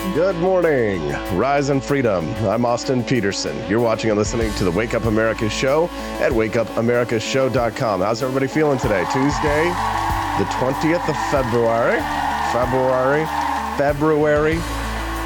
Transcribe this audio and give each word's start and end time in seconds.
Good 0.00 0.36
morning, 0.36 1.10
Rise 1.36 1.68
and 1.68 1.84
Freedom. 1.84 2.26
I'm 2.46 2.64
Austin 2.64 3.04
Petersen. 3.04 3.54
You're 3.68 3.80
watching 3.80 4.08
and 4.10 4.18
listening 4.18 4.50
to 4.54 4.64
the 4.64 4.70
Wake 4.70 4.94
Up 4.94 5.04
America 5.04 5.48
show 5.50 5.88
at 6.20 6.32
wakeupamericashow.com. 6.32 8.00
How's 8.00 8.22
everybody 8.22 8.46
feeling 8.46 8.78
today? 8.78 9.04
Tuesday, 9.12 9.64
the 10.38 10.46
20th 10.56 11.06
of 11.06 11.16
February. 11.30 12.00
February. 12.50 13.26
February. 13.76 14.56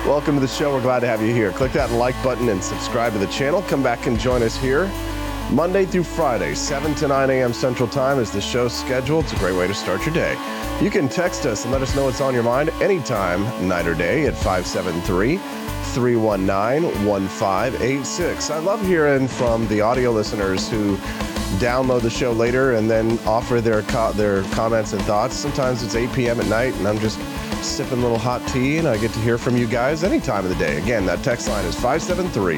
Welcome 0.07 0.35
to 0.35 0.41
the 0.41 0.49
show. 0.49 0.75
We're 0.75 0.83
glad 0.83 1.01
to 1.01 1.07
have 1.07 1.23
you 1.23 1.33
here. 1.33 1.53
Click 1.53 1.73
that 1.73 1.93
like 1.93 2.21
button 2.25 2.49
and 2.49 2.63
subscribe 2.63 3.13
to 3.13 3.19
the 3.21 3.29
channel. 3.29 3.63
Come 3.63 3.83
back 3.83 4.07
and 4.09 4.19
join 4.19 4.43
us 4.43 4.57
here 4.57 4.91
Monday 5.53 5.87
through 5.87 6.05
Friday, 6.05 6.55
7 6.57 6.97
to 6.97 7.09
9 7.09 7.31
a.m. 7.31 7.53
Central 7.53 7.89
Time 7.89 8.19
is 8.19 8.33
the 8.33 8.41
show 8.41 8.67
scheduled. 8.67 9.25
It's 9.25 9.35
a 9.35 9.37
great 9.37 9.57
way 9.57 9.69
to 9.69 9.75
start 9.75 10.05
your 10.05 10.15
day. 10.15 10.35
You 10.81 10.91
can 10.91 11.09
text 11.09 11.47
us 11.47 11.65
and 11.65 11.73
let 11.73 11.83
us 11.83 11.95
know 11.95 12.05
what's 12.05 12.21
on 12.21 12.35
your 12.35 12.43
mind 12.43 12.69
anytime, 12.83 13.43
night 13.67 13.87
or 13.87 13.95
day, 13.95 14.27
at 14.27 14.35
573 14.35 15.37
319 15.37 17.07
1586. 17.07 18.51
I 18.51 18.59
love 18.59 18.85
hearing 18.85 19.29
from 19.29 19.67
the 19.69 19.81
audio 19.81 20.11
listeners 20.11 20.69
who 20.69 20.97
download 21.59 22.03
the 22.03 22.11
show 22.11 22.33
later 22.33 22.75
and 22.75 22.91
then 22.91 23.19
offer 23.21 23.61
their, 23.61 23.83
co- 23.83 24.13
their 24.13 24.43
comments 24.51 24.93
and 24.93 25.01
thoughts. 25.03 25.37
Sometimes 25.37 25.85
it's 25.85 25.95
8 25.95 26.13
p.m. 26.13 26.41
at 26.41 26.47
night 26.49 26.75
and 26.75 26.89
I'm 26.89 26.99
just 26.99 27.21
sipping 27.63 27.99
a 27.99 28.03
little 28.03 28.19
hot 28.19 28.47
tea 28.49 28.79
and 28.79 28.89
I 28.89 28.99
get 28.99 29.13
to 29.13 29.21
hear 29.21 29.39
from 29.39 29.57
you 29.57 29.69
guys 29.69 30.03
any 30.03 30.21
time 30.21 30.45
of 30.45 30.51
the 30.51 30.57
day. 30.57 30.77
Again, 30.79 31.07
that 31.07 31.23
text 31.23 31.49
line 31.49 31.65
is 31.65 31.77
573 31.77 32.57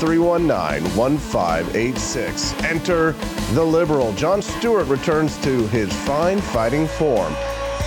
319 0.00 0.96
1586. 0.96 2.54
Enter 2.64 3.12
the 3.52 3.62
liberal. 3.62 4.12
Jon 4.14 4.40
Stewart 4.40 4.86
returns 4.86 5.36
to 5.42 5.66
his 5.68 5.92
fine 6.04 6.40
fighting 6.40 6.88
form 6.88 7.34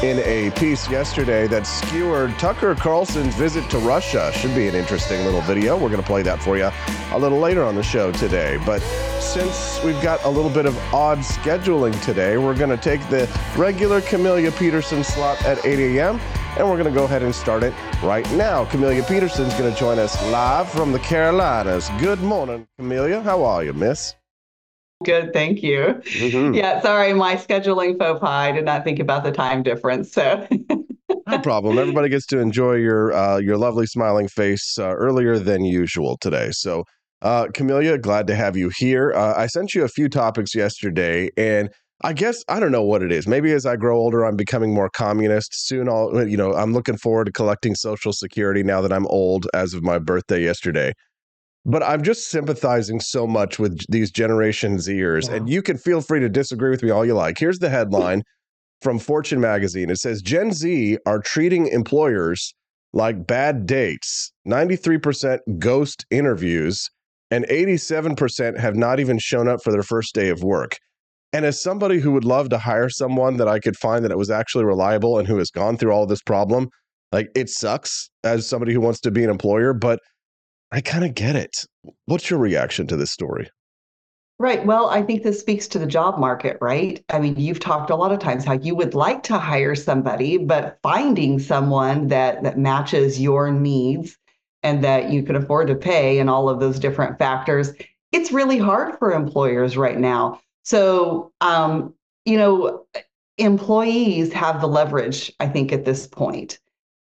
in 0.03 0.19
a 0.19 0.51
piece 0.59 0.89
yesterday 0.89 1.47
that 1.47 1.65
skewered 1.65 2.37
Tucker 2.37 2.75
Carlson's 2.75 3.33
visit 3.35 3.69
to 3.69 3.77
Russia. 3.77 4.33
Should 4.33 4.53
be 4.53 4.67
an 4.67 4.75
interesting 4.75 5.23
little 5.23 5.39
video. 5.39 5.77
We're 5.77 5.87
going 5.87 6.01
to 6.01 6.05
play 6.05 6.21
that 6.23 6.43
for 6.43 6.57
you 6.57 6.69
a 7.11 7.17
little 7.17 7.39
later 7.39 7.63
on 7.63 7.75
the 7.75 7.83
show 7.83 8.11
today. 8.11 8.59
But 8.65 8.81
since 9.21 9.81
we've 9.81 10.01
got 10.01 10.21
a 10.25 10.29
little 10.29 10.51
bit 10.51 10.65
of 10.65 10.77
odd 10.93 11.19
scheduling 11.19 11.99
today, 12.03 12.37
we're 12.37 12.53
going 12.53 12.69
to 12.69 12.77
take 12.77 12.99
the 13.09 13.29
regular 13.55 14.01
Camellia 14.01 14.51
Petersen 14.51 15.05
slot 15.05 15.41
at 15.45 15.65
8 15.65 15.79
a.m. 15.79 16.19
and 16.57 16.69
we're 16.69 16.77
going 16.77 16.93
to 16.93 16.99
go 16.99 17.05
ahead 17.05 17.23
and 17.23 17.33
start 17.33 17.63
it 17.63 17.73
right 18.03 18.29
now. 18.33 18.65
Camellia 18.65 19.03
Petersen's 19.03 19.53
going 19.53 19.71
to 19.71 19.79
join 19.79 19.99
us 19.99 20.21
live 20.31 20.69
from 20.69 20.91
the 20.91 20.99
Carolinas. 20.99 21.89
Good 21.99 22.19
morning, 22.19 22.67
Camellia. 22.77 23.21
How 23.21 23.45
are 23.45 23.63
you, 23.63 23.71
miss? 23.71 24.15
Good, 25.03 25.33
thank 25.33 25.61
you. 25.63 26.01
Mm-hmm. 26.03 26.53
Yeah, 26.53 26.81
sorry, 26.81 27.13
my 27.13 27.35
scheduling 27.35 27.97
faux 27.97 28.19
pas. 28.19 28.29
I 28.29 28.51
did 28.51 28.65
not 28.65 28.83
think 28.83 28.99
about 28.99 29.23
the 29.23 29.31
time 29.31 29.63
difference. 29.63 30.11
So 30.11 30.47
no 31.27 31.39
problem. 31.39 31.77
Everybody 31.77 32.09
gets 32.09 32.25
to 32.27 32.39
enjoy 32.39 32.75
your 32.75 33.13
uh, 33.13 33.37
your 33.37 33.57
lovely 33.57 33.85
smiling 33.85 34.27
face 34.27 34.77
uh, 34.77 34.93
earlier 34.95 35.39
than 35.39 35.65
usual 35.65 36.17
today. 36.17 36.49
So, 36.51 36.83
uh, 37.21 37.47
Camellia, 37.53 37.97
glad 37.97 38.27
to 38.27 38.35
have 38.35 38.57
you 38.57 38.71
here. 38.77 39.13
Uh, 39.13 39.33
I 39.35 39.47
sent 39.47 39.73
you 39.73 39.83
a 39.83 39.89
few 39.89 40.09
topics 40.09 40.55
yesterday, 40.55 41.29
and 41.37 41.69
I 42.03 42.13
guess 42.13 42.43
I 42.47 42.59
don't 42.59 42.71
know 42.71 42.83
what 42.83 43.01
it 43.03 43.11
is. 43.11 43.27
Maybe 43.27 43.51
as 43.51 43.65
I 43.65 43.75
grow 43.75 43.97
older, 43.97 44.25
I'm 44.25 44.35
becoming 44.35 44.73
more 44.73 44.89
communist. 44.89 45.49
Soon, 45.53 45.87
I'll 45.89 46.27
you 46.27 46.37
know 46.37 46.53
I'm 46.53 46.73
looking 46.73 46.97
forward 46.97 47.25
to 47.25 47.31
collecting 47.31 47.75
Social 47.75 48.13
Security 48.13 48.63
now 48.63 48.81
that 48.81 48.93
I'm 48.93 49.07
old, 49.07 49.47
as 49.53 49.73
of 49.73 49.83
my 49.83 49.99
birthday 49.99 50.43
yesterday 50.43 50.93
but 51.65 51.81
I'm 51.83 52.03
just 52.03 52.29
sympathizing 52.29 52.99
so 52.99 53.25
much 53.25 53.59
with 53.59 53.79
these 53.89 54.11
Generation 54.11 54.77
Zers. 54.77 55.29
Yeah. 55.29 55.35
And 55.35 55.49
you 55.49 55.61
can 55.61 55.77
feel 55.77 56.01
free 56.01 56.19
to 56.19 56.29
disagree 56.29 56.69
with 56.69 56.83
me 56.83 56.89
all 56.89 57.05
you 57.05 57.13
like. 57.13 57.37
Here's 57.37 57.59
the 57.59 57.69
headline 57.69 58.23
from 58.81 58.99
Fortune 58.99 59.39
magazine 59.39 59.89
it 59.89 59.97
says 59.97 60.21
Gen 60.21 60.51
Z 60.51 60.97
are 61.05 61.19
treating 61.19 61.67
employers 61.67 62.53
like 62.93 63.25
bad 63.25 63.65
dates, 63.65 64.31
93% 64.47 65.39
ghost 65.57 66.05
interviews, 66.11 66.89
and 67.31 67.45
87% 67.47 68.59
have 68.59 68.75
not 68.75 68.99
even 68.99 69.17
shown 69.17 69.47
up 69.47 69.63
for 69.63 69.71
their 69.71 69.81
first 69.81 70.13
day 70.13 70.29
of 70.29 70.43
work. 70.43 70.77
And 71.31 71.45
as 71.45 71.59
somebody 71.59 71.97
who 71.97 72.11
would 72.11 72.25
love 72.25 72.49
to 72.49 72.59
hire 72.59 72.89
someone 72.89 73.37
that 73.37 73.47
I 73.47 73.57
could 73.57 73.75
find 73.75 74.05
that 74.05 74.11
it 74.11 74.17
was 74.19 74.29
actually 74.29 74.65
reliable 74.65 75.17
and 75.17 75.27
who 75.27 75.37
has 75.37 75.49
gone 75.49 75.77
through 75.77 75.91
all 75.91 76.05
this 76.05 76.21
problem, 76.21 76.69
like 77.11 77.29
it 77.35 77.49
sucks 77.49 78.11
as 78.23 78.47
somebody 78.47 78.73
who 78.73 78.81
wants 78.81 78.99
to 79.01 79.11
be 79.11 79.23
an 79.23 79.31
employer, 79.31 79.73
but 79.73 79.99
I 80.73 80.81
kind 80.81 81.05
of 81.05 81.13
get 81.13 81.35
it. 81.35 81.65
What's 82.05 82.31
your 82.31 82.39
reaction 82.39 82.87
to 82.87 82.95
this 82.95 83.11
story? 83.11 83.47
Right. 84.39 84.65
Well, 84.65 84.89
I 84.89 85.03
think 85.03 85.21
this 85.21 85.39
speaks 85.39 85.67
to 85.67 85.79
the 85.79 85.85
job 85.85 86.17
market, 86.17 86.57
right? 86.59 87.05
I 87.09 87.19
mean, 87.19 87.39
you've 87.39 87.59
talked 87.59 87.91
a 87.91 87.95
lot 87.95 88.11
of 88.11 88.17
times 88.17 88.43
how 88.43 88.53
you 88.53 88.73
would 88.73 88.95
like 88.95 89.21
to 89.23 89.37
hire 89.37 89.75
somebody, 89.75 90.37
but 90.37 90.79
finding 90.81 91.37
someone 91.37 92.07
that 92.07 92.41
that 92.41 92.57
matches 92.57 93.21
your 93.21 93.51
needs 93.51 94.17
and 94.63 94.83
that 94.83 95.11
you 95.11 95.21
can 95.21 95.35
afford 95.35 95.67
to 95.67 95.75
pay 95.75 96.17
and 96.17 96.27
all 96.27 96.49
of 96.49 96.59
those 96.59 96.79
different 96.79 97.19
factors, 97.19 97.71
it's 98.11 98.31
really 98.31 98.57
hard 98.57 98.97
for 98.97 99.13
employers 99.13 99.77
right 99.77 99.99
now. 99.99 100.41
So, 100.63 101.31
um, 101.39 101.93
you 102.25 102.37
know, 102.37 102.87
employees 103.37 104.33
have 104.33 104.59
the 104.59 104.67
leverage, 104.67 105.31
I 105.39 105.47
think, 105.47 105.71
at 105.71 105.85
this 105.85 106.07
point. 106.07 106.57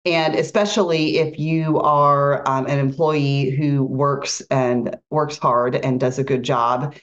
And 0.06 0.36
especially 0.36 1.18
if 1.18 1.38
you 1.38 1.80
are 1.80 2.48
um, 2.48 2.66
an 2.66 2.80
employee 2.80 3.52
who 3.52 3.84
works 3.84 4.42
and 4.50 4.98
works 5.12 5.38
hard 5.38 5.76
and 5.76 6.00
does 6.00 6.18
a 6.18 6.24
good 6.24 6.44
job. 6.44 6.96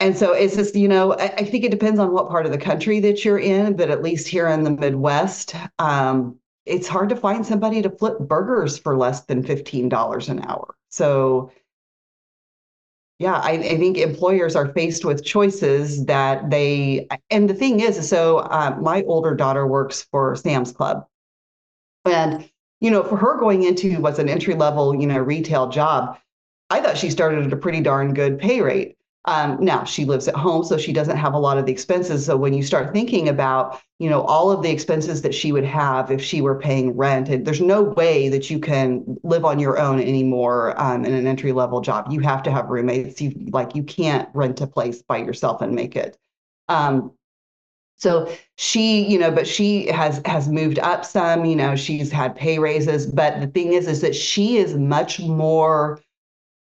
And 0.00 0.16
so 0.16 0.32
it's 0.32 0.56
just, 0.56 0.74
you 0.74 0.88
know, 0.88 1.12
I, 1.14 1.34
I 1.38 1.44
think 1.44 1.64
it 1.64 1.70
depends 1.70 2.00
on 2.00 2.12
what 2.12 2.28
part 2.28 2.46
of 2.46 2.52
the 2.52 2.58
country 2.58 3.00
that 3.00 3.24
you're 3.24 3.38
in, 3.38 3.76
but 3.76 3.90
at 3.90 4.02
least 4.02 4.28
here 4.28 4.48
in 4.48 4.64
the 4.64 4.70
Midwest, 4.70 5.54
um, 5.78 6.38
it's 6.66 6.88
hard 6.88 7.10
to 7.10 7.16
find 7.16 7.44
somebody 7.44 7.82
to 7.82 7.90
flip 7.90 8.18
burgers 8.18 8.78
for 8.78 8.96
less 8.96 9.22
than 9.22 9.42
$15 9.42 10.28
an 10.28 10.44
hour. 10.46 10.74
So, 10.88 11.52
yeah, 13.18 13.34
I, 13.34 13.52
I, 13.52 13.78
think 13.78 13.96
employers 13.98 14.56
are 14.56 14.72
faced 14.72 15.04
with 15.04 15.24
choices 15.24 16.04
that 16.06 16.50
they, 16.50 17.06
and 17.30 17.48
the 17.48 17.54
thing 17.54 17.80
is, 17.80 18.08
so 18.08 18.38
uh, 18.38 18.76
my 18.80 19.02
older 19.04 19.34
daughter 19.34 19.66
works 19.66 20.02
for 20.10 20.34
Sam's 20.34 20.72
Club. 20.72 21.06
And, 22.04 22.48
you 22.80 22.90
know, 22.90 23.02
for 23.02 23.16
her 23.16 23.38
going 23.38 23.62
into 23.62 24.00
what's 24.00 24.18
an 24.18 24.28
entry 24.28 24.54
level, 24.54 24.94
you 24.94 25.06
know, 25.06 25.18
retail 25.18 25.68
job, 25.68 26.18
I 26.70 26.80
thought 26.80 26.98
she 26.98 27.10
started 27.10 27.46
at 27.46 27.52
a 27.52 27.56
pretty 27.56 27.80
darn 27.80 28.14
good 28.14 28.38
pay 28.38 28.60
rate. 28.60 28.96
Um, 29.26 29.56
now 29.58 29.84
she 29.84 30.04
lives 30.04 30.28
at 30.28 30.34
home, 30.34 30.64
so 30.64 30.76
she 30.76 30.92
doesn't 30.92 31.16
have 31.16 31.32
a 31.32 31.38
lot 31.38 31.56
of 31.56 31.64
the 31.64 31.72
expenses. 31.72 32.26
So 32.26 32.36
when 32.36 32.52
you 32.52 32.62
start 32.62 32.92
thinking 32.92 33.30
about, 33.30 33.80
you 33.98 34.10
know, 34.10 34.20
all 34.20 34.50
of 34.50 34.62
the 34.62 34.70
expenses 34.70 35.22
that 35.22 35.34
she 35.34 35.50
would 35.50 35.64
have 35.64 36.10
if 36.10 36.22
she 36.22 36.42
were 36.42 36.58
paying 36.58 36.94
rent, 36.94 37.30
and 37.30 37.46
there's 37.46 37.60
no 37.60 37.82
way 37.82 38.28
that 38.28 38.50
you 38.50 38.58
can 38.58 39.18
live 39.22 39.46
on 39.46 39.58
your 39.58 39.78
own 39.78 39.98
anymore 39.98 40.78
um, 40.78 41.06
in 41.06 41.14
an 41.14 41.26
entry 41.26 41.52
level 41.52 41.80
job. 41.80 42.12
You 42.12 42.20
have 42.20 42.42
to 42.42 42.50
have 42.50 42.68
roommates. 42.68 43.18
You 43.18 43.32
like 43.48 43.74
you 43.74 43.82
can't 43.82 44.28
rent 44.34 44.60
a 44.60 44.66
place 44.66 45.00
by 45.00 45.18
yourself 45.18 45.62
and 45.62 45.74
make 45.74 45.96
it. 45.96 46.18
Um, 46.68 47.12
so 47.96 48.30
she, 48.56 49.06
you 49.06 49.18
know, 49.18 49.30
but 49.30 49.46
she 49.46 49.86
has 49.86 50.20
has 50.26 50.48
moved 50.48 50.78
up 50.80 51.04
some, 51.04 51.44
you 51.44 51.56
know, 51.56 51.76
she's 51.76 52.10
had 52.10 52.34
pay 52.36 52.58
raises, 52.58 53.06
but 53.06 53.40
the 53.40 53.46
thing 53.46 53.72
is 53.72 53.86
is 53.88 54.00
that 54.02 54.14
she 54.14 54.58
is 54.58 54.74
much 54.76 55.20
more 55.20 56.00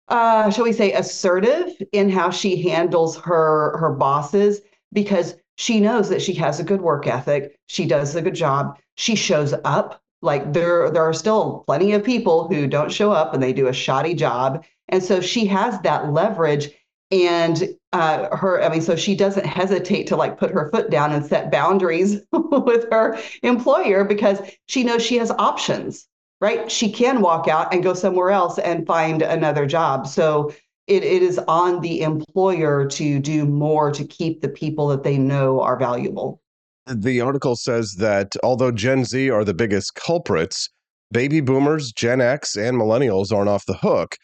uh 0.07 0.50
shall 0.50 0.63
we 0.63 0.73
say 0.73 0.91
assertive 0.94 1.69
in 1.91 2.09
how 2.09 2.29
she 2.29 2.62
handles 2.69 3.18
her 3.18 3.78
her 3.78 3.91
bosses 3.91 4.62
because 4.91 5.35
she 5.57 5.79
knows 5.79 6.09
that 6.09 6.22
she 6.22 6.34
has 6.34 6.59
a 6.59 6.63
good 6.63 6.81
work 6.81 7.06
ethic, 7.07 7.57
she 7.68 7.85
does 7.85 8.16
a 8.16 8.22
good 8.22 8.34
job, 8.35 8.78
she 8.95 9.16
shows 9.16 9.53
up. 9.66 10.01
Like 10.22 10.51
there 10.53 10.89
there 10.91 11.03
are 11.03 11.13
still 11.13 11.63
plenty 11.68 11.94
of 11.94 12.03
people 12.03 12.47
who 12.47 12.68
don't 12.68 12.91
show 12.91 13.12
up 13.12 13.34
and 13.34 13.41
they 13.41 13.53
do 13.53 13.68
a 13.68 13.73
shoddy 13.73 14.13
job. 14.16 14.66
And 14.89 15.03
so 15.03 15.22
she 15.22 15.45
has 15.47 15.79
that 15.81 16.12
leverage 16.12 16.69
and 17.12 17.75
uh, 17.94 18.36
her 18.36 18.62
i 18.64 18.70
mean 18.70 18.81
so 18.81 18.96
she 18.96 19.16
doesn't 19.16 19.46
hesitate 19.46 20.06
to 20.06 20.16
like 20.16 20.38
put 20.38 20.52
her 20.52 20.70
foot 20.70 20.90
down 20.90 21.12
and 21.12 21.25
set 21.25 21.52
boundaries 21.52 22.22
with 22.31 22.86
her 22.92 23.18
employer 23.44 24.03
because 24.03 24.40
she 24.68 24.84
knows 24.84 25.02
she 25.02 25.18
has 25.18 25.31
options 25.31 26.08
right? 26.42 26.72
She 26.72 26.92
can 26.92 27.22
walk 27.22 27.48
out 27.48 27.74
and 27.74 27.83
go 27.83 27.94
somewhere 27.94 28.31
else 28.31 28.60
and 28.60 28.88
find 28.88 29.22
another 29.22 29.66
job. 29.66 30.07
So 30.07 30.54
it, 30.88 31.04
it 31.04 31.22
is 31.22 31.39
on 31.48 31.81
the 31.81 32.01
employer 32.01 32.88
to 32.88 33.19
do 33.19 33.45
more 33.45 33.92
to 33.92 34.04
keep 34.04 34.42
the 34.42 34.50
people 34.50 34.88
that 34.88 35.04
they 35.04 35.18
know 35.18 35.62
are 35.62 35.78
valuable. 35.78 36.42
The 36.88 37.22
article 37.22 37.56
says 37.56 37.94
that 38.00 38.36
although 38.42 38.72
gen 38.72 39.06
z 39.06 39.30
are 39.30 39.44
the 39.44 39.54
biggest 39.54 39.94
culprits 39.94 40.69
baby 41.12 41.39
boomers 41.39 41.92
gen 41.92 42.19
x 42.19 42.56
and 42.56 42.78
millennials 42.78 43.31
aren't 43.31 43.50
off 43.50 43.68
the 43.68 43.75
hook 43.75 44.16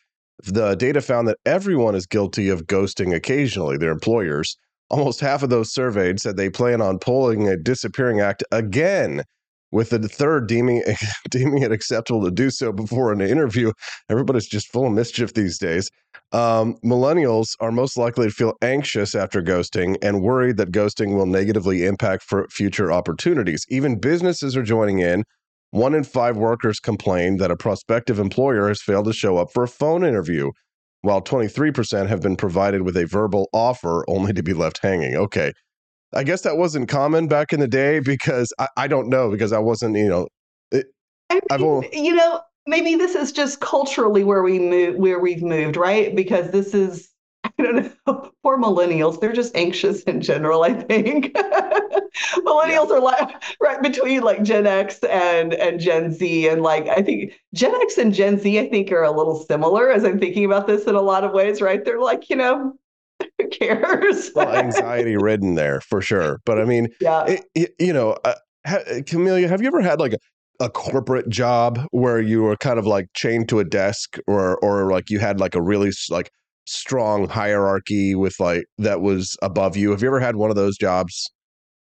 the 0.44 0.76
data 0.76 1.02
found 1.02 1.28
that 1.28 1.38
everyone 1.46 1.96
is 1.96 2.06
guilty 2.06 2.50
of 2.50 2.68
ghosting 2.68 3.16
occasionally, 3.16 3.78
their 3.78 3.92
employers. 3.92 4.58
Almost 4.90 5.20
half 5.20 5.44
of 5.44 5.50
those 5.50 5.74
surveyed 5.74 6.20
said 6.20 6.38
they 6.38 6.50
plan 6.50 6.82
on 6.82 7.00
pulling 7.00 7.48
a 7.48 7.58
disappearing 7.58 8.20
act 8.20 8.44
again, 8.52 9.24
with 9.72 9.90
the 9.90 10.00
third 10.08 10.48
deeming, 10.48 10.84
deeming 11.30 11.64
it 11.64 11.72
acceptable 11.72 12.24
to 12.24 12.32
do 12.32 12.50
so 12.50 12.72
before 12.72 13.12
an 13.12 13.22
interview. 13.22 13.72
Everybody's 14.10 14.48
just 14.48 14.72
full 14.72 14.88
of 14.88 14.94
mischief 14.94 15.34
these 15.34 15.58
days. 15.58 15.90
Um, 16.32 16.76
millennials 16.84 17.48
are 17.60 17.72
most 17.72 17.98
likely 17.98 18.28
to 18.28 18.32
feel 18.32 18.54
anxious 18.62 19.16
after 19.16 19.42
ghosting 19.42 19.98
and 20.02 20.22
worried 20.22 20.58
that 20.58 20.72
ghosting 20.72 21.16
will 21.16 21.26
negatively 21.26 21.86
impact 21.86 22.24
future 22.50 22.92
opportunities. 22.92 23.66
Even 23.70 24.00
businesses 24.00 24.56
are 24.56 24.64
joining 24.64 25.00
in 25.00 25.24
one 25.76 25.94
in 25.94 26.06
five 26.06 26.38
workers 26.38 26.80
complained 26.80 27.40
that 27.42 27.52
a 27.52 27.58
prospective 27.58 28.18
employer 28.18 28.70
has 28.70 28.82
failed 28.82 29.06
to 29.06 29.14
show 29.14 29.38
up 29.38 29.52
for 29.52 29.64
a 29.64 29.68
phone 29.68 30.06
interview, 30.06 30.52
while 31.02 31.22
23% 31.22 32.08
have 32.08 32.22
been 32.22 32.38
provided 32.38 32.84
with 32.84 32.96
a 32.96 33.06
verbal 33.06 33.50
offer 33.52 34.06
only 34.08 34.32
to 34.32 34.42
be 34.42 34.54
left 34.54 34.80
hanging. 34.82 35.16
Okay. 35.18 35.52
I 36.14 36.24
guess 36.24 36.42
that 36.42 36.56
wasn't 36.56 36.88
common 36.88 37.28
back 37.28 37.52
in 37.52 37.60
the 37.60 37.68
day 37.68 38.00
because 38.00 38.54
I, 38.58 38.70
I 38.78 38.88
don't 38.88 39.10
know 39.10 39.30
because 39.30 39.52
I 39.52 39.60
wasn't, 39.60 39.98
you 39.98 40.08
know, 40.08 40.30
it, 40.72 40.86
I 41.30 41.58
mean, 41.58 41.84
you 41.92 42.16
know, 42.16 42.40
maybe 42.66 42.96
this 42.96 43.14
is 43.14 43.34
just 43.34 43.60
culturally 43.60 44.24
where 44.24 44.44
we 44.44 44.60
move, 44.60 44.96
where 44.96 45.20
we've 45.20 45.44
moved, 45.44 45.76
right? 45.76 46.16
Because 46.16 46.52
this 46.52 46.74
is 46.74 47.10
I 47.46 47.64
don't 47.64 47.92
know. 48.08 48.32
Poor 48.44 48.58
millennials. 48.58 49.20
They're 49.20 49.34
just 49.34 49.56
anxious 49.56 50.04
in 50.04 50.22
general, 50.22 50.64
I 50.64 50.74
think. 50.74 51.34
millennials 51.36 52.90
yeah. 52.90 52.96
are 52.96 53.02
like 53.02 53.44
right 53.62 53.82
between 53.82 54.22
like 54.22 54.44
Gen 54.44 54.68
X 54.68 55.00
and 55.04 55.54
and 55.54 55.80
Gen 55.80 56.12
Z. 56.12 56.48
And 56.48 56.62
like 56.62 56.88
I 56.88 57.02
think 57.02 57.34
Gen 57.54 57.74
X 57.82 57.98
and 57.98 58.14
Gen 58.14 58.40
Z, 58.40 58.60
I 58.60 58.70
think, 58.70 58.92
are 58.92 59.04
a 59.04 59.12
little 59.12 59.36
similar 59.36 59.92
as 59.92 60.04
I'm 60.04 60.20
thinking 60.20 60.46
about 60.46 60.68
this 60.68 60.86
in 60.86 60.96
a 60.96 61.02
lot 61.02 61.24
of 61.24 61.32
ways, 61.32 61.62
right? 61.62 61.84
They're 61.84 62.02
like, 62.02 62.30
you 62.30 62.36
know, 62.36 62.74
who 63.38 63.48
cares? 63.50 64.32
well, 64.36 64.56
anxiety 64.56 65.18
ridden 65.18 65.56
there 65.56 65.82
for 65.82 66.02
sure. 66.02 66.40
But 66.46 66.60
I 66.60 66.66
mean, 66.66 66.90
yeah, 67.00 67.26
it, 67.26 67.46
it, 67.54 67.76
you 67.80 67.94
know, 67.94 68.18
uh, 68.26 68.36
ha, 68.66 68.80
Camellia, 69.06 69.48
have 69.48 69.62
you 69.62 69.68
ever 69.68 69.82
had 69.82 70.00
like 70.00 70.14
a 70.14 70.18
a 70.62 70.70
corporate 70.70 71.28
job 71.28 71.86
where 71.92 72.22
you 72.22 72.42
were 72.42 72.56
kind 72.56 72.80
of 72.80 72.88
like 72.88 73.08
chained 73.14 73.50
to 73.50 73.60
a 73.60 73.66
desk 73.66 74.18
or 74.28 74.58
or 74.60 74.90
like 74.90 75.10
you 75.10 75.20
had 75.20 75.40
like 75.40 75.56
a 75.56 75.62
really 75.62 75.92
like 76.10 76.32
strong 76.66 77.28
hierarchy 77.28 78.16
with 78.16 78.40
like 78.40 78.66
that 78.78 79.02
was 79.02 79.38
above 79.42 79.78
you. 79.78 79.92
Have 79.92 80.02
you 80.02 80.08
ever 80.08 80.20
had 80.20 80.36
one 80.36 80.50
of 80.50 80.56
those 80.56 80.78
jobs? 80.78 81.30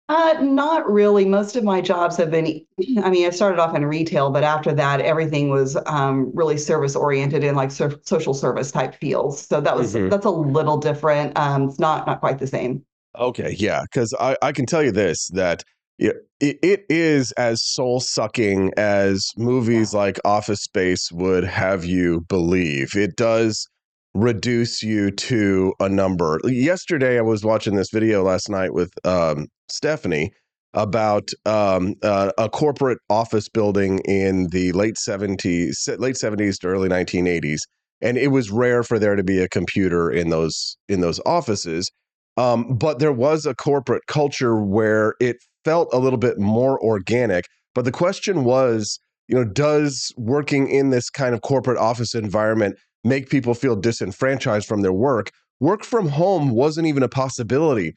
Uh, 0.10 0.36
not 0.42 0.90
really. 0.92 1.24
Most 1.24 1.56
of 1.56 1.64
my 1.64 1.82
jobs 1.82 2.18
have 2.18 2.32
been, 2.32 2.66
I 3.04 3.12
mean, 3.12 3.28
I 3.28 3.30
started 3.30 3.60
off 3.60 3.76
in 3.76 3.86
retail, 3.86 4.32
but 4.32 4.44
after 4.44 4.74
that, 4.74 5.02
everything 5.02 5.50
was 5.50 5.78
um, 5.86 6.32
really 6.34 6.58
service 6.58 6.96
oriented 6.96 7.44
in 7.44 7.54
like 7.54 7.70
so- 7.70 8.00
social 8.02 8.34
service 8.34 8.72
type 8.72 8.96
fields. 8.96 9.46
So 9.46 9.62
that 9.62 9.78
was, 9.78 9.94
mm-hmm. 9.94 10.10
that's 10.10 10.26
a 10.26 10.32
little 10.32 10.78
different. 10.78 11.38
Um, 11.38 11.70
it's 11.70 11.78
not, 11.78 12.08
not 12.08 12.22
quite 12.22 12.40
the 12.40 12.48
same. 12.48 12.84
Okay. 13.20 13.56
Yeah. 13.60 13.84
Cause 13.94 14.12
I, 14.20 14.36
I 14.42 14.52
can 14.52 14.66
tell 14.66 14.82
you 14.82 14.92
this, 14.92 15.28
that 15.34 15.64
it, 16.00 16.16
it 16.40 16.86
is 16.90 17.32
as 17.34 17.64
soul 17.64 18.00
sucking 18.00 18.72
as 18.78 19.30
movies 19.38 19.94
like 19.94 20.18
Office 20.26 20.64
Space 20.64 21.12
would 21.12 21.44
have 21.44 21.86
you 21.86 22.22
believe. 22.22 22.96
It 22.96 23.16
does 23.16 23.68
reduce 24.14 24.82
you 24.82 25.12
to 25.12 25.74
a 25.80 25.90
number. 25.90 26.40
Yesterday, 26.46 27.18
I 27.18 27.22
was 27.22 27.44
watching 27.44 27.76
this 27.76 27.90
video 27.92 28.24
last 28.24 28.50
night 28.50 28.74
with 28.74 28.92
um, 29.06 29.48
Stephanie 29.70 30.32
about 30.74 31.30
um, 31.46 31.96
uh, 32.04 32.32
a 32.38 32.50
corporate 32.50 33.00
office 33.10 33.50
building 33.50 34.00
in 34.00 34.48
the 34.52 34.72
late 34.74 34.96
70s, 34.96 35.74
late 36.00 36.16
70s 36.16 36.60
to 36.60 36.68
early 36.68 36.90
1980s, 36.90 37.60
and 38.02 38.18
it 38.18 38.28
was 38.28 38.52
rare 38.52 38.84
for 38.84 39.00
there 39.00 39.16
to 39.16 39.24
be 39.24 39.40
a 39.40 39.50
computer 39.50 40.12
in 40.12 40.30
those 40.30 40.78
in 40.88 41.02
those 41.02 41.20
offices. 41.26 41.92
Um, 42.38 42.78
but 42.78 43.00
there 43.00 43.12
was 43.12 43.46
a 43.46 43.56
corporate 43.56 44.04
culture 44.08 44.62
where 44.62 45.16
it 45.20 45.38
felt 45.66 45.90
a 45.92 46.00
little 46.00 46.20
bit 46.20 46.40
more 46.40 46.80
organic. 46.82 47.46
But 47.76 47.86
the 47.86 47.92
question 47.92 48.44
was, 48.44 49.00
you 49.28 49.36
know, 49.36 49.44
does 49.44 50.14
working 50.18 50.70
in 50.70 50.90
this 50.90 51.10
kind 51.10 51.36
of 51.36 51.42
corporate 51.42 51.78
office 51.78 52.16
environment 52.16 52.76
make 53.04 53.30
people 53.30 53.54
feel 53.54 53.76
disenfranchised 53.76 54.68
from 54.68 54.82
their 54.82 54.94
work. 54.94 55.32
Work 55.60 55.84
from 55.84 56.08
home 56.08 56.52
wasn't 56.52 56.88
even 56.88 57.04
a 57.04 57.10
possibility. 57.10 57.94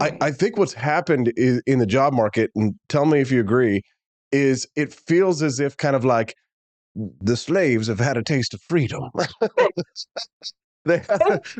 I, 0.00 0.16
I 0.20 0.30
think 0.30 0.56
what's 0.56 0.72
happened 0.72 1.32
is, 1.36 1.62
in 1.66 1.78
the 1.78 1.86
job 1.86 2.12
market, 2.12 2.50
and 2.54 2.74
tell 2.88 3.04
me 3.04 3.20
if 3.20 3.30
you 3.30 3.40
agree, 3.40 3.82
is 4.32 4.66
it 4.76 4.94
feels 4.94 5.42
as 5.42 5.60
if 5.60 5.76
kind 5.76 5.94
of 5.94 6.04
like 6.04 6.34
the 6.94 7.36
slaves 7.36 7.86
have 7.88 8.00
had 8.00 8.16
a 8.16 8.22
taste 8.22 8.54
of 8.54 8.60
freedom. 8.68 9.02
they, 10.84 11.02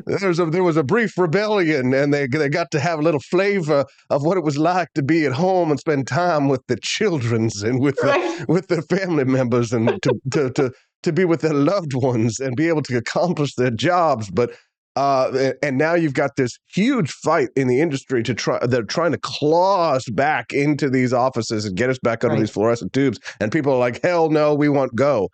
there, 0.07 0.29
was 0.29 0.39
a, 0.39 0.47
there 0.47 0.63
was 0.63 0.77
a 0.77 0.83
brief 0.83 1.19
rebellion, 1.19 1.93
and 1.93 2.15
they 2.15 2.27
they 2.27 2.49
got 2.49 2.71
to 2.71 2.81
have 2.81 2.99
a 2.99 3.03
little 3.03 3.21
flavor 3.21 3.85
of 4.09 4.25
what 4.25 4.39
it 4.39 4.45
was 4.45 4.57
like 4.57 4.89
to 4.95 5.03
be 5.03 5.27
at 5.27 5.33
home 5.33 5.71
and 5.71 5.79
spend 5.79 6.07
time 6.07 6.49
with 6.49 6.63
the 6.69 6.79
childrens 6.83 7.63
and 7.63 7.81
with 7.81 7.99
right. 8.03 8.39
the, 8.39 8.47
with 8.53 8.69
their 8.69 8.83
family 8.83 9.25
members 9.25 9.73
and 9.73 10.01
to, 10.03 10.13
to 10.33 10.51
to 10.51 10.73
to 11.03 11.13
be 11.13 11.25
with 11.25 11.41
their 11.41 11.55
loved 11.55 11.95
ones 11.95 12.41
and 12.41 12.57
be 12.57 12.69
able 12.69 12.83
to 12.83 12.97
accomplish 12.97 13.55
their 13.55 13.71
jobs. 13.71 14.31
But 14.31 14.53
uh, 14.97 15.53
and 15.63 15.79
now 15.79 15.95
you've 15.95 16.15
got 16.15 16.37
this 16.37 16.59
huge 16.75 17.13
fight 17.13 17.49
in 17.57 17.69
the 17.69 17.81
industry 17.81 18.23
to 18.25 18.35
try. 18.35 18.59
They're 18.67 18.83
trying 18.83 19.13
to 19.13 19.19
claw 19.19 19.93
us 19.93 20.09
back 20.11 20.53
into 20.53 20.91
these 20.91 21.13
offices 21.13 21.65
and 21.65 21.77
get 21.77 21.91
us 21.91 21.99
back 22.03 22.25
under 22.25 22.35
right. 22.35 22.41
these 22.41 22.51
fluorescent 22.51 22.93
tubes. 22.93 23.19
And 23.41 23.53
people 23.53 23.73
are 23.73 23.79
like, 23.79 24.03
"Hell 24.03 24.31
no, 24.31 24.55
we 24.55 24.69
won't 24.69 24.95
go." 24.97 25.29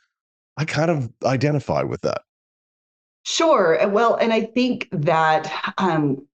I 0.58 0.64
kind 0.64 0.90
of 0.90 1.10
identify 1.24 1.82
with 1.82 2.02
that. 2.02 2.22
Sure. 3.24 3.78
Well, 3.88 4.14
and 4.14 4.32
I 4.32 4.42
think 4.42 4.88
that 4.92 5.50
um, 5.78 6.26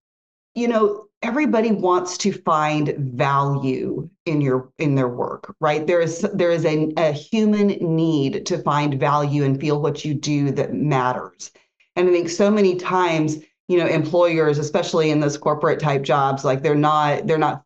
you 0.53 0.67
know 0.67 1.07
everybody 1.23 1.71
wants 1.71 2.17
to 2.19 2.31
find 2.31 2.93
value 2.97 4.07
in 4.25 4.41
your 4.41 4.69
in 4.77 4.95
their 4.95 5.07
work 5.07 5.55
right? 5.59 5.87
There 5.87 6.01
is 6.01 6.21
there 6.33 6.51
is 6.51 6.65
a, 6.65 6.91
a 6.97 7.11
human 7.11 7.69
need 7.79 8.45
to 8.45 8.57
find 8.59 8.99
value 8.99 9.43
and 9.43 9.59
feel 9.59 9.81
what 9.81 10.05
you 10.05 10.13
do 10.13 10.51
that 10.51 10.73
matters. 10.73 11.51
And 11.95 12.09
i 12.09 12.11
think 12.11 12.29
so 12.29 12.51
many 12.51 12.75
times 12.75 13.37
you 13.67 13.77
know 13.77 13.87
employers 13.87 14.57
especially 14.57 15.09
in 15.11 15.19
those 15.19 15.37
corporate 15.37 15.79
type 15.79 16.03
jobs 16.03 16.43
like 16.43 16.61
they're 16.61 16.75
not 16.75 17.27
they're 17.27 17.37
not 17.37 17.63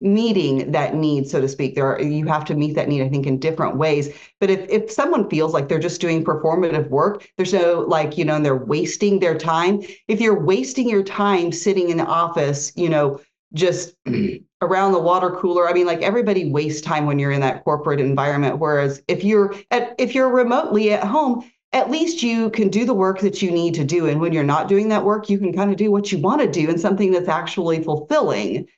meeting 0.00 0.70
that 0.70 0.94
need 0.94 1.28
so 1.28 1.40
to 1.40 1.48
speak. 1.48 1.74
There 1.74 1.86
are, 1.86 2.00
you 2.00 2.26
have 2.26 2.44
to 2.46 2.54
meet 2.54 2.74
that 2.76 2.88
need 2.88 3.02
i 3.02 3.08
think 3.08 3.26
in 3.26 3.38
different 3.38 3.76
ways. 3.76 4.10
But 4.40 4.50
if 4.50 4.68
if 4.70 4.90
someone 4.90 5.28
feels 5.28 5.52
like 5.52 5.68
they're 5.68 5.78
just 5.78 6.00
doing 6.00 6.24
performative 6.24 6.88
work 6.88 7.28
there's 7.36 7.52
no 7.52 7.80
like 7.80 8.16
you 8.16 8.24
know 8.24 8.36
and 8.36 8.44
they're 8.44 8.56
wasting 8.56 9.18
their 9.18 9.36
time. 9.36 9.82
If 10.06 10.20
you're 10.20 10.40
wasting 10.40 10.88
your 10.88 11.02
time 11.02 11.50
sitting 11.50 11.90
in 11.90 11.96
the 11.96 12.06
office 12.06 12.72
you 12.76 12.88
know 12.88 13.20
just 13.54 13.96
around 14.60 14.92
the 14.92 15.00
water 15.00 15.30
cooler 15.30 15.68
i 15.68 15.72
mean 15.72 15.86
like 15.86 16.02
everybody 16.02 16.50
wastes 16.50 16.82
time 16.82 17.06
when 17.06 17.18
you're 17.18 17.32
in 17.32 17.40
that 17.40 17.64
corporate 17.64 18.00
environment. 18.00 18.58
Whereas 18.58 19.02
if 19.08 19.24
you're 19.24 19.54
at 19.72 19.96
if 19.98 20.14
you're 20.14 20.30
remotely 20.30 20.92
at 20.92 21.04
home 21.04 21.50
at 21.72 21.90
least 21.90 22.22
you 22.22 22.48
can 22.50 22.68
do 22.68 22.86
the 22.86 22.94
work 22.94 23.20
that 23.20 23.42
you 23.42 23.50
need 23.50 23.74
to 23.74 23.84
do. 23.84 24.06
And 24.06 24.22
when 24.22 24.32
you're 24.32 24.42
not 24.44 24.68
doing 24.68 24.88
that 24.90 25.04
work 25.04 25.28
you 25.28 25.38
can 25.38 25.52
kind 25.52 25.72
of 25.72 25.76
do 25.76 25.90
what 25.90 26.12
you 26.12 26.18
want 26.18 26.40
to 26.40 26.48
do 26.48 26.70
and 26.70 26.80
something 26.80 27.10
that's 27.10 27.28
actually 27.28 27.82
fulfilling. 27.82 28.68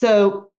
So 0.00 0.49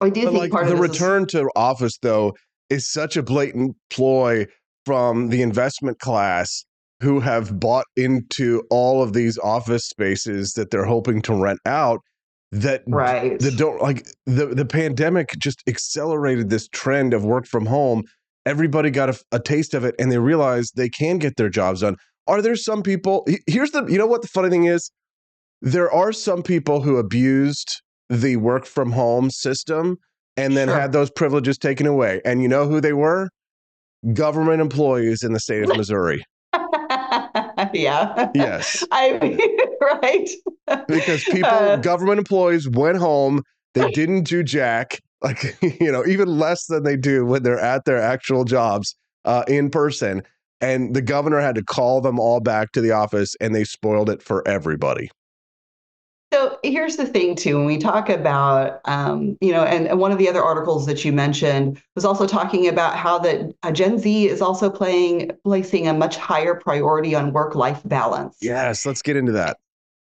I 0.00 0.10
do 0.10 0.24
but 0.24 0.30
think 0.30 0.40
like 0.40 0.50
part 0.50 0.68
the 0.68 0.76
return 0.76 1.22
is- 1.24 1.32
to 1.32 1.50
office 1.56 1.98
though 2.02 2.34
is 2.68 2.90
such 2.90 3.16
a 3.16 3.22
blatant 3.22 3.76
ploy 3.90 4.46
from 4.86 5.28
the 5.28 5.42
investment 5.42 5.98
class 5.98 6.64
who 7.00 7.20
have 7.20 7.58
bought 7.58 7.86
into 7.96 8.62
all 8.70 9.02
of 9.02 9.12
these 9.12 9.38
office 9.38 9.86
spaces 9.86 10.52
that 10.52 10.70
they're 10.70 10.84
hoping 10.84 11.22
to 11.22 11.34
rent 11.34 11.58
out 11.66 12.00
that 12.52 12.82
right. 12.86 13.38
that 13.38 13.56
don't 13.56 13.80
like 13.80 14.06
the 14.26 14.46
the 14.46 14.64
pandemic 14.64 15.30
just 15.38 15.62
accelerated 15.68 16.50
this 16.50 16.68
trend 16.68 17.14
of 17.14 17.24
work 17.24 17.46
from 17.46 17.66
home. 17.66 18.02
Everybody 18.44 18.90
got 18.90 19.10
a, 19.10 19.20
a 19.32 19.38
taste 19.38 19.74
of 19.74 19.84
it 19.84 19.94
and 19.98 20.10
they 20.10 20.18
realized 20.18 20.72
they 20.74 20.88
can 20.88 21.18
get 21.18 21.36
their 21.36 21.48
jobs 21.48 21.82
done. 21.82 21.96
Are 22.26 22.42
there 22.42 22.56
some 22.56 22.82
people 22.82 23.26
here's 23.46 23.70
the 23.70 23.86
you 23.86 23.98
know 23.98 24.06
what 24.06 24.22
the 24.22 24.28
funny 24.28 24.50
thing 24.50 24.64
is? 24.64 24.90
There 25.62 25.92
are 25.92 26.12
some 26.12 26.42
people 26.42 26.82
who 26.82 26.96
abused 26.96 27.82
the 28.10 28.36
work 28.36 28.66
from 28.66 28.90
home 28.90 29.30
system 29.30 29.96
and 30.36 30.56
then 30.56 30.68
sure. 30.68 30.78
had 30.78 30.92
those 30.92 31.10
privileges 31.10 31.56
taken 31.56 31.86
away. 31.86 32.20
And 32.24 32.42
you 32.42 32.48
know 32.48 32.66
who 32.66 32.80
they 32.80 32.92
were? 32.92 33.30
Government 34.12 34.60
employees 34.60 35.22
in 35.22 35.32
the 35.32 35.40
state 35.40 35.62
of 35.62 35.76
Missouri. 35.76 36.24
yeah. 37.72 38.30
Yes. 38.34 38.84
I 38.90 39.18
mean, 39.18 39.38
right. 40.02 40.28
because 40.88 41.22
people, 41.24 41.50
uh, 41.50 41.76
government 41.76 42.18
employees 42.18 42.68
went 42.68 42.98
home, 42.98 43.42
they 43.74 43.90
didn't 43.92 44.24
do 44.24 44.42
jack, 44.42 45.00
like, 45.22 45.56
you 45.80 45.92
know, 45.92 46.04
even 46.06 46.38
less 46.38 46.66
than 46.66 46.82
they 46.82 46.96
do 46.96 47.24
when 47.24 47.42
they're 47.42 47.60
at 47.60 47.84
their 47.84 48.00
actual 48.00 48.44
jobs 48.44 48.96
uh, 49.24 49.44
in 49.46 49.70
person. 49.70 50.22
And 50.60 50.94
the 50.94 51.02
governor 51.02 51.40
had 51.40 51.54
to 51.54 51.62
call 51.62 52.00
them 52.00 52.18
all 52.18 52.40
back 52.40 52.72
to 52.72 52.80
the 52.80 52.90
office 52.90 53.34
and 53.40 53.54
they 53.54 53.64
spoiled 53.64 54.10
it 54.10 54.22
for 54.22 54.46
everybody. 54.48 55.10
So 56.32 56.58
here's 56.62 56.96
the 56.96 57.06
thing, 57.06 57.34
too, 57.34 57.56
when 57.56 57.66
we 57.66 57.76
talk 57.76 58.08
about, 58.08 58.80
um, 58.84 59.36
you 59.40 59.50
know, 59.50 59.64
and, 59.64 59.88
and, 59.88 59.98
one 59.98 60.12
of 60.12 60.18
the 60.18 60.28
other 60.28 60.42
articles 60.42 60.86
that 60.86 61.04
you 61.04 61.12
mentioned 61.12 61.82
was 61.96 62.04
also 62.04 62.24
talking 62.24 62.68
about 62.68 62.96
how 62.96 63.18
that 63.18 63.52
uh, 63.64 63.72
Gen 63.72 63.98
Z 63.98 64.28
is 64.28 64.40
also 64.40 64.70
playing 64.70 65.32
placing 65.42 65.88
a 65.88 65.92
much 65.92 66.16
higher 66.16 66.54
priority 66.54 67.16
on 67.16 67.32
work-life 67.32 67.80
balance. 67.84 68.36
Yes, 68.40 68.86
let's 68.86 69.02
get 69.02 69.16
into 69.16 69.32
that. 69.32 69.56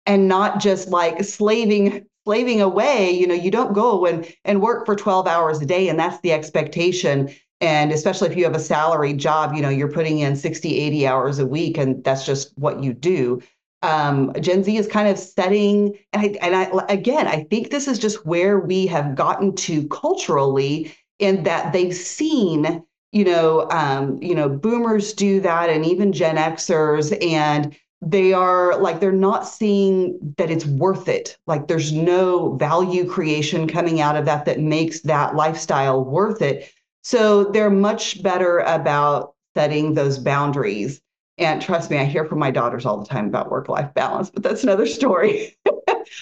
And 0.04 0.26
not 0.26 0.58
just 0.58 0.88
like 0.88 1.22
slaving 1.22 2.06
slaving 2.26 2.60
away. 2.60 3.10
You 3.10 3.26
know, 3.28 3.34
you 3.34 3.50
don't 3.50 3.72
go 3.72 4.04
and 4.04 4.26
and 4.44 4.60
work 4.60 4.84
for 4.84 4.96
12 4.96 5.26
hours 5.26 5.60
a 5.62 5.66
day, 5.66 5.88
and 5.88 5.98
that's 5.98 6.20
the 6.20 6.32
expectation. 6.32 7.30
And 7.60 7.90
especially 7.90 8.28
if 8.28 8.36
you 8.36 8.44
have 8.44 8.54
a 8.54 8.60
salaried 8.60 9.18
job, 9.18 9.54
you 9.54 9.62
know, 9.62 9.70
you're 9.70 9.90
putting 9.90 10.18
in 10.18 10.36
60, 10.36 10.78
80 10.78 11.06
hours 11.06 11.38
a 11.38 11.46
week, 11.46 11.78
and 11.78 12.04
that's 12.04 12.26
just 12.26 12.52
what 12.58 12.82
you 12.82 12.92
do 12.92 13.40
um, 13.82 14.32
Gen 14.40 14.64
Z 14.64 14.76
is 14.76 14.86
kind 14.86 15.08
of 15.08 15.18
setting, 15.18 15.96
and 16.12 16.22
I, 16.22 16.46
and 16.46 16.56
I 16.56 16.84
again, 16.88 17.26
I 17.26 17.44
think 17.44 17.70
this 17.70 17.88
is 17.88 17.98
just 17.98 18.24
where 18.26 18.58
we 18.58 18.86
have 18.86 19.14
gotten 19.14 19.54
to 19.56 19.86
culturally 19.88 20.94
in 21.18 21.44
that 21.44 21.72
they've 21.72 21.94
seen, 21.94 22.84
you 23.12 23.24
know, 23.24 23.68
um, 23.70 24.20
you 24.22 24.34
know, 24.34 24.48
boomers 24.48 25.12
do 25.12 25.40
that, 25.40 25.70
and 25.70 25.84
even 25.84 26.12
Gen 26.12 26.36
Xers, 26.36 27.16
and 27.24 27.76
they 28.02 28.32
are 28.32 28.78
like 28.80 29.00
they're 29.00 29.12
not 29.12 29.46
seeing 29.46 30.34
that 30.36 30.50
it's 30.50 30.66
worth 30.66 31.08
it. 31.08 31.36
Like 31.46 31.66
there's 31.68 31.92
no 31.92 32.54
value 32.56 33.08
creation 33.08 33.66
coming 33.66 34.00
out 34.00 34.16
of 34.16 34.24
that 34.26 34.44
that 34.46 34.60
makes 34.60 35.00
that 35.02 35.34
lifestyle 35.34 36.04
worth 36.04 36.42
it. 36.42 36.70
So 37.02 37.44
they're 37.44 37.70
much 37.70 38.22
better 38.22 38.58
about 38.60 39.34
setting 39.56 39.94
those 39.94 40.18
boundaries. 40.18 41.00
And 41.38 41.60
trust 41.60 41.90
me, 41.90 41.98
I 41.98 42.04
hear 42.04 42.24
from 42.24 42.38
my 42.38 42.50
daughters 42.50 42.86
all 42.86 42.98
the 42.98 43.06
time 43.06 43.26
about 43.26 43.50
work 43.50 43.68
life 43.68 43.92
balance, 43.92 44.30
but 44.30 44.42
that's 44.42 44.62
another 44.62 44.86
story. 44.86 45.54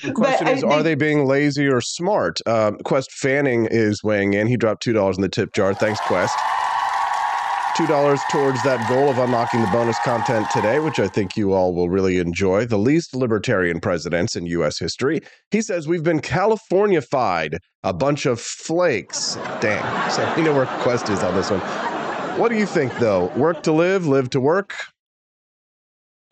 The 0.03 0.13
question 0.15 0.49
is, 0.49 0.65
are 0.65 0.83
they 0.83 0.97
being 0.97 1.25
lazy 1.27 1.69
or 1.69 1.81
smart? 1.81 2.41
Um, 2.47 2.79
Quest 2.79 3.13
Fanning 3.13 3.67
is 3.71 4.03
weighing 4.03 4.35
in. 4.35 4.49
He 4.49 4.57
dropped 4.57 4.85
$2 4.85 5.15
in 5.15 5.21
the 5.21 5.29
tip 5.29 5.53
jar. 5.55 5.73
Thanks, 5.73 6.01
Quest. 6.01 6.37
$2 7.77 8.29
towards 8.31 8.63
that 8.63 8.89
goal 8.89 9.09
of 9.09 9.19
unlocking 9.19 9.61
the 9.61 9.67
bonus 9.69 9.99
content 10.01 10.49
today, 10.51 10.79
which 10.79 11.01
I 11.01 11.09
think 11.09 11.37
you 11.37 11.53
all 11.53 11.75
will 11.75 11.89
really 11.89 12.19
enjoy. 12.19 12.67
The 12.67 12.79
least 12.79 13.17
libertarian 13.17 13.81
presidents 13.81 14.37
in 14.37 14.47
U.S. 14.47 14.79
history. 14.79 15.21
He 15.51 15.61
says 15.61 15.89
we've 15.89 16.05
been 16.05 16.21
Californified, 16.21 17.59
a 17.83 17.93
bunch 17.93 18.27
of 18.27 18.41
flakes. 18.41 19.37
Dang. 19.61 20.11
So 20.11 20.35
we 20.37 20.43
know 20.43 20.55
where 20.55 20.67
Quest 20.83 21.09
is 21.09 21.23
on 21.25 21.35
this 21.35 21.51
one. 21.51 21.61
What 22.39 22.49
do 22.49 22.57
you 22.57 22.67
think, 22.67 22.97
though? 22.99 23.27
Work 23.37 23.63
to 23.65 23.73
live, 23.73 24.07
live 24.07 24.31
to 24.31 24.41
work? 24.41 24.75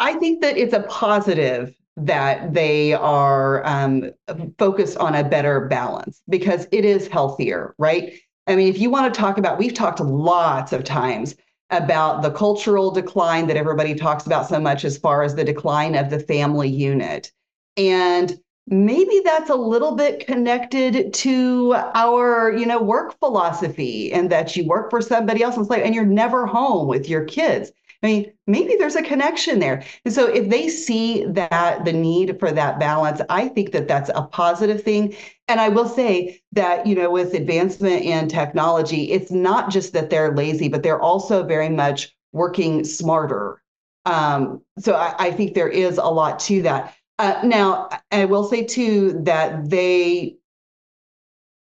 I 0.02 0.14
think 0.14 0.40
that 0.40 0.56
it's 0.56 0.74
a 0.74 0.82
positive 0.82 1.72
that 1.96 2.52
they 2.52 2.92
are 2.92 3.64
um, 3.64 4.10
focused 4.58 4.96
on 4.98 5.14
a 5.14 5.22
better 5.22 5.68
balance 5.68 6.20
because 6.28 6.66
it 6.72 6.84
is 6.84 7.06
healthier, 7.06 7.76
right? 7.78 8.12
I 8.48 8.56
mean, 8.56 8.66
if 8.66 8.80
you 8.80 8.90
want 8.90 9.14
to 9.14 9.20
talk 9.20 9.38
about, 9.38 9.58
we've 9.58 9.74
talked 9.74 10.00
lots 10.00 10.72
of 10.72 10.82
times 10.82 11.36
about 11.70 12.22
the 12.22 12.32
cultural 12.32 12.90
decline 12.90 13.46
that 13.46 13.56
everybody 13.56 13.94
talks 13.94 14.26
about 14.26 14.48
so 14.48 14.58
much 14.58 14.84
as 14.84 14.98
far 14.98 15.22
as 15.22 15.36
the 15.36 15.44
decline 15.44 15.94
of 15.94 16.10
the 16.10 16.18
family 16.18 16.68
unit. 16.68 17.30
And 17.76 18.36
maybe 18.66 19.22
that's 19.24 19.50
a 19.50 19.54
little 19.54 19.94
bit 19.94 20.26
connected 20.26 21.14
to 21.14 21.74
our, 21.94 22.52
you 22.52 22.66
know, 22.66 22.82
work 22.82 23.16
philosophy 23.20 24.12
and 24.12 24.30
that 24.30 24.56
you 24.56 24.66
work 24.66 24.90
for 24.90 25.00
somebody 25.00 25.44
else 25.44 25.56
and, 25.56 25.70
like, 25.70 25.84
and 25.84 25.94
you're 25.94 26.04
never 26.04 26.44
home 26.44 26.88
with 26.88 27.08
your 27.08 27.24
kids. 27.24 27.70
I 28.02 28.06
mean, 28.06 28.32
maybe 28.48 28.74
there's 28.76 28.96
a 28.96 29.02
connection 29.02 29.60
there. 29.60 29.84
And 30.04 30.12
so 30.12 30.26
if 30.26 30.48
they 30.48 30.68
see 30.68 31.24
that 31.26 31.84
the 31.84 31.92
need 31.92 32.38
for 32.40 32.50
that 32.50 32.80
balance, 32.80 33.20
I 33.30 33.48
think 33.48 33.70
that 33.72 33.86
that's 33.86 34.10
a 34.14 34.22
positive 34.22 34.82
thing. 34.82 35.14
And 35.46 35.60
I 35.60 35.68
will 35.68 35.88
say 35.88 36.40
that, 36.52 36.84
you 36.84 36.96
know, 36.96 37.10
with 37.10 37.34
advancement 37.34 38.02
in 38.02 38.28
technology, 38.28 39.12
it's 39.12 39.30
not 39.30 39.70
just 39.70 39.92
that 39.92 40.10
they're 40.10 40.34
lazy, 40.34 40.68
but 40.68 40.82
they're 40.82 41.00
also 41.00 41.44
very 41.44 41.68
much 41.68 42.12
working 42.32 42.84
smarter. 42.84 43.62
Um, 44.04 44.62
so 44.80 44.94
I, 44.94 45.14
I, 45.18 45.30
think 45.30 45.54
there 45.54 45.68
is 45.68 45.96
a 45.96 46.04
lot 46.04 46.40
to 46.40 46.62
that. 46.62 46.96
Uh, 47.20 47.40
now, 47.44 47.88
I 48.10 48.24
will 48.24 48.42
say 48.42 48.64
too 48.64 49.20
that 49.22 49.70
they, 49.70 50.38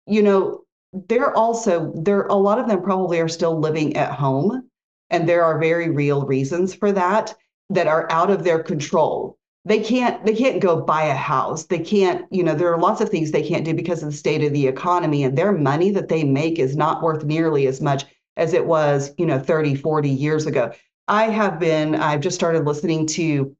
you 0.05 0.21
know, 0.21 0.63
they're 0.91 1.33
also 1.33 1.93
there. 1.95 2.23
A 2.23 2.35
lot 2.35 2.59
of 2.59 2.67
them 2.67 2.81
probably 2.81 3.21
are 3.21 3.29
still 3.29 3.57
living 3.57 3.95
at 3.95 4.11
home 4.11 4.69
and 5.09 5.27
there 5.27 5.43
are 5.43 5.59
very 5.59 5.89
real 5.89 6.25
reasons 6.25 6.73
for 6.73 6.91
that 6.91 7.35
that 7.69 7.87
are 7.87 8.11
out 8.11 8.29
of 8.29 8.43
their 8.43 8.61
control. 8.61 9.37
They 9.65 9.79
can't 9.79 10.23
they 10.25 10.35
can't 10.35 10.61
go 10.61 10.81
buy 10.81 11.05
a 11.05 11.15
house. 11.15 11.65
They 11.65 11.79
can't, 11.79 12.25
you 12.31 12.43
know, 12.43 12.53
there 12.53 12.71
are 12.71 12.79
lots 12.79 13.01
of 13.01 13.09
things 13.09 13.31
they 13.31 13.47
can't 13.47 13.65
do 13.65 13.73
because 13.73 14.03
of 14.03 14.11
the 14.11 14.17
state 14.17 14.43
of 14.43 14.53
the 14.53 14.67
economy 14.67 15.23
and 15.23 15.37
their 15.37 15.51
money 15.51 15.89
that 15.91 16.07
they 16.07 16.23
make 16.23 16.59
is 16.59 16.75
not 16.75 17.01
worth 17.01 17.23
nearly 17.23 17.65
as 17.65 17.81
much 17.81 18.05
as 18.37 18.53
it 18.53 18.65
was, 18.65 19.11
you 19.17 19.25
know, 19.25 19.39
30, 19.39 19.75
40 19.75 20.09
years 20.09 20.45
ago. 20.45 20.71
I 21.07 21.25
have 21.25 21.59
been 21.59 21.95
I've 21.95 22.21
just 22.21 22.35
started 22.35 22.65
listening 22.65 23.07
to 23.07 23.55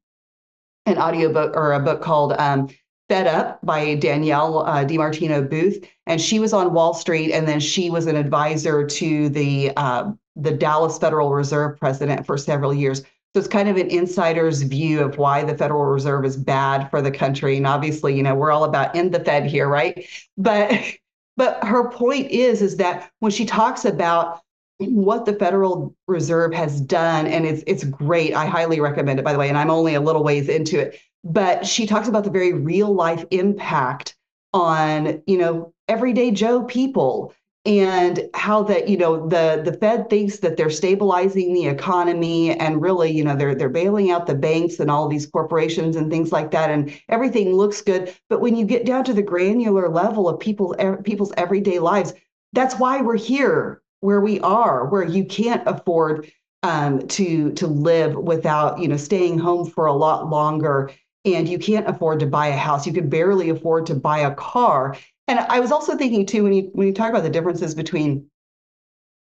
an 0.86 0.98
audiobook 0.98 1.56
or 1.56 1.72
a 1.72 1.80
book 1.80 2.02
called 2.02 2.32
um, 2.34 2.68
Fed 3.08 3.26
Up 3.26 3.64
by 3.64 3.94
Danielle 3.94 4.60
uh, 4.60 4.84
DiMartino 4.84 5.48
Booth, 5.48 5.84
and 6.06 6.20
she 6.20 6.38
was 6.40 6.52
on 6.52 6.72
Wall 6.72 6.92
Street, 6.94 7.32
and 7.32 7.46
then 7.46 7.60
she 7.60 7.88
was 7.90 8.06
an 8.06 8.16
advisor 8.16 8.86
to 8.86 9.28
the 9.28 9.72
uh, 9.76 10.10
the 10.34 10.50
Dallas 10.50 10.98
Federal 10.98 11.32
Reserve 11.32 11.78
president 11.78 12.26
for 12.26 12.36
several 12.36 12.74
years. 12.74 13.00
So 13.00 13.40
it's 13.40 13.48
kind 13.48 13.68
of 13.68 13.76
an 13.76 13.88
insider's 13.88 14.62
view 14.62 15.00
of 15.02 15.18
why 15.18 15.44
the 15.44 15.56
Federal 15.56 15.84
Reserve 15.84 16.24
is 16.24 16.36
bad 16.36 16.90
for 16.90 17.02
the 17.02 17.10
country. 17.10 17.56
And 17.58 17.66
obviously, 17.66 18.16
you 18.16 18.22
know, 18.22 18.34
we're 18.34 18.50
all 18.50 18.64
about 18.64 18.94
in 18.94 19.10
the 19.10 19.20
Fed 19.20 19.46
here, 19.46 19.68
right? 19.68 20.06
But 20.36 20.72
but 21.36 21.62
her 21.62 21.90
point 21.90 22.30
is 22.30 22.62
is 22.62 22.76
that 22.78 23.10
when 23.20 23.30
she 23.30 23.44
talks 23.44 23.84
about 23.84 24.40
what 24.78 25.24
the 25.24 25.32
Federal 25.32 25.94
Reserve 26.06 26.52
has 26.52 26.80
done, 26.80 27.26
and 27.26 27.46
it's 27.46 27.62
it's 27.66 27.84
great. 27.84 28.34
I 28.34 28.46
highly 28.46 28.80
recommend 28.80 29.18
it, 29.18 29.24
by 29.24 29.32
the 29.32 29.38
way, 29.38 29.48
and 29.48 29.56
I'm 29.56 29.70
only 29.70 29.94
a 29.94 30.00
little 30.00 30.24
ways 30.24 30.48
into 30.48 30.80
it. 30.80 30.98
But 31.28 31.66
she 31.66 31.86
talks 31.86 32.06
about 32.06 32.24
the 32.24 32.30
very 32.30 32.52
real 32.52 32.94
life 32.94 33.24
impact 33.30 34.16
on, 34.54 35.22
you 35.26 35.38
know, 35.38 35.72
everyday 35.88 36.30
Joe 36.30 36.62
people 36.62 37.34
and 37.64 38.28
how 38.32 38.62
that 38.62 38.88
you 38.88 38.96
know 38.96 39.28
the 39.28 39.60
the 39.64 39.72
Fed 39.72 40.08
thinks 40.08 40.38
that 40.38 40.56
they're 40.56 40.70
stabilizing 40.70 41.52
the 41.52 41.66
economy 41.66 42.56
and 42.56 42.80
really 42.80 43.10
you 43.10 43.24
know 43.24 43.34
they're 43.34 43.56
they're 43.56 43.68
bailing 43.68 44.12
out 44.12 44.28
the 44.28 44.36
banks 44.36 44.78
and 44.78 44.88
all 44.88 45.08
these 45.08 45.26
corporations 45.26 45.96
and 45.96 46.08
things 46.08 46.30
like 46.30 46.52
that 46.52 46.70
and 46.70 46.96
everything 47.08 47.54
looks 47.54 47.82
good. 47.82 48.14
But 48.30 48.40
when 48.40 48.54
you 48.54 48.64
get 48.64 48.86
down 48.86 49.02
to 49.04 49.12
the 49.12 49.22
granular 49.22 49.88
level 49.88 50.28
of 50.28 50.38
people 50.38 50.76
people's 51.02 51.32
everyday 51.36 51.80
lives 51.80 52.14
that's 52.52 52.78
why 52.78 53.00
we're 53.00 53.16
here 53.16 53.82
where 54.00 54.20
we 54.20 54.40
are 54.40 54.86
where 54.86 55.04
you 55.04 55.24
can't 55.24 55.66
afford 55.66 56.30
um, 56.62 57.06
to 57.08 57.52
to 57.52 57.66
live 57.66 58.16
without 58.16 58.78
you 58.78 58.88
know 58.88 58.96
staying 58.96 59.38
home 59.38 59.68
for 59.68 59.86
a 59.86 59.92
lot 59.92 60.30
longer 60.30 60.90
and 61.26 61.48
you 61.48 61.58
can't 61.58 61.88
afford 61.88 62.20
to 62.20 62.26
buy 62.26 62.46
a 62.48 62.56
house 62.56 62.86
you 62.86 62.92
can 62.92 63.08
barely 63.08 63.50
afford 63.50 63.86
to 63.86 63.94
buy 63.94 64.20
a 64.20 64.34
car 64.34 64.96
and 65.28 65.38
I 65.38 65.60
was 65.60 65.72
also 65.72 65.96
thinking 65.96 66.24
too 66.24 66.44
when 66.44 66.52
you 66.52 66.70
when 66.72 66.86
you 66.86 66.94
talk 66.94 67.10
about 67.10 67.24
the 67.24 67.30
differences 67.30 67.74
between 67.74 68.28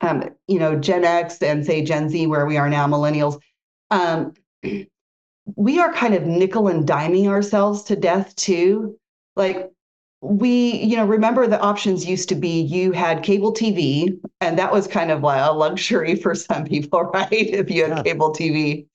um, 0.01 0.25
you 0.47 0.59
know, 0.59 0.77
Gen 0.77 1.05
X 1.05 1.43
and 1.43 1.65
say 1.65 1.83
Gen 1.83 2.09
Z, 2.09 2.27
where 2.27 2.47
we 2.47 2.57
are 2.57 2.69
now, 2.69 2.87
millennials, 2.87 3.41
um, 3.91 4.35
we 5.55 5.79
are 5.79 5.93
kind 5.93 6.15
of 6.15 6.25
nickel 6.25 6.69
and 6.69 6.87
diming 6.87 7.29
ourselves 7.29 7.85
to 7.85 7.97
death 7.97 8.35
too. 8.37 8.99
Like 9.37 9.71
we, 10.21 10.73
you 10.83 10.97
know, 10.97 11.07
remember 11.07 11.47
the 11.47 11.61
options 11.61 12.05
used 12.05 12.29
to 12.31 12.35
be 12.35 12.61
you 12.61 12.93
had 12.93 13.23
cable 13.23 13.55
TV, 13.55 14.19
and 14.41 14.59
that 14.59 14.73
was 14.73 14.87
kind 14.87 15.11
of 15.11 15.23
like 15.23 15.41
a 15.47 15.53
luxury 15.53 16.15
for 16.23 16.35
some 16.35 16.65
people, 16.65 17.03
right? 17.05 17.29
If 17.31 17.71
you 17.71 17.85
had 17.85 17.97
yeah. 17.97 18.03
cable 18.03 18.33
TV. 18.33 18.87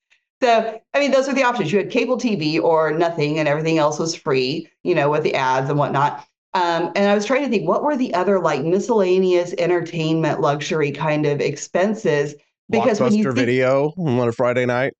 So, 0.41 0.81
I 0.93 0.99
mean, 0.99 1.11
those 1.11 1.27
were 1.27 1.33
the 1.33 1.43
options. 1.43 1.71
You 1.71 1.79
had 1.79 1.91
cable 1.91 2.17
TV 2.17 2.61
or 2.61 2.91
nothing, 2.91 3.37
and 3.37 3.47
everything 3.47 3.77
else 3.77 3.99
was 3.99 4.15
free, 4.15 4.67
you 4.83 4.95
know, 4.95 5.09
with 5.09 5.23
the 5.23 5.35
ads 5.35 5.69
and 5.69 5.77
whatnot. 5.77 6.25
Um, 6.53 6.91
and 6.95 7.09
I 7.09 7.15
was 7.15 7.25
trying 7.25 7.43
to 7.43 7.49
think 7.49 7.67
what 7.67 7.83
were 7.83 7.95
the 7.95 8.13
other 8.13 8.39
like 8.39 8.63
miscellaneous 8.63 9.53
entertainment 9.57 10.41
luxury 10.41 10.91
kind 10.91 11.25
of 11.25 11.39
expenses 11.39 12.35
because 12.69 12.99
when 12.99 13.13
you 13.13 13.23
think, 13.23 13.35
video 13.35 13.93
on 13.97 14.27
a 14.27 14.31
Friday 14.31 14.65
night. 14.65 14.93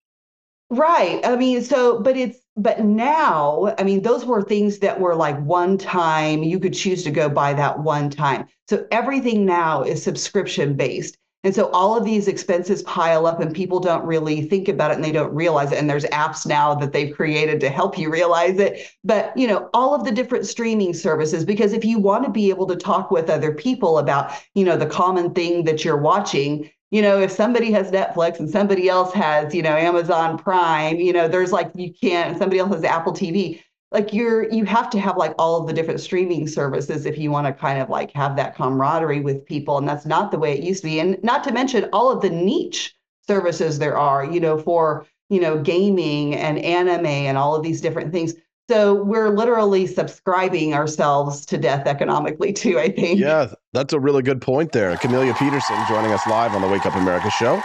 Right. 0.70 1.20
I 1.26 1.36
mean, 1.36 1.62
so 1.62 2.00
but 2.00 2.16
it's 2.16 2.40
but 2.56 2.86
now, 2.86 3.74
I 3.78 3.84
mean, 3.84 4.02
those 4.02 4.26
were 4.26 4.42
things 4.42 4.80
that 4.80 5.00
were 5.00 5.16
like 5.16 5.40
one 5.42 5.78
time, 5.78 6.44
you 6.44 6.60
could 6.60 6.74
choose 6.74 7.04
to 7.04 7.12
go 7.12 7.28
buy 7.28 7.54
that 7.54 7.80
one 7.80 8.10
time. 8.10 8.48
So 8.70 8.86
everything 8.92 9.46
now 9.46 9.84
is 9.84 10.02
subscription 10.02 10.76
based. 10.76 11.18
And 11.44 11.56
so 11.56 11.70
all 11.72 11.98
of 11.98 12.06
these 12.06 12.28
expenses 12.28 12.84
pile 12.84 13.26
up 13.26 13.40
and 13.40 13.56
people 13.56 13.80
don't 13.80 14.06
really 14.06 14.44
think 14.44 14.68
about 14.68 14.92
it 14.92 14.96
and 14.96 15.04
they 15.04 15.12
don't 15.12 15.34
realize 15.34 15.72
it. 15.72 15.80
And 15.80 15.90
there's 15.90 16.06
apps 16.06 16.46
now 16.46 16.76
that 16.76 16.94
they've 16.94 17.16
created 17.16 17.60
to 17.62 17.70
help 17.70 17.98
you 17.98 18.12
realize 18.12 18.60
it. 18.60 18.88
But, 19.04 19.36
you 19.36 19.48
know, 19.48 19.70
all 19.74 19.96
of 19.96 20.04
the 20.04 20.12
different 20.12 20.46
streaming 20.46 20.94
services, 20.94 21.44
because 21.44 21.74
if 21.74 21.84
you 21.84 21.98
want 21.98 22.26
to 22.26 22.30
be 22.30 22.50
able 22.50 22.68
to 22.68 22.76
talk 22.76 23.10
with 23.10 23.30
other 23.30 23.56
people 23.56 23.98
about, 23.98 24.32
you 24.54 24.64
know, 24.64 24.78
the 24.78 24.86
common 24.86 25.34
thing 25.34 25.64
that 25.64 25.84
you're 25.84 25.98
watching, 25.98 26.70
you 26.92 27.02
know, 27.02 27.20
if 27.20 27.32
somebody 27.32 27.72
has 27.72 27.90
Netflix 27.90 28.40
and 28.40 28.50
somebody 28.50 28.88
else 28.88 29.12
has, 29.14 29.56
you 29.56 29.64
know, 29.64 29.76
Amazon 29.76 30.38
Prime, 30.38 30.98
you 30.98 31.12
know, 31.12 31.28
there's 31.28 31.52
like, 31.52 31.72
you 31.74 31.92
can't, 31.92 32.38
somebody 32.38 32.60
else 32.60 32.74
has 32.74 32.84
Apple 32.84 33.14
TV 33.14 33.62
like 33.92 34.14
you're 34.14 34.50
you 34.52 34.66
have 34.66 34.90
to 34.90 35.00
have 35.00 35.18
like 35.18 35.34
all 35.38 35.60
of 35.60 35.68
the 35.68 35.74
different 35.74 36.00
streaming 36.00 36.48
services 36.48 37.06
if 37.06 37.18
you 37.18 37.30
want 37.30 37.46
to 37.46 37.54
kind 37.54 37.82
of 37.82 37.90
like 37.90 38.12
have 38.12 38.36
that 38.36 38.56
camaraderie 38.56 39.22
with 39.22 39.46
people 39.46 39.78
and 39.78 39.88
that's 39.88 40.06
not 40.06 40.32
the 40.32 40.40
way 40.40 40.58
it 40.58 40.64
used 40.64 40.82
to 40.82 40.88
be 40.88 41.00
and 41.00 41.22
not 41.24 41.44
to 41.44 41.52
mention 41.52 41.90
all 41.92 42.12
of 42.12 42.22
the 42.22 42.30
niche 42.30 42.96
services 43.28 43.80
there 43.80 43.98
are 43.98 44.26
you 44.26 44.40
know 44.40 44.58
for 44.58 45.06
you 45.32 45.40
know 45.40 45.58
gaming 45.58 46.36
and 46.36 46.60
anime 46.60 47.06
and 47.06 47.38
all 47.38 47.56
of 47.56 47.64
these 47.64 47.82
different 47.82 48.12
things. 48.12 48.36
So 48.70 48.94
we're 49.04 49.30
literally 49.30 49.86
subscribing 49.88 50.74
ourselves 50.74 51.46
to 51.48 51.58
death 51.58 51.88
economically 51.88 52.54
too 52.64 52.78
i 52.78 52.92
think. 52.92 53.20
Yeah 53.20 53.52
that's 53.74 53.94
a 53.94 54.00
really 54.00 54.22
good 54.22 54.42
point 54.42 54.74
there. 54.74 54.96
Camellia 54.98 55.34
petersen 55.34 55.78
joining 55.88 56.12
us 56.12 56.28
live 56.28 56.54
on 56.54 56.62
the 56.62 56.68
wake 56.68 56.86
up 56.86 56.96
america 56.96 57.32
show 57.32 57.62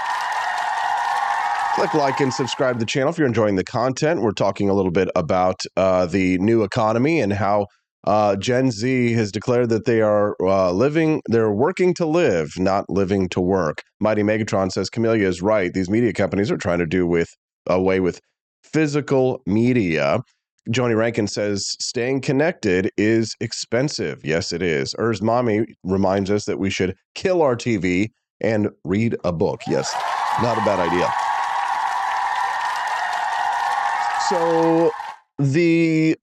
Click 1.76 1.92
like 1.92 2.20
and 2.20 2.32
subscribe 2.32 2.76
to 2.76 2.78
the 2.80 2.86
channel 2.86 3.10
if 3.10 3.18
you're 3.18 3.26
enjoying 3.26 3.56
the 3.56 3.62
content. 3.64 4.22
We're 4.22 4.32
talking 4.32 4.70
a 4.70 4.72
little 4.72 4.90
bit 4.90 5.10
about 5.14 5.60
uh, 5.76 6.06
the 6.06 6.38
new 6.38 6.62
economy 6.62 7.20
and 7.20 7.32
how 7.34 7.66
Uh, 8.06 8.36
Gen 8.36 8.70
Z 8.70 9.12
has 9.14 9.32
declared 9.32 9.68
that 9.70 9.84
they 9.84 10.00
are 10.00 10.36
uh, 10.40 10.70
living, 10.70 11.20
they're 11.28 11.50
working 11.52 11.92
to 11.94 12.06
live, 12.06 12.52
not 12.56 12.84
living 12.88 13.28
to 13.30 13.40
work. 13.40 13.82
Mighty 14.00 14.22
Megatron 14.22 14.70
says 14.70 14.88
Camellia 14.88 15.26
is 15.26 15.42
right. 15.42 15.74
These 15.74 15.90
media 15.90 16.12
companies 16.12 16.50
are 16.50 16.56
trying 16.56 16.78
to 16.78 16.86
do 16.86 17.04
with 17.04 17.28
away 17.66 17.98
with 18.00 18.20
physical 18.62 19.42
media. 19.44 20.20
Joni 20.70 20.96
Rankin 20.96 21.26
says 21.26 21.76
staying 21.80 22.20
connected 22.20 22.90
is 22.96 23.34
expensive. 23.40 24.24
Yes, 24.24 24.52
it 24.52 24.62
is. 24.62 24.94
Urs 24.94 25.20
Mommy 25.20 25.66
reminds 25.82 26.30
us 26.30 26.44
that 26.44 26.58
we 26.60 26.70
should 26.70 26.94
kill 27.16 27.42
our 27.42 27.56
TV 27.56 28.10
and 28.40 28.70
read 28.84 29.16
a 29.24 29.32
book. 29.32 29.60
Yes, 29.66 29.92
not 30.40 30.56
a 30.56 30.64
bad 30.64 30.78
idea. 30.78 31.12
So 34.28 34.90
the 35.38 36.16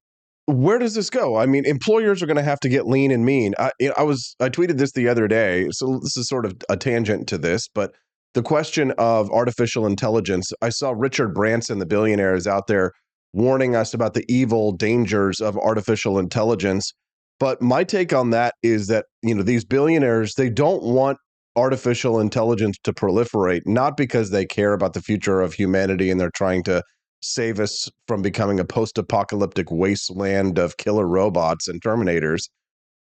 where 0.46 0.78
does 0.78 0.94
this 0.94 1.10
go? 1.10 1.38
I 1.38 1.46
mean, 1.46 1.66
employers 1.66 2.22
are 2.22 2.26
going 2.26 2.38
to 2.38 2.44
have 2.44 2.60
to 2.62 2.70
get 2.70 2.86
lean 2.86 3.12
and 3.12 3.26
mean. 3.26 3.54
I, 3.58 3.72
I 3.98 4.04
was 4.04 4.36
I 4.40 4.50
tweeted 4.50 4.78
this 4.78 4.92
the 4.92 5.08
other 5.08 5.28
day, 5.28 5.68
so 5.72 6.00
this 6.02 6.18
is 6.18 6.28
sort 6.28 6.46
of 6.46 6.56
a 6.70 6.76
tangent 6.76 7.28
to 7.30 7.38
this, 7.38 7.68
but 7.74 7.94
the 8.34 8.42
question 8.42 8.92
of 8.98 9.30
artificial 9.32 9.86
intelligence. 9.86 10.52
I 10.62 10.70
saw 10.70 10.94
Richard 10.96 11.34
Branson, 11.34 11.80
the 11.80 11.86
billionaire, 11.86 12.36
is 12.36 12.48
out 12.48 12.68
there 12.68 12.92
warning 13.32 13.76
us 13.76 13.94
about 13.94 14.14
the 14.14 14.26
evil 14.28 14.72
dangers 14.72 15.40
of 15.40 15.58
artificial 15.58 16.20
intelligence. 16.20 16.92
But 17.40 17.62
my 17.62 17.84
take 17.84 18.14
on 18.14 18.30
that 18.32 18.54
is 18.64 18.88
that 18.88 19.06
you 19.22 19.36
know 19.36 19.44
these 19.44 19.66
billionaires 19.66 20.34
they 20.36 20.50
don't 20.50 20.84
want 20.84 21.18
artificial 21.56 22.20
intelligence 22.20 22.78
to 22.84 22.94
proliferate, 22.94 23.62
not 23.66 23.96
because 23.96 24.32
they 24.32 24.46
care 24.46 24.74
about 24.74 24.94
the 24.94 25.02
future 25.02 25.42
of 25.42 25.54
humanity 25.54 26.10
and 26.10 26.20
they're 26.20 26.32
trying 26.34 26.64
to 26.64 26.82
save 27.24 27.60
us 27.60 27.90
from 28.08 28.22
becoming 28.22 28.60
a 28.60 28.66
post 28.66 28.98
apocalyptic 28.98 29.72
wasteland 29.72 30.58
of 30.58 30.78
killer 30.78 31.08
robots 31.08 31.68
and 31.68 31.82
terminators. 31.82 32.50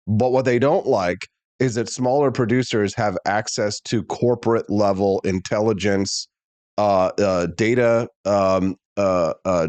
But 0.06 0.32
what 0.32 0.44
they 0.44 0.58
don't 0.58 0.86
like 0.86 1.28
is 1.58 1.74
that 1.74 1.88
smaller 1.88 2.30
producers 2.30 2.94
have 2.94 3.16
access 3.24 3.80
to 3.80 4.02
corporate 4.04 4.68
level 4.70 5.20
intelligence, 5.24 6.26
uh, 6.78 7.10
uh, 7.18 7.46
data, 7.56 8.08
um, 8.24 8.76
uh, 8.96 9.34
uh 9.44 9.68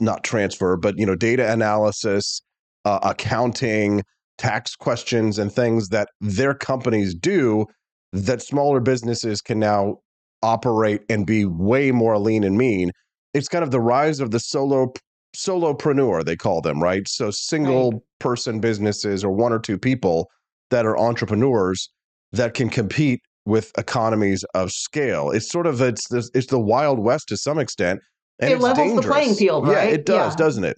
not 0.00 0.24
transfer, 0.24 0.76
but 0.76 0.98
you 0.98 1.06
know, 1.06 1.14
data 1.14 1.50
analysis, 1.52 2.42
uh, 2.84 2.98
accounting, 3.02 4.02
tax 4.38 4.74
questions, 4.74 5.38
and 5.38 5.52
things 5.52 5.88
that 5.88 6.08
their 6.20 6.54
companies 6.54 7.14
do 7.14 7.66
that 8.12 8.42
smaller 8.42 8.80
businesses 8.80 9.40
can 9.40 9.58
now 9.58 9.98
operate 10.42 11.02
and 11.08 11.26
be 11.26 11.44
way 11.44 11.92
more 11.92 12.18
lean 12.18 12.44
and 12.44 12.56
mean 12.56 12.90
it's 13.34 13.48
kind 13.48 13.64
of 13.64 13.70
the 13.70 13.80
rise 13.80 14.20
of 14.20 14.30
the 14.30 14.40
solo 14.40 14.92
solopreneur 15.36 16.24
they 16.24 16.36
call 16.36 16.60
them 16.60 16.82
right 16.82 17.06
so 17.06 17.30
single 17.30 17.92
right. 17.92 18.02
person 18.18 18.60
businesses 18.60 19.22
or 19.22 19.30
one 19.30 19.52
or 19.52 19.60
two 19.60 19.78
people 19.78 20.28
that 20.70 20.84
are 20.84 20.98
entrepreneurs 20.98 21.88
that 22.32 22.54
can 22.54 22.68
compete 22.68 23.20
with 23.46 23.70
economies 23.78 24.44
of 24.54 24.72
scale 24.72 25.30
it's 25.30 25.48
sort 25.48 25.66
of 25.66 25.80
it's 25.80 26.08
the, 26.08 26.28
it's 26.34 26.48
the 26.48 26.58
wild 26.58 26.98
west 26.98 27.28
to 27.28 27.36
some 27.36 27.58
extent 27.58 28.00
and 28.40 28.50
it 28.50 28.60
levels 28.60 28.78
dangerous. 28.78 29.04
the 29.04 29.10
playing 29.10 29.34
field 29.34 29.68
right 29.68 29.88
yeah 29.88 29.94
it 29.94 30.04
does 30.04 30.32
yeah. 30.32 30.36
doesn't 30.36 30.64
it 30.64 30.76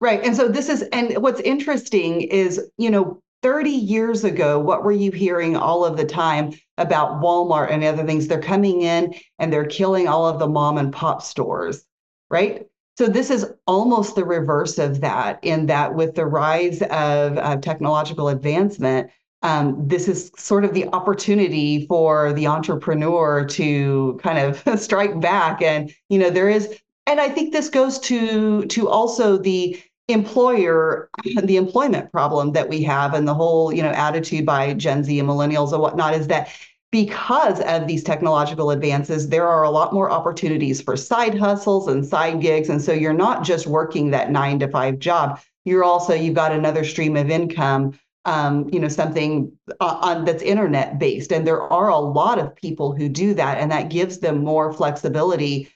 right 0.00 0.24
and 0.24 0.36
so 0.36 0.48
this 0.48 0.68
is 0.68 0.82
and 0.92 1.20
what's 1.20 1.40
interesting 1.40 2.22
is 2.22 2.60
you 2.78 2.90
know 2.90 3.20
30 3.42 3.70
years 3.70 4.24
ago, 4.24 4.58
what 4.58 4.84
were 4.84 4.92
you 4.92 5.10
hearing 5.10 5.56
all 5.56 5.84
of 5.84 5.96
the 5.96 6.04
time 6.04 6.52
about 6.78 7.22
Walmart 7.22 7.70
and 7.70 7.82
other 7.82 8.04
things? 8.04 8.28
They're 8.28 8.40
coming 8.40 8.82
in 8.82 9.14
and 9.38 9.52
they're 9.52 9.66
killing 9.66 10.08
all 10.08 10.26
of 10.26 10.38
the 10.38 10.48
mom 10.48 10.78
and 10.78 10.92
pop 10.92 11.22
stores, 11.22 11.84
right? 12.28 12.66
So 12.98 13.06
this 13.06 13.30
is 13.30 13.46
almost 13.66 14.14
the 14.14 14.24
reverse 14.24 14.78
of 14.78 15.00
that, 15.00 15.38
in 15.42 15.66
that 15.66 15.94
with 15.94 16.14
the 16.14 16.26
rise 16.26 16.82
of 16.82 17.38
uh, 17.38 17.56
technological 17.56 18.28
advancement, 18.28 19.10
um, 19.42 19.88
this 19.88 20.06
is 20.06 20.30
sort 20.36 20.64
of 20.64 20.74
the 20.74 20.86
opportunity 20.88 21.86
for 21.86 22.32
the 22.34 22.46
entrepreneur 22.46 23.46
to 23.46 24.20
kind 24.22 24.38
of 24.38 24.62
strike 24.80 25.18
back. 25.20 25.62
And 25.62 25.94
you 26.10 26.18
know, 26.18 26.30
there 26.30 26.50
is, 26.50 26.78
and 27.06 27.20
I 27.20 27.30
think 27.30 27.52
this 27.52 27.68
goes 27.68 27.98
to 28.00 28.66
to 28.66 28.88
also 28.88 29.38
the 29.38 29.80
employer 30.12 31.08
the 31.42 31.56
employment 31.56 32.10
problem 32.12 32.52
that 32.52 32.68
we 32.68 32.82
have 32.82 33.14
and 33.14 33.26
the 33.26 33.34
whole 33.34 33.72
you 33.72 33.82
know 33.82 33.90
attitude 33.90 34.46
by 34.46 34.74
gen 34.74 35.04
z 35.04 35.18
and 35.18 35.28
millennials 35.28 35.72
and 35.72 35.80
whatnot 35.80 36.14
is 36.14 36.26
that 36.26 36.50
because 36.92 37.60
of 37.60 37.86
these 37.86 38.02
technological 38.02 38.70
advances 38.70 39.28
there 39.28 39.46
are 39.46 39.62
a 39.62 39.70
lot 39.70 39.92
more 39.92 40.10
opportunities 40.10 40.80
for 40.80 40.96
side 40.96 41.38
hustles 41.38 41.86
and 41.86 42.04
side 42.04 42.40
gigs. 42.40 42.68
And 42.68 42.82
so 42.82 42.92
you're 42.92 43.12
not 43.12 43.44
just 43.44 43.68
working 43.68 44.10
that 44.10 44.32
nine 44.32 44.58
to 44.58 44.68
five 44.68 44.98
job 44.98 45.40
you're 45.64 45.84
also 45.84 46.14
you've 46.14 46.34
got 46.34 46.52
another 46.52 46.84
stream 46.84 47.16
of 47.16 47.30
income 47.30 47.98
um, 48.26 48.68
you 48.70 48.78
know 48.78 48.88
something 48.88 49.50
uh, 49.80 49.98
on, 50.02 50.24
that's 50.24 50.42
internet 50.42 50.98
based 50.98 51.32
and 51.32 51.46
there 51.46 51.62
are 51.62 51.88
a 51.88 51.98
lot 51.98 52.38
of 52.38 52.54
people 52.54 52.94
who 52.94 53.08
do 53.08 53.34
that 53.34 53.58
and 53.58 53.70
that 53.70 53.88
gives 53.88 54.18
them 54.18 54.44
more 54.44 54.72
flexibility 54.72 55.68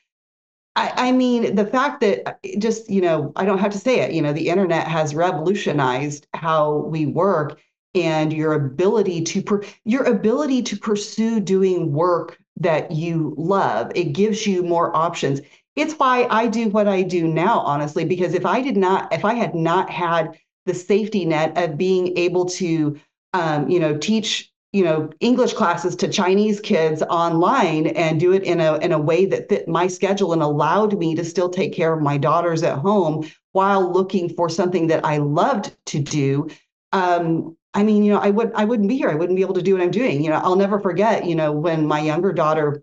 I, 0.77 1.09
I, 1.09 1.13
mean, 1.13 1.55
the 1.55 1.67
fact 1.67 2.01
that 2.01 2.29
uh, 2.29 2.35
just, 2.59 2.91
you 2.91 3.01
know, 3.01 3.33
I 3.37 3.45
don't 3.45 3.59
have 3.59 3.73
to 3.73 3.79
say 3.79 4.01
it, 4.01 4.13
you 4.13 4.21
know, 4.21 4.33
the 4.33 4.49
internet 4.49 4.89
has 4.89 5.15
revolutionized 5.15 6.27
how 6.35 6.79
we 6.79 7.07
work 7.07 7.61
and 7.95 8.33
your 8.33 8.55
ability 8.55 9.23
to 9.23 9.43
per, 9.43 9.63
your 9.85 10.05
ability 10.05 10.63
to 10.63 10.77
pursue 10.77 11.39
doing 11.39 11.93
work 11.93 12.39
that 12.57 12.91
you 12.91 13.35
love. 13.37 13.93
It 13.95 14.13
gives 14.13 14.47
you 14.47 14.63
more 14.63 14.95
options. 14.97 15.41
It's 15.77 15.95
why 15.95 16.27
I 16.31 16.49
do 16.49 16.69
what 16.69 16.89
I 16.89 17.03
do 17.03 17.27
now, 17.27 17.61
honestly, 17.61 18.05
because 18.05 18.35
if 18.35 18.47
I 18.47 18.61
did 18.61 18.77
not, 18.77 19.13
if 19.13 19.25
I 19.25 19.35
had 19.35 19.55
not 19.55 19.91
had 19.91 20.39
the 20.67 20.75
safety 20.75 21.25
net 21.25 21.57
of 21.57 21.77
being 21.77 22.17
able 22.17 22.47
to, 22.47 22.99
um, 23.33 23.69
you 23.69 23.79
know, 23.79 23.97
teach 23.97 24.53
you 24.75 24.83
know 24.83 25.09
english 25.21 25.53
classes 25.53 25.95
to 25.95 26.09
chinese 26.09 26.59
kids 26.61 27.01
online 27.03 27.87
and 27.87 28.19
do 28.19 28.33
it 28.33 28.43
in 28.43 28.61
a 28.61 28.77
in 28.79 28.91
a 28.91 28.99
way 28.99 29.25
that 29.25 29.49
fit 29.49 29.69
my 29.69 29.87
schedule 29.87 30.33
and 30.33 30.43
allowed 30.43 30.99
me 30.99 31.15
to 31.15 31.25
still 31.25 31.49
take 31.49 31.73
care 31.73 31.95
of 31.95 32.03
my 32.03 32.19
daughters 32.19 32.65
at 32.65 32.79
home 32.79 33.25
while 33.53 33.93
looking 33.93 34.29
for 34.29 34.49
something 34.49 34.89
that 34.89 35.05
i 35.05 35.17
loved 35.17 35.75
to 35.87 36.01
do. 36.01 36.49
Um, 36.93 37.57
i 37.73 37.85
mean 37.85 38.03
you 38.03 38.13
know 38.13 38.19
i 38.19 38.31
would 38.31 38.53
i 38.55 38.65
wouldn't 38.65 38.89
be 38.89 38.97
here. 38.97 39.11
I 39.11 39.15
wouldn't 39.15 39.37
be 39.37 39.43
able 39.43 39.55
to 39.55 39.63
do 39.63 39.75
what 39.75 39.83
i'm 39.83 39.93
doing. 39.93 40.23
You 40.23 40.31
know 40.31 40.41
i'll 40.43 40.57
never 40.57 40.81
forget 40.81 41.25
you 41.25 41.37
know 41.37 41.53
when 41.53 41.87
my 41.87 42.01
younger 42.01 42.33
daughter 42.33 42.83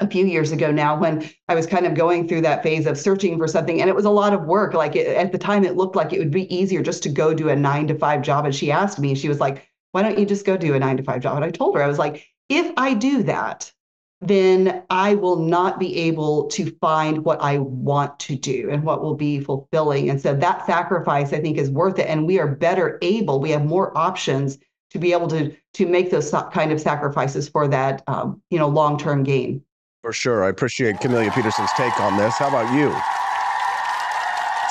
a 0.00 0.08
few 0.08 0.26
years 0.26 0.50
ago 0.50 0.72
now 0.72 0.98
when 0.98 1.28
I 1.48 1.54
was 1.54 1.66
kind 1.66 1.86
of 1.86 1.94
going 1.94 2.26
through 2.26 2.40
that 2.40 2.62
phase 2.62 2.86
of 2.86 2.98
searching 2.98 3.38
for 3.38 3.46
something 3.46 3.80
and 3.80 3.88
it 3.88 3.94
was 3.94 4.06
a 4.06 4.10
lot 4.10 4.32
of 4.32 4.46
work. 4.46 4.74
Like 4.74 4.96
it, 4.96 5.06
at 5.06 5.30
the 5.30 5.38
time 5.38 5.62
it 5.62 5.76
looked 5.76 5.94
like 5.94 6.12
it 6.12 6.18
would 6.18 6.32
be 6.32 6.52
easier 6.52 6.82
just 6.82 7.04
to 7.04 7.08
go 7.08 7.32
do 7.32 7.50
a 7.50 7.54
9 7.54 7.86
to 7.86 7.94
5 7.98 8.22
job 8.22 8.44
and 8.46 8.54
she 8.54 8.72
asked 8.72 8.98
me 8.98 9.14
she 9.14 9.28
was 9.28 9.38
like 9.38 9.68
why 9.92 10.02
don't 10.02 10.18
you 10.18 10.26
just 10.26 10.44
go 10.44 10.56
do 10.56 10.74
a 10.74 10.78
nine 10.78 10.96
to 10.96 11.02
five 11.02 11.22
job? 11.22 11.36
And 11.36 11.44
I 11.44 11.50
told 11.50 11.76
her, 11.76 11.82
I 11.82 11.86
was 11.86 11.98
like, 11.98 12.26
if 12.48 12.72
I 12.76 12.94
do 12.94 13.22
that, 13.22 13.72
then 14.20 14.84
I 14.88 15.14
will 15.14 15.36
not 15.36 15.80
be 15.80 15.96
able 15.98 16.46
to 16.48 16.70
find 16.80 17.24
what 17.24 17.40
I 17.42 17.58
want 17.58 18.18
to 18.20 18.36
do 18.36 18.68
and 18.70 18.84
what 18.84 19.02
will 19.02 19.16
be 19.16 19.40
fulfilling. 19.40 20.10
And 20.10 20.20
so 20.20 20.34
that 20.34 20.64
sacrifice, 20.64 21.32
I 21.32 21.40
think, 21.40 21.58
is 21.58 21.70
worth 21.70 21.98
it. 21.98 22.06
And 22.08 22.26
we 22.26 22.38
are 22.38 22.46
better 22.46 22.98
able, 23.02 23.40
we 23.40 23.50
have 23.50 23.64
more 23.64 23.96
options 23.98 24.58
to 24.90 24.98
be 24.98 25.12
able 25.12 25.28
to 25.28 25.54
to 25.74 25.86
make 25.86 26.10
those 26.10 26.30
kind 26.52 26.70
of 26.70 26.80
sacrifices 26.80 27.48
for 27.48 27.66
that, 27.66 28.02
um, 28.06 28.42
you 28.50 28.58
know, 28.58 28.68
long 28.68 28.98
term 28.98 29.22
gain. 29.22 29.62
For 30.02 30.12
sure, 30.12 30.44
I 30.44 30.48
appreciate 30.50 31.00
Camellia 31.00 31.30
Petersen's 31.30 31.70
take 31.76 31.98
on 32.00 32.16
this. 32.16 32.34
How 32.34 32.48
about 32.48 32.72
you? 32.74 33.21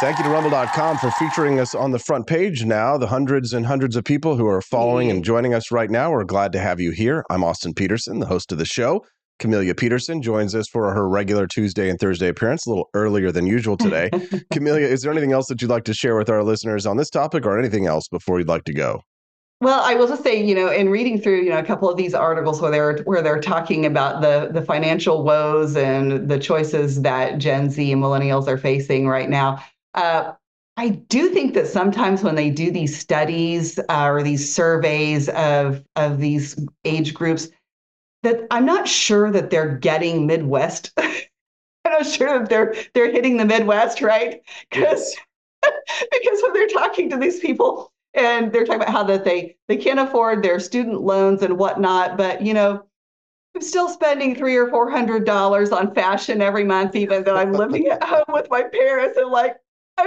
Thank 0.02 0.18
you 0.18 0.24
to 0.24 0.32
Rumble.com 0.32 0.98
for 0.98 1.12
featuring 1.12 1.60
us 1.60 1.76
on 1.76 1.92
the 1.92 2.00
front 2.00 2.26
page 2.26 2.66
now. 2.66 2.98
The 2.98 3.06
hundreds 3.06 3.54
and 3.54 3.64
hundreds 3.64 3.96
of 3.96 4.04
people 4.04 4.36
who 4.36 4.48
are 4.48 4.60
following 4.60 5.12
and 5.12 5.24
joining 5.24 5.54
us 5.54 5.70
right 5.70 5.92
now, 5.92 6.10
we're 6.10 6.24
glad 6.24 6.52
to 6.54 6.60
have 6.60 6.80
you 6.80 6.90
here. 6.90 7.24
I'm 7.30 7.44
Austin 7.44 7.76
Petersen, 7.76 8.18
the 8.18 8.26
host 8.26 8.52
of 8.52 8.58
the 8.58 8.66
show. 8.66 9.06
Camellia 9.38 9.76
Petersen 9.76 10.24
joins 10.24 10.56
us 10.56 10.68
for 10.68 10.92
her 10.92 11.08
regular 11.08 11.46
Tuesday 11.46 11.88
and 11.88 12.00
Thursday 12.00 12.30
appearance, 12.30 12.66
a 12.66 12.70
little 12.70 12.90
earlier 12.96 13.32
than 13.32 13.46
usual 13.46 13.78
today. 13.78 14.10
Camellia, 14.52 14.88
is 14.88 15.04
there 15.04 15.12
anything 15.12 15.34
else 15.34 15.46
that 15.50 15.62
you'd 15.62 15.70
like 15.70 15.84
to 15.84 15.94
share 15.94 16.18
with 16.18 16.32
our 16.32 16.44
listeners 16.44 16.88
on 16.88 16.98
this 16.98 17.12
topic 17.12 17.46
or 17.46 17.60
anything 17.60 17.86
else 17.86 18.08
before 18.08 18.40
you'd 18.40 18.48
like 18.48 18.64
to 18.64 18.74
go? 18.74 19.04
Well, 19.62 19.82
I 19.84 19.94
will 19.94 20.08
just 20.08 20.24
say, 20.24 20.44
you 20.44 20.56
know, 20.56 20.72
in 20.72 20.90
reading 20.90 21.22
through, 21.22 21.44
you 21.44 21.52
know, 21.52 21.60
a 21.60 21.64
couple 21.64 21.88
of 21.88 21.96
these 21.96 22.16
articles 22.16 22.60
where 22.60 22.72
they're 22.72 22.98
where 23.04 23.22
they're 23.22 23.40
talking 23.40 23.86
about 23.86 24.22
the 24.22 24.50
the 24.52 24.66
financial 24.66 25.24
woes 25.24 25.78
and 25.78 26.28
the 26.28 26.40
choices 26.40 27.04
that 27.04 27.38
Gen 27.38 27.70
Z 27.70 27.92
and 27.92 28.02
millennials 28.02 28.48
are 28.48 28.58
facing 28.58 29.08
right 29.08 29.30
now, 29.30 29.64
uh, 29.94 30.34
I 30.78 30.90
do 30.90 31.30
think 31.30 31.54
that 31.54 31.68
sometimes 31.68 32.24
when 32.24 32.36
they 32.36 32.50
do 32.50 32.72
these 32.72 32.98
studies 32.98 33.78
uh, 33.90 34.08
or 34.08 34.24
these 34.24 34.54
surveys 34.54 35.30
of 35.30 35.84
of 35.96 36.20
these 36.20 36.58
age 36.86 37.14
groups, 37.14 37.50
that 38.24 38.48
I'm 38.52 38.66
not 38.66 38.88
sure 38.88 39.32
that 39.32 39.50
they're 39.50 39.78
getting 39.78 40.26
Midwest. 40.26 40.92
I'm 40.98 41.94
not 41.94 42.06
sure 42.06 42.40
that 42.40 42.50
they're 42.50 42.76
they're 42.94 43.12
hitting 43.12 43.38
the 43.38 43.46
Midwest, 43.46 44.02
right? 44.02 44.42
Because 44.70 45.16
because 45.64 46.42
when 46.42 46.54
they're 46.54 46.68
talking 46.68 47.10
to 47.10 47.18
these 47.18 47.40
people 47.40 47.92
and 48.14 48.52
they're 48.52 48.66
talking 48.66 48.82
about 48.82 48.94
how 48.94 49.04
that 49.04 49.26
they 49.26 49.58
they 49.68 49.78
can't 49.78 50.00
afford 50.00 50.44
their 50.44 50.60
student 50.60 51.02
loans 51.02 51.44
and 51.44 51.58
whatnot, 51.58 52.18
but 52.18 52.42
you 52.42 52.54
know, 52.54 52.84
I'm 53.56 53.62
still 53.62 53.90
spending 53.90 54.36
three 54.36 54.56
or 54.56 54.70
four 54.70 54.90
hundred 54.90 55.26
dollars 55.26 55.72
on 55.72 55.94
fashion 55.94 56.42
every 56.42 56.64
month, 56.64 56.96
even 56.96 57.24
though 57.24 57.38
I'm 57.38 57.54
living 57.54 57.88
at 57.88 58.04
home 58.06 58.26
with 58.30 58.50
my 58.50 58.64
parents. 58.64 59.18
And 59.18 59.30
like, 59.32 59.58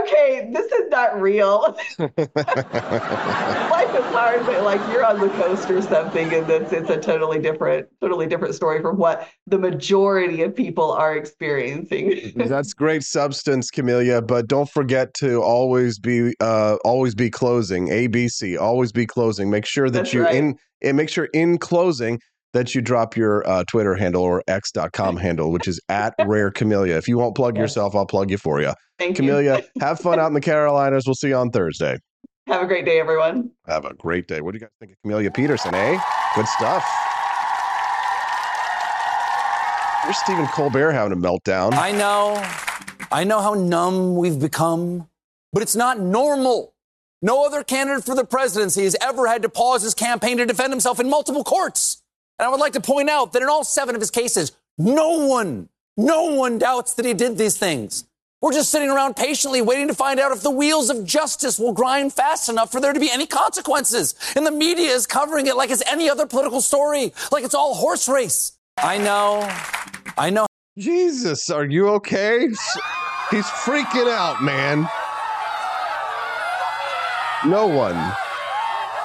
okay, 0.01 0.49
this 0.53 0.71
is 0.73 0.89
not 0.91 1.21
real. 1.21 1.77
Life 1.99 2.15
is 2.19 4.05
hard, 4.13 4.45
but 4.47 4.63
like 4.63 4.81
you're 4.93 5.05
on 5.05 5.21
the 5.21 5.29
coast 5.31 5.71
or 5.71 5.83
something, 5.83 6.33
and 6.33 6.49
it's 6.51 6.73
it's 6.73 6.91
a 6.91 7.01
totally 7.01 7.39
different, 7.39 7.89
totally 8.01 8.27
different 8.27 8.55
story 8.55 8.81
from 8.81 8.99
what 8.99 9.29
the 9.47 9.59
majority 9.59 10.43
of 10.43 10.55
people 10.55 10.93
are 10.93 11.17
experiencing. 11.17 12.33
That's 12.37 12.75
great 12.75 13.03
substance, 13.03 13.71
Camellia, 13.71 14.23
but 14.23 14.47
don't 14.47 14.69
forget 14.69 15.15
to 15.15 15.43
always 15.43 15.99
be 15.99 16.35
uh 16.41 16.77
always 16.85 17.15
be 17.15 17.31
closing. 17.31 17.89
ABC, 17.89 18.59
always 18.59 18.93
be 18.93 19.07
closing. 19.07 19.51
Make 19.51 19.67
sure 19.67 19.91
that 19.91 19.99
That's 19.99 20.13
you 20.13 20.23
right. 20.23 20.35
in 20.35 20.59
and 20.83 20.97
make 20.97 21.09
sure 21.09 21.27
in 21.33 21.59
closing 21.59 22.21
that 22.55 22.75
you 22.75 22.81
drop 22.81 23.17
your 23.17 23.47
uh, 23.49 23.65
Twitter 23.71 23.95
handle 23.95 24.23
or 24.23 24.43
X.com 24.49 25.17
handle, 25.19 25.53
which 25.53 25.69
is 25.69 25.79
at 25.91 26.15
Rare 26.25 26.51
Camellia. 26.51 26.97
If 26.97 27.07
you 27.07 27.19
won't 27.19 27.35
plug 27.37 27.57
Yes. 27.57 27.63
yourself, 27.63 27.95
I'll 27.95 28.07
plug 28.07 28.31
you 28.31 28.39
for 28.39 28.63
you. 28.63 28.73
Thank 28.99 29.17
Camellia, 29.17 29.59
you. 29.59 29.65
have 29.83 30.01
fun 30.01 30.19
out 30.19 30.29
in 30.29 30.35
the 30.35 30.41
Carolinas. 30.41 31.05
We'll 31.07 31.15
see 31.17 31.29
you 31.29 31.37
on 31.37 31.51
Thursday. 31.51 31.99
Have 32.47 32.63
a 32.63 32.67
great 32.67 32.85
day, 32.85 32.99
everyone. 33.01 33.51
Have 33.67 33.85
a 33.85 33.95
great 33.95 34.27
day. 34.29 34.41
What 34.41 34.53
do 34.53 34.57
you 34.57 34.61
guys 34.61 34.71
think 34.81 34.93
of 34.93 34.99
Camellia 35.03 35.31
Petersen, 35.31 35.75
eh? 35.75 35.99
Good 36.37 36.47
stuff. 36.49 36.85
Here's 40.05 40.19
Stephen 40.19 40.47
Colbert 40.49 40.93
having 40.93 41.13
a 41.13 41.17
meltdown. 41.21 41.73
I 41.73 41.91
know. 41.91 42.35
I 43.11 43.25
know 43.25 43.41
how 43.41 43.55
numb 43.55 44.17
we've 44.17 44.39
become, 44.39 45.09
but 45.53 45.63
it's 45.63 45.75
not 45.75 45.99
normal. 45.99 46.75
No 47.23 47.47
other 47.47 47.65
candidate 47.65 48.05
for 48.05 48.15
the 48.15 48.25
presidency 48.25 48.85
has 48.85 48.95
ever 49.01 49.27
had 49.27 49.41
to 49.43 49.49
pause 49.49 49.83
his 49.83 49.95
campaign 49.95 50.37
to 50.37 50.45
defend 50.45 50.73
himself 50.75 51.01
in 51.01 51.09
multiple 51.09 51.43
courts. 51.43 52.03
And 52.39 52.47
I 52.47 52.51
would 52.51 52.61
like 52.61 52.73
to 52.73 52.81
point 52.81 53.09
out 53.09 53.33
that 53.33 53.43
in 53.43 53.49
all 53.49 53.65
seven 53.65 53.95
of 53.95 54.01
his 54.01 54.11
cases, 54.11 54.53
no 54.77 55.27
one, 55.27 55.69
no 55.97 56.35
one 56.35 56.59
doubts 56.59 56.95
that 56.95 57.05
he 57.05 57.15
did 57.15 57.39
these 57.39 57.57
things. 57.57 58.05
We're 58.43 58.53
just 58.53 58.71
sitting 58.71 58.91
around 58.91 59.17
patiently 59.17 59.63
waiting 59.63 59.89
to 59.89 59.95
find 59.95 60.21
out 60.21 60.31
if 60.31 60.43
the 60.43 60.51
wheels 60.51 60.91
of 60.91 61.07
justice 61.07 61.59
will 61.59 61.73
grind 61.73 62.13
fast 62.13 62.51
enough 62.51 62.71
for 62.71 62.81
there 62.81 62.93
to 62.93 63.01
be 63.01 63.11
any 63.11 63.27
consequences. 63.27 64.15
And 64.37 64.45
the 64.47 64.51
media 64.51 64.91
is 64.91 65.07
covering 65.07 65.47
it 65.47 65.57
like 65.57 65.71
it's 65.71 65.83
any 65.91 66.11
other 66.11 66.27
political 66.27 66.61
story, 66.61 67.15
like 67.33 67.45
it's 67.45 67.55
all 67.55 67.75
horse 67.75 68.07
race. 68.09 68.53
I 68.77 68.99
know. 68.99 69.49
I 70.19 70.29
know. 70.31 70.47
Jesus, 70.77 71.49
are 71.49 71.65
you 71.65 71.89
okay? 71.91 72.49
He's 73.31 73.47
freaking 73.47 74.11
out, 74.11 74.43
man. 74.43 74.89
No 77.47 77.67
one. 77.67 77.95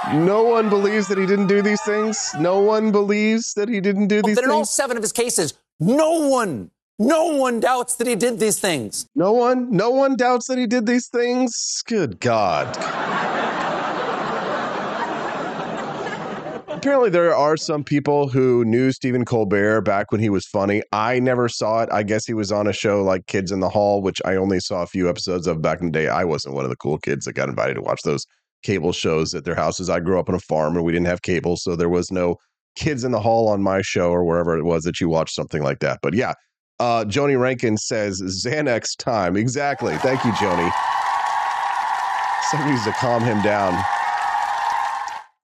No 0.13 0.41
one 0.41 0.69
believes 0.69 1.07
that 1.09 1.19
he 1.19 1.27
didn't 1.27 1.45
do 1.45 1.61
these 1.61 1.81
things. 1.81 2.33
No 2.39 2.59
one 2.61 2.91
believes 2.91 3.53
that 3.53 3.69
he 3.69 3.79
didn't 3.79 4.07
do 4.07 4.21
oh, 4.23 4.27
these 4.27 4.37
that 4.37 4.43
in 4.43 4.49
all 4.49 4.65
seven 4.65 4.97
of 4.97 5.03
his 5.03 5.11
cases, 5.11 5.53
no 5.79 6.27
one, 6.27 6.71
no 6.97 7.27
one 7.37 7.59
doubts 7.59 7.95
that 7.97 8.07
he 8.07 8.15
did 8.15 8.39
these 8.39 8.59
things. 8.59 9.05
No 9.13 9.33
one, 9.33 9.69
no 9.69 9.91
one 9.91 10.15
doubts 10.15 10.47
that 10.47 10.57
he 10.57 10.65
did 10.65 10.87
these 10.87 11.07
things. 11.09 11.83
Good 11.85 12.19
God. 12.19 12.75
Apparently, 16.69 17.09
there 17.11 17.35
are 17.35 17.55
some 17.55 17.83
people 17.83 18.29
who 18.29 18.65
knew 18.65 18.91
Stephen 18.91 19.25
Colbert 19.25 19.81
back 19.81 20.11
when 20.11 20.21
he 20.21 20.29
was 20.29 20.45
funny. 20.45 20.81
I 20.91 21.19
never 21.19 21.49
saw 21.49 21.83
it. 21.83 21.89
I 21.91 22.01
guess 22.01 22.25
he 22.25 22.33
was 22.33 22.51
on 22.51 22.65
a 22.65 22.73
show 22.73 23.03
like 23.03 23.27
Kids 23.27 23.51
in 23.51 23.59
the 23.59 23.69
Hall, 23.69 24.01
which 24.01 24.21
I 24.25 24.37
only 24.37 24.59
saw 24.59 24.81
a 24.81 24.87
few 24.87 25.07
episodes 25.07 25.45
of 25.45 25.61
back 25.61 25.81
in 25.81 25.87
the 25.87 25.91
day. 25.91 26.07
I 26.07 26.23
wasn't 26.23 26.55
one 26.55 26.63
of 26.63 26.71
the 26.71 26.77
cool 26.77 26.97
kids 26.97 27.25
that 27.25 27.33
got 27.33 27.49
invited 27.49 27.75
to 27.75 27.81
watch 27.81 28.01
those 28.03 28.25
cable 28.63 28.91
shows 28.91 29.33
at 29.33 29.45
their 29.45 29.55
houses. 29.55 29.89
I 29.89 29.99
grew 29.99 30.19
up 30.19 30.29
on 30.29 30.35
a 30.35 30.39
farm 30.39 30.75
and 30.75 30.85
we 30.85 30.91
didn't 30.91 31.07
have 31.07 31.21
cable, 31.21 31.57
so 31.57 31.75
there 31.75 31.89
was 31.89 32.11
no 32.11 32.35
Kids 32.75 33.03
in 33.03 33.11
the 33.11 33.19
Hall 33.19 33.49
on 33.49 33.61
my 33.61 33.81
show 33.81 34.11
or 34.11 34.23
wherever 34.23 34.57
it 34.57 34.63
was 34.63 34.83
that 34.83 35.01
you 35.01 35.09
watched 35.09 35.35
something 35.35 35.61
like 35.61 35.79
that. 35.79 35.99
But 36.01 36.13
yeah, 36.13 36.33
uh, 36.79 37.03
Joni 37.03 37.39
Rankin 37.39 37.77
says 37.77 38.21
Xanax 38.21 38.95
time. 38.97 39.35
Exactly. 39.35 39.97
Thank 39.97 40.23
you, 40.23 40.31
Joni. 40.31 40.71
Somebody 42.49 42.71
needs 42.71 42.85
to 42.85 42.93
calm 42.93 43.23
him 43.23 43.41
down. 43.41 43.77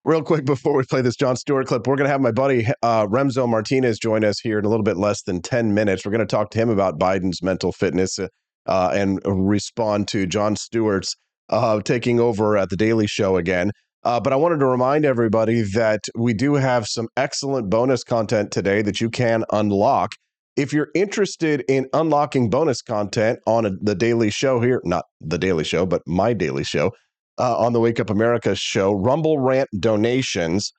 Real 0.05 0.21
quick 0.21 0.45
before 0.45 0.75
we 0.75 0.83
play 0.83 1.01
this 1.01 1.15
Jon 1.15 1.35
Stewart 1.35 1.67
clip, 1.67 1.87
we're 1.87 1.95
going 1.95 2.05
to 2.05 2.11
have 2.11 2.21
my 2.21 2.31
buddy 2.31 2.67
uh, 2.83 3.07
Remso 3.07 3.49
Martinez 3.49 3.97
join 3.97 4.23
us 4.23 4.39
here 4.39 4.59
in 4.59 4.65
a 4.65 4.69
little 4.69 4.83
bit 4.83 4.97
less 4.97 5.23
than 5.23 5.41
10 5.41 5.73
minutes. 5.73 6.05
We're 6.05 6.11
going 6.11 6.19
to 6.19 6.25
talk 6.25 6.51
to 6.51 6.57
him 6.57 6.69
about 6.69 6.99
Biden's 6.99 7.41
mental 7.41 7.71
fitness 7.71 8.19
uh, 8.19 8.91
and 8.93 9.19
respond 9.25 10.07
to 10.09 10.25
Jon 10.25 10.55
Stewart's 10.55 11.15
uh, 11.49 11.81
taking 11.81 12.19
over 12.19 12.57
at 12.57 12.69
The 12.69 12.77
Daily 12.77 13.07
Show 13.07 13.37
again. 13.37 13.71
Uh, 14.03 14.19
but 14.19 14.33
I 14.33 14.35
wanted 14.35 14.59
to 14.59 14.67
remind 14.67 15.03
everybody 15.03 15.61
that 15.73 16.01
we 16.15 16.33
do 16.33 16.55
have 16.55 16.85
some 16.87 17.07
excellent 17.17 17.69
bonus 17.69 18.03
content 18.03 18.51
today 18.51 18.81
that 18.83 19.01
you 19.01 19.09
can 19.09 19.43
unlock. 19.51 20.13
If 20.55 20.71
you're 20.71 20.89
interested 20.93 21.65
in 21.67 21.87
unlocking 21.91 22.49
bonus 22.49 22.81
content 22.81 23.39
on 23.47 23.65
a, 23.65 23.71
the 23.81 23.95
Daily 23.95 24.29
Show 24.29 24.61
here, 24.61 24.79
not 24.85 25.05
the 25.19 25.39
Daily 25.39 25.63
Show, 25.63 25.85
but 25.85 26.03
my 26.05 26.33
Daily 26.33 26.63
Show, 26.63 26.91
uh, 27.37 27.57
on 27.57 27.73
the 27.73 27.79
Wake 27.79 27.99
Up 27.99 28.09
America 28.09 28.55
show, 28.55 28.93
Rumble 28.93 29.39
Rant 29.39 29.69
donations 29.79 30.71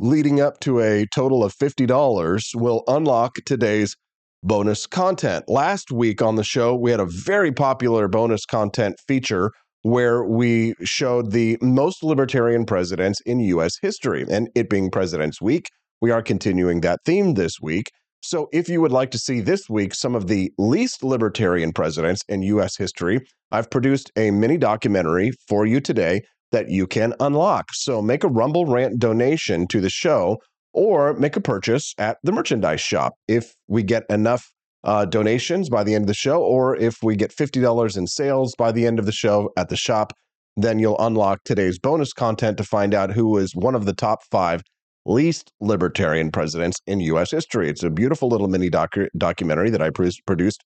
leading 0.00 0.40
up 0.40 0.60
to 0.60 0.80
a 0.80 1.06
total 1.14 1.44
of 1.44 1.54
$50 1.54 2.54
will 2.54 2.82
unlock 2.88 3.36
today's 3.46 3.96
bonus 4.42 4.86
content. 4.86 5.44
Last 5.48 5.92
week 5.92 6.20
on 6.20 6.36
the 6.36 6.44
show, 6.44 6.74
we 6.74 6.90
had 6.90 7.00
a 7.00 7.06
very 7.06 7.52
popular 7.52 8.08
bonus 8.08 8.44
content 8.44 8.96
feature 9.06 9.52
where 9.82 10.24
we 10.24 10.74
showed 10.82 11.32
the 11.32 11.58
most 11.60 12.02
libertarian 12.02 12.64
presidents 12.64 13.20
in 13.26 13.40
U.S. 13.40 13.74
history. 13.82 14.24
And 14.30 14.48
it 14.54 14.70
being 14.70 14.90
President's 14.90 15.40
Week, 15.40 15.68
we 16.00 16.10
are 16.10 16.22
continuing 16.22 16.80
that 16.80 17.00
theme 17.04 17.34
this 17.34 17.60
week. 17.60 17.90
So 18.20 18.48
if 18.52 18.68
you 18.68 18.80
would 18.80 18.92
like 18.92 19.10
to 19.10 19.18
see 19.18 19.40
this 19.40 19.68
week 19.68 19.94
some 19.94 20.14
of 20.14 20.28
the 20.28 20.52
least 20.56 21.02
libertarian 21.02 21.72
presidents 21.72 22.22
in 22.28 22.42
U.S. 22.42 22.76
history, 22.76 23.20
I've 23.50 23.70
produced 23.70 24.12
a 24.16 24.30
mini 24.30 24.56
documentary 24.56 25.32
for 25.48 25.66
you 25.66 25.80
today 25.80 26.22
that 26.52 26.68
you 26.68 26.86
can 26.86 27.14
unlock. 27.18 27.66
So 27.72 28.00
make 28.00 28.22
a 28.22 28.28
Rumble 28.28 28.66
Rant 28.66 29.00
donation 29.00 29.66
to 29.68 29.80
the 29.80 29.90
show 29.90 30.38
or 30.72 31.14
make 31.14 31.36
a 31.36 31.40
purchase 31.40 31.94
at 31.98 32.18
the 32.22 32.30
merchandise 32.30 32.80
shop. 32.80 33.14
If 33.26 33.54
we 33.66 33.82
get 33.82 34.04
enough 34.08 34.51
uh, 34.84 35.04
donations 35.04 35.68
by 35.68 35.84
the 35.84 35.94
end 35.94 36.04
of 36.04 36.08
the 36.08 36.14
show, 36.14 36.42
or 36.42 36.76
if 36.76 37.02
we 37.02 37.16
get 37.16 37.34
$50 37.34 37.96
in 37.96 38.06
sales 38.06 38.54
by 38.56 38.72
the 38.72 38.86
end 38.86 38.98
of 38.98 39.06
the 39.06 39.12
show 39.12 39.50
at 39.56 39.68
the 39.68 39.76
shop, 39.76 40.12
then 40.56 40.78
you'll 40.78 40.98
unlock 40.98 41.40
today's 41.44 41.78
bonus 41.78 42.12
content 42.12 42.56
to 42.58 42.64
find 42.64 42.94
out 42.94 43.12
who 43.12 43.38
is 43.38 43.54
one 43.54 43.74
of 43.74 43.86
the 43.86 43.94
top 43.94 44.20
five 44.30 44.62
least 45.04 45.52
libertarian 45.60 46.30
presidents 46.30 46.78
in 46.86 47.00
U.S. 47.00 47.30
history. 47.30 47.68
It's 47.68 47.82
a 47.82 47.90
beautiful 47.90 48.28
little 48.28 48.48
mini 48.48 48.70
docu- 48.70 49.08
documentary 49.16 49.70
that 49.70 49.82
I 49.82 49.90
pr- 49.90 50.08
produced 50.26 50.62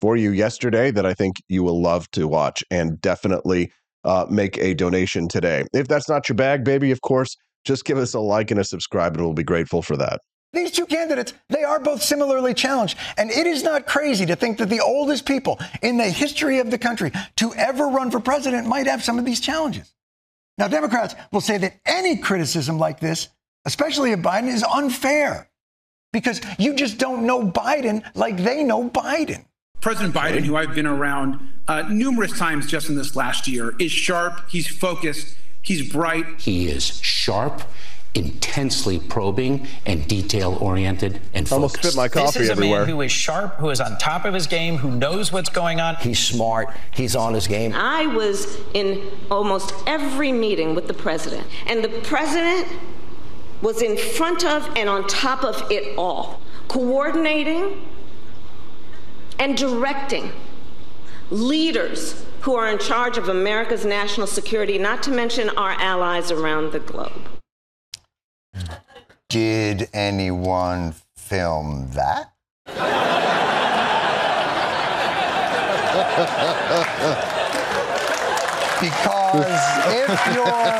for 0.00 0.16
you 0.16 0.30
yesterday 0.30 0.90
that 0.90 1.06
I 1.06 1.14
think 1.14 1.36
you 1.48 1.62
will 1.62 1.80
love 1.80 2.10
to 2.12 2.28
watch 2.28 2.62
and 2.70 3.00
definitely 3.00 3.70
uh, 4.04 4.26
make 4.30 4.58
a 4.58 4.74
donation 4.74 5.28
today. 5.28 5.64
If 5.72 5.88
that's 5.88 6.08
not 6.08 6.28
your 6.28 6.36
bag, 6.36 6.64
baby, 6.64 6.90
of 6.90 7.00
course, 7.00 7.36
just 7.64 7.84
give 7.84 7.98
us 7.98 8.14
a 8.14 8.20
like 8.20 8.50
and 8.50 8.60
a 8.60 8.64
subscribe, 8.64 9.14
and 9.14 9.24
we'll 9.24 9.34
be 9.34 9.42
grateful 9.42 9.82
for 9.82 9.96
that. 9.96 10.20
These 10.52 10.70
two 10.70 10.86
candidates, 10.86 11.34
they 11.48 11.62
are 11.62 11.78
both 11.78 12.02
similarly 12.02 12.54
challenged. 12.54 12.96
And 13.18 13.30
it 13.30 13.46
is 13.46 13.62
not 13.62 13.86
crazy 13.86 14.24
to 14.26 14.36
think 14.36 14.58
that 14.58 14.70
the 14.70 14.80
oldest 14.80 15.26
people 15.26 15.58
in 15.82 15.98
the 15.98 16.08
history 16.08 16.58
of 16.58 16.70
the 16.70 16.78
country 16.78 17.12
to 17.36 17.52
ever 17.54 17.88
run 17.88 18.10
for 18.10 18.20
president 18.20 18.66
might 18.66 18.86
have 18.86 19.04
some 19.04 19.18
of 19.18 19.24
these 19.24 19.40
challenges. 19.40 19.92
Now, 20.56 20.68
Democrats 20.68 21.14
will 21.32 21.40
say 21.40 21.58
that 21.58 21.78
any 21.86 22.16
criticism 22.16 22.78
like 22.78 22.98
this, 22.98 23.28
especially 23.66 24.12
of 24.12 24.20
Biden, 24.20 24.48
is 24.48 24.64
unfair 24.64 25.48
because 26.12 26.40
you 26.58 26.74
just 26.74 26.98
don't 26.98 27.26
know 27.26 27.42
Biden 27.42 28.02
like 28.14 28.38
they 28.38 28.64
know 28.64 28.88
Biden. 28.88 29.44
President 29.80 30.14
Biden, 30.14 30.40
who 30.40 30.56
I've 30.56 30.74
been 30.74 30.86
around 30.86 31.38
uh, 31.68 31.82
numerous 31.82 32.36
times 32.36 32.66
just 32.66 32.88
in 32.88 32.96
this 32.96 33.14
last 33.14 33.46
year, 33.46 33.74
is 33.78 33.92
sharp, 33.92 34.48
he's 34.48 34.66
focused, 34.66 35.36
he's 35.62 35.92
bright. 35.92 36.40
He 36.40 36.68
is 36.68 37.00
sharp, 37.00 37.62
intensely 38.14 38.98
probing, 38.98 39.66
and 39.86 40.06
detail 40.08 40.56
oriented 40.60 41.20
and 41.34 41.50
Almost 41.52 41.76
focused. 41.76 41.92
spit 41.92 41.96
my 41.96 42.08
coffee 42.08 42.38
this 42.40 42.44
is 42.44 42.50
everywhere. 42.50 42.82
a 42.82 42.86
man 42.86 42.94
who 42.94 43.00
is 43.02 43.12
sharp, 43.12 43.54
who 43.56 43.70
is 43.70 43.80
on 43.80 43.96
top 43.98 44.24
of 44.24 44.34
his 44.34 44.46
game, 44.46 44.76
who 44.78 44.90
knows 44.90 45.30
what's 45.32 45.50
going 45.50 45.80
on. 45.80 45.96
He's 45.96 46.18
smart. 46.18 46.68
He's 46.92 47.14
on 47.14 47.34
his 47.34 47.46
game. 47.46 47.72
I 47.74 48.06
was 48.06 48.58
in 48.74 49.02
almost 49.30 49.72
every 49.86 50.32
meeting 50.32 50.74
with 50.74 50.88
the 50.88 50.94
president, 50.94 51.46
and 51.66 51.84
the 51.84 51.90
president 52.02 52.66
was 53.62 53.82
in 53.82 53.96
front 53.96 54.44
of 54.44 54.68
and 54.76 54.88
on 54.88 55.06
top 55.06 55.44
of 55.44 55.70
it 55.70 55.96
all, 55.98 56.40
coordinating 56.68 57.86
and 59.38 59.56
directing 59.56 60.32
leaders 61.30 62.24
who 62.40 62.54
are 62.54 62.68
in 62.68 62.78
charge 62.78 63.18
of 63.18 63.28
America's 63.28 63.84
national 63.84 64.26
security, 64.26 64.78
not 64.78 65.02
to 65.02 65.10
mention 65.10 65.50
our 65.50 65.72
allies 65.72 66.30
around 66.30 66.72
the 66.72 66.80
globe. 66.80 67.28
Did 69.28 69.88
anyone 69.92 70.94
film 71.16 71.90
that? 71.92 72.32
because 78.80 79.48
if 79.88 80.08
you're 80.34 80.78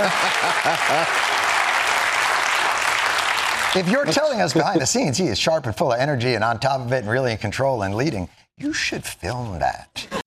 if 3.74 3.88
you're 3.90 4.06
telling 4.06 4.40
us 4.40 4.52
behind 4.54 4.80
the 4.80 4.86
scenes 4.86 5.18
he 5.18 5.26
is 5.26 5.38
sharp 5.38 5.66
and 5.66 5.76
full 5.76 5.92
of 5.92 6.00
energy 6.00 6.34
and 6.34 6.44
on 6.44 6.58
top 6.58 6.80
of 6.80 6.92
it 6.92 6.98
and 6.98 7.10
really 7.10 7.32
in 7.32 7.38
control 7.38 7.82
and 7.82 7.94
leading, 7.94 8.28
you 8.56 8.72
should 8.72 9.04
film 9.04 9.58
that. 9.58 10.22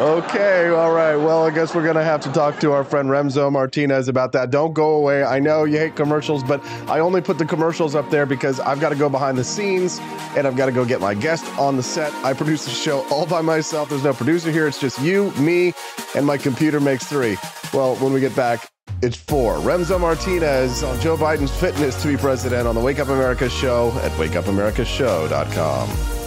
Okay, 0.00 0.68
all 0.68 0.92
right. 0.92 1.16
Well, 1.16 1.44
I 1.44 1.50
guess 1.50 1.74
we're 1.74 1.82
going 1.82 1.96
to 1.96 2.04
have 2.04 2.20
to 2.22 2.32
talk 2.32 2.58
to 2.60 2.72
our 2.72 2.84
friend 2.84 3.08
Remso 3.08 3.50
Martinez 3.52 4.08
about 4.08 4.32
that. 4.32 4.50
Don't 4.50 4.72
go 4.72 4.94
away. 4.94 5.22
I 5.22 5.38
know 5.38 5.64
you 5.64 5.78
hate 5.78 5.96
commercials, 5.96 6.42
but 6.42 6.64
I 6.88 7.00
only 7.00 7.20
put 7.20 7.38
the 7.38 7.44
commercials 7.44 7.94
up 7.94 8.10
there 8.10 8.26
because 8.26 8.60
I've 8.60 8.80
got 8.80 8.90
to 8.90 8.96
go 8.96 9.08
behind 9.08 9.38
the 9.38 9.44
scenes 9.44 9.98
and 10.36 10.46
I've 10.46 10.56
got 10.56 10.66
to 10.66 10.72
go 10.72 10.84
get 10.84 11.00
my 11.00 11.14
guest 11.14 11.44
on 11.58 11.76
the 11.76 11.82
set. 11.82 12.12
I 12.24 12.32
produce 12.32 12.64
the 12.64 12.70
show 12.70 13.06
all 13.10 13.26
by 13.26 13.40
myself. 13.40 13.90
There's 13.90 14.04
no 14.04 14.14
producer 14.14 14.50
here. 14.50 14.66
It's 14.66 14.80
just 14.80 15.00
you, 15.00 15.30
me, 15.32 15.72
and 16.14 16.26
my 16.26 16.36
computer 16.36 16.80
makes 16.80 17.06
three. 17.06 17.36
Well, 17.72 17.96
when 17.96 18.12
we 18.12 18.20
get 18.20 18.34
back, 18.34 18.68
it's 19.02 19.16
four. 19.16 19.56
Remso 19.56 20.00
Martinez 20.00 20.82
on 20.82 20.98
Joe 21.00 21.16
Biden's 21.16 21.56
fitness 21.56 22.00
to 22.02 22.08
be 22.08 22.16
president 22.16 22.66
on 22.66 22.74
the 22.74 22.80
Wake 22.80 22.98
Up 22.98 23.08
America 23.08 23.48
show 23.48 23.90
at 24.02 24.10
wakeupAmericaShow.com. 24.12 26.19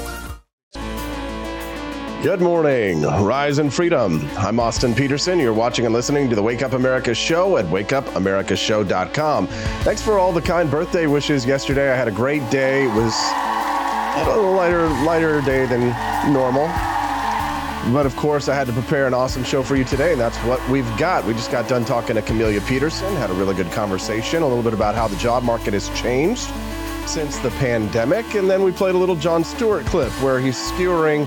Good 2.24 2.40
morning, 2.40 3.02
Rise 3.02 3.58
and 3.58 3.72
Freedom. 3.72 4.26
I'm 4.38 4.58
Austin 4.58 4.96
Petersen. 4.96 5.40
You're 5.40 5.52
watching 5.52 5.84
and 5.84 5.94
listening 5.94 6.30
to 6.30 6.38
the 6.38 6.42
Wake 6.42 6.62
Up 6.62 6.72
America 6.72 7.14
show 7.14 7.58
at 7.58 7.66
wakeupAmericaShow.com. 7.66 9.48
Thanks 9.48 10.02
for 10.02 10.18
all 10.18 10.32
the 10.32 10.42
kind 10.42 10.72
birthday 10.72 11.06
wishes 11.06 11.46
yesterday. 11.46 11.92
I 11.92 11.98
had 11.98 12.08
a 12.08 12.12
great 12.12 12.50
day. 12.50 12.86
It 12.86 12.96
was 12.96 13.14
a 14.16 14.26
little 14.26 14.54
lighter, 14.54 14.88
lighter 15.04 15.42
day 15.42 15.66
than 15.66 15.90
normal. 16.32 16.68
But 17.94 18.06
of 18.06 18.16
course, 18.16 18.48
I 18.48 18.56
had 18.56 18.68
to 18.68 18.74
prepare 18.74 19.06
an 19.06 19.14
awesome 19.14 19.44
show 19.44 19.62
for 19.62 19.76
you 19.76 19.84
today, 19.84 20.14
and 20.14 20.22
that's 20.22 20.38
what 20.46 20.66
we've 20.70 20.98
got. 20.98 21.26
We 21.26 21.34
just 21.34 21.52
got 21.52 21.68
done 21.68 21.84
talking 21.84 22.16
to 22.16 22.22
Camellia 22.22 22.62
Petersen, 22.62 23.14
had 23.18 23.32
a 23.32 23.34
really 23.34 23.54
good 23.54 23.70
conversation, 23.74 24.44
a 24.44 24.48
little 24.48 24.64
bit 24.64 24.74
about 24.74 24.96
how 24.96 25.10
the 25.10 25.18
job 25.18 25.44
market 25.44 25.74
has 25.74 25.90
changed 25.90 26.50
since 27.08 27.38
the 27.40 27.50
pandemic, 27.52 28.36
and 28.36 28.50
then 28.50 28.64
we 28.64 28.72
played 28.72 28.96
a 28.96 28.98
little 28.98 29.16
Jon 29.16 29.44
Stewart 29.44 29.86
clip 29.86 30.12
where 30.22 30.40
he's 30.40 30.58
skewering 30.58 31.26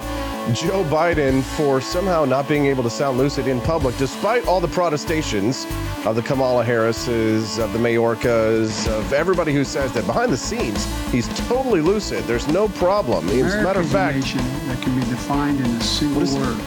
Joe 0.52 0.84
Biden 0.84 1.42
for 1.42 1.80
somehow 1.80 2.24
not 2.24 2.48
being 2.48 2.66
able 2.66 2.82
to 2.84 2.90
sound 2.90 3.18
lucid 3.18 3.48
in 3.48 3.60
public, 3.60 3.96
despite 3.96 4.46
all 4.46 4.60
the 4.60 4.68
protestations 4.68 5.66
of 6.04 6.14
the 6.14 6.22
Kamala 6.22 6.64
Harrises, 6.64 7.58
of 7.58 7.72
the 7.72 7.78
Mayorkas, 7.78 8.86
of 8.88 9.12
everybody 9.12 9.52
who 9.52 9.64
says 9.64 9.92
that 9.92 10.06
behind 10.06 10.32
the 10.32 10.36
scenes 10.36 10.84
he's 11.10 11.28
totally 11.48 11.80
lucid. 11.80 12.24
There's 12.24 12.46
no 12.48 12.68
problem. 12.68 13.28
As 13.28 13.54
a 13.54 13.62
matter 13.62 13.80
of 13.80 13.88
fact, 13.88 14.18
that 14.20 14.82
can 14.82 14.94
be 14.94 15.04
defined 15.06 15.60
in 15.60 15.66
a 15.66 15.80
single 15.80 16.22
word. 16.22 16.60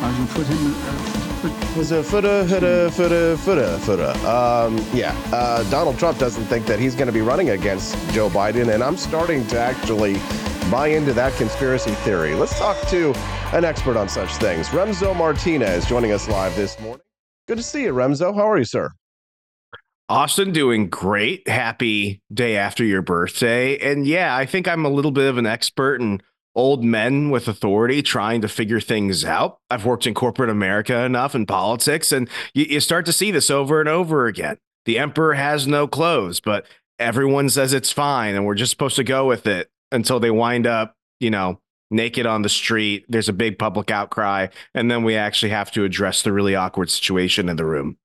I 0.00 0.08
was 0.08 0.16
going 0.16 0.28
to 0.28 0.34
put 0.34 0.46
him. 0.46 0.74
Uh, 0.74 1.33
was 1.76 1.92
a 1.92 2.02
footer, 2.02 2.46
footer, 2.46 2.90
footer, 2.90 3.36
footer, 3.36 3.78
footer. 3.78 4.10
Um, 4.26 4.84
yeah, 4.92 5.14
uh, 5.32 5.68
Donald 5.70 5.98
Trump 5.98 6.18
doesn't 6.18 6.44
think 6.44 6.66
that 6.66 6.78
he's 6.78 6.94
going 6.94 7.06
to 7.06 7.12
be 7.12 7.20
running 7.20 7.50
against 7.50 7.94
Joe 8.12 8.28
Biden, 8.28 8.72
and 8.72 8.82
I'm 8.82 8.96
starting 8.96 9.46
to 9.48 9.58
actually 9.58 10.14
buy 10.70 10.88
into 10.88 11.12
that 11.12 11.32
conspiracy 11.34 11.92
theory. 11.96 12.34
Let's 12.34 12.58
talk 12.58 12.80
to 12.88 13.12
an 13.52 13.64
expert 13.64 13.96
on 13.96 14.08
such 14.08 14.30
things. 14.36 14.68
Remso 14.68 15.14
Martinez 15.16 15.86
joining 15.86 16.12
us 16.12 16.28
live 16.28 16.56
this 16.56 16.78
morning. 16.80 17.04
Good 17.46 17.58
to 17.58 17.62
see 17.62 17.82
you, 17.82 17.92
Remso. 17.92 18.34
How 18.34 18.50
are 18.50 18.58
you, 18.58 18.64
sir? 18.64 18.90
Austin 20.08 20.52
doing 20.52 20.88
great. 20.88 21.48
Happy 21.48 22.20
day 22.32 22.56
after 22.56 22.84
your 22.84 23.02
birthday. 23.02 23.78
And 23.78 24.06
yeah, 24.06 24.36
I 24.36 24.46
think 24.46 24.68
I'm 24.68 24.84
a 24.84 24.90
little 24.90 25.10
bit 25.10 25.28
of 25.28 25.38
an 25.38 25.46
expert 25.46 26.00
in 26.00 26.20
old 26.54 26.84
men 26.84 27.30
with 27.30 27.48
authority 27.48 28.02
trying 28.02 28.40
to 28.40 28.48
figure 28.48 28.80
things 28.80 29.24
out. 29.24 29.58
I've 29.70 29.84
worked 29.84 30.06
in 30.06 30.14
corporate 30.14 30.50
America 30.50 31.04
enough 31.04 31.34
in 31.34 31.46
politics, 31.46 32.12
and 32.12 32.28
you, 32.54 32.64
you 32.64 32.80
start 32.80 33.06
to 33.06 33.12
see 33.12 33.30
this 33.30 33.50
over 33.50 33.80
and 33.80 33.88
over 33.88 34.26
again. 34.26 34.58
The 34.84 34.98
emperor 34.98 35.34
has 35.34 35.66
no 35.66 35.86
clothes, 35.88 36.40
but 36.40 36.66
everyone 36.98 37.48
says 37.48 37.72
it's 37.72 37.92
fine, 37.92 38.34
and 38.34 38.46
we're 38.46 38.54
just 38.54 38.70
supposed 38.70 38.96
to 38.96 39.04
go 39.04 39.26
with 39.26 39.46
it 39.46 39.70
until 39.92 40.20
they 40.20 40.30
wind 40.30 40.66
up, 40.66 40.94
you 41.20 41.30
know, 41.30 41.60
naked 41.90 42.26
on 42.26 42.42
the 42.42 42.48
street. 42.48 43.04
There's 43.08 43.28
a 43.28 43.32
big 43.32 43.58
public 43.58 43.90
outcry, 43.90 44.48
and 44.74 44.90
then 44.90 45.04
we 45.04 45.16
actually 45.16 45.50
have 45.50 45.70
to 45.72 45.84
address 45.84 46.22
the 46.22 46.32
really 46.32 46.54
awkward 46.54 46.90
situation 46.90 47.48
in 47.48 47.56
the 47.56 47.64
room. 47.64 47.96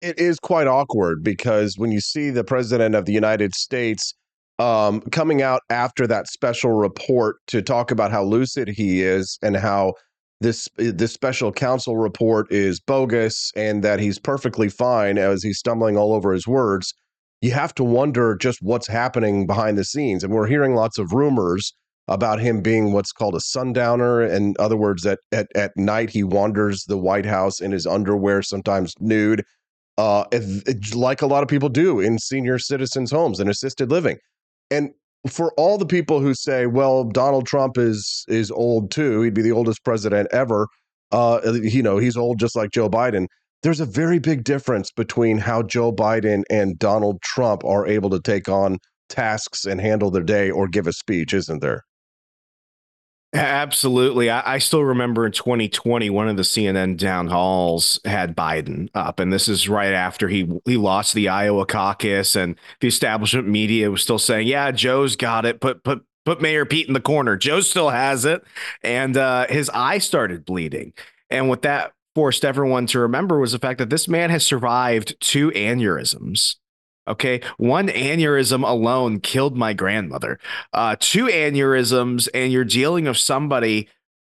It 0.00 0.18
is 0.18 0.38
quite 0.38 0.68
awkward 0.68 1.24
because 1.24 1.76
when 1.76 1.90
you 1.90 2.00
see 2.00 2.30
the 2.30 2.44
president 2.44 2.94
of 2.94 3.04
the 3.04 3.12
United 3.12 3.54
States 3.54 4.14
um, 4.58 5.00
coming 5.12 5.42
out 5.42 5.62
after 5.70 6.06
that 6.06 6.28
special 6.28 6.72
report 6.72 7.36
to 7.46 7.62
talk 7.62 7.90
about 7.90 8.10
how 8.10 8.24
lucid 8.24 8.68
he 8.68 9.02
is 9.02 9.38
and 9.42 9.56
how 9.56 9.94
this 10.40 10.68
this 10.76 11.12
special 11.12 11.52
counsel 11.52 11.96
report 11.96 12.50
is 12.50 12.80
bogus 12.80 13.50
and 13.56 13.82
that 13.82 14.00
he's 14.00 14.18
perfectly 14.18 14.68
fine 14.68 15.18
as 15.18 15.42
he's 15.42 15.58
stumbling 15.58 15.96
all 15.96 16.12
over 16.12 16.32
his 16.32 16.46
words 16.46 16.94
you 17.40 17.52
have 17.52 17.74
to 17.74 17.84
wonder 17.84 18.36
just 18.36 18.60
what's 18.62 18.88
happening 18.88 19.46
behind 19.46 19.78
the 19.78 19.84
scenes. 19.84 20.24
And 20.24 20.32
we're 20.32 20.46
hearing 20.46 20.74
lots 20.74 20.98
of 20.98 21.12
rumors 21.12 21.72
about 22.08 22.40
him 22.40 22.62
being 22.62 22.92
what's 22.92 23.12
called 23.12 23.34
a 23.34 23.40
sundowner. 23.40 24.22
In 24.22 24.54
other 24.58 24.76
words, 24.76 25.02
that 25.02 25.20
at, 25.30 25.46
at 25.54 25.72
night 25.76 26.10
he 26.10 26.24
wanders 26.24 26.84
the 26.84 26.98
White 26.98 27.26
House 27.26 27.60
in 27.60 27.70
his 27.70 27.86
underwear, 27.86 28.42
sometimes 28.42 28.94
nude, 28.98 29.44
uh, 29.98 30.24
like 30.94 31.22
a 31.22 31.26
lot 31.26 31.42
of 31.42 31.48
people 31.48 31.68
do 31.68 32.00
in 32.00 32.18
senior 32.18 32.58
citizens' 32.58 33.10
homes 33.10 33.40
and 33.40 33.50
assisted 33.50 33.90
living. 33.90 34.16
And 34.70 34.90
for 35.28 35.52
all 35.56 35.78
the 35.78 35.86
people 35.86 36.20
who 36.20 36.34
say, 36.34 36.66
"Well, 36.66 37.04
Donald 37.04 37.46
Trump 37.46 37.78
is 37.78 38.24
is 38.28 38.50
old 38.50 38.90
too; 38.90 39.22
he'd 39.22 39.34
be 39.34 39.42
the 39.42 39.52
oldest 39.52 39.84
president 39.84 40.28
ever," 40.32 40.68
uh, 41.12 41.40
you 41.62 41.82
know, 41.82 41.98
he's 41.98 42.16
old 42.16 42.38
just 42.38 42.56
like 42.56 42.70
Joe 42.70 42.88
Biden 42.88 43.26
there's 43.62 43.80
a 43.80 43.86
very 43.86 44.18
big 44.18 44.44
difference 44.44 44.90
between 44.90 45.38
how 45.38 45.62
Joe 45.62 45.92
Biden 45.92 46.42
and 46.50 46.78
Donald 46.78 47.20
Trump 47.22 47.64
are 47.64 47.86
able 47.86 48.10
to 48.10 48.20
take 48.20 48.48
on 48.48 48.78
tasks 49.08 49.64
and 49.64 49.80
handle 49.80 50.10
their 50.10 50.22
day 50.22 50.50
or 50.50 50.68
give 50.68 50.86
a 50.86 50.92
speech, 50.92 51.34
isn't 51.34 51.60
there? 51.60 51.84
Absolutely. 53.34 54.30
I, 54.30 54.54
I, 54.54 54.58
still 54.58 54.82
remember 54.82 55.26
in 55.26 55.32
2020, 55.32 56.08
one 56.08 56.28
of 56.28 56.38
the 56.38 56.42
CNN 56.42 56.98
town 56.98 57.26
halls 57.26 58.00
had 58.06 58.34
Biden 58.34 58.88
up, 58.94 59.20
and 59.20 59.30
this 59.30 59.48
is 59.48 59.68
right 59.68 59.92
after 59.92 60.28
he 60.28 60.48
he 60.64 60.78
lost 60.78 61.12
the 61.12 61.28
Iowa 61.28 61.66
caucus, 61.66 62.36
and 62.36 62.56
the 62.80 62.88
establishment 62.88 63.46
media 63.46 63.90
was 63.90 64.02
still 64.02 64.18
saying, 64.18 64.46
"Yeah, 64.48 64.70
Joe's 64.70 65.14
got 65.14 65.44
it. 65.44 65.60
Put 65.60 65.84
put 65.84 66.06
put 66.24 66.40
Mayor 66.40 66.64
Pete 66.64 66.88
in 66.88 66.94
the 66.94 67.00
corner. 67.02 67.36
Joe 67.36 67.60
still 67.60 67.90
has 67.90 68.24
it," 68.24 68.42
and 68.82 69.14
uh, 69.18 69.46
his 69.48 69.68
eye 69.74 69.98
started 69.98 70.46
bleeding. 70.46 70.94
And 71.28 71.50
what 71.50 71.60
that 71.62 71.92
forced 72.14 72.46
everyone 72.46 72.86
to 72.86 72.98
remember 73.00 73.38
was 73.38 73.52
the 73.52 73.58
fact 73.58 73.78
that 73.78 73.90
this 73.90 74.08
man 74.08 74.30
has 74.30 74.46
survived 74.46 75.20
two 75.20 75.50
aneurysms. 75.50 76.56
Okay. 77.08 77.40
One 77.56 77.88
aneurysm 77.88 78.68
alone 78.68 79.20
killed 79.20 79.56
my 79.56 79.72
grandmother. 79.72 80.38
Uh, 80.72 80.96
two 80.98 81.26
aneurysms, 81.26 82.28
and 82.34 82.52
you're 82.52 82.64
dealing 82.64 83.04
with 83.04 83.16
somebody 83.16 83.88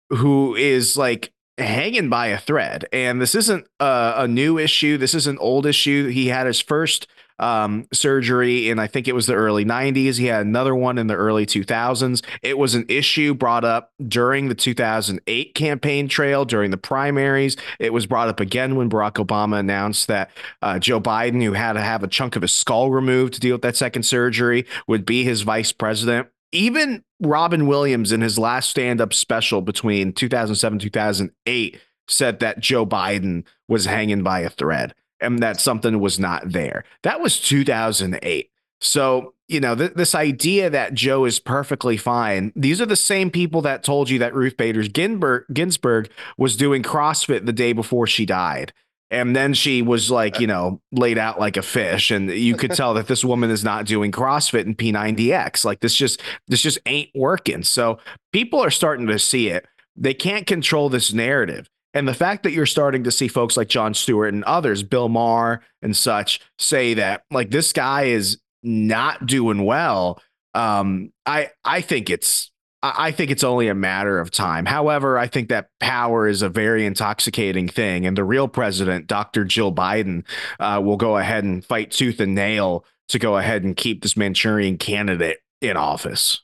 who 0.09 0.55
is 0.55 0.97
like 0.97 1.31
hanging 1.57 2.09
by 2.09 2.27
a 2.27 2.37
thread. 2.37 2.85
And 2.91 3.21
this 3.21 3.35
isn't 3.35 3.67
a, 3.79 4.13
a 4.17 4.27
new 4.27 4.57
issue. 4.57 4.97
This 4.97 5.13
is 5.13 5.27
an 5.27 5.37
old 5.39 5.65
issue. 5.65 6.07
He 6.07 6.27
had 6.27 6.47
his 6.47 6.61
first 6.61 7.07
um, 7.39 7.87
surgery 7.93 8.69
in 8.69 8.79
I 8.79 8.87
think 8.87 9.07
it 9.07 9.15
was 9.15 9.25
the 9.25 9.35
early 9.35 9.65
90s. 9.65 10.17
He 10.17 10.25
had 10.25 10.45
another 10.45 10.75
one 10.75 10.97
in 10.97 11.07
the 11.07 11.15
early 11.15 11.45
2000s. 11.45 12.23
It 12.41 12.57
was 12.57 12.75
an 12.75 12.85
issue 12.87 13.33
brought 13.33 13.63
up 13.63 13.93
during 14.07 14.49
the 14.49 14.55
2008 14.55 15.55
campaign 15.55 16.07
trail 16.07 16.45
during 16.45 16.71
the 16.71 16.77
primaries. 16.77 17.57
It 17.79 17.93
was 17.93 18.05
brought 18.05 18.29
up 18.29 18.39
again 18.39 18.75
when 18.75 18.89
Barack 18.89 19.23
Obama 19.25 19.59
announced 19.59 20.07
that 20.07 20.31
uh, 20.61 20.79
Joe 20.79 20.99
Biden, 20.99 21.43
who 21.43 21.53
had 21.53 21.73
to 21.73 21.81
have 21.81 22.03
a 22.03 22.07
chunk 22.07 22.35
of 22.35 22.41
his 22.41 22.53
skull 22.53 22.91
removed 22.91 23.33
to 23.35 23.39
deal 23.39 23.55
with 23.55 23.61
that 23.63 23.75
second 23.75 24.03
surgery, 24.03 24.65
would 24.87 25.05
be 25.05 25.23
his 25.23 25.41
vice 25.41 25.71
president. 25.71 26.27
Even 26.51 27.03
Robin 27.21 27.67
Williams 27.67 28.11
in 28.11 28.21
his 28.21 28.39
last 28.39 28.69
stand 28.69 28.99
up 28.99 29.13
special 29.13 29.61
between 29.61 30.13
2007 30.13 30.79
2008 30.79 31.79
said 32.07 32.39
that 32.39 32.59
Joe 32.59 32.85
Biden 32.85 33.43
was 33.67 33.85
hanging 33.85 34.23
by 34.23 34.39
a 34.39 34.49
thread 34.49 34.93
and 35.21 35.39
that 35.39 35.59
something 35.59 35.99
was 35.99 36.19
not 36.19 36.51
there. 36.51 36.83
That 37.03 37.21
was 37.21 37.39
2008. 37.39 38.49
So, 38.81 39.33
you 39.47 39.59
know, 39.59 39.75
th- 39.75 39.93
this 39.93 40.15
idea 40.15 40.69
that 40.69 40.93
Joe 40.93 41.25
is 41.25 41.39
perfectly 41.39 41.97
fine, 41.97 42.53
these 42.55 42.79
are 42.79 42.85
the 42.85 42.95
same 42.95 43.29
people 43.29 43.61
that 43.63 43.83
told 43.83 44.09
you 44.09 44.19
that 44.19 44.33
Ruth 44.33 44.55
Bader 44.55 44.83
Ginsburg, 44.83 45.45
Ginsburg 45.51 46.09
was 46.37 46.55
doing 46.55 46.83
CrossFit 46.83 47.45
the 47.45 47.53
day 47.53 47.73
before 47.73 48.07
she 48.07 48.25
died. 48.25 48.73
And 49.11 49.35
then 49.35 49.55
she 49.55 49.81
was 49.81 50.11
like, 50.11 50.39
you 50.39 50.45
know, 50.45 50.81
laid 50.91 51.17
out 51.17 51.39
like 51.39 51.57
a 51.57 51.63
fish. 51.63 52.11
And 52.11 52.29
you 52.29 52.55
could 52.55 52.71
tell 52.71 52.93
that 52.93 53.07
this 53.07 53.25
woman 53.25 53.49
is 53.49 53.63
not 53.63 53.85
doing 53.85 54.11
CrossFit 54.11 54.65
in 54.65 54.75
P90X. 54.75 55.65
Like 55.65 55.79
this 55.79 55.95
just, 55.95 56.21
this 56.47 56.61
just 56.61 56.77
ain't 56.85 57.09
working. 57.15 57.63
So 57.63 57.97
people 58.31 58.63
are 58.63 58.69
starting 58.69 59.07
to 59.07 59.17
see 59.17 59.49
it. 59.49 59.65
They 59.95 60.13
can't 60.13 60.45
control 60.45 60.89
this 60.89 61.11
narrative. 61.11 61.69
And 61.93 62.07
the 62.07 62.13
fact 62.13 62.43
that 62.43 62.51
you're 62.51 62.65
starting 62.65 63.03
to 63.05 63.11
see 63.11 63.27
folks 63.27 63.57
like 63.57 63.67
Jon 63.67 63.93
Stewart 63.93 64.33
and 64.33 64.43
others, 64.43 64.83
Bill 64.83 65.09
Maher 65.09 65.61
and 65.81 65.95
such, 65.95 66.39
say 66.59 66.93
that 66.95 67.23
like 67.31 67.49
this 67.49 67.73
guy 67.73 68.03
is 68.03 68.39
not 68.61 69.25
doing 69.25 69.65
well, 69.65 70.21
um, 70.53 71.11
I 71.25 71.49
I 71.63 71.81
think 71.81 72.09
it's 72.09 72.51
I 72.81 73.11
think 73.11 73.29
it's 73.29 73.43
only 73.43 73.67
a 73.67 73.75
matter 73.75 74.19
of 74.19 74.31
time. 74.31 74.65
However, 74.65 75.17
I 75.17 75.27
think 75.27 75.49
that 75.49 75.69
power 75.81 76.27
is 76.27 76.41
a 76.41 76.47
very 76.47 76.85
intoxicating 76.85 77.67
thing, 77.67 78.05
and 78.05 78.17
the 78.17 78.23
real 78.23 78.47
president, 78.47 79.07
Dr. 79.07 79.43
Jill 79.43 79.73
Biden, 79.73 80.23
uh, 80.59 80.79
will 80.81 80.95
go 80.95 81.17
ahead 81.17 81.43
and 81.43 81.63
fight 81.63 81.91
tooth 81.91 82.21
and 82.21 82.35
nail 82.35 82.85
to 83.09 83.19
go 83.19 83.37
ahead 83.37 83.63
and 83.63 83.75
keep 83.75 84.01
this 84.01 84.15
Manchurian 84.15 84.77
candidate 84.77 85.39
in 85.61 85.75
office. 85.75 86.41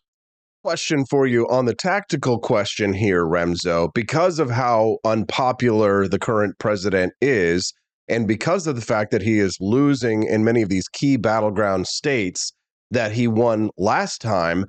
Question 0.66 1.06
for 1.06 1.28
you 1.28 1.48
on 1.48 1.66
the 1.66 1.76
tactical 1.76 2.40
question 2.40 2.92
here, 2.92 3.24
Remso. 3.24 3.94
Because 3.94 4.40
of 4.40 4.50
how 4.50 4.98
unpopular 5.06 6.08
the 6.08 6.18
current 6.18 6.58
president 6.58 7.14
is, 7.22 7.72
and 8.08 8.28
because 8.28 8.66
of 8.66 8.76
the 8.76 8.82
fact 8.82 9.12
that 9.12 9.22
he 9.22 9.38
is 9.38 9.56
losing 9.62 10.24
in 10.24 10.44
many 10.44 10.64
of 10.64 10.70
these 10.70 10.88
key 10.88 11.18
battleground 11.18 11.86
states 11.86 12.52
that 12.90 13.12
he 13.12 13.28
won 13.28 13.70
last 13.78 14.22
time, 14.22 14.66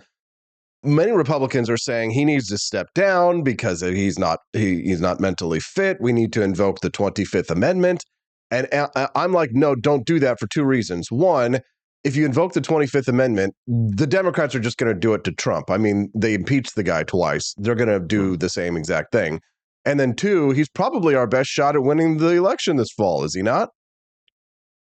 many 0.85 1.13
Republicans 1.13 1.71
are 1.71 1.79
saying 1.79 2.11
he 2.11 2.27
needs 2.27 2.49
to 2.49 2.59
step 2.59 2.89
down 2.95 3.43
because 3.43 3.81
he's 3.81 4.19
not 4.19 4.41
he, 4.53 4.83
he's 4.83 5.01
not 5.01 5.19
mentally 5.19 5.61
fit. 5.61 5.97
We 5.99 6.13
need 6.13 6.31
to 6.35 6.43
invoke 6.43 6.81
the 6.81 6.91
25th 6.91 7.51
Amendment. 7.51 8.05
And 8.51 8.69
uh, 8.71 8.89
uh, 8.95 9.07
I'm 9.15 9.33
like, 9.33 9.53
no, 9.55 9.75
don't 9.75 10.05
do 10.05 10.19
that 10.19 10.39
for 10.39 10.47
two 10.47 10.65
reasons. 10.65 11.11
One, 11.11 11.61
if 12.07 12.15
you 12.15 12.25
invoke 12.25 12.53
the 12.53 12.61
25th 12.61 13.09
Amendment, 13.09 13.57
mm. 13.69 13.97
the 13.97 14.07
Democrats 14.07 14.55
are 14.55 14.61
just 14.61 14.79
going 14.79 14.95
to 14.95 14.99
do 14.99 15.13
it 15.13 15.25
to 15.25 15.33
Trump. 15.33 15.71
I 15.71 15.77
mean, 15.77 16.09
they 16.15 16.35
impeached 16.35 16.77
the 16.77 16.85
guy 16.85 17.03
twice. 17.03 17.53
They're 17.59 17.75
going 17.75 17.89
to 17.89 17.99
do 17.99 18.37
the 18.37 18.49
same 18.49 18.77
exact 18.77 19.11
thing. 19.11 19.41
And 19.85 19.99
then 19.99 20.15
two, 20.15 20.53
he's 20.53 20.69
probably 20.69 21.17
our 21.17 21.27
best 21.27 21.51
shot 21.51 21.75
at 21.75 21.83
winning 21.83 22.19
the 22.19 22.29
election 22.29 22.77
this 22.77 22.93
fall, 22.93 23.25
is 23.25 23.35
he 23.35 23.43
not? 23.43 23.71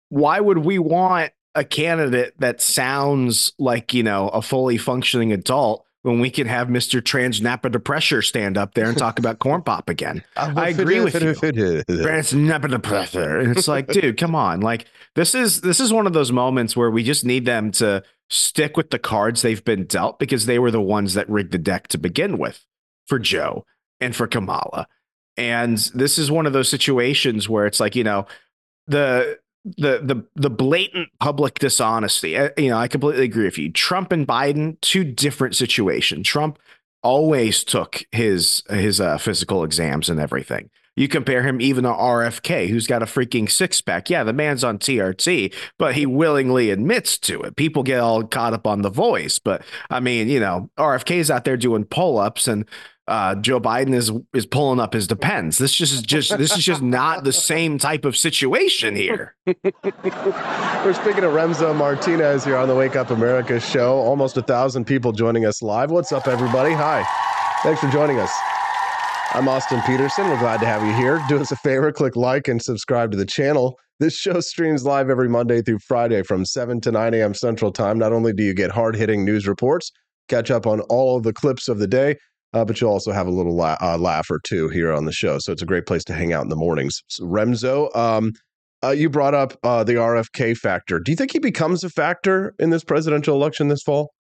Why 0.10 0.40
would 0.40 0.60
we 0.60 0.80
want 0.80 1.34
a 1.54 1.64
candidate 1.64 2.34
that 2.40 2.62
sounds 2.62 3.54
like, 3.60 3.94
you 3.94 4.02
know, 4.02 4.30
a 4.30 4.42
fully 4.42 4.78
functioning 4.78 5.32
adult 5.32 5.86
when 6.04 6.20
we 6.20 6.30
can 6.30 6.48
have 6.48 6.68
Mr. 6.68 7.02
Transnapper 7.02 7.84
Pressure 7.84 8.22
stand 8.22 8.58
up 8.58 8.74
there 8.74 8.88
and 8.88 8.98
talk 8.98 9.20
about 9.20 9.40
corn 9.40 9.62
pop 9.62 9.90
again. 9.90 10.24
I 10.38 10.70
agree 10.70 11.00
with 11.00 11.16
you. 11.16 11.34
Transnapper 11.34 12.82
Pressure. 12.84 13.40
And 13.40 13.58
it's 13.58 13.68
like, 13.68 13.88
dude, 13.92 14.18
come 14.18 14.36
on. 14.36 14.60
Like 14.60 14.86
this 15.16 15.34
is 15.34 15.62
this 15.62 15.80
is 15.80 15.92
one 15.92 16.06
of 16.06 16.14
those 16.14 16.32
moments 16.32 16.78
where 16.78 16.92
we 16.92 17.04
just 17.04 17.26
need 17.26 17.46
them 17.46 17.72
to 17.74 18.04
stick 18.30 18.78
with 18.78 18.90
the 18.90 19.00
cards 19.00 19.42
they've 19.42 19.64
been 19.64 19.86
dealt 19.86 20.20
because 20.20 20.46
they 20.46 20.60
were 20.60 20.72
the 20.72 20.82
ones 20.82 21.14
that 21.14 21.30
rigged 21.30 21.52
the 21.52 21.58
deck 21.58 21.88
to 21.88 21.98
begin 21.98 22.38
with 22.38 22.66
for 23.08 23.18
Joe 23.18 23.66
and 24.00 24.16
for 24.16 24.28
Kamala. 24.28 24.88
And 25.38 25.78
this 25.96 26.20
is 26.20 26.30
one 26.30 26.46
of 26.46 26.54
those 26.54 26.70
situations 26.70 27.48
where 27.48 27.66
it's 27.66 27.80
like, 27.80 27.96
you 27.96 28.04
know, 28.04 28.28
the 28.88 29.40
the 29.66 30.02
the 30.04 30.26
the 30.36 30.50
blatant 30.50 31.10
public 31.20 31.60
dishonesty. 31.60 32.32
You 32.58 32.70
know, 32.70 32.78
I 32.78 32.88
completely 32.88 33.26
agree 33.26 33.46
with 33.46 33.58
you. 33.58 33.72
Trump 33.72 34.12
and 34.12 34.28
Biden, 34.28 34.80
two 34.82 35.04
different 35.04 35.56
situations. 35.56 36.28
Trump 36.28 36.60
always 37.02 37.64
took 37.64 38.06
his 38.12 38.64
his 38.70 39.00
uh, 39.00 39.18
physical 39.18 39.64
exams 39.64 40.10
and 40.10 40.20
everything. 40.20 40.70
You 40.96 41.08
compare 41.08 41.42
him 41.42 41.60
even 41.60 41.86
to 41.86 41.90
RFK, 41.90 42.68
who's 42.70 42.86
got 42.86 43.02
a 43.02 43.08
freaking 43.08 43.50
six 43.50 43.82
pack. 43.82 44.12
Yeah, 44.12 44.24
the 44.24 44.34
man's 44.34 44.64
on 44.64 44.78
TRT, 44.78 45.54
but 45.80 45.96
he 45.96 46.06
willingly 46.06 46.70
admits 46.70 47.18
to 47.20 47.42
it. 47.42 47.56
People 47.56 47.82
get 47.82 48.00
all 48.00 48.24
caught 48.24 48.54
up 48.54 48.68
on 48.68 48.84
the 48.84 48.92
voice, 48.92 49.40
but 49.40 49.64
I 49.90 50.00
mean, 50.00 50.30
you 50.30 50.40
know, 50.40 50.70
RFK's 50.78 51.32
out 51.32 51.46
there 51.46 51.58
doing 51.58 51.86
pull 51.86 52.20
ups 52.20 52.48
and 52.48 52.70
uh, 53.08 53.36
Joe 53.36 53.60
Biden 53.60 53.94
is 53.94 54.12
is 54.34 54.46
pulling 54.46 54.80
up 54.80 54.94
his 54.94 55.08
depends. 55.08 55.58
This 55.58 55.76
just 55.76 55.94
is 55.94 56.02
just 56.02 56.38
this 56.38 56.58
is 56.58 56.64
just 56.64 56.82
not 56.82 57.24
the 57.24 57.34
same 57.34 57.78
type 57.78 58.06
of 58.06 58.16
situation 58.16 58.96
here. 58.96 59.36
We're 59.46 60.94
speaking 60.94 61.24
of 61.24 61.34
Remso 61.34 61.76
Martinez 61.76 62.46
here 62.46 62.58
on 62.58 62.68
the 62.70 62.76
Wake 62.76 62.96
Up 62.96 63.10
America 63.12 63.60
show. 63.60 63.98
Almost 63.98 64.38
a 64.38 64.42
thousand 64.42 64.86
people 64.86 65.12
joining 65.12 65.46
us 65.46 65.62
live. 65.62 65.92
What's 65.92 66.14
up, 66.14 66.28
everybody? 66.28 66.74
Hi, 66.74 67.06
thanks 67.62 67.82
for 67.82 67.90
joining 67.90 68.20
us. 68.20 68.32
I'm 69.32 69.50
Austin 69.50 69.82
Petersen. 69.82 70.30
We're 70.30 70.40
glad 70.40 70.62
to 70.62 70.66
have 70.66 70.86
you 70.86 70.94
here. 70.94 71.22
Do 71.28 71.40
us 71.40 71.52
a 71.52 71.58
favor, 71.58 71.92
click 71.92 72.16
like 72.16 72.48
and 72.48 72.62
subscribe 72.62 73.12
to 73.12 73.18
the 73.18 73.26
channel. 73.26 73.78
This 74.00 74.16
show 74.16 74.40
streams 74.40 74.86
live 74.86 75.10
every 75.10 75.28
Monday 75.28 75.62
through 75.62 75.80
Friday 75.80 76.24
from 76.24 76.46
7 76.46 76.80
to 76.82 76.92
9 76.92 77.14
a.m. 77.16 77.34
Central 77.34 77.72
Time. 77.72 77.98
Not 77.98 78.14
only 78.14 78.32
do 78.32 78.44
you 78.44 78.54
get 78.54 78.72
hard 78.72 78.96
hitting 78.96 79.26
news 79.26 79.48
reports, 79.48 79.92
catch 80.30 80.52
up 80.52 80.68
on 80.68 80.82
all 80.82 81.18
of 81.18 81.24
the 81.24 81.34
clips 81.34 81.68
of 81.68 81.80
the 81.80 81.88
day 81.88 82.16
uh, 82.54 82.64
but 82.64 82.80
you'll 82.80 82.92
also 82.92 83.12
have 83.12 83.28
a 83.28 83.32
little 83.32 83.56
la- 83.56 83.78
uh, 83.82 83.98
laugh 83.98 84.30
or 84.30 84.40
two 84.44 84.70
here 84.70 84.92
on 84.92 85.06
the 85.06 85.12
show. 85.12 85.40
So 85.40 85.52
it's 85.52 85.62
a 85.62 85.66
great 85.66 85.86
place 85.86 86.04
to 86.06 86.14
hang 86.14 86.34
out 86.34 86.44
in 86.44 86.50
the 86.50 86.56
mornings. 86.56 87.04
So 87.08 87.26
Remso, 87.26 87.96
um, 87.96 88.34
uh, 88.84 88.92
you 88.92 89.10
brought 89.10 89.34
up 89.34 89.58
uh, 89.64 89.84
the 89.84 89.94
RFK 89.94 90.58
factor. 90.58 91.00
Do 91.00 91.12
you 91.12 91.16
think 91.16 91.32
he 91.32 91.40
becomes 91.40 91.84
a 91.84 91.90
factor 91.90 92.54
in 92.60 92.70
this 92.70 92.84
presidential 92.84 93.36
election 93.36 93.70
this 93.70 93.82
fall? 93.82 94.12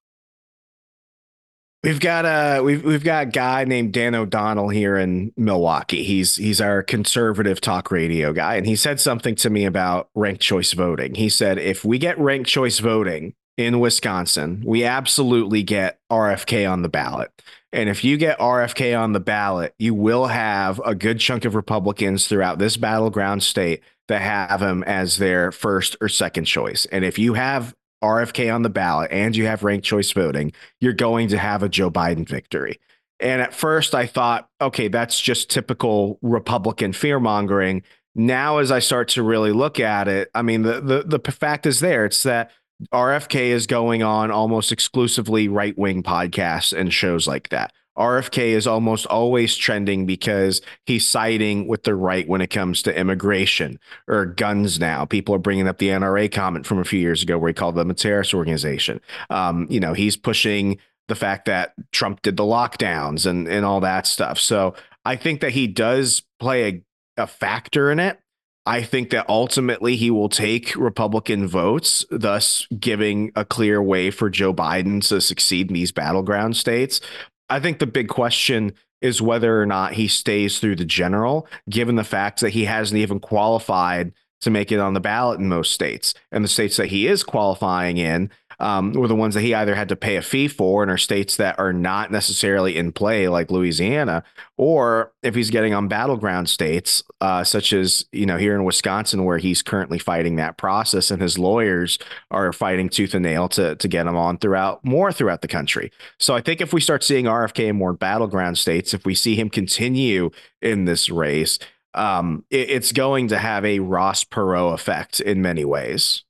We've 1.83 1.99
got 1.99 2.23
a 2.23 2.61
we've 2.61 2.81
we've 2.81 3.03
got 3.03 3.23
a 3.23 3.29
guy 3.29 3.65
named 3.65 3.91
Dan 3.91 4.15
O'Donnell 4.15 4.69
here 4.69 4.95
in 4.95 5.33
Milwaukee. 5.35 6.03
He's 6.03 6.37
he's 6.37 6.61
our 6.61 6.81
conservative 6.81 7.59
talk 7.59 7.91
radio 7.91 8.31
guy, 8.31 8.55
and 8.55 8.65
he 8.65 8.77
said 8.77 9.01
something 9.01 9.35
to 9.35 9.49
me 9.49 9.65
about 9.65 10.07
ranked 10.15 10.41
choice 10.41 10.71
voting. 10.71 11.15
He 11.15 11.27
said 11.27 11.57
if 11.57 11.83
we 11.83 11.97
get 11.97 12.17
ranked 12.17 12.49
choice 12.49 12.79
voting 12.79 13.33
in 13.57 13.81
Wisconsin, 13.81 14.63
we 14.65 14.85
absolutely 14.85 15.61
get 15.61 15.99
RFK 16.09 16.71
on 16.71 16.83
the 16.83 16.89
ballot. 16.89 17.31
And 17.73 17.89
if 17.89 18.03
you 18.03 18.17
get 18.17 18.37
RFK 18.37 18.97
on 18.97 19.13
the 19.13 19.19
ballot, 19.19 19.73
you 19.79 19.95
will 19.95 20.27
have 20.27 20.79
a 20.85 20.93
good 20.93 21.19
chunk 21.19 21.43
of 21.43 21.55
Republicans 21.55 22.27
throughout 22.27 22.59
this 22.59 22.77
battleground 22.77 23.41
state 23.41 23.81
that 24.07 24.21
have 24.21 24.61
him 24.61 24.83
as 24.83 25.17
their 25.17 25.51
first 25.51 25.97
or 25.99 26.07
second 26.07 26.45
choice. 26.45 26.85
And 26.91 27.03
if 27.03 27.17
you 27.17 27.33
have 27.33 27.73
RFK 28.03 28.53
on 28.53 28.61
the 28.61 28.69
ballot 28.69 29.11
and 29.11 29.35
you 29.35 29.47
have 29.47 29.63
ranked 29.63 29.87
choice 29.87 30.11
voting, 30.11 30.53
you're 30.81 30.93
going 30.93 31.29
to 31.29 31.37
have 31.39 31.63
a 31.63 31.69
Joe 31.69 31.89
Biden 31.89 32.29
victory. 32.29 32.79
And 33.19 33.41
at 33.41 33.55
first, 33.55 33.95
I 33.95 34.05
thought, 34.05 34.47
okay, 34.61 34.87
that's 34.87 35.19
just 35.19 35.49
typical 35.49 36.19
Republican 36.21 36.93
fear 36.93 37.19
mongering. 37.19 37.81
Now, 38.13 38.59
as 38.59 38.71
I 38.71 38.79
start 38.79 39.07
to 39.09 39.23
really 39.23 39.51
look 39.51 39.79
at 39.79 40.07
it, 40.07 40.29
I 40.35 40.43
mean, 40.43 40.61
the, 40.61 40.79
the 40.79 41.19
the 41.19 41.31
fact 41.31 41.65
is 41.65 41.79
there. 41.79 42.05
It's 42.05 42.21
that 42.23 42.51
RFK 42.91 43.47
is 43.47 43.67
going 43.67 44.03
on 44.03 44.31
almost 44.31 44.71
exclusively 44.71 45.47
right 45.47 45.77
wing 45.77 46.03
podcasts 46.03 46.77
and 46.77 46.93
shows 46.93 47.27
like 47.27 47.49
that. 47.49 47.71
RFK 47.97 48.39
is 48.39 48.65
almost 48.65 49.05
always 49.05 49.55
trending 49.55 50.05
because 50.05 50.61
he's 50.85 51.07
siding 51.07 51.67
with 51.67 51.83
the 51.83 51.93
right 51.93 52.27
when 52.27 52.41
it 52.41 52.49
comes 52.49 52.81
to 52.83 52.97
immigration 52.97 53.79
or 54.07 54.25
guns 54.25 54.79
now. 54.79 55.05
People 55.05 55.35
are 55.35 55.39
bringing 55.39 55.67
up 55.67 55.77
the 55.77 55.89
NRA 55.89 56.31
comment 56.31 56.65
from 56.65 56.79
a 56.79 56.85
few 56.85 56.99
years 56.99 57.21
ago 57.21 57.37
where 57.37 57.49
he 57.49 57.53
called 57.53 57.75
them 57.75 57.91
a 57.91 57.93
terrorist 57.93 58.33
organization. 58.33 58.99
Um, 59.29 59.67
you 59.69 59.79
know, 59.79 59.93
he's 59.93 60.17
pushing 60.17 60.79
the 61.07 61.15
fact 61.15 61.45
that 61.45 61.73
Trump 61.91 62.21
did 62.23 62.37
the 62.37 62.43
lockdowns 62.43 63.27
and, 63.27 63.47
and 63.47 63.65
all 63.65 63.81
that 63.81 64.07
stuff. 64.07 64.39
So 64.39 64.73
I 65.05 65.15
think 65.15 65.41
that 65.41 65.51
he 65.51 65.67
does 65.67 66.23
play 66.39 66.83
a, 67.17 67.23
a 67.23 67.27
factor 67.27 67.91
in 67.91 67.99
it. 67.99 68.19
I 68.65 68.81
think 68.81 69.09
that 69.09 69.27
ultimately 69.27 69.97
he 69.97 70.09
will 70.09 70.29
take 70.29 70.75
Republican 70.75 71.47
votes, 71.47 72.05
thus 72.09 72.65
giving 72.79 73.31
a 73.35 73.43
clear 73.43 73.81
way 73.83 74.09
for 74.09 74.29
Joe 74.29 74.53
Biden 74.53 75.05
to 75.09 75.19
succeed 75.19 75.67
in 75.67 75.73
these 75.73 75.91
battleground 75.91 76.55
states. 76.55 77.01
I 77.49 77.59
think 77.59 77.79
the 77.79 77.87
big 77.87 78.07
question 78.07 78.73
is 79.01 79.21
whether 79.21 79.61
or 79.61 79.65
not 79.65 79.93
he 79.93 80.07
stays 80.07 80.59
through 80.59 80.77
the 80.77 80.85
general, 80.85 81.45
given 81.69 81.97
the 81.97 82.05
fact 82.05 82.39
that 82.39 82.51
he 82.51 82.63
hasn't 82.63 82.99
even 82.99 83.19
qualified 83.19 84.13
to 84.39 84.49
make 84.49 84.71
it 84.71 84.79
on 84.79 84.93
the 84.93 84.99
ballot 84.99 85.39
in 85.39 85.49
most 85.49 85.71
states. 85.71 86.13
And 86.31 86.43
the 86.43 86.49
states 86.49 86.77
that 86.77 86.87
he 86.87 87.07
is 87.07 87.23
qualifying 87.23 87.97
in 87.97 88.29
um, 88.63 88.93
were 88.93 89.09
the 89.09 89.15
ones 89.15 89.33
that 89.33 89.41
he 89.41 89.53
either 89.53 89.75
had 89.75 89.89
to 89.89 89.95
pay 89.97 90.15
a 90.15 90.21
fee 90.21 90.47
for 90.47 90.83
and 90.83 90.89
are 90.89 90.97
states 90.97 91.35
that 91.35 91.59
are 91.59 91.73
not 91.73 92.13
necessarily 92.13 92.77
in 92.77 92.93
play, 92.93 93.27
like 93.27 93.51
Louisiana, 93.51 94.23
or 94.55 95.11
if 95.21 95.35
he's 95.35 95.49
getting 95.49 95.73
on 95.73 95.89
battleground 95.89 96.47
states, 96.47 97.03
uh, 97.19 97.43
such 97.43 97.73
as, 97.73 98.05
you 98.13 98.25
know, 98.25 98.37
here 98.37 98.55
in 98.55 98.63
Wisconsin, 98.63 99.25
where 99.25 99.37
he's 99.37 99.61
currently 99.61 99.99
fighting 99.99 100.37
that 100.37 100.57
process 100.57 101.11
and 101.11 101.21
his 101.21 101.37
lawyers 101.37 101.99
are 102.31 102.53
fighting 102.53 102.87
tooth 102.87 103.13
and 103.13 103.23
nail 103.23 103.49
to, 103.49 103.75
to 103.75 103.87
get 103.89 104.07
him 104.07 104.15
on 104.15 104.37
throughout 104.37 104.83
more 104.85 105.11
throughout 105.11 105.41
the 105.41 105.47
country. 105.49 105.91
So 106.17 106.33
I 106.33 106.39
think 106.39 106.61
if 106.61 106.71
we 106.71 106.79
start 106.79 107.03
seeing 107.03 107.25
RFK 107.25 107.67
in 107.67 107.75
more 107.75 107.91
battleground 107.91 108.57
states, 108.57 108.93
if 108.93 109.05
we 109.05 109.13
see 109.13 109.35
him 109.35 109.49
continue 109.49 110.31
in 110.61 110.85
this 110.85 111.09
race, 111.09 111.59
um, 111.95 112.45
it, 112.49 112.69
it's 112.69 112.93
going 112.93 113.27
to 113.27 113.37
have 113.37 113.65
a 113.65 113.79
Ross 113.79 114.23
Perot 114.23 114.73
effect 114.73 115.19
in 115.19 115.41
many 115.41 115.65
ways. 115.65 116.23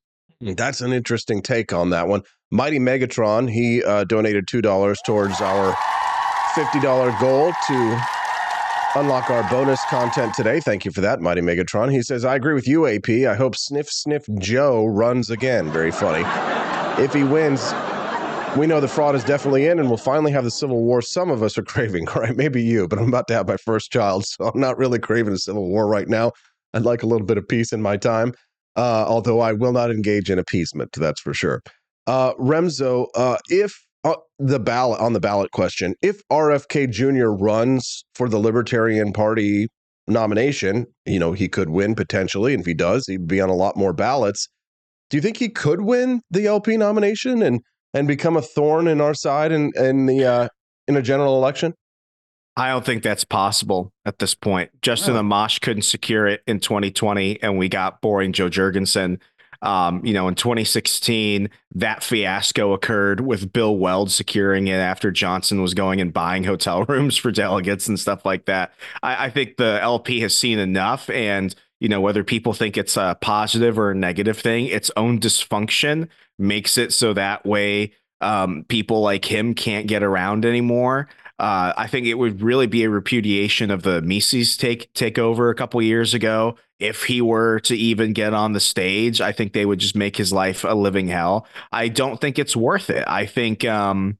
That's 0.43 0.81
an 0.81 0.91
interesting 0.91 1.41
take 1.41 1.71
on 1.71 1.89
that 1.91 2.07
one. 2.07 2.21
Mighty 2.51 2.77
Megatron, 2.77 3.49
he 3.49 3.83
uh, 3.83 4.03
donated 4.03 4.45
$2 4.47 4.95
towards 5.05 5.39
our 5.41 5.73
$50 6.53 7.19
goal 7.19 7.53
to 7.67 8.99
unlock 8.99 9.29
our 9.29 9.49
bonus 9.49 9.83
content 9.85 10.33
today. 10.33 10.59
Thank 10.59 10.85
you 10.85 10.91
for 10.91 11.01
that, 11.01 11.21
Mighty 11.21 11.41
Megatron. 11.41 11.91
He 11.91 12.01
says, 12.01 12.25
I 12.25 12.35
agree 12.35 12.53
with 12.53 12.67
you, 12.67 12.85
AP. 12.87 13.09
I 13.09 13.35
hope 13.35 13.55
Sniff 13.55 13.89
Sniff 13.89 14.23
Joe 14.37 14.85
runs 14.85 15.29
again. 15.29 15.71
Very 15.71 15.91
funny. 15.91 16.23
If 17.01 17.13
he 17.13 17.23
wins, 17.23 17.73
we 18.57 18.67
know 18.67 18.81
the 18.81 18.87
fraud 18.87 19.15
is 19.15 19.23
definitely 19.23 19.65
in 19.65 19.79
and 19.79 19.87
we'll 19.87 19.97
finally 19.97 20.31
have 20.33 20.43
the 20.43 20.51
civil 20.51 20.83
war 20.83 21.01
some 21.01 21.31
of 21.31 21.41
us 21.41 21.57
are 21.57 21.63
craving. 21.63 22.05
right? 22.15 22.35
maybe 22.35 22.61
you, 22.61 22.87
but 22.87 22.99
I'm 22.99 23.07
about 23.07 23.27
to 23.29 23.33
have 23.33 23.47
my 23.47 23.57
first 23.57 23.91
child, 23.91 24.25
so 24.25 24.51
I'm 24.53 24.59
not 24.59 24.77
really 24.77 24.99
craving 24.99 25.33
a 25.33 25.37
civil 25.37 25.69
war 25.69 25.87
right 25.87 26.07
now. 26.07 26.33
I'd 26.73 26.83
like 26.83 27.01
a 27.01 27.07
little 27.07 27.25
bit 27.25 27.37
of 27.37 27.47
peace 27.47 27.71
in 27.71 27.81
my 27.81 27.97
time 27.97 28.33
uh, 28.75 29.05
although 29.07 29.39
I 29.39 29.53
will 29.53 29.71
not 29.71 29.91
engage 29.91 30.29
in 30.29 30.39
appeasement. 30.39 30.91
That's 30.93 31.21
for 31.21 31.33
sure. 31.33 31.61
Uh, 32.07 32.33
Remso, 32.33 33.07
uh, 33.15 33.37
if 33.47 33.73
uh, 34.03 34.15
the 34.39 34.59
ballot 34.59 34.99
on 34.99 35.13
the 35.13 35.19
ballot 35.19 35.51
question, 35.51 35.95
if 36.01 36.21
RFK 36.31 36.89
Jr. 36.91 37.29
runs 37.29 38.03
for 38.15 38.27
the 38.27 38.39
Libertarian 38.39 39.13
Party 39.13 39.67
nomination, 40.07 40.85
you 41.05 41.19
know 41.19 41.31
he 41.31 41.47
could 41.47 41.69
win 41.69 41.95
potentially, 41.95 42.53
and 42.53 42.61
if 42.61 42.67
he 42.67 42.73
does, 42.73 43.05
he'd 43.07 43.27
be 43.27 43.39
on 43.39 43.49
a 43.49 43.55
lot 43.55 43.77
more 43.77 43.93
ballots. 43.93 44.49
Do 45.09 45.17
you 45.17 45.21
think 45.21 45.37
he 45.37 45.49
could 45.49 45.81
win 45.81 46.21
the 46.31 46.47
LP 46.47 46.75
nomination? 46.75 47.41
And 47.41 47.61
and 47.93 48.07
become 48.07 48.35
a 48.35 48.41
thorn 48.41 48.87
in 48.87 48.99
our 48.99 49.13
side 49.13 49.51
in 49.51 49.71
in 49.75 50.05
the 50.07 50.25
uh, 50.25 50.47
in 50.87 50.97
a 50.97 51.01
general 51.01 51.37
election? 51.37 51.73
I 52.55 52.69
don't 52.69 52.85
think 52.85 53.01
that's 53.03 53.23
possible 53.23 53.91
at 54.05 54.19
this 54.19 54.35
point. 54.35 54.69
Justin 54.81 55.15
Oh. 55.15 55.21
Amash 55.21 55.59
couldn't 55.61 55.83
secure 55.83 56.27
it 56.27 56.43
in 56.45 56.59
2020, 56.59 57.41
and 57.41 57.57
we 57.57 57.67
got 57.67 58.01
boring 58.01 58.31
Jo 58.31 58.49
Jorgensen. 58.49 59.19
Um, 59.63 60.05
you 60.05 60.13
know, 60.13 60.27
in 60.27 60.35
2016, 60.35 61.49
that 61.75 62.03
fiasco 62.03 62.73
occurred 62.73 63.21
with 63.21 63.53
Bill 63.53 63.77
Weld 63.77 64.11
securing 64.11 64.67
it 64.67 64.75
after 64.75 65.09
Johnson 65.09 65.61
was 65.61 65.73
going 65.73 66.01
and 66.01 66.11
buying 66.11 66.43
hotel 66.43 66.83
rooms 66.87 67.15
for 67.15 67.31
delegates 67.31 67.87
and 67.87 67.99
stuff 67.99 68.25
like 68.25 68.45
that. 68.45 68.73
I, 69.01 69.25
I 69.25 69.29
think 69.29 69.55
the 69.55 69.79
LP 69.81 70.19
has 70.19 70.37
seen 70.37 70.59
enough, 70.59 71.09
and 71.09 71.55
you 71.79 71.89
know, 71.89 72.01
whether 72.01 72.23
people 72.23 72.53
think 72.53 72.77
it's 72.77 72.97
a 72.97 73.17
positive 73.21 73.79
or 73.79 73.91
a 73.91 73.95
negative 73.95 74.37
thing, 74.37 74.67
its 74.67 74.91
own 74.95 75.19
dysfunction 75.19 76.07
makes 76.37 76.77
it 76.77 76.93
so 76.93 77.13
that 77.13 77.45
way 77.45 77.93
um, 78.21 78.65
people 78.67 79.01
like 79.01 79.25
him 79.25 79.53
can't 79.53 79.87
get 79.87 80.03
around 80.03 80.45
anymore. 80.45 81.07
Uh, 81.39 81.73
I 81.75 81.87
think 81.87 82.05
it 82.05 82.13
would 82.13 82.41
really 82.41 82.67
be 82.67 82.83
a 82.83 82.89
repudiation 82.89 83.71
of 83.71 83.81
the 83.81 84.01
Mises 84.01 84.55
take 84.55 84.93
takeover 84.93 85.51
a 85.51 85.55
couple 85.55 85.81
years 85.81 86.13
ago. 86.13 86.55
If 86.79 87.03
he 87.03 87.21
were 87.21 87.59
to 87.61 87.75
even 87.75 88.13
get 88.13 88.33
on 88.33 88.53
the 88.53 88.59
stage, 88.59 89.19
I 89.19 89.31
think 89.31 89.53
they 89.53 89.65
would 89.65 89.79
just 89.79 89.95
make 89.95 90.15
his 90.15 90.31
life 90.31 90.63
a 90.63 90.75
living 90.75 91.07
hell. 91.07 91.47
I 91.71 91.87
don't 91.87 92.21
think 92.21 92.37
it's 92.37 92.55
worth 92.55 92.89
it. 92.89 93.03
I 93.07 93.25
think 93.25 93.65
um, 93.65 94.17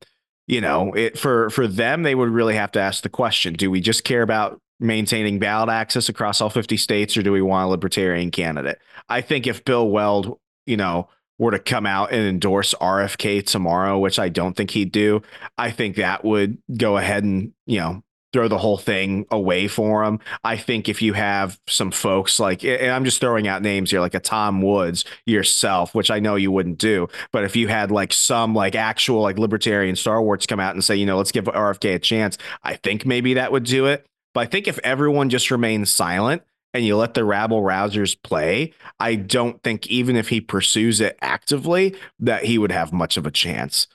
you 0.48 0.60
know, 0.60 0.94
it 0.94 1.18
for 1.18 1.50
for 1.50 1.68
them, 1.68 2.04
they 2.04 2.16
would 2.16 2.30
really 2.30 2.56
have 2.56 2.72
to 2.74 2.80
ask 2.80 3.04
the 3.04 3.10
question: 3.10 3.54
Do 3.54 3.72
we 3.72 3.80
just 3.80 4.04
care 4.04 4.22
about 4.22 4.60
maintaining 4.80 5.40
ballot 5.40 5.70
access 5.70 6.10
across 6.10 6.42
all 6.42 6.50
50 6.50 6.76
states, 6.78 7.16
or 7.16 7.24
do 7.24 7.32
we 7.32 7.42
want 7.42 7.68
a 7.68 7.70
libertarian 7.70 8.32
candidate? 8.32 8.80
I 9.08 9.22
think 9.22 9.48
if 9.48 9.64
Bill 9.64 9.88
Weld, 9.90 10.40
you 10.66 10.78
know, 10.78 11.08
were 11.40 11.52
to 11.52 11.60
come 11.60 11.86
out 11.86 12.12
and 12.12 12.22
endorse 12.22 12.74
RFK 12.80 13.46
tomorrow, 13.46 14.00
which 14.00 14.20
I 14.20 14.30
don't 14.30 14.56
think 14.56 14.72
he'd 14.72 14.92
do, 14.92 15.22
I 15.58 15.72
think 15.72 15.96
that 15.96 16.24
would 16.24 16.58
go 16.78 16.98
ahead 16.98 17.24
and, 17.24 17.54
you 17.66 17.80
know, 17.80 18.04
throw 18.34 18.48
the 18.48 18.58
whole 18.58 18.78
thing 18.78 19.26
away 19.30 19.68
for 19.68 20.04
him. 20.04 20.20
I 20.44 20.58
think 20.58 20.90
if 20.90 21.02
you 21.02 21.14
have 21.14 21.60
some 21.68 21.92
folks 21.92 22.40
like, 22.40 22.64
and 22.64 22.92
I'm 22.92 23.06
just 23.06 23.22
throwing 23.22 23.48
out 23.48 23.62
names 23.62 23.92
here, 23.92 24.00
like 24.00 24.16
a 24.16 24.20
Tom 24.20 24.62
Woods 24.62 25.06
yourself, 25.26 25.94
which 25.94 26.10
I 26.10 26.20
know 26.20 26.36
you 26.36 26.52
wouldn't 26.52 26.80
do, 26.80 27.08
but 27.32 27.44
if 27.44 27.56
you 27.56 27.68
had 27.68 27.92
like 27.92 28.12
some 28.12 28.56
like 28.56 28.76
actual 28.76 29.22
like 29.22 29.38
libertarian 29.38 29.96
Star 29.96 30.22
Wars 30.22 30.48
come 30.48 30.60
out 30.60 30.74
and 30.74 30.84
say, 30.84 30.96
you 30.96 31.06
know, 31.06 31.18
let's 31.18 31.32
give 31.32 31.46
RFK 31.46 31.96
a 31.96 32.00
chance, 32.00 32.38
I 32.64 32.76
think 32.76 33.06
maybe 33.06 33.36
that 33.36 33.52
would 33.52 33.66
do 33.66 33.86
it. 33.86 34.06
But 34.34 34.42
I 34.42 34.46
think 34.48 34.68
if 34.68 34.80
everyone 34.80 35.30
just 35.30 35.52
remains 35.52 35.92
silent 35.92 36.42
and 36.74 36.86
you 36.86 36.98
let 36.98 37.14
the 37.14 37.24
rabble 37.24 37.62
rousers 37.62 38.16
play, 38.22 38.74
I 39.00 39.16
don't 39.16 39.62
think 39.64 39.88
even 39.88 40.16
if 40.16 40.30
he 40.30 40.42
pursues 40.42 41.02
it 41.02 41.18
actively, 41.22 41.96
that 42.20 42.44
he 42.44 42.58
would 42.58 42.72
have 42.72 42.92
much 42.92 43.18
of 43.18 43.26
a 43.26 43.32
chance. 43.32 43.88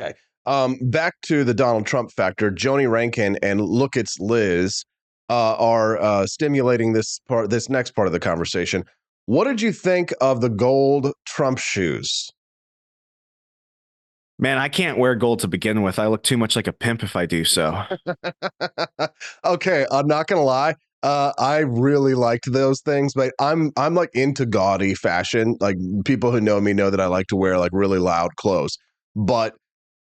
Okay. 0.00 0.14
Um, 0.46 0.78
back 0.80 1.14
to 1.22 1.44
the 1.44 1.54
Donald 1.54 1.86
Trump 1.86 2.12
factor. 2.12 2.50
Joni 2.50 2.90
Rankin 2.90 3.36
and 3.42 3.60
Look 3.60 3.96
It's 3.96 4.18
Liz 4.18 4.84
uh, 5.28 5.56
are 5.56 6.00
uh, 6.00 6.26
stimulating 6.26 6.92
this 6.92 7.20
part, 7.28 7.50
this 7.50 7.68
next 7.68 7.92
part 7.92 8.06
of 8.06 8.12
the 8.12 8.20
conversation. 8.20 8.84
What 9.26 9.44
did 9.44 9.60
you 9.60 9.72
think 9.72 10.14
of 10.20 10.40
the 10.40 10.48
gold 10.48 11.12
Trump 11.26 11.58
shoes? 11.58 12.30
Man, 14.38 14.58
I 14.58 14.68
can't 14.68 14.98
wear 14.98 15.14
gold 15.14 15.40
to 15.40 15.48
begin 15.48 15.82
with. 15.82 15.98
I 15.98 16.06
look 16.06 16.22
too 16.22 16.36
much 16.36 16.56
like 16.56 16.66
a 16.66 16.72
pimp 16.72 17.02
if 17.02 17.16
I 17.16 17.26
do 17.26 17.44
so. 17.44 17.82
okay, 19.44 19.86
I'm 19.90 20.06
not 20.06 20.26
gonna 20.26 20.44
lie. 20.44 20.74
Uh, 21.06 21.32
I 21.38 21.58
really 21.58 22.14
liked 22.14 22.50
those 22.50 22.80
things, 22.80 23.14
but 23.14 23.32
I'm 23.38 23.70
I'm 23.76 23.94
like 23.94 24.10
into 24.12 24.44
gaudy 24.44 24.96
fashion. 24.96 25.56
Like 25.60 25.76
people 26.04 26.32
who 26.32 26.40
know 26.40 26.60
me 26.60 26.72
know 26.72 26.90
that 26.90 27.00
I 27.00 27.06
like 27.06 27.28
to 27.28 27.36
wear 27.36 27.58
like 27.58 27.70
really 27.72 28.00
loud 28.00 28.34
clothes. 28.34 28.76
But 29.14 29.54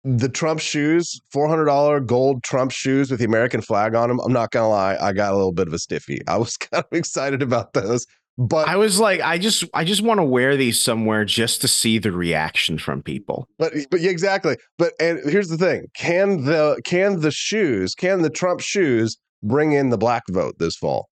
the 0.03 0.29
Trump 0.29 0.59
shoes, 0.59 1.19
four 1.31 1.47
hundred 1.47 1.65
dollar 1.65 1.99
gold 1.99 2.43
Trump 2.43 2.71
shoes 2.71 3.09
with 3.09 3.19
the 3.19 3.25
American 3.25 3.59
flag 3.59 3.95
on 3.95 4.09
them. 4.09 4.19
I'm 4.19 4.31
not 4.31 4.51
gonna 4.51 4.69
lie, 4.69 4.95
I 5.01 5.13
got 5.13 5.33
a 5.33 5.35
little 5.35 5.51
bit 5.51 5.67
of 5.67 5.73
a 5.73 5.79
stiffy. 5.79 6.19
I 6.27 6.37
was 6.37 6.57
kind 6.57 6.83
of 6.83 6.95
excited 6.95 7.41
about 7.41 7.73
those, 7.73 8.05
but 8.37 8.67
I 8.67 8.75
was 8.75 8.99
like, 8.99 9.19
I 9.19 9.39
just 9.39 9.63
I 9.73 9.85
just 9.85 10.03
want 10.03 10.19
to 10.19 10.23
wear 10.23 10.55
these 10.55 10.79
somewhere 10.79 11.25
just 11.25 11.59
to 11.61 11.67
see 11.67 11.97
the 11.97 12.11
reaction 12.11 12.77
from 12.77 13.01
people. 13.01 13.47
But 13.57 13.73
but 13.89 13.99
yeah, 13.99 14.11
exactly. 14.11 14.57
But 14.77 14.93
and 14.99 15.19
here's 15.27 15.49
the 15.49 15.57
thing: 15.57 15.87
can 15.95 16.45
the 16.45 16.79
can 16.85 17.21
the 17.21 17.31
shoes, 17.31 17.95
can 17.95 18.21
the 18.21 18.29
Trump 18.29 18.59
shoes 18.59 19.17
bring 19.43 19.73
in 19.73 19.89
the 19.89 19.97
black 19.97 20.23
vote 20.29 20.55
this 20.57 20.75
fall? 20.75 21.09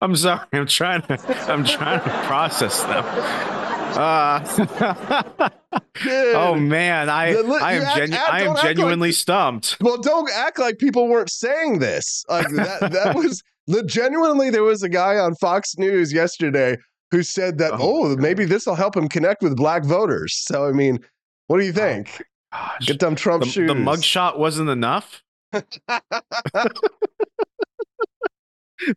I'm 0.00 0.14
sorry. 0.14 0.46
I'm 0.52 0.66
trying 0.66 1.02
to 1.02 1.18
I'm 1.50 1.64
trying 1.64 2.00
to 2.02 2.10
process 2.26 2.82
them. 2.82 3.04
Uh, 3.98 5.48
oh 6.34 6.54
man, 6.54 7.08
I 7.08 7.32
look, 7.32 7.62
I 7.62 7.74
am 7.74 7.82
act- 7.82 7.96
genu- 7.96 8.16
act- 8.16 8.30
I 8.32 8.38
am 8.40 8.44
don't 8.46 8.54
like- 8.56 8.64
genuinely 8.64 9.12
stumped. 9.12 9.78
Well, 9.80 9.96
don't 9.96 10.30
act 10.30 10.58
like 10.58 10.78
people 10.78 11.08
weren't 11.08 11.30
saying 11.30 11.78
this. 11.78 12.24
Like 12.28 12.48
that 12.50 12.92
that 12.92 13.14
was 13.16 13.42
the 13.66 13.82
genuinely 13.84 14.50
there 14.50 14.62
was 14.64 14.82
a 14.82 14.88
guy 14.90 15.16
on 15.16 15.34
Fox 15.36 15.78
News 15.78 16.12
yesterday 16.12 16.76
who 17.10 17.22
said 17.22 17.56
that 17.58 17.72
oh, 17.74 18.16
maybe 18.16 18.44
this 18.44 18.66
will 18.66 18.74
help 18.74 18.96
him 18.96 19.08
connect 19.08 19.42
with 19.42 19.56
black 19.56 19.82
voters. 19.84 20.34
So 20.36 20.66
I 20.66 20.72
mean, 20.72 20.98
what 21.46 21.58
do 21.58 21.64
you 21.64 21.72
think? 21.72 22.22
Gosh. 22.52 22.86
Get 22.86 22.98
them 23.00 23.14
Trump 23.16 23.44
The, 23.44 23.50
shoes. 23.50 23.68
the 23.68 23.74
mugshot 23.74 24.38
wasn't 24.38 24.70
enough. 24.70 25.22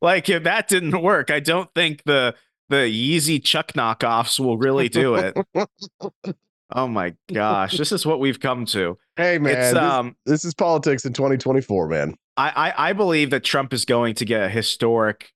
like 0.02 0.30
if 0.30 0.44
that 0.44 0.68
didn't 0.68 1.02
work, 1.02 1.32
I 1.32 1.40
don't 1.40 1.70
think 1.74 2.04
the 2.06 2.36
the 2.70 2.76
Yeezy 2.88 3.44
Chuck 3.44 3.74
knockoffs 3.74 4.40
will 4.40 4.58
really 4.58 4.90
do 4.90 5.16
it. 5.16 5.36
oh 6.76 6.88
my 6.88 7.16
gosh, 7.32 7.78
this 7.78 7.92
is 7.92 8.06
what 8.06 8.20
we've 8.20 8.40
come 8.40 8.66
to. 8.68 8.98
hey 9.16 9.38
man, 9.40 9.58
It's, 9.58 9.74
this, 9.74 9.78
um, 9.82 10.16
this 10.26 10.46
is 10.46 10.54
politics 10.54 11.06
in 11.06 11.14
2024, 11.14 11.88
man. 11.88 12.16
I, 12.38 12.50
I 12.78 12.90
I 12.90 12.94
believe 12.94 13.30
that 13.32 13.44
Trump 13.44 13.74
is 13.74 13.86
going 13.86 14.16
to 14.16 14.26
get 14.26 14.44
a 14.44 14.50
historic 14.50 15.32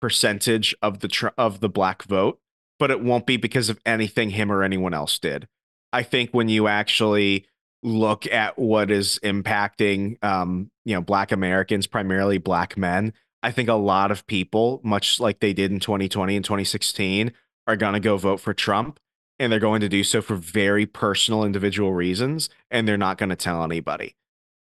percentage 0.00 0.74
of 0.82 1.00
the 1.00 1.08
tr- 1.08 1.28
of 1.38 1.60
the 1.60 1.68
black 1.68 2.02
vote, 2.02 2.40
but 2.78 2.90
it 2.90 3.02
won't 3.02 3.26
be 3.26 3.36
because 3.36 3.68
of 3.68 3.78
anything 3.86 4.30
him 4.30 4.50
or 4.50 4.62
anyone 4.62 4.94
else 4.94 5.18
did. 5.18 5.46
I 5.92 6.02
think 6.02 6.30
when 6.30 6.48
you 6.48 6.68
actually 6.68 7.46
look 7.82 8.26
at 8.26 8.58
what 8.58 8.90
is 8.90 9.18
impacting 9.22 10.22
um, 10.22 10.70
you 10.84 10.94
know 10.94 11.00
black 11.00 11.32
Americans, 11.32 11.86
primarily 11.86 12.38
black 12.38 12.76
men, 12.76 13.12
I 13.42 13.50
think 13.50 13.68
a 13.68 13.74
lot 13.74 14.10
of 14.10 14.26
people, 14.26 14.80
much 14.84 15.18
like 15.18 15.40
they 15.40 15.52
did 15.52 15.70
in 15.70 15.80
2020 15.80 16.36
and 16.36 16.44
2016, 16.44 17.32
are 17.66 17.76
going 17.76 17.94
to 17.94 18.00
go 18.00 18.16
vote 18.16 18.40
for 18.40 18.52
Trump 18.52 18.98
and 19.38 19.50
they're 19.50 19.58
going 19.58 19.80
to 19.80 19.88
do 19.88 20.04
so 20.04 20.20
for 20.20 20.36
very 20.36 20.86
personal 20.86 21.44
individual 21.44 21.92
reasons 21.92 22.50
and 22.70 22.86
they're 22.86 22.98
not 22.98 23.16
going 23.16 23.30
to 23.30 23.36
tell 23.36 23.64
anybody. 23.64 24.16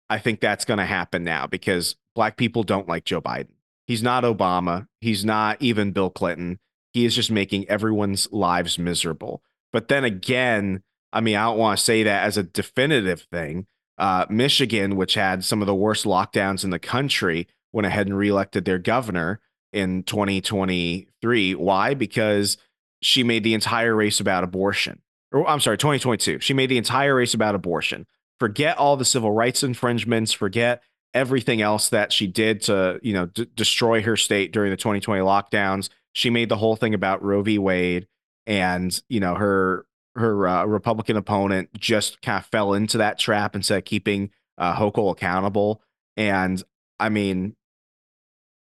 I 0.09 0.19
think 0.19 0.41
that's 0.41 0.65
going 0.65 0.79
to 0.79 0.87
happen 0.87 1.25
now 1.25 1.47
because 1.47 1.97
black 2.15 2.37
people 2.37 2.63
don't 2.63 2.89
like 2.89 3.05
Joe 3.05 3.21
Biden. 3.21 3.53
He's 3.87 4.03
not 4.03 4.25
Obama. 4.25 4.89
He's 5.01 5.25
not 5.25 5.61
even 5.61 5.93
Bill 5.93 6.11
Clinton. 6.11 6.59
He 6.93 7.05
is 7.05 7.15
just 7.15 7.31
making 7.31 7.69
everyone's 7.69 8.31
lives 8.33 8.79
miserable. 8.79 9.43
But 9.73 9.89
then 9.89 10.05
again, 10.05 10.83
I 11.13 11.21
mean, 11.21 11.37
I 11.37 11.45
don't 11.45 11.59
want 11.59 11.79
to 11.79 11.85
say 11.85 12.03
that 12.03 12.25
as 12.25 12.37
a 12.37 12.43
definitive 12.43 13.23
thing. 13.33 13.67
Uh, 13.99 14.27
Michigan, 14.31 14.97
which 14.97 15.15
had 15.15 15.45
some 15.45 15.61
of 15.61 15.67
the 15.67 15.75
worst 15.75 16.05
lockdowns 16.05 16.65
in 16.65 16.71
the 16.71 16.79
country, 16.79 17.47
went 17.73 17.87
ahead 17.87 18.07
and 18.07 18.17
reelected 18.17 18.65
their 18.65 18.79
governor 18.79 19.41
in 19.73 20.03
2023. 20.03 21.55
Why? 21.55 21.95
Because 21.95 22.57
she 23.01 23.23
made 23.23 23.45
the 23.45 23.55
entire 23.55 23.95
race 23.95 24.21
about 24.21 24.45
abortion. 24.45 25.03
Or 25.31 25.47
I'm 25.47 25.61
sorry, 25.61 25.79
2022. 25.79 26.41
She 26.41 26.55
made 26.55 26.69
the 26.69 26.79
entire 26.79 27.15
race 27.15 27.35
about 27.35 27.55
abortion. 27.55 28.07
Forget 28.39 28.79
all 28.79 28.97
the 28.97 29.05
civil 29.05 29.33
rights 29.33 29.63
infringements. 29.63 30.33
Forget 30.33 30.83
everything 31.15 31.61
else 31.61 31.89
that 31.91 32.13
she 32.13 32.27
did 32.27 32.63
to, 32.63 32.99
you 33.03 33.13
know, 33.13 33.27
d- 33.27 33.47
destroy 33.55 34.03
her 34.03 34.17
state 34.17 34.53
during 34.53 34.71
the 34.71 34.77
2020 34.77 35.23
lockdowns. 35.23 35.89
She 36.13 36.31
made 36.31 36.49
the 36.49 36.57
whole 36.57 36.77
thing 36.77 36.95
about 36.95 37.23
Roe 37.23 37.43
v. 37.43 37.59
Wade, 37.59 38.07
and 38.47 39.01
you 39.09 39.21
know 39.21 39.35
her 39.35 39.87
her 40.15 40.47
uh, 40.47 40.65
Republican 40.65 41.17
opponent 41.17 41.71
just 41.79 42.21
kind 42.23 42.39
of 42.39 42.47
fell 42.47 42.75
into 42.75 42.99
that 42.99 43.19
trap 43.19 43.57
instead 43.57 43.79
of 43.79 43.85
keeping 43.85 44.31
uh, 44.59 44.75
Hochul 44.75 45.13
accountable. 45.13 45.83
And 46.17 46.63
I 46.99 47.09
mean, 47.09 47.57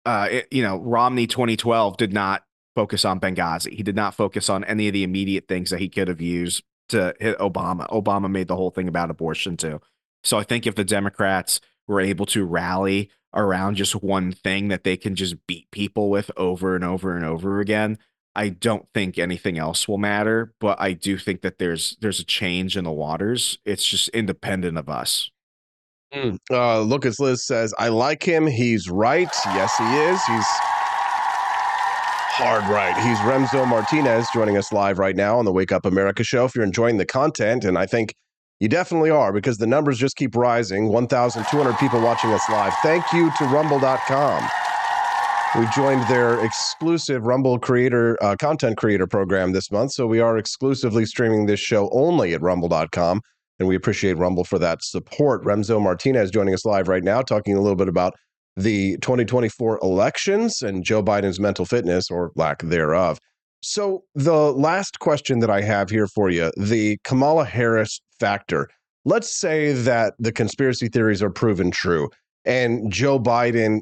uh, 0.06 0.28
it, 0.32 0.48
you 0.52 0.64
know, 0.64 0.78
Romney 0.78 1.28
2012 1.28 1.98
did 1.98 2.14
not 2.14 2.43
focus 2.76 3.06
on 3.06 3.20
Benghazi. 3.20 3.74
He 3.74 3.84
did 3.84 3.95
not 3.95 4.14
focus 4.14 4.50
on 4.50 4.64
any 4.66 4.88
of 4.88 4.93
the 4.93 5.04
immediate 5.04 5.48
things 5.48 5.70
that 5.70 5.80
he 5.80 5.89
could 5.89 6.08
have 6.08 6.22
used 6.22 6.64
to 6.89 7.16
hit 7.20 7.38
Obama. 7.39 7.89
Obama 7.89 8.30
made 8.30 8.48
the 8.48 8.56
whole 8.56 8.72
thing 8.72 8.88
about 8.88 9.10
abortion 9.10 9.58
too. 9.58 9.82
So 10.24 10.38
I 10.38 10.43
think 10.43 10.68
if 10.68 10.76
the 10.76 10.84
Democrats 10.84 11.60
were 11.88 12.02
able 12.02 12.26
to 12.28 12.45
rally 12.45 13.10
around 13.34 13.76
just 13.76 13.95
one 13.95 14.32
thing 14.32 14.68
that 14.68 14.84
they 14.84 14.98
can 14.98 15.16
just 15.16 15.36
beat 15.48 15.70
people 15.72 16.10
with 16.10 16.32
over 16.38 16.76
and 16.76 16.84
over 16.84 17.16
and 17.16 17.26
over 17.26 17.60
again, 17.60 17.98
I 18.38 18.50
don't 18.50 18.86
think 18.94 19.18
anything 19.18 19.58
else 19.58 19.88
will 19.88 19.98
matter. 19.98 20.54
But 20.60 20.80
I 20.80 20.94
do 20.94 21.18
think 21.18 21.42
that 21.42 21.58
there's 21.58 21.98
there's 22.00 22.20
a 22.20 22.26
change 22.26 22.78
in 22.78 22.84
the 22.84 22.92
waters. 22.92 23.58
It's 23.66 23.86
just 23.86 24.10
independent 24.10 24.78
of 24.78 24.88
us. 24.88 25.32
Uh, 26.50 26.82
Lucas 26.82 27.20
Liz 27.20 27.46
says, 27.46 27.74
I 27.78 27.90
like 27.90 28.24
him. 28.24 28.48
He's 28.48 28.90
right. 28.90 29.30
Yes, 29.46 29.76
he 29.78 29.84
is. 29.84 30.24
He's 30.24 30.46
hard 32.38 32.64
right. 32.72 32.96
He's 32.96 33.18
Remso 33.20 33.68
Martinez 33.68 34.28
joining 34.34 34.56
us 34.56 34.72
live 34.72 35.00
right 35.00 35.16
now 35.16 35.38
on 35.40 35.46
the 35.46 35.52
Wake 35.52 35.72
Up 35.72 35.86
America 35.86 36.24
show. 36.24 36.46
If 36.46 36.56
you're 36.56 36.64
enjoying 36.64 36.98
the 36.98 37.06
content, 37.06 37.66
and 37.66 37.78
I 37.78 37.88
think 37.88 38.14
you 38.60 38.70
definitely 38.70 39.10
are 39.10 39.34
because 39.34 39.58
the 39.58 39.68
numbers 39.68 39.98
just 39.98 40.16
keep 40.16 40.36
rising 40.36 40.88
1,200 40.90 41.78
people 41.78 42.00
watching 42.00 42.32
us 42.32 42.48
live. 42.50 42.74
Thank 42.82 43.12
you 43.12 43.32
to 43.40 43.46
rumble.com. 43.46 44.48
We 45.58 45.66
joined 45.76 46.03
their 46.03 46.39
exclusive 46.45 47.26
Rumble 47.26 47.58
creator 47.58 48.16
uh, 48.22 48.36
content 48.36 48.78
creator 48.78 49.08
program 49.08 49.53
this 49.53 49.72
month. 49.72 49.91
So 49.91 50.05
we 50.05 50.20
are 50.20 50.38
exclusively 50.38 51.03
streaming 51.03 51.47
this 51.47 51.60
show 51.60 51.89
only 51.91 52.36
at 52.36 52.43
rumble.com. 52.43 53.22
And 53.58 53.68
we 53.68 53.76
appreciate 53.76 54.20
Rumble 54.20 54.43
for 54.43 54.60
that 54.60 54.84
support. 54.84 55.43
Remso 55.43 55.82
Martinez 55.82 56.30
joining 56.30 56.53
us 56.53 56.64
live 56.64 56.88
right 56.88 57.03
now, 57.03 57.24
talking 57.24 57.55
a 57.55 57.62
little 57.62 57.76
bit 57.76 57.88
about 57.88 58.14
the 58.55 58.97
2024 58.97 59.80
elections 59.82 60.62
and 60.62 60.84
Joe 60.84 61.01
Biden's 61.01 61.39
mental 61.39 61.66
fitness 61.66 62.12
or 62.12 62.32
lack 62.36 62.62
thereof. 62.62 63.20
So, 63.62 64.03
the 64.14 64.53
last 64.53 64.99
question 64.99 65.39
that 65.39 65.49
I 65.49 65.62
have 65.62 65.89
here 65.89 66.05
for 66.05 66.30
you 66.30 66.51
the 66.55 66.99
Kamala 67.03 67.45
Harris 67.45 67.99
factor. 68.20 68.70
Let's 69.05 69.36
say 69.36 69.74
that 69.74 70.14
the 70.20 70.32
conspiracy 70.32 70.88
theories 70.88 71.24
are 71.24 71.32
proven 71.32 71.72
true 71.72 72.10
and 72.45 72.91
Joe 72.91 73.20
Biden 73.20 73.82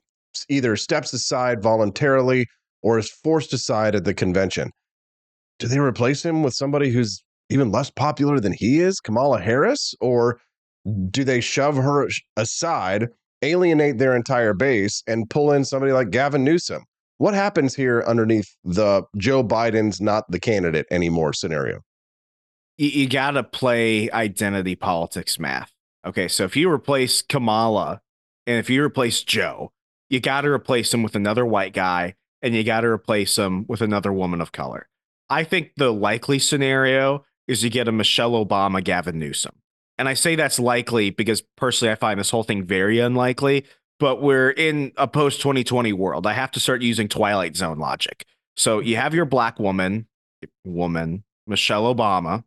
either 0.49 0.75
steps 0.75 1.13
aside 1.13 1.61
voluntarily 1.61 2.47
or 2.81 2.97
is 2.97 3.09
forced 3.09 3.53
aside 3.53 3.95
at 3.95 4.03
the 4.03 4.13
convention. 4.13 4.71
Do 5.59 5.67
they 5.67 5.79
replace 5.79 6.23
him 6.23 6.43
with 6.43 6.53
somebody 6.53 6.89
who's 6.89 7.23
even 7.49 7.71
less 7.71 7.89
popular 7.89 8.39
than 8.39 8.53
he 8.53 8.79
is, 8.79 8.99
Kamala 8.99 9.39
Harris? 9.39 9.93
Or 10.01 10.39
do 11.09 11.23
they 11.23 11.41
shove 11.41 11.75
her 11.75 12.07
aside, 12.37 13.07
alienate 13.41 13.97
their 13.97 14.15
entire 14.15 14.53
base, 14.53 15.01
and 15.07 15.29
pull 15.29 15.51
in 15.51 15.65
somebody 15.65 15.91
like 15.91 16.09
Gavin 16.09 16.43
Newsom? 16.43 16.83
What 17.17 17.33
happens 17.33 17.73
here 17.73 18.03
underneath 18.05 18.49
the 18.63 19.03
Joe 19.17 19.43
Biden's 19.43 20.01
not 20.01 20.29
the 20.29 20.39
candidate 20.39 20.85
anymore 20.91 21.33
scenario? 21.33 21.79
You, 22.77 22.89
you 22.89 23.09
got 23.09 23.31
to 23.31 23.43
play 23.43 24.11
identity 24.11 24.75
politics 24.75 25.39
math. 25.39 25.71
Okay, 26.05 26.27
so 26.27 26.43
if 26.43 26.55
you 26.55 26.69
replace 26.69 27.21
Kamala 27.21 28.01
and 28.45 28.57
if 28.57 28.69
you 28.69 28.83
replace 28.83 29.23
Joe, 29.23 29.71
you 30.09 30.19
got 30.19 30.41
to 30.41 30.49
replace 30.49 30.93
him 30.93 31.03
with 31.03 31.15
another 31.15 31.45
white 31.45 31.73
guy 31.73 32.15
and 32.41 32.53
you 32.53 32.63
got 32.63 32.81
to 32.81 32.87
replace 32.87 33.37
him 33.37 33.65
with 33.67 33.81
another 33.81 34.13
woman 34.13 34.41
of 34.41 34.51
color. 34.51 34.87
I 35.29 35.43
think 35.43 35.71
the 35.77 35.91
likely 35.91 36.39
scenario 36.39 37.25
is 37.47 37.63
you 37.63 37.69
get 37.69 37.87
a 37.87 37.91
Michelle 37.91 38.33
Obama, 38.33 38.83
Gavin 38.83 39.17
Newsom. 39.17 39.53
And 39.97 40.09
I 40.09 40.13
say 40.13 40.35
that's 40.35 40.59
likely 40.59 41.09
because 41.09 41.41
personally, 41.55 41.91
I 41.91 41.95
find 41.95 42.19
this 42.19 42.29
whole 42.29 42.43
thing 42.43 42.63
very 42.65 42.99
unlikely. 42.99 43.65
But 43.97 44.21
we're 44.21 44.49
in 44.49 44.91
a 44.97 45.07
post 45.07 45.41
2020 45.41 45.93
world. 45.93 46.27
I 46.27 46.33
have 46.33 46.51
to 46.51 46.59
start 46.59 46.81
using 46.81 47.07
Twilight 47.07 47.55
Zone 47.55 47.79
logic. 47.79 48.25
So 48.57 48.79
you 48.79 48.97
have 48.97 49.13
your 49.13 49.25
black 49.25 49.57
woman, 49.57 50.07
woman, 50.65 51.23
Michelle 51.47 51.93
Obama, 51.93 52.43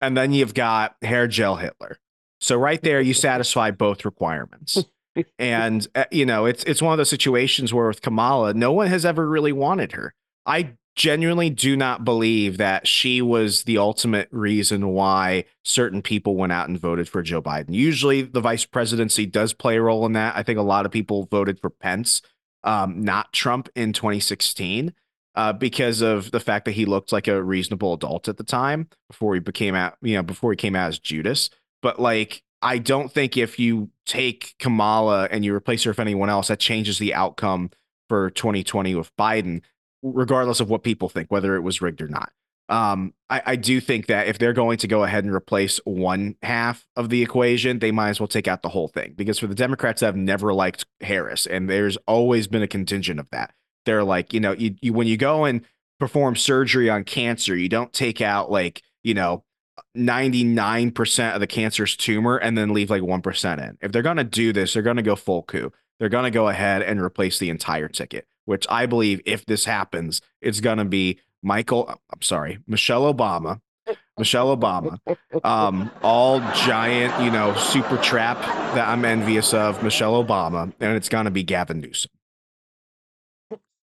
and 0.00 0.16
then 0.16 0.32
you've 0.32 0.54
got 0.54 0.96
hair 1.02 1.28
gel 1.28 1.56
Hitler. 1.56 1.98
So 2.40 2.56
right 2.56 2.80
there, 2.82 3.00
you 3.00 3.14
satisfy 3.14 3.70
both 3.70 4.04
requirements. 4.04 4.82
and 5.38 5.86
uh, 5.94 6.04
you 6.10 6.26
know, 6.26 6.46
it's 6.46 6.64
it's 6.64 6.82
one 6.82 6.92
of 6.92 6.98
those 6.98 7.10
situations 7.10 7.72
where 7.72 7.88
with 7.88 8.02
Kamala, 8.02 8.54
no 8.54 8.72
one 8.72 8.88
has 8.88 9.04
ever 9.04 9.28
really 9.28 9.52
wanted 9.52 9.92
her. 9.92 10.14
I 10.44 10.74
genuinely 10.96 11.50
do 11.50 11.76
not 11.76 12.04
believe 12.04 12.56
that 12.56 12.88
she 12.88 13.20
was 13.20 13.64
the 13.64 13.78
ultimate 13.78 14.28
reason 14.32 14.88
why 14.88 15.44
certain 15.62 16.00
people 16.00 16.36
went 16.36 16.52
out 16.52 16.68
and 16.68 16.80
voted 16.80 17.08
for 17.08 17.22
Joe 17.22 17.42
Biden. 17.42 17.74
Usually, 17.74 18.22
the 18.22 18.40
vice 18.40 18.64
presidency 18.64 19.26
does 19.26 19.52
play 19.52 19.76
a 19.76 19.82
role 19.82 20.06
in 20.06 20.12
that. 20.14 20.36
I 20.36 20.42
think 20.42 20.58
a 20.58 20.62
lot 20.62 20.86
of 20.86 20.92
people 20.92 21.28
voted 21.30 21.60
for 21.60 21.70
Pence, 21.70 22.22
um, 22.64 23.04
not 23.04 23.32
Trump 23.32 23.68
in 23.76 23.92
2016. 23.92 24.92
Uh, 25.34 25.52
because 25.52 26.00
of 26.00 26.30
the 26.30 26.40
fact 26.40 26.64
that 26.64 26.72
he 26.72 26.86
looked 26.86 27.12
like 27.12 27.28
a 27.28 27.42
reasonable 27.42 27.92
adult 27.92 28.26
at 28.26 28.38
the 28.38 28.42
time 28.42 28.88
before 29.10 29.34
he 29.34 29.40
became 29.40 29.74
out, 29.74 29.94
you 30.00 30.14
know, 30.14 30.22
before 30.22 30.50
he 30.50 30.56
came 30.56 30.74
out 30.74 30.88
as 30.88 30.98
Judas. 30.98 31.50
But 31.82 32.00
like, 32.00 32.42
I 32.62 32.78
don't 32.78 33.12
think 33.12 33.36
if 33.36 33.58
you 33.58 33.90
take 34.06 34.54
Kamala 34.58 35.28
and 35.30 35.44
you 35.44 35.54
replace 35.54 35.84
her 35.84 35.90
with 35.90 36.00
anyone 36.00 36.30
else, 36.30 36.48
that 36.48 36.58
changes 36.58 36.98
the 36.98 37.14
outcome 37.14 37.70
for 38.08 38.30
2020 38.30 38.94
with 38.94 39.14
Biden 39.16 39.62
regardless 40.02 40.60
of 40.60 40.70
what 40.70 40.82
people 40.82 41.08
think, 41.08 41.30
whether 41.30 41.56
it 41.56 41.60
was 41.60 41.80
rigged 41.80 42.00
or 42.00 42.08
not. 42.08 42.32
Um, 42.68 43.14
I, 43.30 43.42
I, 43.46 43.56
do 43.56 43.80
think 43.80 44.06
that 44.06 44.26
if 44.26 44.38
they're 44.38 44.52
going 44.52 44.78
to 44.78 44.88
go 44.88 45.04
ahead 45.04 45.24
and 45.24 45.32
replace 45.32 45.78
one 45.84 46.34
half 46.42 46.84
of 46.96 47.10
the 47.10 47.22
equation, 47.22 47.78
they 47.78 47.92
might 47.92 48.10
as 48.10 48.18
well 48.18 48.26
take 48.26 48.48
out 48.48 48.62
the 48.62 48.68
whole 48.68 48.88
thing. 48.88 49.14
Because 49.16 49.38
for 49.38 49.46
the 49.46 49.54
Democrats, 49.54 50.02
I've 50.02 50.16
never 50.16 50.52
liked 50.52 50.84
Harris, 51.00 51.46
and 51.46 51.70
there's 51.70 51.96
always 52.08 52.48
been 52.48 52.62
a 52.62 52.68
contingent 52.68 53.20
of 53.20 53.30
that. 53.30 53.54
They're 53.84 54.02
like, 54.02 54.32
you 54.32 54.40
know, 54.40 54.50
you, 54.50 54.74
you 54.80 54.92
when 54.92 55.06
you 55.06 55.16
go 55.16 55.44
and 55.44 55.64
perform 56.00 56.34
surgery 56.34 56.90
on 56.90 57.04
cancer, 57.04 57.56
you 57.56 57.68
don't 57.68 57.92
take 57.92 58.20
out 58.20 58.50
like, 58.50 58.82
you 59.04 59.14
know, 59.14 59.44
99% 59.96 61.34
of 61.34 61.40
the 61.40 61.46
cancer's 61.46 61.96
tumor 61.96 62.36
and 62.36 62.56
then 62.56 62.72
leave 62.72 62.90
like 62.90 63.02
1% 63.02 63.68
in. 63.68 63.78
If 63.80 63.92
they're 63.92 64.02
going 64.02 64.16
to 64.16 64.24
do 64.24 64.52
this, 64.52 64.74
they're 64.74 64.82
going 64.82 64.96
to 64.96 65.02
go 65.02 65.16
full 65.16 65.42
coup. 65.42 65.72
They're 65.98 66.08
going 66.08 66.24
to 66.24 66.30
go 66.30 66.48
ahead 66.48 66.82
and 66.82 67.00
replace 67.00 67.38
the 67.38 67.50
entire 67.50 67.88
ticket 67.88 68.26
which 68.46 68.66
I 68.70 68.86
believe 68.86 69.20
if 69.26 69.44
this 69.44 69.66
happens, 69.66 70.22
it's 70.40 70.60
going 70.60 70.78
to 70.78 70.84
be 70.84 71.20
Michael, 71.42 71.88
I'm 71.88 72.22
sorry, 72.22 72.58
Michelle 72.66 73.12
Obama, 73.12 73.60
Michelle 74.18 74.56
Obama, 74.56 74.98
um, 75.44 75.90
all 76.02 76.40
giant, 76.40 77.22
you 77.22 77.30
know, 77.30 77.54
super 77.54 77.98
trap 77.98 78.38
that 78.74 78.88
I'm 78.88 79.04
envious 79.04 79.52
of, 79.52 79.82
Michelle 79.82 80.24
Obama, 80.24 80.72
and 80.80 80.96
it's 80.96 81.08
going 81.08 81.26
to 81.26 81.30
be 81.30 81.42
Gavin 81.42 81.80
Newsom. 81.80 82.10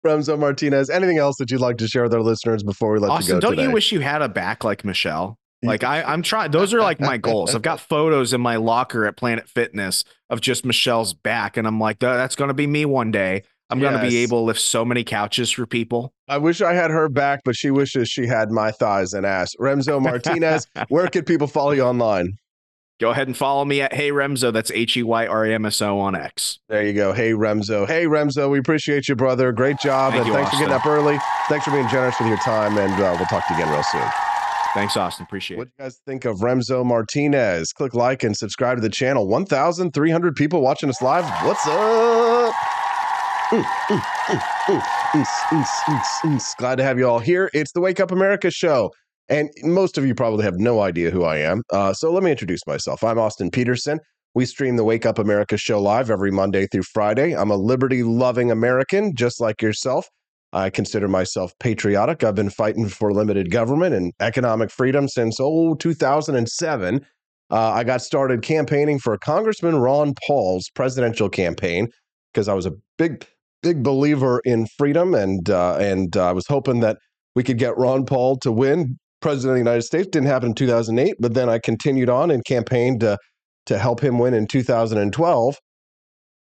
Remso 0.06 0.38
Martinez, 0.38 0.90
anything 0.90 1.18
else 1.18 1.38
that 1.38 1.52
you'd 1.52 1.62
like 1.62 1.78
to 1.78 1.88
share 1.88 2.04
with 2.04 2.14
our 2.14 2.22
listeners 2.22 2.64
before 2.64 2.94
we 2.94 3.00
let 3.00 3.12
Austin, 3.12 3.36
you 3.36 3.42
go? 3.42 3.48
Don't 3.48 3.52
today? 3.52 3.64
you 3.64 3.72
wish 3.72 3.92
you 3.92 4.00
had 4.00 4.22
a 4.22 4.30
back 4.30 4.64
like 4.64 4.84
Michelle? 4.84 5.38
Like 5.64 5.84
I, 5.84 6.02
I'm 6.02 6.22
trying. 6.24 6.52
Those 6.52 6.74
are 6.74 6.80
like 6.80 7.00
my 7.00 7.18
goals. 7.18 7.54
I've 7.54 7.62
got 7.62 7.80
photos 7.90 8.34
in 8.34 8.42
my 8.42 8.56
locker 8.56 9.06
at 9.06 9.16
Planet 9.16 9.48
Fitness 9.48 10.04
of 10.30 10.42
just 10.42 10.66
Michelle's 10.66 11.14
back, 11.14 11.58
and 11.58 11.68
I'm 11.68 11.80
like, 11.80 12.00
that's 12.00 12.36
going 12.36 12.48
to 12.48 12.54
be 12.54 12.68
me 12.68 12.86
one 12.86 13.12
day. 13.12 13.44
I'm 13.70 13.80
yes. 13.80 13.90
going 13.90 14.04
to 14.04 14.10
be 14.10 14.18
able 14.18 14.40
to 14.40 14.46
lift 14.46 14.60
so 14.60 14.84
many 14.84 15.04
couches 15.04 15.50
for 15.50 15.66
people. 15.66 16.14
I 16.28 16.40
wish 16.40 16.62
I 16.62 16.74
had 16.74 16.92
her 16.92 17.08
back, 17.08 17.42
but 17.46 17.56
she 17.56 17.72
wishes 17.72 18.10
she 18.10 18.28
had 18.28 18.52
my 18.52 18.72
thighs 18.72 19.14
and 19.14 19.26
ass. 19.26 19.56
Remso 19.60 20.02
Martinez, 20.02 20.68
where 20.90 21.08
can 21.08 21.24
people 21.24 21.48
follow 21.48 21.72
you 21.72 21.84
online? 21.84 22.38
Go 23.00 23.12
ahead 23.12 23.28
and 23.28 23.36
follow 23.36 23.66
me 23.66 23.82
at 23.82 23.94
Hey 23.94 24.12
Remso. 24.12 24.54
That's 24.54 24.70
H 24.72 24.96
E 24.98 25.04
Y 25.04 25.26
R 25.26 25.46
A 25.46 25.54
M 25.56 25.66
S 25.66 25.82
O 25.82 26.00
on 26.00 26.16
X. 26.16 26.60
There 26.70 26.86
you 26.86 26.94
go. 26.94 27.14
Hey 27.14 27.32
Remso. 27.32 27.88
Hey 27.88 28.06
Remso. 28.06 28.52
we 28.52 28.60
appreciate 28.60 29.08
you, 29.08 29.16
brother. 29.16 29.52
Great 29.52 29.80
job. 29.80 30.12
Thank 30.12 30.26
and 30.26 30.28
you, 30.28 30.34
thanks 30.34 30.54
Austin. 30.54 30.60
for 30.60 30.70
getting 30.70 30.80
up 30.80 30.86
early. 30.86 31.18
Thanks 31.50 31.66
for 31.66 31.72
being 31.72 31.88
generous 31.88 32.20
with 32.20 32.28
your 32.28 32.38
time. 32.38 32.78
And 32.78 32.94
uh, 32.94 33.16
we'll 33.18 33.26
talk 33.26 33.48
to 33.48 33.54
you 33.56 33.60
again 33.62 33.74
real 33.74 33.84
soon. 33.84 34.31
Thanks, 34.74 34.96
Austin. 34.96 35.26
Appreciate 35.26 35.58
what 35.58 35.68
it. 35.68 35.72
What 35.78 35.78
do 35.78 35.84
you 35.84 35.88
guys 35.88 36.02
think 36.06 36.26
of 36.26 36.38
Remso 36.38 36.86
Martinez? 36.86 37.74
Click 37.74 37.94
like 37.94 38.24
and 38.24 38.36
subscribe 38.36 38.78
to 38.78 38.82
the 38.82 38.90
channel. 38.90 39.28
1,300 39.28 40.36
people 40.36 40.62
watching 40.62 40.90
us 40.90 41.02
live. 41.02 41.26
What's 41.46 41.68
up? 41.68 42.56
Glad 46.58 46.78
to 46.78 46.84
have 46.84 46.98
you 46.98 47.08
all 47.08 47.20
here. 47.20 47.50
It's 47.54 47.74
the 47.74 47.82
Wake 47.82 48.00
Up 48.00 48.12
America 48.12 48.50
show. 48.50 48.92
And 49.28 49.50
most 49.64 49.98
of 49.98 50.06
you 50.06 50.16
probably 50.16 50.46
have 50.46 50.58
no 50.58 50.82
idea 50.82 51.12
who 51.12 51.24
I 51.24 51.38
am. 51.38 51.62
Uh, 51.72 51.94
so 51.94 52.12
let 52.12 52.24
me 52.24 52.32
introduce 52.32 52.66
myself. 52.66 53.04
I'm 53.04 53.20
Austin 53.20 53.52
Petersen. 53.52 54.00
We 54.36 54.46
stream 54.46 54.78
the 54.78 54.86
Wake 54.86 55.06
Up 55.06 55.20
America 55.20 55.58
show 55.58 55.82
live 55.82 56.10
every 56.10 56.32
Monday 56.32 56.66
through 56.68 56.84
Friday. 56.84 57.36
I'm 57.36 57.52
a 57.52 57.58
liberty 57.58 58.04
loving 58.04 58.52
American, 58.52 59.14
just 59.16 59.42
like 59.42 59.62
yourself. 59.62 60.08
I 60.54 60.70
consider 60.70 61.08
myself 61.08 61.54
patriotic. 61.60 62.24
I've 62.24 62.36
been 62.36 62.50
fighting 62.50 62.90
for 62.90 63.14
limited 63.14 63.52
government 63.52 63.96
and 63.96 64.14
economic 64.20 64.70
freedom 64.70 65.08
since, 65.08 65.38
oh, 65.40 65.76
2007. 65.76 67.06
Uh, 67.50 67.72
I 67.72 67.84
got 67.84 68.02
started 68.02 68.42
campaigning 68.42 69.00
for 69.00 69.18
Congressman 69.18 69.76
Ron 69.78 70.14
Paul's 70.26 70.70
presidential 70.74 71.30
campaign 71.30 71.88
because 72.34 72.48
I 72.48 72.54
was 72.54 72.66
a 72.66 72.72
big 72.98 73.26
big 73.62 73.84
believer 73.84 74.42
in 74.46 74.68
freedom, 74.78 75.14
and 75.14 75.50
uh, 75.50 75.76
and 75.76 76.16
uh, 76.16 76.30
I 76.30 76.32
was 76.32 76.48
hoping 76.48 76.80
that 76.80 76.98
we 77.36 77.44
could 77.44 77.58
get 77.58 77.78
Ron 77.78 78.06
Paul 78.06 78.38
to 78.38 78.52
win 78.52 78.98
president 79.22 79.52
of 79.52 79.56
the 79.56 79.70
United 79.70 79.84
States. 79.84 80.08
Didn't 80.08 80.28
happen 80.28 80.50
in 80.50 80.56
2008, 80.56 81.16
but 81.20 81.34
then 81.34 81.50
I 81.50 81.60
continued 81.60 82.10
on 82.10 82.32
and 82.32 82.44
campaigned 82.46 83.02
to 83.02 83.18
to 83.68 83.78
help 83.78 84.02
him 84.02 84.18
win 84.18 84.34
in 84.34 84.48
2012. 84.48 85.56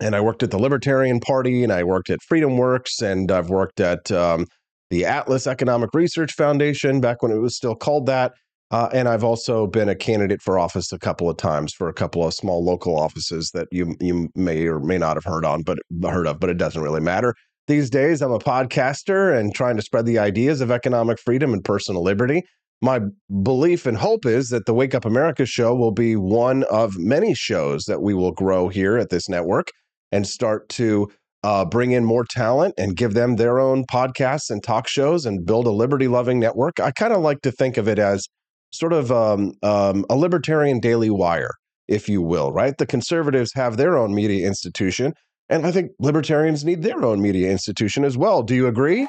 And 0.02 0.16
I 0.16 0.20
worked 0.20 0.42
at 0.42 0.50
the 0.50 0.58
Libertarian 0.58 1.20
Party, 1.20 1.62
and 1.62 1.72
I 1.72 1.84
worked 1.84 2.10
at 2.10 2.20
Freedom 2.22 2.56
Works, 2.56 3.00
and 3.00 3.30
I've 3.30 3.50
worked 3.50 3.78
at 3.78 4.10
um, 4.10 4.46
the 4.90 5.04
Atlas 5.06 5.46
Economic 5.46 5.90
Research 5.94 6.32
Foundation 6.32 7.00
back 7.00 7.22
when 7.22 7.30
it 7.30 7.38
was 7.38 7.56
still 7.56 7.76
called 7.76 8.06
that. 8.06 8.32
Uh, 8.72 8.88
and 8.92 9.08
I've 9.08 9.22
also 9.22 9.68
been 9.68 9.88
a 9.88 9.94
candidate 9.94 10.42
for 10.42 10.58
office 10.58 10.90
a 10.92 10.98
couple 10.98 11.30
of 11.30 11.36
times 11.36 11.72
for 11.72 11.88
a 11.88 11.92
couple 11.92 12.26
of 12.26 12.34
small 12.34 12.64
local 12.64 12.98
offices 12.98 13.50
that 13.54 13.68
you 13.70 13.94
you 14.00 14.28
may 14.34 14.66
or 14.66 14.80
may 14.80 14.98
not 14.98 15.16
have 15.16 15.24
heard 15.24 15.44
on, 15.44 15.62
but 15.62 15.78
heard 16.02 16.26
of, 16.26 16.40
but 16.40 16.50
it 16.50 16.56
doesn't 16.56 16.82
really 16.82 17.00
matter. 17.00 17.34
These 17.68 17.88
days, 17.88 18.22
I'm 18.22 18.32
a 18.32 18.38
podcaster 18.40 19.38
and 19.38 19.54
trying 19.54 19.76
to 19.76 19.82
spread 19.82 20.06
the 20.06 20.18
ideas 20.18 20.60
of 20.60 20.72
economic 20.72 21.20
freedom 21.20 21.52
and 21.52 21.62
personal 21.62 22.02
liberty. 22.02 22.42
My 22.80 23.00
belief 23.42 23.86
and 23.86 23.96
hope 23.96 24.26
is 24.26 24.48
that 24.48 24.66
the 24.66 24.74
Wake 24.74 24.96
Up 24.96 25.04
America 25.04 25.46
show 25.46 25.76
will 25.76 25.92
be 25.92 26.16
one 26.16 26.64
of 26.64 26.98
many 26.98 27.34
shows 27.34 27.84
that 27.84 28.02
we 28.02 28.14
will 28.14 28.32
grow 28.32 28.68
here 28.68 28.96
at 28.96 29.10
this 29.10 29.28
network 29.28 29.68
and 30.12 30.26
start 30.26 30.68
to 30.68 31.10
uh, 31.42 31.64
bring 31.64 31.90
in 31.92 32.04
more 32.04 32.24
talent 32.24 32.74
and 32.78 32.96
give 32.96 33.14
them 33.14 33.36
their 33.36 33.58
own 33.58 33.84
podcasts 33.90 34.50
and 34.50 34.62
talk 34.62 34.86
shows 34.86 35.26
and 35.26 35.44
build 35.44 35.66
a 35.66 35.70
liberty 35.70 36.06
loving 36.06 36.38
network. 36.38 36.78
I 36.78 36.92
kind 36.92 37.12
of 37.12 37.20
like 37.20 37.40
to 37.42 37.50
think 37.50 37.76
of 37.76 37.88
it 37.88 37.98
as 37.98 38.28
sort 38.70 38.92
of 38.92 39.10
um, 39.10 39.52
um, 39.62 40.04
a 40.08 40.16
libertarian 40.16 40.78
daily 40.78 41.10
wire, 41.10 41.50
if 41.88 42.08
you 42.08 42.22
will, 42.22 42.52
right? 42.52 42.76
The 42.78 42.86
conservatives 42.86 43.52
have 43.54 43.76
their 43.76 43.98
own 43.98 44.14
media 44.14 44.46
institution, 44.46 45.14
and 45.48 45.66
I 45.66 45.72
think 45.72 45.90
libertarians 45.98 46.64
need 46.64 46.82
their 46.82 47.04
own 47.04 47.20
media 47.20 47.50
institution 47.50 48.04
as 48.04 48.16
well. 48.16 48.42
Do 48.42 48.54
you 48.54 48.66
agree? 48.68 49.08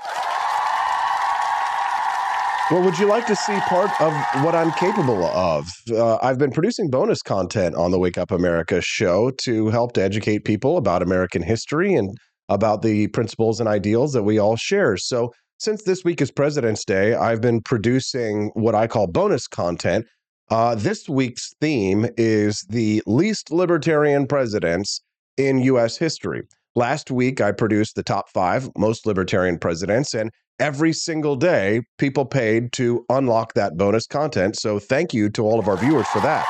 Well, 2.71 2.81
would 2.81 2.97
you 2.97 3.07
like 3.07 3.27
to 3.27 3.35
see 3.35 3.59
part 3.59 3.91
of 3.99 4.13
what 4.41 4.55
I'm 4.55 4.71
capable 4.71 5.25
of? 5.25 5.67
Uh, 5.91 6.17
I've 6.21 6.37
been 6.37 6.51
producing 6.51 6.89
bonus 6.89 7.21
content 7.21 7.75
on 7.75 7.91
the 7.91 7.99
Wake 7.99 8.17
Up 8.17 8.31
America 8.31 8.79
show 8.79 9.31
to 9.41 9.67
help 9.67 9.91
to 9.93 10.01
educate 10.01 10.45
people 10.45 10.77
about 10.77 11.01
American 11.01 11.43
history 11.43 11.93
and 11.93 12.17
about 12.47 12.81
the 12.81 13.07
principles 13.07 13.59
and 13.59 13.67
ideals 13.67 14.13
that 14.13 14.23
we 14.23 14.39
all 14.39 14.55
share. 14.55 14.95
So, 14.95 15.33
since 15.57 15.83
this 15.83 16.05
week 16.05 16.21
is 16.21 16.31
President's 16.31 16.85
Day, 16.85 17.15
I've 17.15 17.41
been 17.41 17.61
producing 17.61 18.49
what 18.53 18.75
I 18.75 18.87
call 18.87 19.07
bonus 19.07 19.45
content. 19.45 20.05
Uh, 20.49 20.75
this 20.75 21.09
week's 21.09 21.51
theme 21.59 22.07
is 22.15 22.65
the 22.69 23.03
least 23.05 23.51
libertarian 23.51 24.25
presidents 24.25 25.01
in 25.35 25.59
U.S. 25.59 25.97
history. 25.97 26.43
Last 26.75 27.11
week, 27.11 27.41
I 27.41 27.51
produced 27.51 27.95
the 27.95 28.03
top 28.03 28.29
five 28.33 28.69
most 28.77 29.05
libertarian 29.05 29.59
presidents, 29.59 30.13
and 30.13 30.31
every 30.59 30.93
single 30.93 31.35
day, 31.35 31.81
people 31.97 32.25
paid 32.25 32.71
to 32.73 33.05
unlock 33.09 33.53
that 33.53 33.77
bonus 33.77 34.07
content. 34.07 34.57
So 34.57 34.79
thank 34.79 35.13
you 35.13 35.29
to 35.31 35.43
all 35.43 35.59
of 35.59 35.67
our 35.67 35.77
viewers 35.77 36.07
for 36.07 36.19
that. 36.21 36.45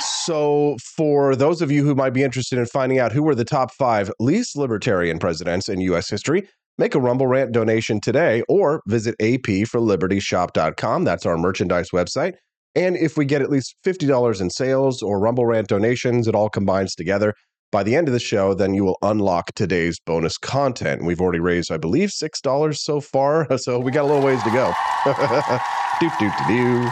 So, 0.00 0.76
for 0.94 1.34
those 1.34 1.62
of 1.62 1.72
you 1.72 1.84
who 1.84 1.94
might 1.94 2.12
be 2.12 2.22
interested 2.22 2.58
in 2.58 2.66
finding 2.66 2.98
out 2.98 3.12
who 3.12 3.22
were 3.22 3.34
the 3.34 3.46
top 3.46 3.72
five 3.72 4.12
least 4.20 4.56
libertarian 4.56 5.18
presidents 5.18 5.70
in 5.70 5.80
U.S. 5.80 6.10
history, 6.10 6.46
make 6.76 6.94
a 6.94 7.00
Rumble 7.00 7.26
Rant 7.26 7.52
donation 7.52 7.98
today 7.98 8.42
or 8.46 8.82
visit 8.86 9.16
apforlibertyshop.com. 9.22 11.04
That's 11.04 11.24
our 11.24 11.38
merchandise 11.38 11.90
website. 11.92 12.34
And 12.74 12.96
if 12.96 13.16
we 13.16 13.24
get 13.24 13.42
at 13.42 13.50
least 13.50 13.74
$50 13.84 14.40
in 14.40 14.50
sales 14.50 15.02
or 15.02 15.18
Rumble 15.18 15.46
Rant 15.46 15.68
donations, 15.68 16.28
it 16.28 16.34
all 16.34 16.50
combines 16.50 16.94
together 16.94 17.34
by 17.70 17.82
the 17.82 17.94
end 17.94 18.08
of 18.08 18.14
the 18.14 18.20
show, 18.20 18.54
then 18.54 18.72
you 18.74 18.84
will 18.84 18.98
unlock 19.02 19.52
today's 19.54 20.00
bonus 20.00 20.38
content. 20.38 21.04
We've 21.04 21.20
already 21.20 21.40
raised, 21.40 21.70
I 21.70 21.76
believe, 21.76 22.08
$6 22.10 22.76
so 22.76 23.00
far. 23.00 23.46
So 23.58 23.78
we 23.78 23.90
got 23.90 24.04
a 24.04 24.06
little 24.06 24.22
ways 24.22 24.42
to 24.44 24.50
go. 24.50 24.72
doop, 25.04 26.12
doop, 26.12 26.48
doo. 26.48 26.88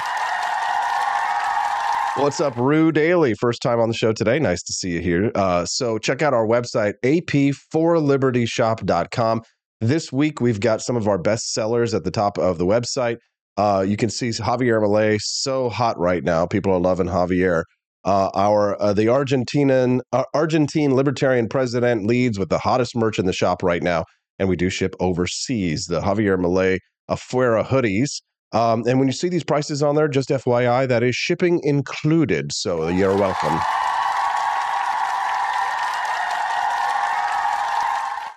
What's 2.23 2.41
up, 2.41 2.57
Rue 2.57 2.93
Daily? 2.93 3.35
First 3.35 3.63
time 3.63 3.79
on 3.79 3.89
the 3.89 3.95
show 3.95 4.13
today. 4.13 4.39
Nice 4.39 4.63
to 4.65 4.73
see 4.73 4.91
you 4.91 5.01
here. 5.01 5.31
Uh, 5.35 5.65
so 5.65 5.99
check 5.99 6.23
out 6.23 6.35
our 6.35 6.47
website, 6.47 6.95
ap4libertyshop.com. 7.05 9.43
This 9.81 10.13
week, 10.13 10.41
we've 10.41 10.61
got 10.61 10.83
some 10.83 10.97
of 10.97 11.07
our 11.07 11.19
best 11.19 11.53
sellers 11.53 11.95
at 11.95 12.03
the 12.05 12.11
top 12.11 12.39
of 12.39 12.59
the 12.59 12.67
website. 12.67 13.19
Uh, 13.57 13.85
you 13.87 13.97
can 13.97 14.11
see 14.11 14.31
Javier 14.31 14.83
Milei 14.83 15.19
so 15.21 15.69
hot 15.69 15.97
right 15.99 16.25
now. 16.25 16.47
People 16.47 16.73
are 16.73 16.81
loving 16.81 17.07
Javier. 17.07 17.63
Uh, 18.07 18.31
our 18.37 18.81
uh, 18.81 18.93
the 18.93 19.07
Argentinian 19.07 19.99
uh, 20.13 20.23
Argentine 20.33 20.95
libertarian 20.95 21.49
president 21.49 22.07
leads 22.07 22.39
with 22.39 22.49
the 22.49 22.59
hottest 22.59 22.95
merch 22.95 23.19
in 23.19 23.27
the 23.27 23.33
shop 23.33 23.65
right 23.65 23.83
now, 23.83 24.05
and 24.39 24.49
we 24.49 24.55
do 24.55 24.71
ship 24.71 24.95
overseas. 25.01 25.87
The 25.87 26.01
Javier 26.01 26.39
Milei 26.39 26.79
Afuera 27.11 27.67
hoodies. 27.67 28.23
Um, 28.53 28.85
and 28.87 29.01
when 29.01 29.09
you 29.09 29.13
see 29.13 29.29
these 29.29 29.43
prices 29.43 29.83
on 29.83 29.97
there, 29.97 30.07
just 30.07 30.29
FYI, 30.29 30.87
that 30.87 31.03
is 31.03 31.17
shipping 31.17 31.61
included. 31.65 32.53
So 32.53 32.87
you're 32.87 33.17
welcome. 33.17 33.59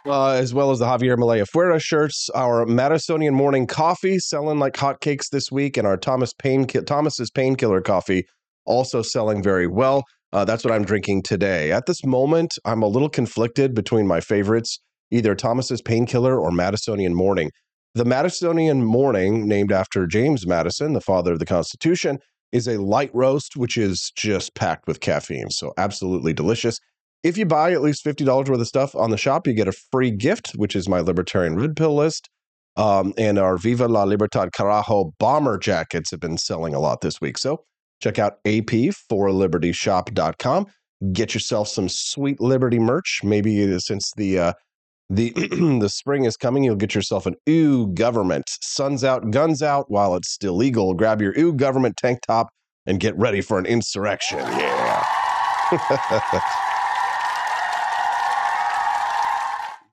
Uh, 0.07 0.31
as 0.31 0.51
well 0.51 0.71
as 0.71 0.79
the 0.79 0.85
Javier 0.85 1.15
Milei 1.15 1.45
Afuera 1.45 1.79
shirts, 1.79 2.27
our 2.33 2.65
Madisonian 2.65 3.33
morning 3.33 3.67
coffee 3.67 4.17
selling 4.17 4.57
like 4.57 4.73
hotcakes 4.73 5.29
this 5.31 5.51
week, 5.51 5.77
and 5.77 5.85
our 5.85 5.97
Thomas 5.97 6.33
Pain 6.33 6.65
Thomas's 6.65 7.29
painkiller 7.29 7.81
coffee 7.81 8.25
also 8.69 9.01
selling 9.01 9.43
very 9.43 9.67
well. 9.67 10.03
Uh, 10.31 10.45
that's 10.45 10.63
what 10.63 10.73
I'm 10.73 10.85
drinking 10.85 11.23
today. 11.23 11.71
At 11.71 11.87
this 11.87 12.05
moment, 12.05 12.53
I'm 12.63 12.83
a 12.83 12.87
little 12.87 13.09
conflicted 13.09 13.73
between 13.73 14.07
my 14.07 14.21
favorites, 14.21 14.79
either 15.11 15.35
Thomas's 15.35 15.81
Painkiller 15.81 16.39
or 16.39 16.51
Madisonian 16.51 17.13
Morning. 17.13 17.49
The 17.95 18.05
Madisonian 18.05 18.83
Morning, 18.83 19.47
named 19.47 19.71
after 19.71 20.05
James 20.05 20.45
Madison, 20.45 20.93
the 20.93 21.01
father 21.01 21.33
of 21.33 21.39
the 21.39 21.45
Constitution, 21.45 22.19
is 22.51 22.67
a 22.67 22.77
light 22.77 23.09
roast, 23.13 23.55
which 23.55 23.77
is 23.77 24.11
just 24.15 24.53
packed 24.55 24.87
with 24.87 24.99
caffeine. 24.99 25.49
So, 25.49 25.73
absolutely 25.77 26.33
delicious. 26.33 26.77
If 27.23 27.37
you 27.37 27.45
buy 27.45 27.73
at 27.73 27.81
least 27.81 28.05
$50 28.05 28.27
worth 28.47 28.61
of 28.61 28.67
stuff 28.67 28.95
on 28.95 29.09
the 29.09 29.17
shop, 29.17 29.47
you 29.47 29.53
get 29.53 29.67
a 29.67 29.73
free 29.91 30.11
gift, 30.11 30.51
which 30.55 30.75
is 30.75 30.87
my 30.87 31.01
Libertarian 31.01 31.55
Red 31.55 31.75
Pill 31.75 31.95
list. 31.95 32.29
Um, 32.77 33.13
and 33.17 33.37
our 33.37 33.57
Viva 33.57 33.87
la 33.87 34.03
Libertad 34.03 34.51
Carajo 34.55 35.11
bomber 35.19 35.57
jackets 35.57 36.11
have 36.11 36.19
been 36.19 36.37
selling 36.37 36.73
a 36.73 36.79
lot 36.79 37.01
this 37.01 37.19
week. 37.19 37.37
So, 37.37 37.63
Check 38.01 38.19
out 38.19 38.43
ap4libertyshop.com. 38.45 40.67
Get 41.13 41.33
yourself 41.33 41.69
some 41.69 41.87
sweet 41.89 42.41
Liberty 42.41 42.79
merch. 42.79 43.21
Maybe 43.23 43.79
since 43.79 44.11
the 44.17 44.39
uh, 44.39 44.53
the 45.09 45.31
the 45.81 45.89
spring 45.89 46.25
is 46.25 46.37
coming, 46.37 46.63
you'll 46.63 46.75
get 46.75 46.95
yourself 46.95 47.25
an 47.25 47.35
ooh 47.47 47.87
government. 47.93 48.45
Suns 48.61 49.03
out, 49.03 49.31
guns 49.31 49.63
out 49.63 49.89
while 49.89 50.15
it's 50.15 50.29
still 50.29 50.55
legal. 50.55 50.93
Grab 50.93 51.21
your 51.21 51.37
ooh 51.39 51.53
government 51.53 51.97
tank 51.97 52.19
top 52.27 52.49
and 52.85 52.99
get 52.99 53.17
ready 53.17 53.41
for 53.41 53.57
an 53.59 53.65
insurrection. 53.65 54.39
Yeah. 54.39 55.05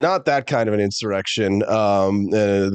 Not 0.00 0.24
that 0.26 0.46
kind 0.46 0.68
of 0.68 0.74
an 0.74 0.80
insurrection. 0.80 1.64
Um, 1.64 2.28
uh, 2.32 2.70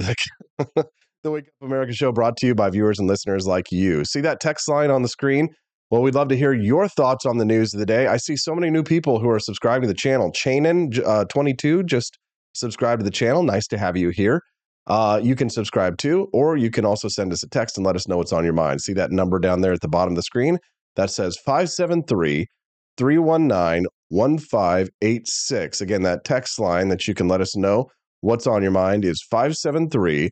the 1.24 1.32
Wake 1.32 1.48
Up 1.48 1.68
America 1.68 1.94
show 1.94 2.12
brought 2.12 2.38
to 2.38 2.48
you 2.48 2.56
by 2.56 2.70
viewers 2.70 3.00
and 3.00 3.08
listeners 3.08 3.46
like 3.46 3.72
you. 3.72 4.04
See 4.06 4.22
that 4.22 4.40
text 4.40 4.68
line 4.68 4.90
on 4.90 5.02
the 5.02 5.08
screen? 5.08 5.50
Well, 5.90 6.02
we'd 6.02 6.16
love 6.16 6.30
to 6.30 6.38
hear 6.38 6.54
your 6.54 6.88
thoughts 6.88 7.26
on 7.26 7.38
the 7.38 7.46
news 7.46 7.74
of 7.74 7.80
the 7.80 7.86
day. 7.86 8.08
I 8.08 8.18
see 8.18 8.36
so 8.36 8.56
many 8.56 8.70
new 8.70 8.84
people 8.84 9.20
who 9.20 9.30
are 9.30 9.40
subscribing 9.40 9.84
to 9.84 9.88
the 9.88 9.94
channel. 9.94 10.32
Chainin22 10.32 11.80
uh, 11.80 11.84
just 11.84 12.18
subscribe 12.54 13.00
to 13.00 13.06
the 13.06 13.12
channel. 13.12 13.44
Nice 13.44 13.68
to 13.68 13.78
have 13.78 13.98
you 13.98 14.10
here. 14.10 14.42
Uh, 14.88 15.20
you 15.22 15.36
can 15.36 15.50
subscribe 15.50 15.98
too, 15.98 16.28
or 16.34 16.58
you 16.58 16.72
can 16.72 16.86
also 16.86 17.08
send 17.08 17.32
us 17.32 17.44
a 17.44 17.50
text 17.50 17.78
and 17.78 17.86
let 17.86 17.96
us 17.96 18.08
know 18.08 18.18
what's 18.18 18.34
on 18.34 18.44
your 18.44 18.54
mind. 18.54 18.82
See 18.82 18.94
that 18.94 19.12
number 19.12 19.38
down 19.38 19.62
there 19.62 19.74
at 19.74 19.82
the 19.82 19.88
bottom 19.88 20.14
of 20.14 20.16
the 20.16 20.24
screen? 20.24 20.58
That 20.96 21.12
says 21.12 21.38
573 21.46 22.48
319 22.98 23.86
1586. 24.10 25.82
Again, 25.82 26.04
that 26.04 26.26
text 26.26 26.60
line 26.60 26.88
that 26.88 27.08
you 27.08 27.14
can 27.14 27.28
let 27.28 27.42
us 27.42 27.56
know 27.56 27.90
what's 28.22 28.48
on 28.48 28.62
your 28.62 28.72
mind 28.72 29.06
is 29.06 29.22
573 29.30 30.32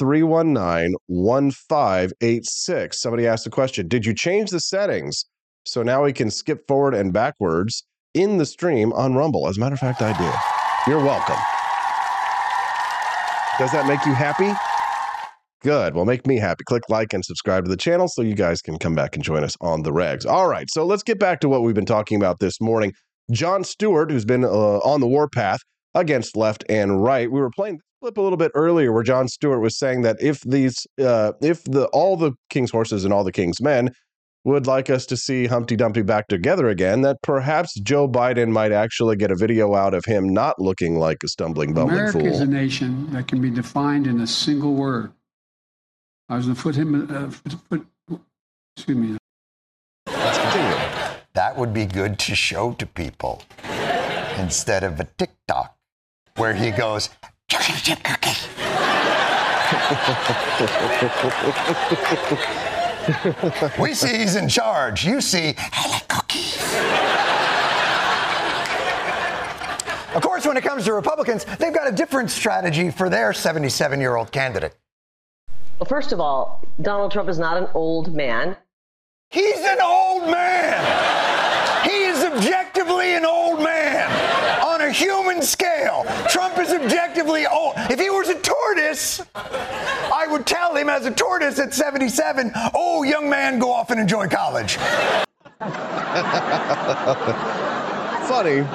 319 0.00 0.94
1586. 1.08 3.00
Somebody 3.00 3.26
asked 3.26 3.44
the 3.44 3.50
question 3.50 3.86
Did 3.86 4.06
you 4.06 4.14
change 4.14 4.50
the 4.50 4.58
settings 4.58 5.26
so 5.66 5.82
now 5.82 6.04
we 6.04 6.14
can 6.14 6.30
skip 6.30 6.66
forward 6.66 6.94
and 6.94 7.12
backwards 7.12 7.84
in 8.14 8.38
the 8.38 8.46
stream 8.46 8.94
on 8.94 9.14
Rumble? 9.14 9.46
As 9.46 9.58
a 9.58 9.60
matter 9.60 9.74
of 9.74 9.80
fact, 9.80 10.00
I 10.00 10.16
did. 10.16 10.90
You're 10.90 11.04
welcome. 11.04 11.36
Does 13.58 13.72
that 13.72 13.86
make 13.86 14.02
you 14.06 14.14
happy? 14.14 14.50
Good. 15.62 15.94
Well, 15.94 16.06
make 16.06 16.26
me 16.26 16.38
happy. 16.38 16.64
Click 16.64 16.84
like 16.88 17.12
and 17.12 17.22
subscribe 17.22 17.66
to 17.66 17.70
the 17.70 17.76
channel 17.76 18.08
so 18.08 18.22
you 18.22 18.34
guys 18.34 18.62
can 18.62 18.78
come 18.78 18.94
back 18.94 19.14
and 19.14 19.22
join 19.22 19.44
us 19.44 19.54
on 19.60 19.82
the 19.82 19.92
regs. 19.92 20.24
All 20.24 20.48
right. 20.48 20.70
So 20.70 20.86
let's 20.86 21.02
get 21.02 21.18
back 21.18 21.40
to 21.40 21.48
what 21.50 21.62
we've 21.62 21.74
been 21.74 21.84
talking 21.84 22.16
about 22.16 22.38
this 22.40 22.58
morning. 22.62 22.94
Jon 23.30 23.64
Stewart, 23.64 24.10
who's 24.10 24.24
been 24.24 24.44
uh, 24.44 24.48
on 24.48 25.00
the 25.00 25.06
warpath 25.06 25.60
against 25.94 26.38
left 26.38 26.64
and 26.70 27.02
right. 27.02 27.30
We 27.30 27.38
were 27.38 27.50
playing 27.50 27.80
flip 28.00 28.16
a 28.16 28.20
little 28.20 28.38
bit 28.38 28.50
earlier 28.54 28.92
where 28.92 29.02
Jon 29.02 29.28
Stewart 29.28 29.60
was 29.60 29.78
saying 29.78 30.02
that 30.02 30.16
if 30.20 30.40
these 30.40 30.86
uh, 31.00 31.32
if 31.42 31.62
the 31.64 31.86
all 31.92 32.16
the 32.16 32.32
king's 32.48 32.70
horses 32.70 33.04
and 33.04 33.12
all 33.12 33.24
the 33.24 33.32
king's 33.32 33.60
men 33.60 33.90
would 34.44 34.66
like 34.66 34.88
us 34.88 35.04
to 35.04 35.18
see 35.18 35.46
Humpty 35.46 35.76
Dumpty 35.76 36.00
back 36.00 36.26
together 36.28 36.68
again, 36.68 37.02
that 37.02 37.18
perhaps 37.22 37.78
Joe 37.80 38.08
Biden 38.08 38.48
might 38.50 38.72
actually 38.72 39.16
get 39.16 39.30
a 39.30 39.36
video 39.36 39.74
out 39.74 39.92
of 39.92 40.06
him 40.06 40.26
not 40.32 40.58
looking 40.58 40.98
like 40.98 41.18
a 41.22 41.28
stumbling 41.28 41.74
bumbling 41.74 41.98
America 41.98 42.20
fool. 42.20 42.26
is 42.26 42.40
a 42.40 42.46
nation 42.46 43.12
that 43.12 43.28
can 43.28 43.42
be 43.42 43.50
defined 43.50 44.06
in 44.06 44.18
a 44.20 44.26
single 44.26 44.74
word. 44.74 45.12
I 46.30 46.36
was 46.36 46.46
going 46.46 46.56
to 46.56 46.62
put 46.62 46.74
him. 46.74 46.94
Uh, 47.14 47.30
put, 47.68 47.86
excuse 48.76 48.96
me. 48.96 49.18
Let's 50.06 50.38
continue. 50.38 50.76
That 51.34 51.56
would 51.58 51.74
be 51.74 51.84
good 51.84 52.18
to 52.20 52.34
show 52.34 52.72
to 52.72 52.86
people 52.86 53.42
instead 54.38 54.84
of 54.84 54.98
a 55.00 55.04
TikTok 55.18 55.76
where 56.36 56.54
he 56.54 56.70
goes, 56.70 57.10
chocolate 57.50 57.82
chip 57.82 57.98
we 63.78 63.92
see 63.92 64.18
he's 64.18 64.36
in 64.36 64.48
charge. 64.48 65.04
You 65.04 65.20
see, 65.20 65.54
I 65.58 65.90
like 65.90 66.06
cookies. 66.06 66.62
of 70.14 70.22
course, 70.22 70.46
when 70.46 70.56
it 70.56 70.62
comes 70.62 70.84
to 70.84 70.92
Republicans, 70.92 71.44
they've 71.58 71.74
got 71.74 71.88
a 71.88 71.92
different 71.92 72.30
strategy 72.30 72.90
for 72.90 73.08
their 73.08 73.32
77 73.32 74.00
year 74.00 74.14
old 74.16 74.30
candidate. 74.30 74.76
Well, 75.78 75.88
first 75.88 76.12
of 76.12 76.20
all, 76.20 76.62
Donald 76.80 77.10
Trump 77.10 77.28
is 77.28 77.38
not 77.38 77.56
an 77.56 77.68
old 77.74 78.14
man. 78.14 78.56
He's 79.30 79.58
an 79.58 79.78
old 79.82 80.30
man. 80.30 81.88
He 81.88 82.04
is 82.04 82.22
objectively 82.24 83.14
an 83.14 83.24
old 83.24 83.62
man 83.62 84.10
on 84.62 84.79
a 84.90 84.92
human 84.92 85.40
scale. 85.40 86.04
Trump 86.28 86.58
is 86.58 86.72
objectively 86.72 87.46
old. 87.46 87.74
If 87.76 88.00
he 88.00 88.10
was 88.10 88.28
a 88.28 88.34
tortoise, 88.34 89.22
I 89.34 90.26
would 90.28 90.46
tell 90.46 90.74
him 90.74 90.88
as 90.88 91.06
a 91.06 91.12
tortoise 91.12 91.60
at 91.60 91.72
77, 91.72 92.50
oh, 92.74 93.04
young 93.04 93.30
man, 93.30 93.60
go 93.60 93.72
off 93.72 93.90
and 93.90 94.00
enjoy 94.00 94.26
college. 94.28 94.74
Funny. 98.28 98.66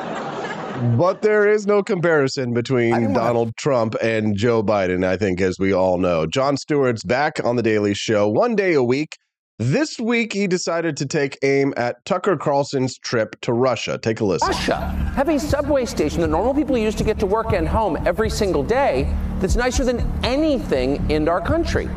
But 0.97 1.21
there 1.21 1.49
is 1.49 1.67
no 1.67 1.83
comparison 1.83 2.53
between 2.53 3.13
Donald 3.13 3.55
Trump 3.57 3.95
and 4.01 4.35
Joe 4.35 4.61
Biden, 4.63 5.05
I 5.05 5.17
think, 5.17 5.41
as 5.41 5.57
we 5.59 5.73
all 5.73 5.97
know. 5.97 6.25
Jon 6.25 6.57
Stewart's 6.57 7.03
back 7.03 7.43
on 7.43 7.55
The 7.55 7.63
Daily 7.63 7.93
Show 7.93 8.27
one 8.27 8.55
day 8.55 8.73
a 8.73 8.83
week. 8.83 9.17
This 9.57 9.97
week, 9.97 10.33
he 10.33 10.47
decided 10.47 10.97
to 10.97 11.05
take 11.05 11.37
aim 11.41 11.73
at 11.77 12.03
Tucker 12.03 12.35
Carlson's 12.35 12.97
trip 12.97 13.39
to 13.39 13.53
Russia. 13.53 13.97
Take 13.97 14.19
a 14.19 14.25
listen. 14.25 14.49
Russia, 14.49 14.81
have 15.15 15.29
a 15.29 15.39
subway 15.39 15.85
station 15.85 16.19
that 16.19 16.27
normal 16.27 16.53
people 16.53 16.77
use 16.77 16.93
to 16.95 17.05
get 17.05 17.17
to 17.19 17.25
work 17.25 17.53
and 17.53 17.65
home 17.65 17.97
every 18.05 18.29
single 18.29 18.63
day 18.63 19.09
that's 19.39 19.55
nicer 19.55 19.85
than 19.85 20.01
anything 20.25 21.09
in 21.09 21.29
our 21.29 21.39
country. 21.39 21.87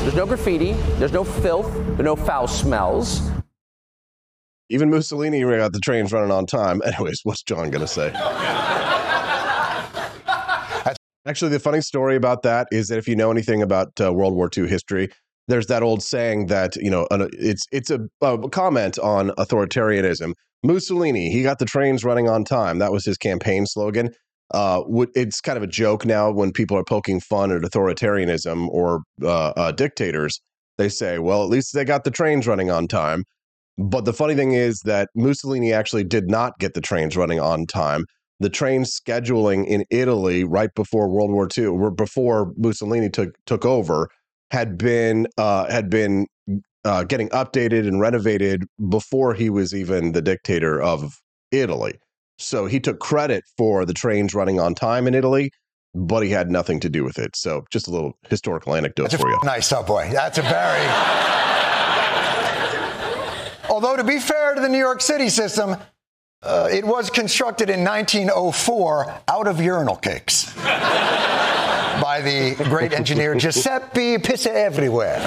There's 0.00 0.16
no 0.16 0.26
graffiti, 0.26 0.72
there's 0.96 1.12
no 1.12 1.22
filth, 1.22 1.72
there 1.72 2.00
are 2.00 2.02
no 2.02 2.16
foul 2.16 2.48
smells. 2.48 3.30
Even 4.68 4.90
Mussolini 4.90 5.40
got 5.42 5.72
the 5.72 5.78
trains 5.78 6.12
running 6.12 6.32
on 6.32 6.46
time. 6.46 6.82
Anyways, 6.86 7.20
what's 7.22 7.44
John 7.44 7.70
going 7.70 7.80
to 7.80 7.86
say? 7.86 8.10
Actually, 11.26 11.50
the 11.50 11.60
funny 11.60 11.80
story 11.80 12.16
about 12.16 12.42
that 12.42 12.66
is 12.72 12.88
that 12.88 12.98
if 12.98 13.06
you 13.06 13.14
know 13.14 13.30
anything 13.30 13.62
about 13.62 13.88
uh, 14.00 14.12
World 14.12 14.34
War 14.34 14.50
II 14.56 14.66
history, 14.66 15.10
there's 15.48 15.66
that 15.66 15.82
old 15.82 16.02
saying 16.02 16.46
that 16.46 16.76
you 16.76 16.90
know 16.90 17.06
it's 17.10 17.66
it's 17.72 17.90
a, 17.90 18.00
a 18.20 18.48
comment 18.50 18.98
on 18.98 19.30
authoritarianism. 19.30 20.34
Mussolini, 20.62 21.30
he 21.30 21.42
got 21.42 21.58
the 21.58 21.64
trains 21.64 22.04
running 22.04 22.28
on 22.28 22.44
time. 22.44 22.78
That 22.78 22.92
was 22.92 23.04
his 23.04 23.16
campaign 23.16 23.66
slogan. 23.66 24.10
Uh, 24.52 24.82
it's 25.14 25.40
kind 25.40 25.56
of 25.56 25.62
a 25.62 25.68
joke 25.68 26.06
now 26.06 26.30
when 26.30 26.52
people 26.52 26.76
are 26.76 26.84
poking 26.84 27.20
fun 27.20 27.52
at 27.52 27.62
authoritarianism 27.62 28.68
or 28.68 29.02
uh, 29.22 29.52
uh, 29.56 29.72
dictators. 29.72 30.40
They 30.76 30.88
say, 30.88 31.18
"Well, 31.18 31.42
at 31.42 31.48
least 31.48 31.74
they 31.74 31.84
got 31.84 32.04
the 32.04 32.10
trains 32.10 32.46
running 32.46 32.70
on 32.70 32.86
time." 32.86 33.24
But 33.78 34.04
the 34.04 34.12
funny 34.12 34.34
thing 34.34 34.52
is 34.52 34.80
that 34.80 35.08
Mussolini 35.14 35.72
actually 35.72 36.04
did 36.04 36.28
not 36.28 36.58
get 36.58 36.74
the 36.74 36.80
trains 36.80 37.16
running 37.16 37.40
on 37.40 37.64
time. 37.66 38.04
The 38.40 38.50
train 38.50 38.82
scheduling 38.82 39.66
in 39.66 39.84
Italy 39.90 40.44
right 40.44 40.70
before 40.74 41.08
World 41.08 41.30
War 41.30 41.48
II, 41.56 41.66
or 41.66 41.90
before 41.90 42.52
Mussolini 42.56 43.08
took 43.10 43.30
took 43.46 43.64
over, 43.64 44.08
had 44.50 44.78
been 44.78 45.26
uh, 45.36 45.70
had 45.70 45.90
been 45.90 46.26
uh, 46.84 47.04
getting 47.04 47.28
updated 47.30 47.86
and 47.86 48.00
renovated 48.00 48.64
before 48.88 49.34
he 49.34 49.50
was 49.50 49.74
even 49.74 50.12
the 50.12 50.22
dictator 50.22 50.80
of 50.80 51.20
Italy. 51.50 51.98
So 52.38 52.66
he 52.66 52.80
took 52.80 53.00
credit 53.00 53.44
for 53.56 53.84
the 53.84 53.92
trains 53.92 54.34
running 54.34 54.60
on 54.60 54.74
time 54.74 55.06
in 55.06 55.14
Italy, 55.14 55.50
but 55.94 56.22
he 56.22 56.30
had 56.30 56.50
nothing 56.50 56.80
to 56.80 56.88
do 56.88 57.04
with 57.04 57.18
it. 57.18 57.34
So 57.36 57.64
just 57.70 57.88
a 57.88 57.90
little 57.90 58.16
historical 58.28 58.74
anecdote 58.74 59.10
That's 59.10 59.20
for 59.20 59.28
you. 59.28 59.38
nice 59.44 59.66
subway. 59.66 60.10
That's 60.12 60.38
a 60.38 60.42
very. 60.42 60.86
Although, 63.70 63.96
to 63.96 64.04
be 64.04 64.18
fair 64.18 64.54
to 64.54 64.60
the 64.60 64.68
New 64.68 64.78
York 64.78 65.00
City 65.02 65.28
system, 65.28 65.76
uh, 66.42 66.68
it 66.72 66.84
was 66.86 67.10
constructed 67.10 67.68
in 67.68 67.84
1904 67.84 69.20
out 69.28 69.46
of 69.46 69.60
urinal 69.60 69.96
cakes 69.96 70.54
by 72.00 72.20
the 72.20 72.54
great 72.64 72.92
engineer 72.92 73.34
Giuseppe 73.34 74.16
Pissa 74.18 74.50
Everywhere. 74.50 75.18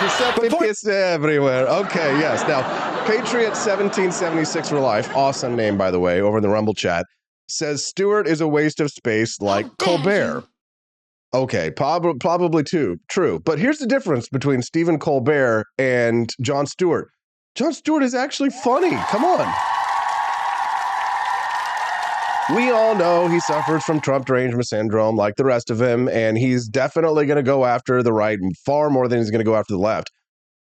Giuseppe 0.00 0.48
Pissa 0.48 0.92
Everywhere. 1.14 1.66
Okay, 1.66 2.18
yes. 2.18 2.46
Now, 2.48 2.62
Patriot 3.06 3.50
1776 3.50 4.68
for 4.68 4.80
life, 4.80 5.14
awesome 5.14 5.56
name, 5.56 5.78
by 5.78 5.90
the 5.90 6.00
way, 6.00 6.20
over 6.20 6.38
in 6.38 6.42
the 6.42 6.48
Rumble 6.48 6.74
chat, 6.74 7.06
says 7.48 7.84
Stewart 7.84 8.26
is 8.26 8.40
a 8.40 8.48
waste 8.48 8.80
of 8.80 8.90
space 8.90 9.40
like 9.40 9.66
oh, 9.66 9.74
Colbert. 9.78 10.44
Okay, 11.34 11.70
prob- 11.70 12.18
probably 12.20 12.62
too 12.62 12.98
true. 13.08 13.40
But 13.44 13.58
here's 13.58 13.78
the 13.78 13.86
difference 13.86 14.28
between 14.28 14.62
Stephen 14.62 14.98
Colbert 14.98 15.66
and 15.78 16.30
Jon 16.40 16.66
Stewart. 16.66 17.08
Jon 17.54 17.72
Stewart 17.72 18.02
is 18.02 18.14
actually 18.14 18.50
funny. 18.50 18.96
Come 19.10 19.24
on. 19.24 19.75
We 22.54 22.70
all 22.70 22.94
know 22.94 23.26
he 23.26 23.40
suffers 23.40 23.82
from 23.82 24.00
Trump 24.00 24.26
derangement 24.26 24.68
syndrome 24.68 25.16
like 25.16 25.34
the 25.34 25.44
rest 25.44 25.68
of 25.68 25.80
him, 25.82 26.08
and 26.08 26.38
he's 26.38 26.68
definitely 26.68 27.26
going 27.26 27.38
to 27.38 27.42
go 27.42 27.64
after 27.64 28.04
the 28.04 28.12
right 28.12 28.38
far 28.64 28.88
more 28.88 29.08
than 29.08 29.18
he's 29.18 29.30
going 29.30 29.40
to 29.40 29.44
go 29.44 29.56
after 29.56 29.74
the 29.74 29.80
left. 29.80 30.12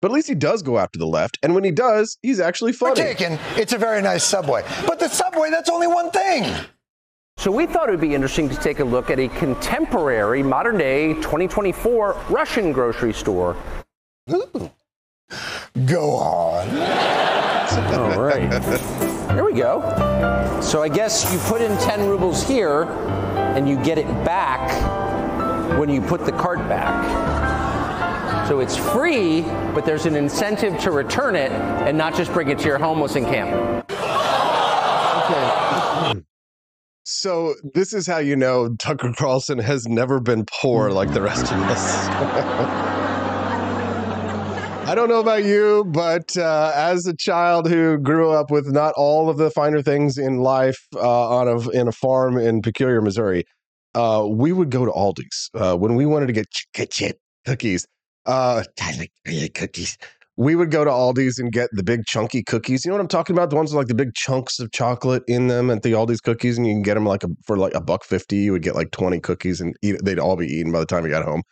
But 0.03 0.11
at 0.11 0.15
least 0.15 0.29
he 0.29 0.35
does 0.35 0.63
go 0.63 0.79
after 0.79 0.99
the 0.99 1.07
left, 1.07 1.39
and 1.43 1.55
when 1.55 1.65
he 1.65 1.71
does, 1.71 2.19
he's 2.21 2.41
actually 2.41 2.73
funny. 2.73 2.97
Taken, 2.97 3.39
it's 3.57 3.73
a 3.73 3.79
very 3.79 4.03
nice 4.03 4.23
subway. 4.23 4.65
But 4.87 4.99
the 4.99 5.09
subway, 5.09 5.49
that's 5.49 5.71
only 5.71 5.87
one 5.87 6.11
thing. 6.11 6.53
So 7.39 7.51
we 7.51 7.67
thought 7.67 7.89
it 7.89 7.93
would 7.93 8.01
be 8.01 8.15
interesting 8.15 8.51
to 8.51 8.57
take 8.57 8.81
a 8.81 8.85
look 8.85 9.11
at 9.11 9.19
a 9.19 9.29
contemporary, 9.29 10.43
modern 10.43 10.77
day 10.77 11.15
2024 11.15 12.21
Russian 12.29 12.73
grocery 12.73 13.15
store. 13.15 13.57
Ooh. 14.31 14.71
Go 15.87 16.11
on. 16.17 16.69
All 17.95 18.23
right. 18.23 19.09
Here 19.35 19.45
we 19.45 19.55
go. 19.55 19.81
So 20.61 20.83
I 20.83 20.89
guess 20.89 21.33
you 21.33 21.39
put 21.41 21.63
in 21.63 21.77
10 21.79 22.07
rubles 22.07 22.47
here 22.47 22.83
and 22.83 23.69
you 23.69 23.83
get 23.83 23.97
it 23.97 24.07
back 24.25 24.71
when 25.79 25.89
you 25.89 26.03
put 26.03 26.27
the 26.27 26.33
cart 26.33 26.59
back. 26.69 28.47
So 28.47 28.61
it's 28.61 28.77
free, 28.77 29.41
but 29.75 29.87
there's 29.87 30.05
an 30.05 30.17
incentive 30.17 30.79
to 30.81 30.91
return 30.91 31.35
it 31.35 31.51
and 31.51 31.97
not 31.97 32.15
just 32.15 32.33
bring 32.33 32.51
it 32.51 32.59
to 32.59 32.67
your 32.67 32.79
homeless 32.79 33.17
encampment. 33.17 33.91
Okay. 35.25 36.23
So 37.05 37.55
this 37.73 37.95
is 37.95 38.07
how 38.07 38.19
you 38.19 38.37
know 38.37 38.75
Tucker 38.77 39.15
Carlson 39.17 39.59
has 39.59 39.89
never 39.89 40.21
been 40.21 40.45
poor 40.61 40.91
like 40.91 41.15
the 41.15 41.23
rest 41.23 41.51
of 41.53 41.59
us. 41.63 42.99
I 44.85 44.97
don't 44.97 45.09
know 45.09 45.21
about 45.21 45.45
you, 45.45 45.85
but 45.85 46.37
uh, 46.37 46.73
as 46.75 47.07
a 47.07 47.15
child 47.15 47.69
who 47.69 47.99
grew 47.99 48.31
up 48.31 48.51
with 48.51 48.67
not 48.73 48.93
all 48.97 49.31
of 49.31 49.37
the 49.37 49.49
finer 49.49 49.81
things 49.81 50.19
in 50.19 50.39
life 50.39 50.89
uh, 50.97 51.29
on 51.29 51.47
a 51.47 51.71
in 51.71 51.87
a 51.87 51.93
farm 51.93 52.37
in 52.37 52.63
Peculiar, 52.63 53.01
Missouri, 53.01 53.45
uh, 53.95 54.27
we 54.29 54.53
would 54.53 54.71
go 54.71 54.85
to 54.85 54.91
Aldi's 54.91 55.51
uh, 55.55 55.77
when 55.77 55.95
we 55.95 56.05
wanted 56.05 56.27
to 56.27 56.33
get 56.33 56.47
cookies. 57.47 57.87
Uh, 58.27 58.65
cookies. 59.55 59.97
We 60.37 60.57
would 60.57 60.73
go 60.73 60.85
to 60.85 60.91
Aldi's 60.91 61.39
and 61.39 61.53
get 61.53 61.71
the 61.73 61.85
big 61.85 62.05
chunky 62.07 62.43
cookies. 62.43 62.85
You 62.85 62.91
know 62.91 62.97
what 62.97 63.03
I'm 63.03 63.09
talking 63.09 63.37
about? 63.37 63.51
The 63.51 63.57
ones 63.57 63.73
with 63.73 63.79
like 63.79 63.89
the 63.89 63.95
big 63.95 64.15
chunks 64.15 64.59
of 64.59 64.73
chocolate 64.73 65.23
in 65.29 65.47
them 65.47 65.71
at 65.71 65.83
the 65.83 65.93
Aldi's 65.93 66.21
cookies, 66.21 66.59
and 66.59 66.67
you 66.67 66.75
can 66.75 66.83
get 66.83 66.95
them 66.95 67.07
like 67.07 67.23
a, 67.23 67.29
for 67.47 67.57
like 67.57 67.75
a 67.75 67.81
buck 67.81 68.03
fifty. 68.03 68.39
You 68.39 68.53
would 68.53 68.63
get 68.63 68.75
like 68.75 68.91
20 68.91 69.21
cookies, 69.21 69.61
and 69.61 69.77
eat, 69.81 70.05
they'd 70.05 70.19
all 70.19 70.37
be 70.37 70.47
eaten 70.47 70.73
by 70.73 70.81
the 70.81 70.87
time 70.87 71.05
you 71.05 71.11
got 71.11 71.25
home. 71.25 71.43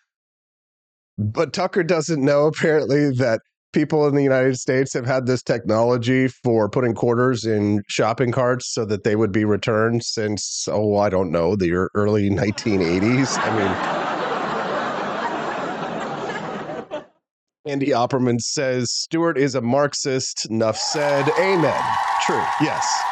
But 1.20 1.52
Tucker 1.52 1.82
doesn't 1.82 2.24
know 2.24 2.46
apparently 2.46 3.10
that 3.16 3.42
people 3.74 4.08
in 4.08 4.14
the 4.14 4.22
United 4.22 4.56
States 4.58 4.94
have 4.94 5.04
had 5.04 5.26
this 5.26 5.42
technology 5.42 6.28
for 6.28 6.70
putting 6.70 6.94
quarters 6.94 7.44
in 7.44 7.82
shopping 7.88 8.32
carts 8.32 8.72
so 8.72 8.86
that 8.86 9.04
they 9.04 9.16
would 9.16 9.30
be 9.30 9.44
returned 9.44 10.02
since, 10.02 10.66
oh, 10.70 10.96
I 10.96 11.10
don't 11.10 11.30
know, 11.30 11.56
the 11.56 11.88
early 11.94 12.30
1980s. 12.30 13.38
I 13.38 13.50
mean, 16.94 17.02
Andy 17.66 17.88
Opperman 17.88 18.40
says 18.40 18.90
Stewart 18.90 19.36
is 19.36 19.54
a 19.54 19.60
Marxist. 19.60 20.48
Enough 20.50 20.78
said. 20.78 21.28
Amen. 21.38 21.84
True. 22.22 22.42
Yes. 22.62 23.09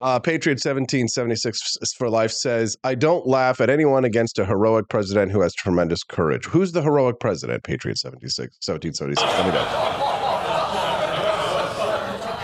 Uh, 0.00 0.20
Patriot 0.20 0.54
1776 0.64 1.58
for 1.96 2.08
life 2.08 2.30
says, 2.30 2.76
I 2.84 2.94
don't 2.94 3.26
laugh 3.26 3.60
at 3.60 3.68
anyone 3.68 4.04
against 4.04 4.38
a 4.38 4.44
heroic 4.44 4.88
president 4.88 5.32
who 5.32 5.40
has 5.40 5.52
tremendous 5.54 6.04
courage. 6.04 6.46
Who's 6.46 6.70
the 6.70 6.82
heroic 6.82 7.18
president, 7.18 7.64
Patriot 7.64 7.98
76, 7.98 8.58
1776? 8.64 9.20
Let 9.20 9.46
me 9.46 9.52
know. 9.52 9.66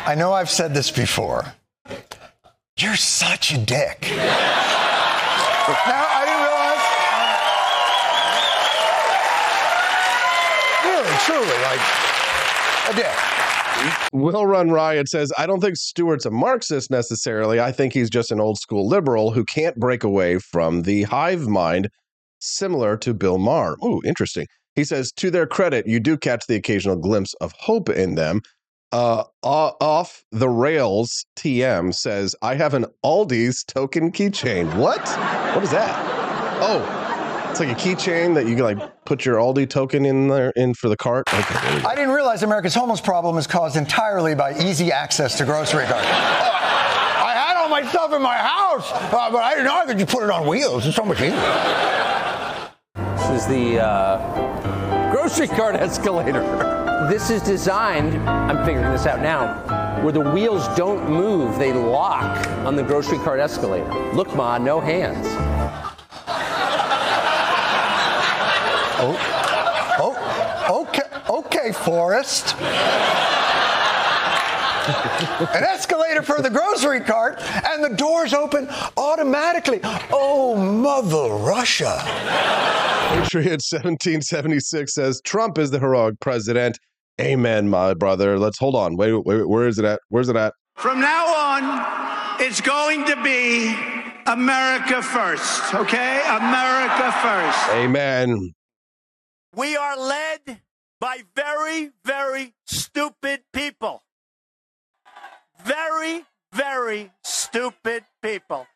I 0.07 0.15
know 0.17 0.33
I've 0.33 0.51
said 0.51 0.75
this 0.75 0.91
before. 0.91 1.55
You're 2.77 2.97
such 2.97 3.53
a 3.53 3.59
dick. 3.59 4.03
now, 4.03 4.17
I 6.11 6.25
didn't 6.27 6.43
realize. 6.43 6.83
Really, 10.85 11.17
truly, 11.23 11.59
like 11.63 11.81
a 12.91 12.95
dick. 12.97 13.34
Will 14.13 14.47
Run 14.47 14.71
Riot 14.71 15.09
says, 15.09 15.33
I 15.37 15.47
don't 15.47 15.61
think 15.61 15.77
Stewart's 15.77 16.27
a 16.27 16.31
Marxist 16.31 16.91
necessarily. 16.91 17.61
I 17.61 17.73
think 17.73 17.93
he's 17.93 18.11
just 18.11 18.31
an 18.31 18.41
old 18.41 18.59
school 18.59 18.89
liberal 18.89 19.33
who 19.33 19.45
can't 19.45 19.77
break 19.77 20.05
away 20.05 20.39
from 20.39 20.83
the 20.83 21.03
hive 21.05 21.47
mind, 21.47 21.89
similar 22.39 22.97
to 22.99 23.15
Bill 23.15 23.39
Maher. 23.39 23.77
Ooh, 23.85 24.01
interesting. 24.05 24.47
He 24.75 24.85
says, 24.85 25.13
to 25.13 25.31
their 25.31 25.47
credit, 25.47 25.87
you 25.87 26.01
do 26.01 26.17
catch 26.17 26.47
the 26.47 26.57
occasional 26.57 26.97
glimpse 26.97 27.35
of 27.35 27.53
hope 27.53 27.89
in 27.89 28.15
them. 28.15 28.41
Uh, 28.93 29.25
off 29.43 30.25
the 30.31 30.49
rails, 30.49 31.27
TM 31.37 31.93
says, 31.95 32.37
I 32.43 32.55
have 32.55 32.75
an 32.75 32.87
Aldi's 33.05 33.65
token 33.65 34.13
keychain. 34.13 34.77
What? 34.77 35.01
What 35.55 35.65
is 35.65 35.71
that? 35.73 36.01
Oh, 36.61 37.04
It's 37.55 37.61
like 37.61 37.71
a 37.71 37.75
keychain 37.75 38.35
that 38.35 38.49
you 38.49 38.57
can 38.57 38.65
like 38.65 39.05
put 39.05 39.25
your 39.25 39.37
Aldi 39.37 39.71
token 39.71 40.05
in 40.05 40.27
there 40.27 40.51
in 40.57 40.75
for 40.75 40.89
the 40.89 40.97
cart. 40.97 41.33
Okay, 41.33 41.41
there 41.41 41.77
we 41.77 41.83
go. 41.83 41.89
I 41.89 41.95
didn't 41.95 42.13
realize 42.13 42.43
America's 42.43 42.75
homeless 42.75 43.01
problem 43.01 43.39
is 43.39 43.47
caused 43.47 43.77
entirely 43.77 44.35
by 44.35 44.59
easy 44.59 44.91
access 44.91 45.39
to 45.39 45.45
grocery 45.45 45.85
carts. 45.85 46.05
I 46.05 47.33
had 47.33 47.57
all 47.57 47.69
my 47.69 47.89
stuff 47.89 48.13
in 48.13 48.21
my 48.21 48.35
house, 48.35 48.91
uh, 48.91 49.31
but 49.31 49.45
I 49.45 49.51
didn't 49.51 49.67
know 49.67 49.77
I 49.77 49.87
could 49.87 49.99
just 49.99 50.11
put 50.11 50.25
it 50.25 50.31
on 50.31 50.49
wheels. 50.49 50.85
It's 50.85 50.97
so 50.97 51.05
much 51.05 51.19
easier. 51.19 51.31
This 52.97 53.43
is 53.43 53.47
the 53.47 53.79
uh, 53.87 55.13
grocery 55.13 55.47
cart 55.47 55.77
escalator. 55.77 56.43
This 57.09 57.31
is 57.31 57.41
designed, 57.41 58.17
I'm 58.29 58.67
figuring 58.67 58.91
this 58.91 59.07
out 59.07 59.21
now, 59.21 60.03
where 60.03 60.13
the 60.13 60.29
wheels 60.33 60.67
don't 60.77 61.09
move, 61.09 61.57
they 61.61 61.73
lock 61.73 62.49
on 62.67 62.75
the 62.75 62.83
grocery 62.83 63.19
cart 63.19 63.39
escalator. 63.39 63.89
Look, 64.13 64.35
Ma, 64.35 64.59
no 64.59 64.81
hands. 64.81 65.29
Oh, 69.07 70.67
oh, 70.69 70.83
okay, 70.83 71.03
okay, 71.29 71.73
Forrest. 71.73 72.55
An 74.87 75.65
escalator 75.65 76.23
for 76.23 76.43
the 76.43 76.51
grocery 76.51 77.01
cart, 77.01 77.41
and 77.41 77.83
the 77.83 77.91
doors 77.97 78.35
open 78.35 78.69
automatically. 78.97 79.81
Oh, 80.11 80.57
Mother 80.57 81.35
Russia. 81.35 82.01
Patriot 83.09 83.63
1776 83.63 84.95
says 84.95 85.21
Trump 85.25 85.59
is 85.59 85.71
the 85.71 85.79
heroic 85.79 86.21
president. 86.21 86.79
Amen, 87.21 87.69
my 87.69 87.95
brother. 87.95 88.39
Let's 88.39 88.59
hold 88.59 88.75
on. 88.75 88.97
Wait, 88.97 89.13
wait, 89.13 89.25
wait, 89.25 89.49
where 89.49 89.69
is 89.69 89.79
it 89.79 89.85
at? 89.85 90.01
Where's 90.09 90.29
it 90.29 90.37
at? 90.37 90.53
From 90.77 91.01
now 91.01 91.27
on, 91.27 92.41
it's 92.41 92.61
going 92.61 93.05
to 93.05 93.23
be 93.23 93.75
America 94.27 95.01
first, 95.01 95.75
okay? 95.75 96.23
America 96.27 97.13
first. 97.23 97.69
Amen. 97.71 98.53
We 99.57 99.77
are 99.77 99.97
led 99.97 100.61
by 101.01 101.23
very, 101.37 101.93
very 102.05 102.55
stupid 102.67 103.43
people. 103.53 104.03
Very, 105.65 106.25
very 106.53 107.13
stupid 107.23 108.05
people. 108.21 108.67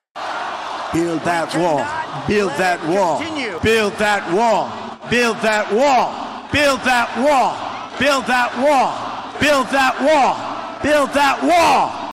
Build 0.93 1.20
that 1.22 1.55
wall. 1.57 2.26
Build 2.29 2.53
that 2.53 2.81
wall. 2.87 3.18
Build 3.61 3.93
that 3.95 4.33
wall. 4.33 5.11
Build 5.11 5.37
that 5.39 5.72
wall. 5.72 6.49
Build 6.53 6.81
that 6.83 7.11
wall. 7.18 7.99
Build 7.99 8.24
that 8.26 8.57
wall. 8.57 9.41
Build 9.41 9.66
that 9.68 10.01
wall. 10.01 10.83
Build 10.83 11.11
that 11.11 11.43
wall. 11.43 12.12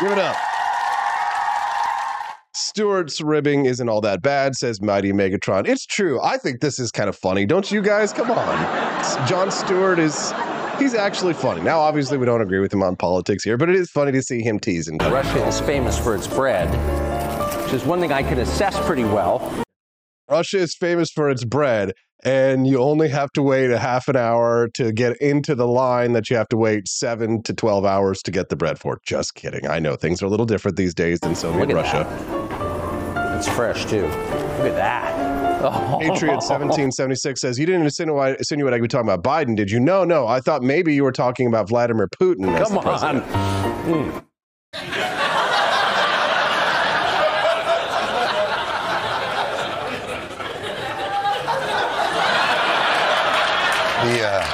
Give 0.00 0.12
it 0.12 0.18
up. 0.18 0.51
Stewart's 2.74 3.20
ribbing 3.20 3.66
isn't 3.66 3.90
all 3.90 4.00
that 4.00 4.22
bad, 4.22 4.56
says 4.56 4.80
Mighty 4.80 5.12
Megatron. 5.12 5.68
It's 5.68 5.84
true. 5.84 6.18
I 6.22 6.38
think 6.38 6.62
this 6.62 6.78
is 6.78 6.90
kind 6.90 7.06
of 7.10 7.14
funny. 7.14 7.44
Don't 7.44 7.70
you 7.70 7.82
guys? 7.82 8.14
Come 8.14 8.30
on. 8.30 9.28
Jon 9.28 9.50
Stewart 9.50 9.98
is. 9.98 10.32
He's 10.78 10.94
actually 10.94 11.34
funny. 11.34 11.60
Now, 11.60 11.80
obviously, 11.80 12.16
we 12.16 12.24
don't 12.24 12.40
agree 12.40 12.60
with 12.60 12.72
him 12.72 12.82
on 12.82 12.96
politics 12.96 13.44
here, 13.44 13.58
but 13.58 13.68
it 13.68 13.76
is 13.76 13.90
funny 13.90 14.10
to 14.12 14.22
see 14.22 14.40
him 14.40 14.58
teasing. 14.58 14.96
Russia 14.96 15.46
is 15.46 15.60
famous 15.60 15.98
for 15.98 16.14
its 16.14 16.26
bread, 16.26 16.70
which 17.62 17.74
is 17.74 17.84
one 17.84 18.00
thing 18.00 18.10
I 18.10 18.22
can 18.22 18.38
assess 18.38 18.74
pretty 18.86 19.04
well. 19.04 19.62
Russia 20.30 20.56
is 20.56 20.74
famous 20.74 21.10
for 21.10 21.28
its 21.28 21.44
bread, 21.44 21.92
and 22.24 22.66
you 22.66 22.80
only 22.80 23.10
have 23.10 23.30
to 23.32 23.42
wait 23.42 23.70
a 23.70 23.78
half 23.78 24.08
an 24.08 24.16
hour 24.16 24.70
to 24.76 24.92
get 24.92 25.18
into 25.18 25.54
the 25.54 25.68
line 25.68 26.14
that 26.14 26.30
you 26.30 26.36
have 26.36 26.48
to 26.48 26.56
wait 26.56 26.88
seven 26.88 27.42
to 27.42 27.52
12 27.52 27.84
hours 27.84 28.22
to 28.22 28.30
get 28.30 28.48
the 28.48 28.56
bread 28.56 28.78
for. 28.78 28.98
Just 29.06 29.34
kidding. 29.34 29.66
I 29.66 29.78
know 29.78 29.94
things 29.94 30.22
are 30.22 30.26
a 30.26 30.30
little 30.30 30.46
different 30.46 30.78
these 30.78 30.94
days 30.94 31.20
than 31.20 31.34
Soviet 31.34 31.68
Russia. 31.74 32.41
It's 33.44 33.52
fresh, 33.56 33.84
too. 33.86 34.02
Look 34.02 34.12
at 34.68 34.76
that. 34.76 35.62
Oh. 35.64 35.98
Patriot 36.00 36.34
1776 36.34 37.40
says, 37.40 37.58
You 37.58 37.66
didn't 37.66 37.82
insinuate, 37.82 38.38
insinuate 38.38 38.72
I 38.72 38.76
could 38.76 38.82
be 38.82 38.88
talking 38.88 39.10
about 39.10 39.24
Biden, 39.24 39.56
did 39.56 39.68
you? 39.68 39.80
No, 39.80 40.04
no. 40.04 40.28
I 40.28 40.38
thought 40.38 40.62
maybe 40.62 40.94
you 40.94 41.02
were 41.02 41.10
talking 41.10 41.48
about 41.48 41.68
Vladimir 41.68 42.06
Putin. 42.06 42.56
Come 42.64 42.78
on. 42.78 43.20
Mm. 43.82 44.24
The, 54.04 54.22
uh, 54.24 54.46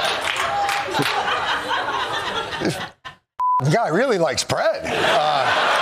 this 3.59 3.71
guy 3.71 3.89
really 3.89 4.17
likes 4.17 4.43
bread. 4.43 4.81
Uh, 4.83 5.78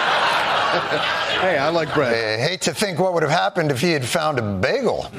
hey, 0.80 1.57
I 1.57 1.69
like 1.69 1.93
bread. 1.93 2.39
I 2.39 2.41
hate 2.41 2.61
to 2.61 2.73
think 2.73 2.99
what 2.99 3.13
would 3.13 3.23
have 3.23 3.32
happened 3.32 3.71
if 3.71 3.82
he 3.82 3.91
had 3.91 4.05
found 4.05 4.39
a 4.39 4.41
bagel. 4.41 5.09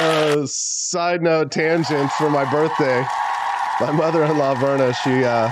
uh, 0.00 0.46
side 0.46 1.22
note 1.22 1.50
tangent 1.50 2.10
for 2.12 2.30
my 2.30 2.50
birthday. 2.50 3.04
My 3.80 3.92
mother-in-law 3.92 4.54
Verna, 4.56 4.92
she 5.04 5.24
uh, 5.24 5.50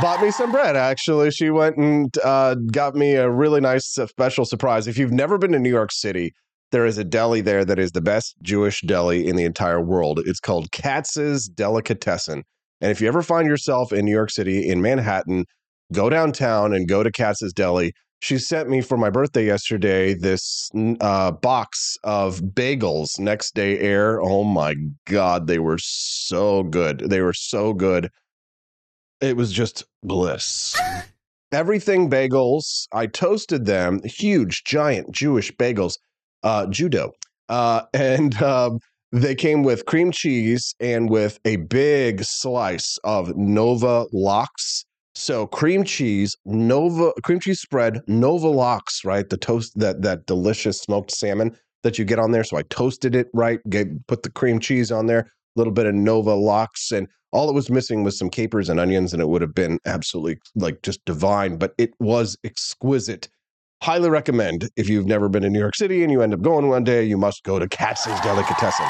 bought 0.00 0.20
me 0.22 0.30
some 0.30 0.50
bread. 0.50 0.76
Actually, 0.76 1.30
she 1.30 1.50
went 1.50 1.76
and 1.76 2.12
uh, 2.24 2.54
got 2.54 2.94
me 2.94 3.14
a 3.14 3.30
really 3.30 3.60
nice 3.60 3.96
uh, 3.98 4.06
special 4.06 4.44
surprise. 4.44 4.86
If 4.86 4.98
you've 4.98 5.12
never 5.12 5.38
been 5.38 5.52
to 5.52 5.58
New 5.58 5.70
York 5.70 5.92
City, 5.92 6.34
there 6.70 6.84
is 6.84 6.98
a 6.98 7.04
deli 7.04 7.40
there 7.40 7.64
that 7.64 7.78
is 7.78 7.92
the 7.92 8.00
best 8.00 8.34
Jewish 8.42 8.82
deli 8.82 9.26
in 9.26 9.36
the 9.36 9.44
entire 9.44 9.80
world. 9.80 10.20
It's 10.24 10.40
called 10.40 10.70
Katz's 10.72 11.48
Delicatessen. 11.48 12.44
And 12.80 12.90
if 12.90 13.00
you 13.00 13.08
ever 13.08 13.22
find 13.22 13.48
yourself 13.48 13.92
in 13.92 14.04
New 14.04 14.12
York 14.12 14.30
City, 14.30 14.68
in 14.68 14.80
Manhattan, 14.80 15.46
go 15.92 16.08
downtown 16.08 16.72
and 16.72 16.88
go 16.88 17.02
to 17.02 17.10
Katz's 17.10 17.52
Deli. 17.52 17.92
She 18.20 18.38
sent 18.38 18.68
me 18.68 18.80
for 18.80 18.96
my 18.96 19.10
birthday 19.10 19.46
yesterday 19.46 20.14
this 20.14 20.70
uh, 21.00 21.30
box 21.30 21.96
of 22.02 22.40
bagels, 22.40 23.18
next 23.18 23.54
day 23.54 23.78
air. 23.78 24.20
Oh 24.20 24.42
my 24.44 24.74
God, 25.06 25.46
they 25.46 25.58
were 25.58 25.78
so 25.78 26.64
good. 26.64 26.98
They 26.98 27.20
were 27.20 27.32
so 27.32 27.72
good. 27.72 28.10
It 29.20 29.36
was 29.36 29.52
just 29.52 29.84
bliss. 30.02 30.76
Everything 31.52 32.10
bagels. 32.10 32.86
I 32.92 33.06
toasted 33.06 33.64
them, 33.64 34.02
huge, 34.04 34.64
giant 34.64 35.12
Jewish 35.12 35.52
bagels, 35.52 35.96
uh, 36.42 36.66
judo. 36.66 37.12
Uh, 37.48 37.82
and 37.94 38.40
um, 38.42 38.80
they 39.12 39.34
came 39.34 39.62
with 39.62 39.86
cream 39.86 40.10
cheese 40.10 40.74
and 40.80 41.08
with 41.08 41.38
a 41.44 41.56
big 41.56 42.22
slice 42.24 42.98
of 43.04 43.36
Nova 43.36 44.06
Lox. 44.12 44.84
So 45.14 45.46
cream 45.46 45.82
cheese, 45.84 46.36
Nova 46.44 47.12
cream 47.24 47.40
cheese 47.40 47.60
spread, 47.60 48.00
Nova 48.06 48.48
Lox, 48.48 49.04
right? 49.04 49.28
The 49.28 49.36
toast 49.36 49.72
that 49.76 50.02
that 50.02 50.26
delicious 50.26 50.80
smoked 50.80 51.10
salmon 51.10 51.56
that 51.82 51.98
you 51.98 52.04
get 52.04 52.18
on 52.18 52.32
there. 52.32 52.44
So 52.44 52.56
I 52.56 52.62
toasted 52.62 53.14
it 53.14 53.28
right, 53.32 53.60
get, 53.68 54.06
put 54.06 54.22
the 54.22 54.30
cream 54.30 54.58
cheese 54.58 54.92
on 54.92 55.06
there, 55.06 55.20
a 55.20 55.26
little 55.56 55.72
bit 55.72 55.86
of 55.86 55.94
Nova 55.94 56.34
Lox, 56.34 56.92
and 56.92 57.08
all 57.32 57.48
it 57.48 57.54
was 57.54 57.70
missing 57.70 58.04
was 58.04 58.18
some 58.18 58.30
capers 58.30 58.68
and 58.68 58.80
onions, 58.80 59.12
and 59.12 59.20
it 59.22 59.28
would 59.28 59.42
have 59.42 59.54
been 59.54 59.78
absolutely 59.86 60.38
like 60.54 60.82
just 60.82 61.04
divine. 61.04 61.56
But 61.56 61.72
it 61.78 61.90
was 61.98 62.36
exquisite. 62.44 63.28
Highly 63.82 64.10
recommend 64.10 64.70
if 64.76 64.88
you've 64.88 65.06
never 65.06 65.28
been 65.28 65.42
to 65.42 65.50
New 65.50 65.58
York 65.60 65.76
City 65.76 66.02
and 66.02 66.10
you 66.10 66.20
end 66.20 66.34
up 66.34 66.42
going 66.42 66.68
one 66.68 66.82
day, 66.82 67.04
you 67.04 67.16
must 67.16 67.44
go 67.44 67.58
to 67.58 67.68
Katz's 67.68 68.18
Delicatessen. 68.20 68.86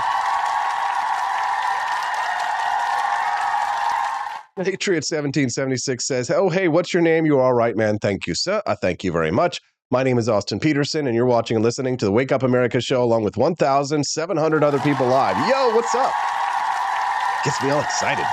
Patriot 4.57 5.05
1776 5.05 6.05
says, 6.07 6.31
Oh, 6.31 6.49
hey, 6.49 6.69
what's 6.69 6.93
your 6.93 7.03
name? 7.03 7.27
You 7.27 7.39
all 7.39 7.53
right, 7.53 7.77
man? 7.77 7.99
Thank 7.99 8.27
you, 8.27 8.35
sir. 8.35 8.63
I 8.67 8.75
thank 8.75 9.05
you 9.05 9.13
very 9.13 9.31
much. 9.31 9.61
My 9.91 10.03
name 10.03 10.19
is 10.19 10.29
Austin 10.29 10.59
Petersen, 10.59 11.07
and 11.07 11.15
you're 11.15 11.27
watching 11.27 11.57
and 11.57 11.65
listening 11.65 11.97
to 11.99 12.05
the 12.05 12.13
Wake 12.13 12.33
Up 12.33 12.43
America 12.43 12.81
show 12.81 13.03
along 13.03 13.25
with 13.25 13.37
1,700 13.37 14.65
other 14.65 14.79
people 14.81 15.07
live. 15.07 15.37
Yo, 15.49 15.75
what's 15.75 15.95
up? 15.95 16.13
Gets 17.45 17.63
me 17.63 17.71
all 17.71 17.81
excited. 17.81 18.27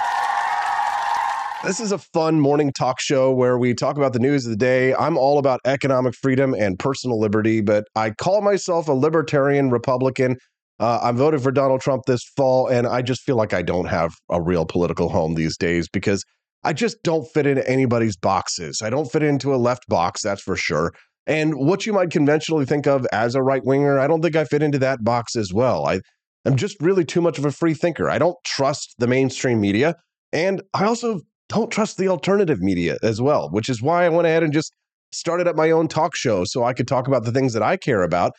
This 1.66 1.80
is 1.80 1.92
a 1.92 1.98
fun 1.98 2.40
morning 2.40 2.72
talk 2.72 3.00
show 3.00 3.32
where 3.32 3.58
we 3.58 3.74
talk 3.74 3.98
about 3.98 4.14
the 4.14 4.20
news 4.20 4.46
of 4.46 4.52
the 4.52 4.56
day. 4.56 4.94
I'm 4.94 5.18
all 5.18 5.40
about 5.40 5.62
economic 5.66 6.14
freedom 6.14 6.54
and 6.54 6.78
personal 6.78 7.20
liberty, 7.20 7.60
but 7.62 7.86
I 7.96 8.12
call 8.12 8.44
myself 8.44 8.88
a 8.88 8.92
libertarian 8.92 9.72
Republican. 9.72 10.38
Uh, 10.80 11.00
I 11.02 11.12
voted 11.12 11.42
for 11.42 11.52
Donald 11.52 11.82
Trump 11.82 12.04
this 12.06 12.24
fall, 12.38 12.68
and 12.68 12.86
I 12.86 13.02
just 13.02 13.24
feel 13.24 13.36
like 13.36 13.52
I 13.52 13.64
don't 13.64 13.88
have 13.88 14.14
a 14.30 14.40
real 14.40 14.64
political 14.64 15.10
home 15.10 15.34
these 15.34 15.58
days 15.58 15.90
because 15.92 16.24
I 16.64 16.72
just 16.72 17.02
don't 17.02 17.26
fit 17.34 17.48
into 17.48 17.68
anybody's 17.68 18.16
boxes. 18.16 18.84
I 18.84 18.92
don't 18.92 19.12
fit 19.12 19.24
into 19.24 19.52
a 19.52 19.58
left 19.58 19.88
box, 19.88 20.22
that's 20.22 20.44
for 20.44 20.56
sure. 20.56 20.94
And 21.26 21.56
what 21.56 21.88
you 21.88 21.94
might 21.94 22.12
conventionally 22.12 22.66
think 22.66 22.86
of 22.86 23.08
as 23.12 23.34
a 23.34 23.42
right 23.42 23.66
winger, 23.66 23.98
I 23.98 24.06
don't 24.06 24.22
think 24.22 24.36
I 24.36 24.46
fit 24.46 24.62
into 24.62 24.78
that 24.80 25.04
box 25.04 25.36
as 25.36 25.52
well. 25.52 25.88
I, 25.88 26.02
I'm 26.46 26.58
just 26.58 26.80
really 26.80 27.06
too 27.06 27.22
much 27.22 27.40
of 27.40 27.46
a 27.46 27.52
free 27.52 27.74
thinker. 27.74 28.08
I 28.08 28.20
don't 28.20 28.38
trust 28.46 28.94
the 29.00 29.08
mainstream 29.08 29.60
media. 29.60 29.96
And 30.32 30.62
I 30.72 30.86
also 30.86 31.22
don't 31.50 31.72
trust 31.72 31.98
the 31.98 32.08
alternative 32.08 32.62
media 32.62 32.98
as 33.04 33.22
well, 33.22 33.50
which 33.52 33.70
is 33.70 33.82
why 33.82 34.06
I 34.06 34.10
went 34.10 34.28
ahead 34.28 34.44
and 34.44 34.54
just 34.54 34.74
started 35.12 35.48
up 35.48 35.56
my 35.56 35.72
own 35.72 35.88
talk 35.88 36.16
show 36.16 36.44
so 36.46 36.64
I 36.64 36.74
could 36.74 36.88
talk 36.88 37.08
about 37.08 37.24
the 37.24 37.32
things 37.32 37.54
that 37.54 37.64
I 37.64 37.78
care 37.78 38.04
about 38.04 38.34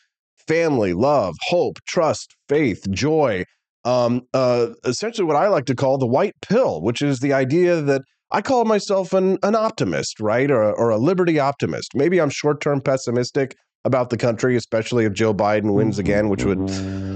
family, 0.46 0.92
love, 0.92 1.34
hope, 1.42 1.78
trust, 1.86 2.36
faith, 2.48 2.88
joy. 2.90 3.44
Um, 3.84 4.22
uh, 4.34 4.68
essentially, 4.84 5.24
what 5.24 5.36
I 5.36 5.48
like 5.48 5.66
to 5.66 5.74
call 5.74 5.98
the 5.98 6.06
white 6.06 6.34
pill, 6.42 6.82
which 6.82 7.02
is 7.02 7.20
the 7.20 7.32
idea 7.32 7.80
that 7.80 8.02
I 8.32 8.42
call 8.42 8.64
myself 8.64 9.12
an, 9.12 9.38
an 9.42 9.54
optimist, 9.54 10.18
right? 10.20 10.50
Or, 10.50 10.72
or 10.72 10.90
a 10.90 10.98
liberty 10.98 11.38
optimist. 11.38 11.92
Maybe 11.94 12.20
I'm 12.20 12.30
short 12.30 12.60
term 12.60 12.80
pessimistic 12.80 13.56
about 13.84 14.10
the 14.10 14.16
country, 14.16 14.56
especially 14.56 15.04
if 15.04 15.12
Joe 15.12 15.32
Biden 15.32 15.74
wins 15.74 16.00
again, 16.00 16.28
which 16.28 16.44
would 16.44 16.58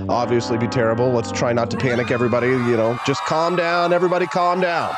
obviously 0.09 0.57
be 0.57 0.68
terrible. 0.68 1.11
Let's 1.11 1.32
try 1.32 1.53
not 1.53 1.68
to 1.72 1.76
panic, 1.76 2.12
everybody. 2.12 2.49
You 2.49 2.76
know, 2.76 2.99
just 3.05 3.22
calm 3.22 3.57
down. 3.57 3.93
Everybody, 3.93 4.26
calm 4.26 4.61
down. 4.61 4.95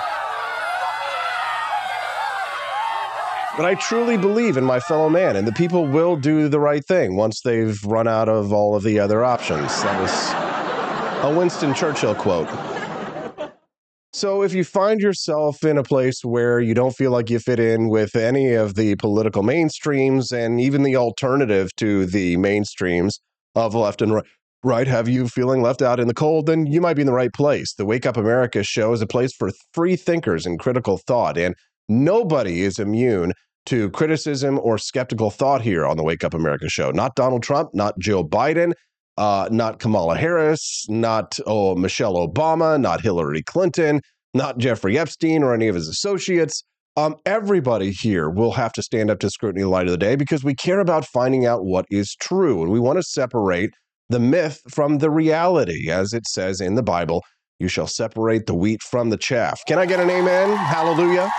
But 3.54 3.66
I 3.66 3.74
truly 3.74 4.16
believe 4.16 4.56
in 4.56 4.64
my 4.64 4.80
fellow 4.80 5.10
man, 5.10 5.36
and 5.36 5.46
the 5.46 5.52
people 5.52 5.86
will 5.86 6.16
do 6.16 6.48
the 6.48 6.58
right 6.58 6.82
thing 6.82 7.16
once 7.16 7.42
they've 7.42 7.78
run 7.84 8.08
out 8.08 8.26
of 8.26 8.50
all 8.50 8.74
of 8.74 8.82
the 8.82 8.98
other 8.98 9.22
options. 9.22 9.68
That 9.82 10.00
was 10.00 11.34
a 11.34 11.38
Winston 11.38 11.74
Churchill 11.74 12.14
quote. 12.14 12.48
So, 14.14 14.42
if 14.42 14.54
you 14.54 14.64
find 14.64 15.00
yourself 15.00 15.64
in 15.64 15.76
a 15.76 15.82
place 15.82 16.24
where 16.24 16.60
you 16.60 16.72
don't 16.72 16.96
feel 16.96 17.10
like 17.10 17.28
you 17.28 17.38
fit 17.38 17.60
in 17.60 17.90
with 17.90 18.16
any 18.16 18.54
of 18.54 18.74
the 18.74 18.94
political 18.96 19.42
mainstreams 19.42 20.32
and 20.32 20.58
even 20.58 20.82
the 20.82 20.96
alternative 20.96 21.74
to 21.76 22.06
the 22.06 22.38
mainstreams 22.38 23.20
of 23.54 23.74
left 23.74 24.00
and 24.00 24.14
right, 24.14 24.24
right, 24.64 24.86
have 24.86 25.08
you 25.08 25.28
feeling 25.28 25.60
left 25.60 25.82
out 25.82 26.00
in 26.00 26.08
the 26.08 26.14
cold, 26.14 26.46
then 26.46 26.64
you 26.66 26.80
might 26.80 26.94
be 26.94 27.02
in 27.02 27.06
the 27.06 27.12
right 27.12 27.32
place. 27.32 27.74
The 27.74 27.84
Wake 27.84 28.06
Up 28.06 28.16
America 28.16 28.62
show 28.62 28.94
is 28.94 29.02
a 29.02 29.06
place 29.06 29.34
for 29.34 29.50
free 29.74 29.96
thinkers 29.96 30.46
and 30.46 30.58
critical 30.58 30.98
thought, 30.98 31.36
and 31.36 31.54
nobody 31.92 32.62
is 32.62 32.78
immune 32.78 33.32
to 33.66 33.90
criticism 33.90 34.58
or 34.58 34.78
skeptical 34.78 35.30
thought 35.30 35.62
here 35.62 35.86
on 35.86 35.96
the 35.96 36.02
Wake 36.02 36.24
Up 36.24 36.34
America 36.34 36.68
show. 36.68 36.90
Not 36.90 37.14
Donald 37.14 37.42
Trump, 37.42 37.70
not 37.74 37.98
Joe 37.98 38.24
Biden, 38.24 38.72
uh, 39.18 39.48
not 39.50 39.78
Kamala 39.78 40.16
Harris, 40.16 40.86
not 40.88 41.38
oh, 41.46 41.76
Michelle 41.76 42.14
Obama, 42.14 42.80
not 42.80 43.00
Hillary 43.00 43.42
Clinton, 43.42 44.00
not 44.34 44.58
Jeffrey 44.58 44.98
Epstein 44.98 45.42
or 45.42 45.54
any 45.54 45.68
of 45.68 45.74
his 45.74 45.88
associates. 45.88 46.64
Um, 46.96 47.16
everybody 47.24 47.90
here 47.90 48.28
will 48.28 48.52
have 48.52 48.72
to 48.74 48.82
stand 48.82 49.10
up 49.10 49.18
to 49.20 49.30
scrutiny 49.30 49.62
in 49.62 49.70
light 49.70 49.86
of 49.86 49.92
the 49.92 49.98
day 49.98 50.16
because 50.16 50.44
we 50.44 50.54
care 50.54 50.80
about 50.80 51.06
finding 51.06 51.46
out 51.46 51.64
what 51.64 51.86
is 51.90 52.14
true. 52.20 52.62
And 52.62 52.70
we 52.70 52.80
want 52.80 52.98
to 52.98 53.02
separate 53.02 53.70
the 54.10 54.20
myth 54.20 54.60
from 54.68 54.98
the 54.98 55.10
reality, 55.10 55.90
as 55.90 56.12
it 56.12 56.26
says 56.26 56.60
in 56.60 56.74
the 56.74 56.82
Bible. 56.82 57.22
You 57.58 57.68
shall 57.68 57.86
separate 57.86 58.46
the 58.46 58.54
wheat 58.54 58.82
from 58.82 59.10
the 59.10 59.16
chaff. 59.16 59.60
Can 59.68 59.78
I 59.78 59.86
get 59.86 60.00
an 60.00 60.10
amen? 60.10 60.56
Hallelujah. 60.56 61.32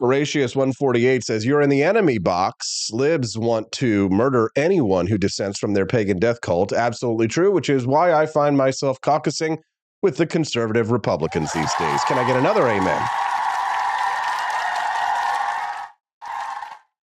Horatius 0.00 0.54
148 0.54 1.24
says, 1.24 1.44
You're 1.44 1.60
in 1.60 1.70
the 1.70 1.82
enemy 1.82 2.18
box. 2.18 2.88
Libs 2.92 3.36
want 3.36 3.72
to 3.72 4.08
murder 4.10 4.50
anyone 4.54 5.08
who 5.08 5.18
dissents 5.18 5.58
from 5.58 5.74
their 5.74 5.86
pagan 5.86 6.18
death 6.18 6.40
cult. 6.40 6.72
Absolutely 6.72 7.26
true, 7.26 7.50
which 7.50 7.68
is 7.68 7.86
why 7.86 8.12
I 8.12 8.26
find 8.26 8.56
myself 8.56 9.00
caucusing 9.00 9.58
with 10.02 10.16
the 10.16 10.26
conservative 10.26 10.92
Republicans 10.92 11.52
these 11.52 11.74
days. 11.74 12.00
Can 12.04 12.16
I 12.16 12.26
get 12.26 12.36
another 12.36 12.68
amen? 12.68 13.08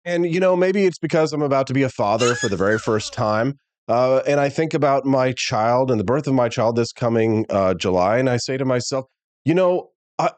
And, 0.05 0.27
you 0.27 0.41
know, 0.41 0.57
maybe 0.57 0.85
it's 0.85 0.99
because 0.99 1.33
I'm 1.33 1.43
about 1.43 1.67
to 1.69 1.75
be 1.75 1.85
a 1.85 1.89
father 1.89 2.35
for 2.35 2.49
the 2.49 2.57
very 2.57 2.79
first 2.79 3.15
time. 3.15 3.55
Uh, 3.89 4.21
and 4.27 4.39
I 4.41 4.49
think 4.49 4.75
about 4.75 5.07
my 5.07 5.33
child 5.33 5.91
and 5.91 5.99
the 5.99 6.05
birth 6.05 6.27
of 6.27 6.35
my 6.35 6.49
child 6.49 6.77
this 6.77 6.93
coming 6.93 7.47
uh, 7.49 7.75
July. 7.75 8.19
And 8.19 8.29
I 8.29 8.37
say 8.37 8.57
to 8.57 8.65
myself, 8.65 9.07
you 9.45 9.55
know, 9.55 9.91
I 10.19 10.31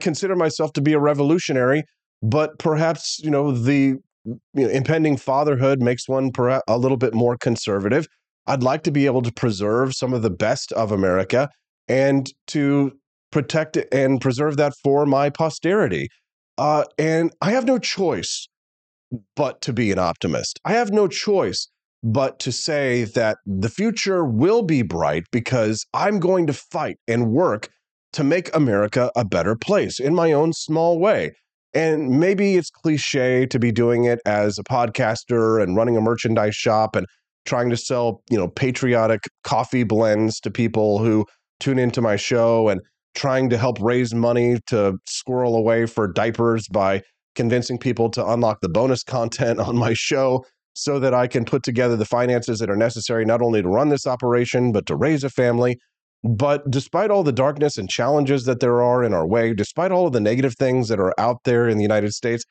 consider 0.00 0.36
myself 0.36 0.72
to 0.74 0.80
be 0.80 0.92
a 0.92 0.98
revolutionary, 0.98 1.84
but 2.22 2.58
perhaps 2.58 3.18
you 3.20 3.30
know 3.30 3.52
the 3.52 3.96
you 4.24 4.40
know, 4.54 4.68
impending 4.68 5.16
fatherhood 5.16 5.80
makes 5.80 6.08
one 6.08 6.32
perhaps 6.32 6.64
a 6.68 6.78
little 6.78 6.96
bit 6.96 7.14
more 7.14 7.36
conservative. 7.36 8.06
I'd 8.46 8.62
like 8.62 8.82
to 8.84 8.90
be 8.90 9.06
able 9.06 9.22
to 9.22 9.32
preserve 9.32 9.94
some 9.94 10.12
of 10.12 10.22
the 10.22 10.30
best 10.30 10.72
of 10.72 10.92
America 10.92 11.48
and 11.88 12.30
to 12.48 12.92
protect 13.30 13.76
and 13.92 14.20
preserve 14.20 14.56
that 14.56 14.72
for 14.82 15.06
my 15.06 15.30
posterity. 15.30 16.08
Uh, 16.58 16.84
and 16.98 17.32
I 17.40 17.50
have 17.52 17.64
no 17.64 17.78
choice 17.78 18.48
but 19.34 19.60
to 19.62 19.72
be 19.72 19.92
an 19.92 19.98
optimist. 19.98 20.60
I 20.64 20.72
have 20.72 20.90
no 20.90 21.08
choice 21.08 21.68
but 22.02 22.38
to 22.40 22.52
say 22.52 23.04
that 23.04 23.38
the 23.46 23.68
future 23.68 24.24
will 24.24 24.62
be 24.62 24.82
bright 24.82 25.24
because 25.32 25.84
I'm 25.92 26.20
going 26.20 26.46
to 26.46 26.52
fight 26.52 26.98
and 27.08 27.32
work 27.32 27.68
to 28.16 28.24
make 28.24 28.48
America 28.56 29.12
a 29.14 29.26
better 29.26 29.54
place 29.54 30.00
in 30.00 30.14
my 30.14 30.32
own 30.32 30.50
small 30.50 30.98
way. 30.98 31.32
And 31.74 32.18
maybe 32.18 32.56
it's 32.56 32.70
cliche 32.70 33.44
to 33.44 33.58
be 33.58 33.70
doing 33.70 34.04
it 34.04 34.20
as 34.24 34.58
a 34.58 34.64
podcaster 34.64 35.62
and 35.62 35.76
running 35.76 35.98
a 35.98 36.00
merchandise 36.00 36.56
shop 36.56 36.96
and 36.96 37.06
trying 37.44 37.68
to 37.68 37.76
sell, 37.76 38.22
you 38.30 38.38
know, 38.38 38.48
patriotic 38.48 39.20
coffee 39.44 39.84
blends 39.84 40.40
to 40.40 40.50
people 40.50 40.98
who 40.98 41.26
tune 41.60 41.78
into 41.78 42.00
my 42.00 42.16
show 42.16 42.70
and 42.70 42.80
trying 43.14 43.50
to 43.50 43.58
help 43.58 43.76
raise 43.82 44.14
money 44.14 44.60
to 44.68 44.96
squirrel 45.06 45.54
away 45.54 45.84
for 45.84 46.10
diapers 46.10 46.66
by 46.68 47.02
convincing 47.34 47.76
people 47.76 48.08
to 48.08 48.26
unlock 48.26 48.62
the 48.62 48.68
bonus 48.70 49.02
content 49.02 49.60
on 49.68 49.76
my 49.76 49.92
show 49.92 50.42
so 50.72 50.98
that 50.98 51.12
I 51.12 51.26
can 51.26 51.44
put 51.44 51.62
together 51.62 51.96
the 51.96 52.06
finances 52.06 52.60
that 52.60 52.70
are 52.70 52.76
necessary 52.76 53.26
not 53.26 53.42
only 53.42 53.60
to 53.60 53.68
run 53.68 53.90
this 53.90 54.06
operation, 54.06 54.72
but 54.72 54.86
to 54.86 54.96
raise 54.96 55.22
a 55.22 55.28
family 55.28 55.76
but 56.24 56.70
despite 56.70 57.10
all 57.10 57.22
the 57.22 57.32
darkness 57.32 57.76
and 57.78 57.88
challenges 57.88 58.44
that 58.44 58.60
there 58.60 58.82
are 58.82 59.04
in 59.04 59.14
our 59.14 59.26
way, 59.26 59.54
despite 59.54 59.92
all 59.92 60.06
of 60.06 60.12
the 60.12 60.20
negative 60.20 60.54
things 60.56 60.88
that 60.88 61.00
are 61.00 61.14
out 61.18 61.38
there 61.44 61.68
in 61.68 61.76
the 61.76 61.82
United 61.82 62.12
States, 62.12 62.44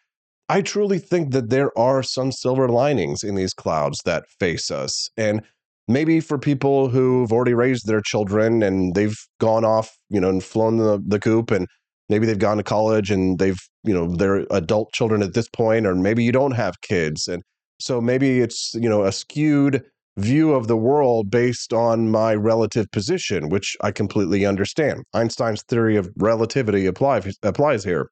I 0.47 0.61
truly 0.61 0.99
think 0.99 1.32
that 1.32 1.49
there 1.49 1.78
are 1.78 2.03
some 2.03 2.32
silver 2.32 2.70
linings 2.70 3.24
in 3.24 3.36
these 3.36 3.53
clouds 3.53 3.99
that 4.05 4.26
face 4.39 4.70
us. 4.70 5.09
And 5.18 5.41
maybe 5.88 6.20
for 6.20 6.38
people 6.38 6.89
who've 6.89 7.32
already 7.32 7.53
raised 7.53 7.88
their 7.88 8.01
children 8.01 8.61
and 8.61 8.93
they've 8.95 9.18
gone 9.39 9.66
off, 9.66 9.95
you 10.09 10.20
know, 10.20 10.30
and 10.30 10.43
flown 10.43 10.78
the, 10.78 11.01
the 11.05 11.20
coop 11.20 11.51
and 11.51 11.68
maybe 12.09 12.26
they've 12.26 12.39
gone 12.39 12.57
to 12.57 12.63
college 12.63 13.09
and 13.09 13.39
they've, 13.39 13.59
you 13.84 13.93
know, 13.93 14.16
they're 14.16 14.45
adult 14.51 14.91
children 14.93 15.24
at 15.24 15.34
this 15.34 15.47
point, 15.49 15.86
or 15.88 15.95
maybe 15.95 16.24
you 16.24 16.32
don't 16.32 16.51
have 16.51 16.82
kids. 16.82 17.28
And 17.28 17.41
so 17.80 17.99
maybe 17.99 18.39
it's, 18.41 18.74
you 18.76 18.89
know, 18.89 19.03
a 19.03 19.11
skewed 19.11 19.84
view 20.18 20.53
of 20.53 20.68
the 20.68 20.78
world 20.78 21.30
based 21.30 21.74
on 21.74 22.09
my 22.09 22.34
relative 22.34 22.89
position, 22.91 23.49
which 23.49 23.76
I 23.82 23.91
completely 23.91 24.45
understand. 24.45 25.03
Einstein's 25.13 25.63
theory 25.63 25.97
of 25.97 26.09
relativity 26.18 26.86
apply, 26.86 27.22
applies 27.43 27.84
here. 27.84 28.09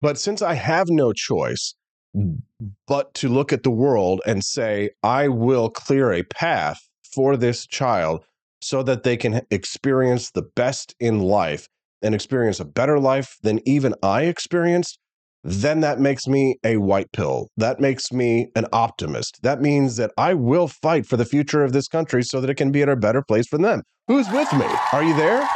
But 0.00 0.18
since 0.18 0.40
I 0.40 0.54
have 0.54 0.88
no 0.88 1.12
choice 1.12 1.74
but 2.86 3.12
to 3.14 3.28
look 3.28 3.52
at 3.52 3.62
the 3.62 3.70
world 3.70 4.20
and 4.26 4.42
say, 4.44 4.90
I 5.02 5.28
will 5.28 5.68
clear 5.68 6.12
a 6.12 6.22
path 6.22 6.80
for 7.12 7.36
this 7.36 7.66
child 7.66 8.24
so 8.62 8.82
that 8.82 9.02
they 9.02 9.16
can 9.16 9.42
experience 9.50 10.30
the 10.30 10.42
best 10.42 10.94
in 11.00 11.20
life 11.20 11.68
and 12.02 12.14
experience 12.14 12.60
a 12.60 12.64
better 12.64 12.98
life 12.98 13.36
than 13.42 13.60
even 13.66 13.94
I 14.02 14.22
experienced, 14.22 14.98
then 15.42 15.80
that 15.80 15.98
makes 15.98 16.26
me 16.26 16.56
a 16.64 16.76
white 16.76 17.10
pill. 17.12 17.48
That 17.56 17.80
makes 17.80 18.12
me 18.12 18.48
an 18.54 18.66
optimist. 18.72 19.38
That 19.42 19.60
means 19.60 19.96
that 19.96 20.10
I 20.18 20.34
will 20.34 20.68
fight 20.68 21.06
for 21.06 21.16
the 21.16 21.24
future 21.24 21.64
of 21.64 21.72
this 21.72 21.88
country 21.88 22.22
so 22.22 22.40
that 22.40 22.50
it 22.50 22.56
can 22.56 22.70
be 22.70 22.82
in 22.82 22.88
a 22.88 22.96
better 22.96 23.22
place 23.22 23.46
for 23.48 23.58
them. 23.58 23.82
Who's 24.08 24.28
with 24.30 24.52
me? 24.52 24.66
Are 24.92 25.02
you 25.02 25.14
there? 25.16 25.48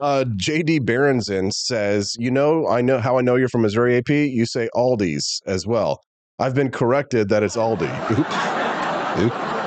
Uh, 0.00 0.24
JD 0.24 0.86
Berenson 0.86 1.52
says, 1.52 2.16
You 2.18 2.30
know, 2.30 2.66
I 2.66 2.80
know 2.80 3.00
how 3.00 3.18
I 3.18 3.20
know 3.20 3.36
you're 3.36 3.50
from 3.50 3.62
Missouri 3.62 3.98
AP. 3.98 4.08
You 4.08 4.46
say 4.46 4.70
Aldi's 4.74 5.40
as 5.46 5.66
well. 5.66 6.00
I've 6.38 6.54
been 6.54 6.70
corrected 6.70 7.28
that 7.28 7.42
it's 7.42 7.56
Aldi. 7.56 7.90
Oops. 8.10 9.34
Oops. 9.34 9.59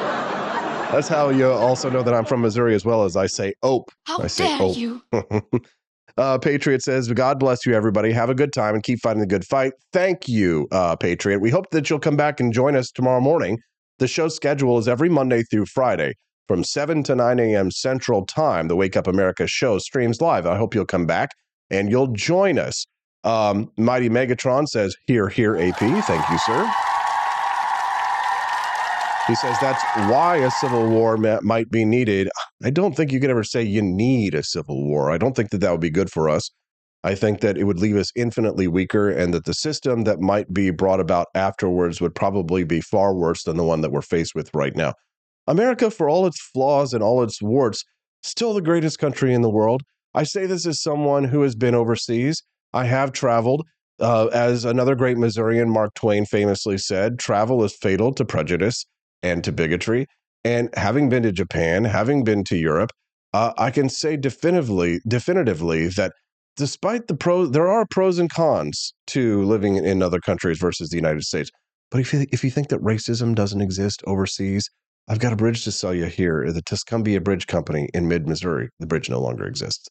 That's 0.94 1.08
how 1.08 1.30
you 1.30 1.50
also 1.50 1.90
know 1.90 2.04
that 2.04 2.14
I'm 2.14 2.24
from 2.24 2.42
Missouri 2.42 2.76
as 2.76 2.86
well 2.86 3.04
as 3.04 3.18
I 3.18 3.26
say 3.26 3.56
ope. 3.64 3.90
How 4.04 4.20
I 4.20 4.28
say 4.28 4.46
dare 4.46 4.62
ope. 4.62 4.78
you? 4.78 5.02
uh, 6.18 6.38
Patriot 6.38 6.84
says, 6.84 7.12
God 7.12 7.40
bless 7.40 7.66
you, 7.66 7.74
everybody. 7.74 8.12
Have 8.12 8.30
a 8.30 8.36
good 8.36 8.54
time 8.54 8.76
and 8.76 8.84
keep 8.84 9.00
fighting 9.00 9.20
the 9.20 9.26
good 9.26 9.44
fight. 9.44 9.74
Thank 9.92 10.30
you, 10.30 10.68
uh, 10.72 10.96
Patriot. 10.96 11.40
We 11.40 11.50
hope 11.50 11.72
that 11.72 11.90
you'll 11.90 11.98
come 11.98 12.16
back 12.16 12.40
and 12.40 12.54
join 12.54 12.76
us 12.76 12.92
tomorrow 12.92 13.22
morning. 13.22 13.58
The 13.98 14.08
show 14.08 14.28
schedule 14.28 14.78
is 14.78 14.88
every 14.88 15.10
Monday 15.10 15.42
through 15.42 15.66
Friday 15.66 16.14
from 16.48 16.64
7 16.64 17.02
to 17.06 17.16
9 17.16 17.40
a.m. 17.40 17.72
Central 17.72 18.28
Time. 18.28 18.68
The 18.68 18.76
Wake 18.76 18.96
Up 18.96 19.08
America 19.08 19.48
show 19.48 19.80
streams 19.80 20.22
live. 20.22 20.46
I 20.46 20.58
hope 20.58 20.76
you'll 20.76 20.86
come 20.86 21.08
back 21.08 21.32
and 21.72 21.90
you'll 21.90 22.14
join 22.14 22.60
us. 22.60 22.86
Um, 23.24 23.72
Mighty 23.78 24.10
Megatron 24.10 24.68
says, 24.68 24.96
Here, 25.08 25.28
here, 25.28 25.58
AP. 25.58 25.80
Thank 25.80 26.30
you, 26.30 26.38
sir. 26.38 26.72
He 29.28 29.36
says 29.36 29.58
that's 29.62 29.82
why 30.10 30.38
a 30.38 30.52
civil 30.52 30.90
war 30.90 31.16
might 31.18 31.72
be 31.72 31.86
needed. 31.86 32.30
I 32.62 32.70
don't 32.70 32.96
think 32.96 33.12
you 33.12 33.22
could 33.22 33.30
ever 33.30 33.44
say 33.44 33.64
you 33.64 33.82
need 33.82 34.36
a 34.36 34.44
civil 34.44 34.86
war. 34.86 35.12
I 35.12 35.18
don't 35.18 35.34
think 35.34 35.52
that 35.52 35.60
that 35.60 35.72
would 35.72 35.80
be 35.80 35.90
good 35.90 36.12
for 36.12 36.30
us. 36.30 36.52
I 37.06 37.16
think 37.16 37.40
that 37.42 37.58
it 37.58 37.64
would 37.64 37.80
leave 37.80 37.96
us 37.96 38.12
infinitely 38.16 38.68
weaker, 38.68 39.10
and 39.10 39.34
that 39.34 39.46
the 39.46 39.54
system 39.54 40.04
that 40.04 40.20
might 40.20 40.54
be 40.54 40.72
brought 40.72 41.00
about 41.00 41.28
afterwards 41.36 42.00
would 42.02 42.16
probably 42.16 42.64
be 42.64 42.82
far 42.82 43.14
worse 43.14 43.44
than 43.44 43.58
the 43.58 43.64
one 43.64 43.82
that 43.82 43.92
we're 43.92 44.02
faced 44.02 44.36
with 44.36 44.50
right 44.54 44.76
now. 44.76 44.94
America, 45.48 45.92
for 45.92 46.10
all 46.10 46.26
its 46.26 46.42
flaws 46.42 46.94
and 46.94 47.04
all 47.04 47.24
its 47.24 47.42
warts, 47.42 47.84
still 48.24 48.54
the 48.54 48.62
greatest 48.62 49.00
country 49.00 49.34
in 49.34 49.42
the 49.42 49.50
world. 49.50 49.84
I 50.14 50.24
say 50.24 50.46
this 50.46 50.66
as 50.66 50.82
someone 50.82 51.26
who 51.26 51.42
has 51.42 51.56
been 51.56 51.76
overseas. 51.76 52.42
I 52.74 52.86
have 52.86 53.12
traveled. 53.12 53.66
Uh, 54.00 54.28
as 54.34 54.66
another 54.66 54.96
great 54.96 55.18
Missourian, 55.18 55.70
Mark 55.70 55.94
Twain, 55.94 56.26
famously 56.26 56.78
said, 56.78 57.20
travel 57.20 57.64
is 57.64 57.76
fatal 57.76 58.14
to 58.14 58.26
prejudice. 58.26 58.86
And 59.24 59.44
to 59.44 59.52
bigotry. 59.52 60.06
And 60.44 60.70
having 60.76 61.10
been 61.10 61.24
to 61.24 61.32
Japan, 61.32 61.86
having 61.86 62.24
been 62.24 62.44
to 62.46 62.58
Europe, 62.58 62.92
uh, 63.34 63.54
I 63.58 63.72
can 63.72 63.90
say 63.90 64.18
definitively, 64.18 65.00
definitively 65.08 65.88
that 65.88 66.12
despite 66.58 67.08
the 67.08 67.16
pros, 67.16 67.52
there 67.52 67.68
are 67.68 67.86
pros 67.90 68.20
and 68.20 68.30
cons 68.30 68.94
to 69.08 69.44
living 69.44 69.78
in 69.78 70.04
other 70.04 70.20
countries 70.20 70.60
versus 70.60 70.90
the 70.90 70.98
United 70.98 71.24
States. 71.24 71.50
But 71.90 72.02
if 72.02 72.14
you, 72.14 72.26
if 72.32 72.44
you 72.44 72.52
think 72.52 72.70
that 72.70 72.82
racism 72.82 73.34
doesn't 73.34 73.62
exist 73.62 74.04
overseas, 74.06 74.70
I've 75.08 75.20
got 75.20 75.34
a 75.34 75.38
bridge 75.38 75.64
to 75.64 75.72
sell 75.72 75.94
you 75.94 76.06
here. 76.06 76.52
The 76.52 76.62
Tuscumbia 76.62 77.24
Bridge 77.24 77.48
Company 77.48 77.90
in 77.94 78.08
mid 78.08 78.28
Missouri. 78.28 78.70
The 78.80 78.88
bridge 78.88 79.10
no 79.10 79.20
longer 79.20 79.46
exists. 79.46 79.88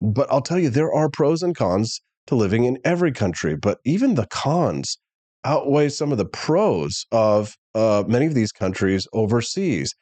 But 0.00 0.30
I'll 0.30 0.40
tell 0.40 0.58
you, 0.58 0.70
there 0.70 0.92
are 0.92 1.08
pros 1.08 1.42
and 1.42 1.54
cons 1.54 2.00
to 2.26 2.34
living 2.34 2.64
in 2.64 2.78
every 2.84 3.12
country. 3.12 3.56
But 3.56 3.78
even 3.84 4.14
the 4.14 4.26
cons 4.26 4.98
outweigh 5.44 5.88
some 5.88 6.12
of 6.12 6.18
the 6.18 6.26
pros 6.26 7.06
of 7.12 7.56
uh, 7.74 8.04
many 8.06 8.26
of 8.26 8.34
these 8.34 8.52
countries 8.52 9.06
overseas. 9.12 9.94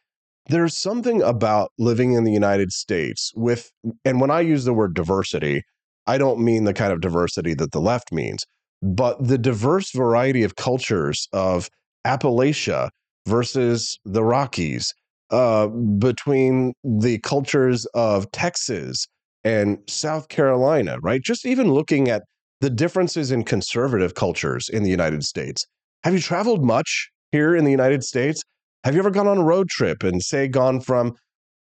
There's 0.46 0.76
something 0.76 1.22
about 1.22 1.70
living 1.78 2.12
in 2.12 2.24
the 2.24 2.32
United 2.32 2.72
States 2.72 3.32
with, 3.34 3.70
and 4.04 4.20
when 4.20 4.30
I 4.30 4.40
use 4.40 4.64
the 4.64 4.72
word 4.72 4.94
diversity, 4.94 5.62
I 6.06 6.16
don't 6.16 6.40
mean 6.40 6.64
the 6.64 6.72
kind 6.72 6.92
of 6.92 7.00
diversity 7.00 7.54
that 7.54 7.72
the 7.72 7.80
left 7.80 8.12
means, 8.12 8.44
but 8.82 9.22
the 9.26 9.36
diverse 9.36 9.90
variety 9.90 10.42
of 10.42 10.56
cultures 10.56 11.28
of 11.32 11.68
Appalachia 12.06 12.88
versus 13.26 13.98
the 14.06 14.24
Rockies, 14.24 14.94
uh, 15.30 15.66
between 15.66 16.72
the 16.82 17.18
cultures 17.18 17.84
of 17.94 18.30
Texas 18.30 19.06
and 19.44 19.78
South 19.86 20.28
Carolina, 20.28 20.98
right? 21.02 21.20
Just 21.22 21.44
even 21.44 21.70
looking 21.72 22.08
at 22.08 22.22
the 22.60 22.70
differences 22.70 23.30
in 23.30 23.44
conservative 23.44 24.14
cultures 24.14 24.68
in 24.68 24.82
the 24.82 24.90
United 24.90 25.24
States. 25.24 25.66
Have 26.04 26.14
you 26.14 26.20
traveled 26.20 26.64
much 26.64 27.10
here 27.32 27.54
in 27.54 27.64
the 27.64 27.70
United 27.70 28.04
States? 28.04 28.42
Have 28.84 28.94
you 28.94 29.00
ever 29.00 29.10
gone 29.10 29.26
on 29.26 29.38
a 29.38 29.44
road 29.44 29.68
trip 29.68 30.02
and, 30.02 30.22
say, 30.22 30.48
gone 30.48 30.80
from 30.80 31.14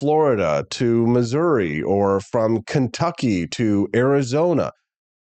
Florida 0.01 0.65
to 0.71 1.07
Missouri 1.07 1.83
or 1.83 2.21
from 2.21 2.63
Kentucky 2.63 3.47
to 3.49 3.89
Arizona? 3.95 4.73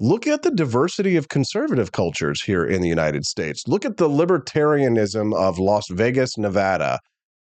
Look 0.01 0.27
at 0.27 0.43
the 0.43 0.51
diversity 0.51 1.17
of 1.17 1.29
conservative 1.29 1.93
cultures 1.93 2.43
here 2.43 2.65
in 2.65 2.83
the 2.83 2.89
United 2.89 3.25
States. 3.25 3.69
Look 3.69 3.85
at 3.85 3.99
the 3.99 4.09
libertarianism 4.09 5.35
of 5.35 5.59
Las 5.59 5.85
Vegas, 5.91 6.37
Nevada, 6.37 6.99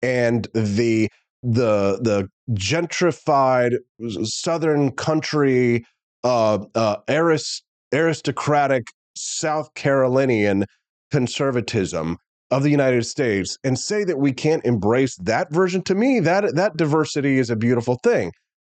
and 0.01 0.47
the 0.53 1.09
the 1.43 1.99
the 2.01 2.29
gentrified 2.51 3.75
southern 4.23 4.91
country 4.91 5.85
uh, 6.23 6.59
uh, 6.75 6.97
arist- 7.09 7.63
aristocratic 7.93 8.87
South 9.15 9.73
Carolinian 9.75 10.65
conservatism 11.11 12.17
of 12.51 12.63
the 12.63 12.69
United 12.69 13.05
States 13.05 13.57
and 13.63 13.77
say 13.79 14.03
that 14.03 14.19
we 14.19 14.31
can't 14.31 14.65
embrace 14.65 15.15
that 15.17 15.51
version 15.51 15.81
to 15.83 15.95
me 15.95 16.19
that 16.19 16.55
that 16.55 16.77
diversity 16.77 17.39
is 17.39 17.49
a 17.49 17.55
beautiful 17.55 17.99
thing. 18.03 18.31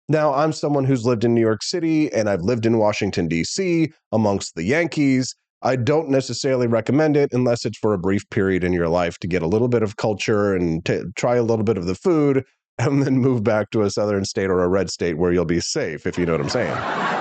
Now, 0.10 0.34
I'm 0.34 0.54
someone 0.54 0.86
who's 0.86 1.06
lived 1.06 1.26
in 1.26 1.34
New 1.34 1.42
York 1.42 1.62
City 1.62 2.12
and 2.14 2.30
I've 2.30 2.42
lived 2.42 2.66
in 2.66 2.78
Washington 2.78 3.28
D.C. 3.28 3.92
amongst 4.14 4.56
the 4.56 4.64
Yankees. 4.64 5.36
I 5.64 5.76
don't 5.76 6.10
necessarily 6.10 6.68
recommend 6.68 7.18
it 7.18 7.34
unless 7.34 7.66
it's 7.66 7.78
for 7.78 7.94
a 7.94 7.98
brief 7.98 8.30
period 8.30 8.64
in 8.64 8.72
your 8.72 8.88
life 8.88 9.18
to 9.20 9.28
get 9.28 9.42
a 9.42 9.48
little 9.48 9.68
bit 9.68 9.84
of 9.84 9.98
culture 9.98 10.56
and 10.56 10.86
t- 10.86 11.02
try 11.16 11.36
a 11.36 11.44
little 11.44 11.66
bit 11.66 11.78
of 11.78 11.88
the 11.88 11.96
food 11.96 12.46
and 12.78 13.04
then 13.04 13.18
move 13.18 13.44
back 13.44 13.72
to 13.72 13.82
a 13.82 13.90
southern 13.90 14.24
state 14.24 14.50
or 14.50 14.64
a 14.64 14.70
red 14.70 14.90
state 14.90 15.18
where 15.18 15.34
you'll 15.34 15.46
be 15.46 15.60
safe, 15.60 16.06
if 16.06 16.18
you 16.18 16.26
know 16.26 16.34
what 16.34 16.42
I'm 16.42 16.50
saying. 16.50 17.17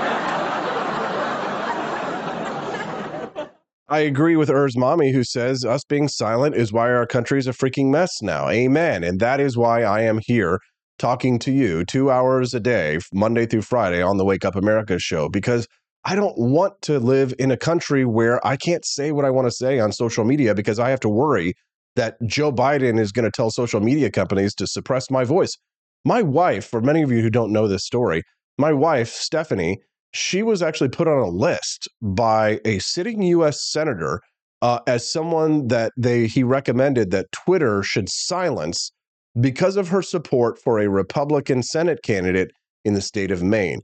I 3.88 4.00
agree 4.00 4.34
with 4.34 4.48
Urs 4.48 4.76
Mommy, 4.76 5.12
who 5.12 5.22
says 5.22 5.64
us 5.64 5.84
being 5.84 6.08
silent 6.08 6.56
is 6.56 6.72
why 6.72 6.90
our 6.90 7.06
country's 7.06 7.46
a 7.46 7.52
freaking 7.52 7.90
mess 7.90 8.20
now. 8.20 8.48
Amen. 8.48 9.04
And 9.04 9.20
that 9.20 9.38
is 9.38 9.56
why 9.56 9.84
I 9.84 10.00
am 10.00 10.18
here 10.20 10.58
talking 10.98 11.38
to 11.40 11.52
you 11.52 11.84
two 11.84 12.10
hours 12.10 12.52
a 12.52 12.58
day, 12.58 12.98
Monday 13.12 13.46
through 13.46 13.62
Friday, 13.62 14.02
on 14.02 14.16
the 14.16 14.24
Wake 14.24 14.44
Up 14.44 14.56
America 14.56 14.98
show, 14.98 15.28
because 15.28 15.68
I 16.04 16.16
don't 16.16 16.36
want 16.36 16.82
to 16.82 16.98
live 16.98 17.32
in 17.38 17.52
a 17.52 17.56
country 17.56 18.04
where 18.04 18.44
I 18.44 18.56
can't 18.56 18.84
say 18.84 19.12
what 19.12 19.24
I 19.24 19.30
want 19.30 19.46
to 19.46 19.52
say 19.52 19.78
on 19.78 19.92
social 19.92 20.24
media 20.24 20.54
because 20.54 20.80
I 20.80 20.90
have 20.90 21.00
to 21.00 21.08
worry 21.08 21.54
that 21.94 22.16
Joe 22.26 22.52
Biden 22.52 22.98
is 22.98 23.12
going 23.12 23.24
to 23.24 23.30
tell 23.30 23.50
social 23.50 23.80
media 23.80 24.10
companies 24.10 24.54
to 24.56 24.66
suppress 24.66 25.10
my 25.10 25.22
voice. 25.22 25.56
My 26.04 26.22
wife, 26.22 26.66
for 26.66 26.80
many 26.80 27.02
of 27.02 27.12
you 27.12 27.22
who 27.22 27.30
don't 27.30 27.52
know 27.52 27.68
this 27.68 27.84
story, 27.84 28.22
my 28.58 28.72
wife, 28.72 29.10
Stephanie, 29.12 29.78
she 30.16 30.42
was 30.42 30.62
actually 30.62 30.88
put 30.88 31.08
on 31.08 31.18
a 31.18 31.28
list 31.28 31.88
by 32.00 32.60
a 32.64 32.78
sitting 32.78 33.22
U.S. 33.22 33.70
senator 33.70 34.20
uh, 34.62 34.80
as 34.86 35.10
someone 35.10 35.68
that 35.68 35.92
they 35.96 36.26
he 36.26 36.42
recommended 36.42 37.10
that 37.10 37.30
Twitter 37.32 37.82
should 37.82 38.08
silence 38.08 38.90
because 39.38 39.76
of 39.76 39.88
her 39.88 40.02
support 40.02 40.58
for 40.58 40.78
a 40.78 40.88
Republican 40.88 41.62
Senate 41.62 42.00
candidate 42.02 42.50
in 42.84 42.94
the 42.94 43.02
state 43.02 43.30
of 43.30 43.42
Maine. 43.42 43.80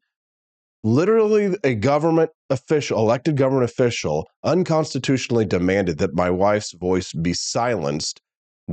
Literally, 0.84 1.56
a 1.62 1.74
government 1.74 2.30
official, 2.50 2.98
elected 2.98 3.36
government 3.36 3.70
official, 3.70 4.26
unconstitutionally 4.42 5.44
demanded 5.44 5.98
that 5.98 6.14
my 6.14 6.30
wife's 6.30 6.72
voice 6.72 7.12
be 7.12 7.34
silenced 7.34 8.20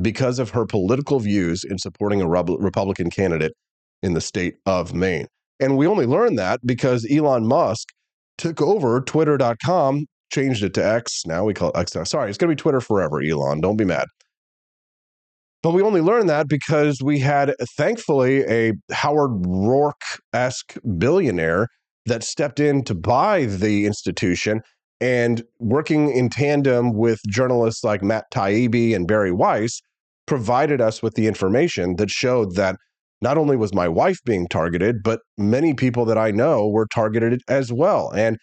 because 0.01 0.39
of 0.39 0.51
her 0.51 0.66
political 0.66 1.20
views 1.20 1.64
in 1.64 1.78
supporting 1.78 2.22
a 2.22 2.28
Republican 2.28 3.10
candidate 3.10 3.53
in 4.01 4.14
the 4.14 4.22
state 4.22 4.55
of 4.66 4.93
Maine. 4.93 5.28
And 5.60 5.78
we 5.78 5.88
only 5.88 6.05
learned 6.05 6.38
that 6.39 6.62
because 6.66 7.05
Elon 7.12 7.45
Musk 7.45 7.89
took 8.38 8.62
over 8.62 9.01
Twitter.com, 9.01 10.05
changed 10.32 10.64
it 10.64 10.74
to 10.76 10.86
X. 10.86 11.24
Now 11.26 11.43
we 11.43 11.53
call 11.53 11.70
it 11.72 11.78
X 11.78 11.95
now. 11.95 12.03
Sorry, 12.03 12.30
it's 12.30 12.38
going 12.38 12.49
to 12.49 12.55
be 12.55 12.62
Twitter 12.62 12.82
forever, 12.82 13.22
Elon. 13.22 13.62
Don't 13.62 13.78
be 13.78 13.86
mad. 13.86 14.07
But 15.62 15.72
we 15.72 15.82
only 15.82 15.99
learned 15.99 16.30
that 16.30 16.47
because 16.47 17.01
we 17.03 17.20
had, 17.20 17.53
thankfully, 17.76 18.45
a 18.45 18.74
Howard 18.91 19.43
Roark 19.43 20.20
esque 20.34 20.76
billionaire 20.97 21.68
that 22.05 22.24
stepped 22.24 22.62
in 22.62 22.84
to 22.86 22.95
buy 22.95 23.45
the 23.45 23.86
institution 23.86 24.62
and 25.01 25.43
working 25.60 26.12
in 26.12 26.30
tandem 26.30 26.93
with 26.93 27.20
journalists 27.28 27.84
like 27.84 28.01
Matt 28.01 28.26
Taibbi 28.32 28.95
and 28.95 29.07
Bari 29.07 29.34
Weiss 29.34 29.82
provided 30.26 30.80
us 30.80 31.01
with 31.01 31.16
the 31.16 31.28
information 31.28 31.97
that 31.97 32.10
showed 32.10 32.55
that 32.55 32.78
not 33.22 33.38
only 33.38 33.58
was 33.58 33.74
my 33.74 33.88
wife 33.88 34.20
being 34.26 34.48
targeted, 34.48 35.04
but 35.04 35.20
many 35.38 35.74
people 35.74 36.06
that 36.06 36.18
I 36.18 36.32
know 36.32 36.68
were 36.68 36.88
targeted 36.88 37.42
as 37.48 37.72
well. 37.72 38.12
And 38.12 38.38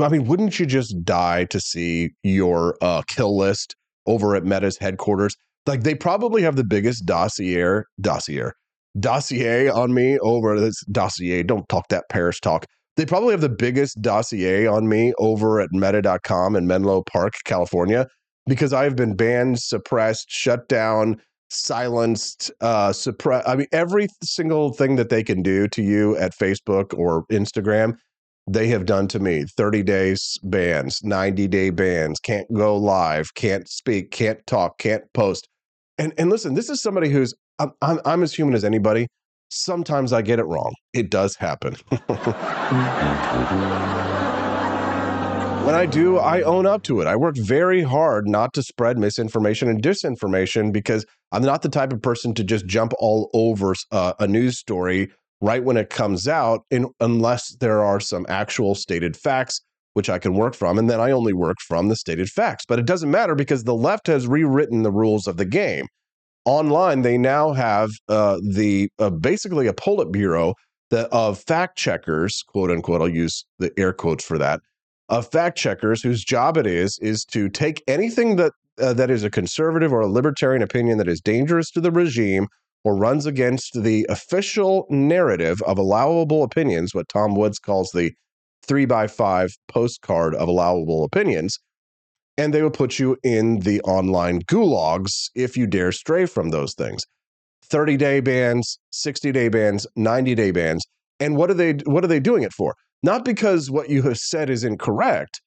I 0.00 0.08
mean, 0.08 0.26
wouldn't 0.26 0.58
you 0.58 0.66
just 0.66 1.04
die 1.04 1.44
to 1.46 1.60
see 1.60 2.10
your 2.22 2.76
uh, 2.80 3.02
kill 3.06 3.36
list 3.36 3.74
over 4.06 4.34
at 4.34 4.44
Meta's 4.44 4.78
headquarters? 4.78 5.36
Like 5.66 5.82
they 5.82 5.94
probably 5.94 6.42
have 6.42 6.56
the 6.56 6.64
biggest 6.64 7.04
dossier, 7.06 7.82
dossier, 8.00 8.50
dossier 8.98 9.68
on 9.68 9.94
me 9.94 10.18
over 10.20 10.58
this 10.58 10.82
dossier. 10.90 11.42
Don't 11.42 11.68
talk 11.68 11.88
that 11.88 12.04
Paris 12.10 12.40
talk. 12.40 12.66
They 12.96 13.04
probably 13.04 13.32
have 13.32 13.40
the 13.40 13.48
biggest 13.48 14.00
dossier 14.00 14.66
on 14.66 14.88
me 14.88 15.12
over 15.18 15.60
at 15.60 15.70
meta.com 15.72 16.54
in 16.54 16.66
Menlo 16.66 17.02
Park, 17.02 17.34
California, 17.44 18.06
because 18.46 18.72
I've 18.72 18.94
been 18.94 19.16
banned, 19.16 19.58
suppressed, 19.58 20.26
shut 20.28 20.68
down, 20.68 21.16
silenced, 21.54 22.50
uh, 22.60 22.92
suppress. 22.92 23.46
I 23.46 23.56
mean, 23.56 23.66
every 23.72 24.08
single 24.22 24.72
thing 24.72 24.96
that 24.96 25.08
they 25.08 25.22
can 25.22 25.42
do 25.42 25.68
to 25.68 25.82
you 25.82 26.16
at 26.16 26.36
Facebook 26.36 26.96
or 26.96 27.24
Instagram, 27.30 27.94
they 28.46 28.68
have 28.68 28.84
done 28.84 29.08
to 29.08 29.18
me 29.18 29.44
30 29.56 29.82
days 29.82 30.38
bans, 30.42 31.00
90 31.02 31.48
day 31.48 31.70
bans, 31.70 32.20
can't 32.20 32.52
go 32.52 32.76
live, 32.76 33.32
can't 33.34 33.68
speak, 33.68 34.10
can't 34.10 34.44
talk, 34.46 34.78
can't 34.78 35.04
post. 35.14 35.48
And, 35.96 36.12
and 36.18 36.28
listen, 36.28 36.54
this 36.54 36.68
is 36.68 36.82
somebody 36.82 37.08
who's, 37.08 37.34
I'm, 37.58 37.72
I'm, 37.80 38.00
I'm 38.04 38.22
as 38.22 38.34
human 38.34 38.54
as 38.54 38.64
anybody. 38.64 39.06
Sometimes 39.48 40.12
I 40.12 40.22
get 40.22 40.38
it 40.38 40.44
wrong. 40.44 40.74
It 40.92 41.10
does 41.10 41.36
happen. 41.36 41.76
when 45.64 45.74
I 45.74 45.86
do, 45.86 46.18
I 46.18 46.42
own 46.42 46.66
up 46.66 46.82
to 46.84 47.00
it. 47.00 47.06
I 47.06 47.16
work 47.16 47.36
very 47.38 47.82
hard 47.82 48.28
not 48.28 48.52
to 48.52 48.62
spread 48.62 48.98
misinformation 48.98 49.68
and 49.68 49.82
disinformation 49.82 50.72
because 50.72 51.06
I'm 51.32 51.42
not 51.42 51.62
the 51.62 51.70
type 51.70 51.90
of 51.90 52.02
person 52.02 52.34
to 52.34 52.44
just 52.44 52.66
jump 52.66 52.92
all 52.98 53.30
over 53.32 53.74
uh, 53.90 54.12
a 54.18 54.26
news 54.26 54.58
story 54.58 55.10
right 55.40 55.64
when 55.64 55.78
it 55.78 55.88
comes 55.88 56.28
out, 56.28 56.64
in, 56.70 56.90
unless 57.00 57.56
there 57.60 57.82
are 57.82 57.98
some 57.98 58.26
actual 58.28 58.74
stated 58.74 59.16
facts 59.16 59.62
which 59.94 60.10
I 60.10 60.18
can 60.18 60.34
work 60.34 60.54
from. 60.54 60.78
And 60.78 60.90
then 60.90 61.00
I 61.00 61.12
only 61.12 61.32
work 61.32 61.56
from 61.66 61.88
the 61.88 61.96
stated 61.96 62.28
facts. 62.28 62.64
But 62.66 62.78
it 62.78 62.84
doesn't 62.84 63.10
matter 63.10 63.34
because 63.34 63.64
the 63.64 63.74
left 63.74 64.06
has 64.08 64.26
rewritten 64.26 64.82
the 64.82 64.92
rules 64.92 65.26
of 65.26 65.38
the 65.38 65.44
game. 65.44 65.86
Online, 66.44 67.02
they 67.02 67.16
now 67.16 67.52
have 67.52 67.90
uh, 68.08 68.38
the 68.46 68.90
uh, 68.98 69.08
basically 69.08 69.66
a 69.66 69.72
Politburo 69.72 70.54
that, 70.90 71.08
of 71.10 71.42
fact 71.46 71.78
checkers, 71.78 72.42
quote 72.48 72.70
unquote, 72.70 73.00
I'll 73.00 73.08
use 73.08 73.46
the 73.58 73.72
air 73.78 73.94
quotes 73.94 74.24
for 74.24 74.36
that, 74.38 74.60
of 75.08 75.30
fact 75.30 75.58
checkers 75.58 76.02
whose 76.02 76.24
job 76.24 76.56
it 76.56 76.66
is 76.66 76.98
is 77.00 77.24
to 77.26 77.48
take 77.48 77.82
anything 77.86 78.36
that 78.36 78.52
uh, 78.80 78.92
that 78.92 79.10
is 79.10 79.22
a 79.22 79.30
conservative 79.30 79.92
or 79.92 80.00
a 80.00 80.08
libertarian 80.08 80.62
opinion 80.62 80.98
that 80.98 81.08
is 81.08 81.20
dangerous 81.20 81.70
to 81.70 81.80
the 81.80 81.92
regime 81.92 82.48
or 82.82 82.96
runs 82.96 83.24
against 83.24 83.82
the 83.82 84.06
official 84.08 84.86
narrative 84.90 85.62
of 85.62 85.78
allowable 85.78 86.42
opinions, 86.42 86.94
what 86.94 87.08
Tom 87.08 87.34
Woods 87.34 87.58
calls 87.58 87.90
the 87.92 88.12
three 88.66 88.84
by 88.84 89.06
five 89.06 89.50
postcard 89.68 90.34
of 90.34 90.48
allowable 90.48 91.04
opinions. 91.04 91.58
and 92.36 92.52
they 92.52 92.62
will 92.62 92.70
put 92.70 92.98
you 92.98 93.16
in 93.22 93.60
the 93.60 93.80
online 93.82 94.40
gulags 94.42 95.30
if 95.36 95.56
you 95.56 95.68
dare 95.68 95.92
stray 95.92 96.26
from 96.26 96.50
those 96.50 96.74
things. 96.74 97.04
30 97.66 97.96
day 97.96 98.20
bans, 98.20 98.78
60 98.90 99.30
day 99.32 99.48
bans, 99.48 99.86
90 99.94 100.34
day 100.34 100.50
bans. 100.50 100.84
And 101.20 101.36
what 101.36 101.48
are 101.50 101.54
they 101.54 101.74
what 101.84 102.02
are 102.04 102.08
they 102.08 102.20
doing 102.20 102.42
it 102.42 102.52
for? 102.52 102.74
Not 103.04 103.22
because 103.22 103.70
what 103.70 103.90
you 103.90 104.00
have 104.02 104.16
said 104.16 104.48
is 104.48 104.64
incorrect. 104.64 105.42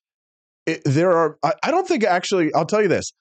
It, 0.68 0.82
there 0.86 1.12
are 1.12 1.40
I, 1.44 1.54
I 1.64 1.72
don't 1.72 1.88
think 1.88 2.04
actually 2.04 2.54
I'll 2.54 2.68
tell 2.68 2.84
you 2.84 2.88
this. 2.88 3.12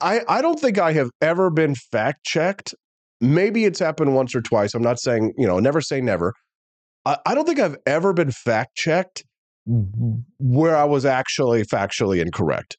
I, 0.00 0.22
I 0.28 0.40
don't 0.40 0.58
think 0.58 0.78
I 0.78 0.92
have 0.94 1.10
ever 1.20 1.50
been 1.50 1.74
fact 1.74 2.24
checked. 2.24 2.74
Maybe 3.20 3.66
it's 3.66 3.78
happened 3.78 4.14
once 4.14 4.34
or 4.34 4.40
twice. 4.40 4.74
I'm 4.74 4.82
not 4.82 4.98
saying, 4.98 5.34
you 5.36 5.46
know, 5.46 5.60
never 5.60 5.82
say 5.82 6.00
never. 6.00 6.32
I, 7.04 7.18
I 7.26 7.34
don't 7.34 7.46
think 7.46 7.60
I've 7.60 7.76
ever 7.84 8.14
been 8.14 8.30
fact 8.30 8.76
checked 8.76 9.24
where 9.66 10.74
I 10.74 10.84
was 10.84 11.04
actually 11.04 11.62
factually 11.64 12.22
incorrect. 12.22 12.78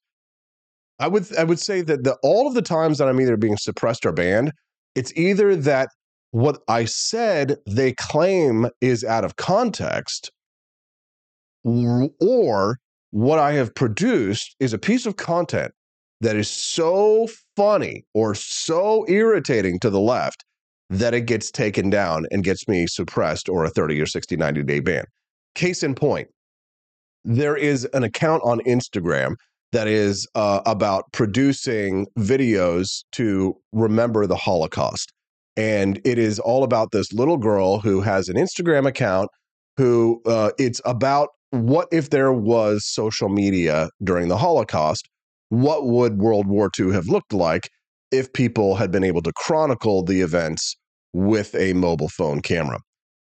I 0.97 1.07
would 1.07 1.27
I 1.37 1.43
would 1.43 1.59
say 1.59 1.81
that 1.81 2.03
the 2.03 2.17
all 2.23 2.47
of 2.47 2.55
the 2.55 2.63
times 2.63 2.97
that 2.97 3.07
I'm 3.07 3.21
either 3.21 3.37
being 3.37 3.57
suppressed 3.57 4.03
or 4.03 4.13
banned, 4.13 4.51
it's 4.95 5.13
either 5.15 5.55
that 5.57 5.89
what 6.31 6.63
I 6.67 6.85
said 6.85 7.57
they 7.67 7.93
claim 7.93 8.67
is 8.81 9.03
out 9.03 9.23
of 9.23 9.35
context, 9.35 10.31
or 11.63 12.79
what 13.11 13.39
I 13.39 13.53
have 13.53 13.75
produced 13.75 14.55
is 14.59 14.73
a 14.73 14.77
piece 14.77 15.05
of 15.05 15.17
content 15.17 15.71
that 16.21 16.35
is 16.35 16.49
so 16.49 17.27
funny 17.55 18.05
or 18.13 18.33
so 18.33 19.05
irritating 19.07 19.79
to 19.79 19.89
the 19.89 19.99
left 19.99 20.43
that 20.89 21.13
it 21.13 21.21
gets 21.21 21.51
taken 21.51 21.89
down 21.89 22.25
and 22.31 22.43
gets 22.43 22.67
me 22.67 22.87
suppressed 22.87 23.49
or 23.49 23.65
a 23.65 23.69
30 23.69 23.99
or 23.99 24.05
60, 24.05 24.35
90 24.35 24.63
day 24.63 24.79
ban. 24.79 25.05
Case 25.55 25.83
in 25.83 25.95
point, 25.95 26.27
there 27.23 27.55
is 27.55 27.85
an 27.93 28.03
account 28.03 28.41
on 28.43 28.59
Instagram 28.61 29.35
that 29.71 29.87
is 29.87 30.27
uh, 30.35 30.61
about 30.65 31.11
producing 31.11 32.07
videos 32.17 33.03
to 33.11 33.55
remember 33.71 34.27
the 34.27 34.35
Holocaust. 34.35 35.11
And 35.57 35.99
it 36.05 36.17
is 36.17 36.39
all 36.39 36.63
about 36.63 36.91
this 36.91 37.11
little 37.11 37.37
girl 37.37 37.79
who 37.79 38.01
has 38.01 38.29
an 38.29 38.35
Instagram 38.35 38.87
account 38.87 39.29
who 39.77 40.21
uh, 40.25 40.51
it's 40.59 40.81
about 40.85 41.29
what 41.53 41.87
if 41.91 42.09
there 42.09 42.33
was 42.33 42.83
social 42.83 43.29
media 43.29 43.89
during 44.03 44.27
the 44.27 44.37
Holocaust? 44.37 45.07
What 45.49 45.85
would 45.85 46.17
World 46.17 46.47
War 46.47 46.71
II 46.79 46.91
have 46.93 47.07
looked 47.07 47.31
like 47.31 47.69
if 48.11 48.33
people 48.33 48.73
had 48.75 48.91
been 48.91 49.03
able 49.03 49.21
to 49.21 49.31
chronicle 49.33 50.03
the 50.03 50.21
events 50.21 50.75
with 51.13 51.53
a 51.53 51.73
mobile 51.73 52.09
phone 52.09 52.41
camera? 52.41 52.79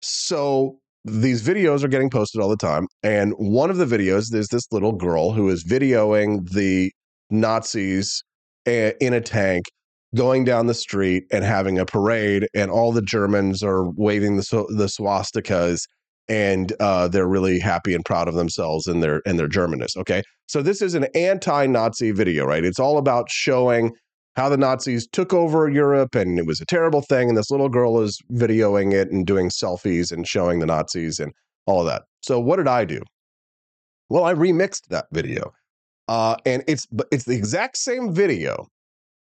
So 0.02 0.78
these 1.04 1.46
videos 1.46 1.84
are 1.84 1.90
getting 1.90 2.10
posted 2.10 2.42
all 2.42 2.48
the 2.48 2.56
time. 2.56 2.88
And 3.04 3.34
one 3.34 3.70
of 3.70 3.76
the 3.76 3.86
videos, 3.86 4.30
there's 4.32 4.48
this 4.48 4.72
little 4.72 4.94
girl 4.94 5.34
who 5.34 5.50
is 5.50 5.66
videoing 5.66 6.50
the 6.50 6.94
Nazis 7.30 8.24
eh, 8.66 8.94
in 9.02 9.14
a 9.14 9.20
tank 9.20 9.66
going 10.16 10.46
down 10.46 10.68
the 10.68 10.74
street 10.74 11.26
and 11.32 11.44
having 11.44 11.78
a 11.78 11.86
parade, 11.86 12.48
and 12.54 12.72
all 12.72 12.94
the 12.94 13.02
Germans 13.02 13.62
are 13.62 13.90
waving 13.98 14.38
the, 14.38 14.66
the 14.70 14.86
swastikas. 14.86 15.82
And 16.28 16.74
uh, 16.80 17.08
they're 17.08 17.28
really 17.28 17.60
happy 17.60 17.94
and 17.94 18.04
proud 18.04 18.28
of 18.28 18.34
themselves 18.34 18.88
and 18.88 19.04
their 19.04 19.22
and 19.28 19.38
their 19.38 19.48
Germanness. 19.48 19.96
Okay, 19.96 20.24
so 20.48 20.62
this 20.62 20.82
is 20.82 20.96
an 20.96 21.06
anti-Nazi 21.14 22.12
video, 22.12 22.46
right? 22.46 22.66
It's 22.66 22.80
all 22.80 22.98
about 22.98 23.30
showing 23.30 23.92
how 24.36 24.50
the 24.50 24.58
Nazis 24.58 25.08
took 25.12 25.34
over 25.34 25.70
Europe 25.70 26.16
and 26.16 26.40
it 26.40 26.46
was 26.46 26.60
a 26.60 26.66
terrible 26.66 27.02
thing. 27.02 27.30
And 27.30 27.38
this 27.38 27.52
little 27.52 27.70
girl 27.70 28.02
is 28.02 28.20
videoing 28.34 28.94
it 28.94 29.12
and 29.12 29.26
doing 29.26 29.50
selfies 29.50 30.12
and 30.12 30.28
showing 30.28 30.60
the 30.60 30.66
Nazis 30.66 31.20
and 31.20 31.32
all 31.68 31.82
of 31.82 31.86
that. 31.86 32.04
So 32.22 32.40
what 32.40 32.58
did 32.58 32.68
I 32.68 32.86
do? 32.86 33.02
Well, 34.10 34.26
I 34.26 34.34
remixed 34.34 34.88
that 34.90 35.06
video. 35.12 35.52
Uh, 36.08 36.36
and 36.46 36.64
it's 36.68 36.86
it's 37.12 37.26
the 37.26 37.36
exact 37.36 37.78
same 37.78 38.14
video. 38.14 38.68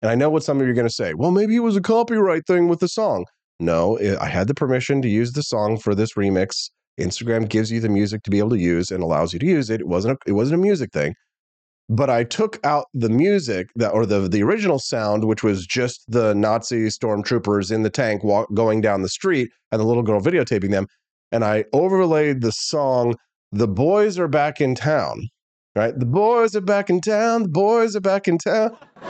And 0.02 0.11
I 0.11 0.15
know 0.15 0.30
what 0.30 0.44
some 0.44 0.60
of 0.60 0.65
you 0.68 0.72
are 0.72 0.76
going 0.76 0.88
to 0.88 0.94
say. 0.94 1.14
Well, 1.14 1.32
maybe 1.32 1.56
it 1.56 1.60
was 1.60 1.76
a 1.76 1.82
copyright 1.82 2.45
thing 2.45 2.68
with 2.68 2.80
the 2.80 2.88
song. 2.88 3.26
No, 3.60 3.95
it, 3.95 4.18
I 4.19 4.27
had 4.27 4.48
the 4.48 4.53
permission 4.53 5.02
to 5.02 5.07
use 5.07 5.32
the 5.32 5.41
song 5.41 5.77
for 5.77 5.95
this 5.95 6.14
remix. 6.14 6.69
Instagram 6.99 7.47
gives 7.49 7.72
you 7.72 7.80
the 7.80 7.89
music 7.89 8.23
to 8.23 8.31
be 8.31 8.39
able 8.39 8.51
to 8.51 8.59
use 8.59 8.91
and 8.91 9.03
allows 9.03 9.34
you 9.34 9.39
to 9.39 9.45
use 9.45 9.69
it. 9.69 9.81
It 9.81 9.88
wasn't 9.88 10.15
a, 10.15 10.30
it 10.30 10.34
wasn't 10.34 10.59
a 10.59 10.63
music 10.63 10.91
thing 10.91 11.15
but 11.89 12.09
I 12.09 12.23
took 12.23 12.59
out 12.65 12.88
the 12.93 13.09
music 13.09 13.69
that 13.76 13.91
or 13.93 14.05
the 14.05 14.27
the 14.27 14.43
original 14.43 14.80
sound, 14.80 15.26
which 15.26 15.43
was 15.43 15.65
just 15.65 16.03
the 16.07 16.34
Nazi 16.34 16.88
stormtroopers 16.88 17.72
in 17.72 17.84
the 17.84 17.89
tank 17.89 18.23
walk, 18.23 18.51
going 18.53 18.81
down 18.81 19.01
the 19.01 19.09
street 19.09 19.51
and 19.72 19.80
the 19.80 19.85
little 19.85 20.03
girl 20.03 20.22
videotaping 20.22 20.72
them, 20.72 20.88
and 21.31 21.43
I 21.43 21.65
overlaid 21.73 22.41
the 22.41 22.51
song 22.51 23.15
"The 23.51 23.67
Boys 23.67 24.17
Are 24.17 24.27
Back 24.27 24.61
in 24.61 24.76
Town." 24.76 25.30
Right, 25.76 25.97
the 25.97 26.05
boys 26.05 26.55
are 26.55 26.61
back 26.61 26.89
in 26.89 27.01
town. 27.01 27.43
The 27.43 27.49
boys 27.49 27.97
are 27.97 28.01
back 28.01 28.30
in 28.30 28.38
town. 28.38 28.69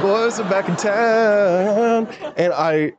boys 0.00 0.40
are 0.40 0.48
back 0.48 0.70
in 0.70 0.76
town, 0.76 2.08
and 2.38 2.54
I, 2.54 2.94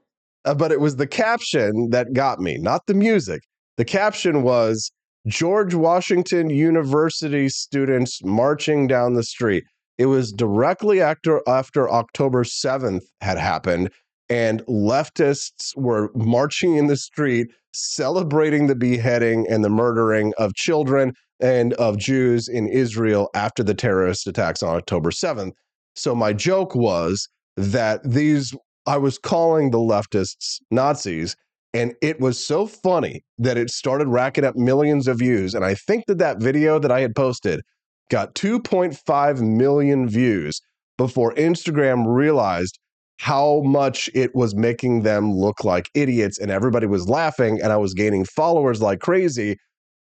uh, 0.46 0.54
but 0.54 0.72
it 0.72 0.80
was 0.80 0.96
the 0.96 1.08
caption 1.08 1.90
that 1.92 2.14
got 2.14 2.40
me, 2.40 2.58
not 2.58 2.86
the 2.88 2.94
music. 2.94 3.42
The 3.78 3.86
caption 3.86 4.44
was 4.44 4.92
George 5.28 5.74
Washington 5.74 6.50
University 6.50 7.50
students 7.50 8.24
marching 8.24 8.88
down 8.88 9.14
the 9.14 9.24
street. 9.24 9.64
It 9.98 10.08
was 10.08 10.32
directly 10.32 11.02
after 11.02 11.42
after 11.48 11.90
October 11.92 12.44
7th 12.44 13.02
had 13.22 13.38
happened 13.38 13.92
and 14.30 14.62
leftists 14.68 15.76
were 15.76 16.10
marching 16.16 16.76
in 16.76 16.88
the 16.88 16.96
street 16.96 17.48
celebrating 17.74 18.68
the 18.68 18.76
beheading 18.76 19.46
and 19.50 19.64
the 19.64 19.70
murdering 19.70 20.34
of 20.38 20.56
children 20.56 21.14
and 21.40 21.74
of 21.74 21.98
Jews 21.98 22.48
in 22.48 22.68
Israel 22.68 23.30
after 23.36 23.64
the 23.64 23.74
terrorist 23.74 24.28
attacks 24.28 24.64
on 24.64 24.76
October 24.76 25.12
7th. 25.12 25.52
So 25.96 26.16
my 26.16 26.34
joke 26.34 26.76
was 26.76 27.28
that 27.58 28.02
these 28.04 28.56
I 28.86 28.98
was 28.98 29.18
calling 29.18 29.72
the 29.72 29.78
leftists 29.78 30.60
Nazis 30.72 31.36
and 31.74 31.94
it 32.02 32.20
was 32.20 32.44
so 32.44 32.66
funny 32.66 33.24
that 33.38 33.58
it 33.58 33.70
started 33.70 34.08
racking 34.08 34.44
up 34.44 34.56
millions 34.56 35.08
of 35.08 35.20
views. 35.20 35.54
And 35.54 35.64
I 35.64 35.76
think 35.76 36.06
that 36.08 36.18
that 36.18 36.42
video 36.42 36.80
that 36.80 36.92
I 36.92 37.00
had 37.00 37.16
posted 37.16 37.62
got 38.10 38.36
2.5 38.36 39.42
million 39.42 40.10
views 40.10 40.62
before 40.98 41.34
Instagram 41.36 42.06
realized 42.08 42.78
how 43.20 43.62
much 43.64 44.10
it 44.14 44.36
was 44.36 44.56
making 44.56 45.04
them 45.04 45.32
look 45.32 45.64
like 45.64 45.90
idiots 45.94 46.38
and 46.40 46.52
everybody 46.52 46.88
was 46.88 47.08
laughing 47.08 47.60
and 47.62 47.72
I 47.72 47.78
was 47.78 47.94
gaining 47.94 48.26
followers 48.26 48.82
like 48.82 49.00
crazy. 49.00 49.58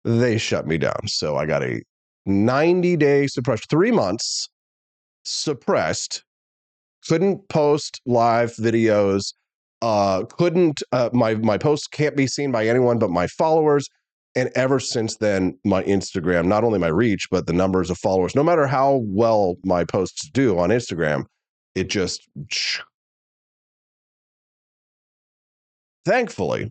They 0.05 0.39
shut 0.39 0.67
me 0.67 0.77
down. 0.77 1.07
So 1.07 1.37
I 1.37 1.47
got 1.47 1.63
a 1.63 1.81
90 2.27 2.97
day 2.97 3.29
suppression, 3.29 3.65
three 3.71 3.93
months 3.93 4.49
suppressed, 5.25 6.23
couldn't 7.09 7.49
post 7.49 8.01
live 8.07 8.53
videos 8.55 9.33
uh, 9.83 10.25
couldn't 10.25 10.83
uh, 10.93 11.11
my 11.13 11.35
my 11.37 11.59
posts 11.59 11.87
can't 11.87 12.17
be 12.17 12.27
seen 12.27 12.51
by 12.51 12.67
anyone 12.67 12.99
but 12.99 13.11
my 13.11 13.27
followers. 13.27 13.89
And 14.35 14.51
ever 14.55 14.79
since 14.81 15.17
then 15.17 15.59
my 15.65 15.83
instagram 15.85 16.45
not 16.45 16.63
only 16.63 16.79
my 16.79 16.89
reach 16.89 17.29
but 17.31 17.47
the 17.47 17.55
numbers 17.55 17.89
of 17.89 17.97
followers 17.97 18.35
no 18.35 18.43
matter 18.43 18.67
how 18.67 19.01
well 19.07 19.57
my 19.65 19.83
posts 19.83 20.29
do 20.29 20.59
on 20.59 20.69
instagram 20.69 21.25
it 21.75 21.89
just 21.89 22.29
thankfully 26.05 26.71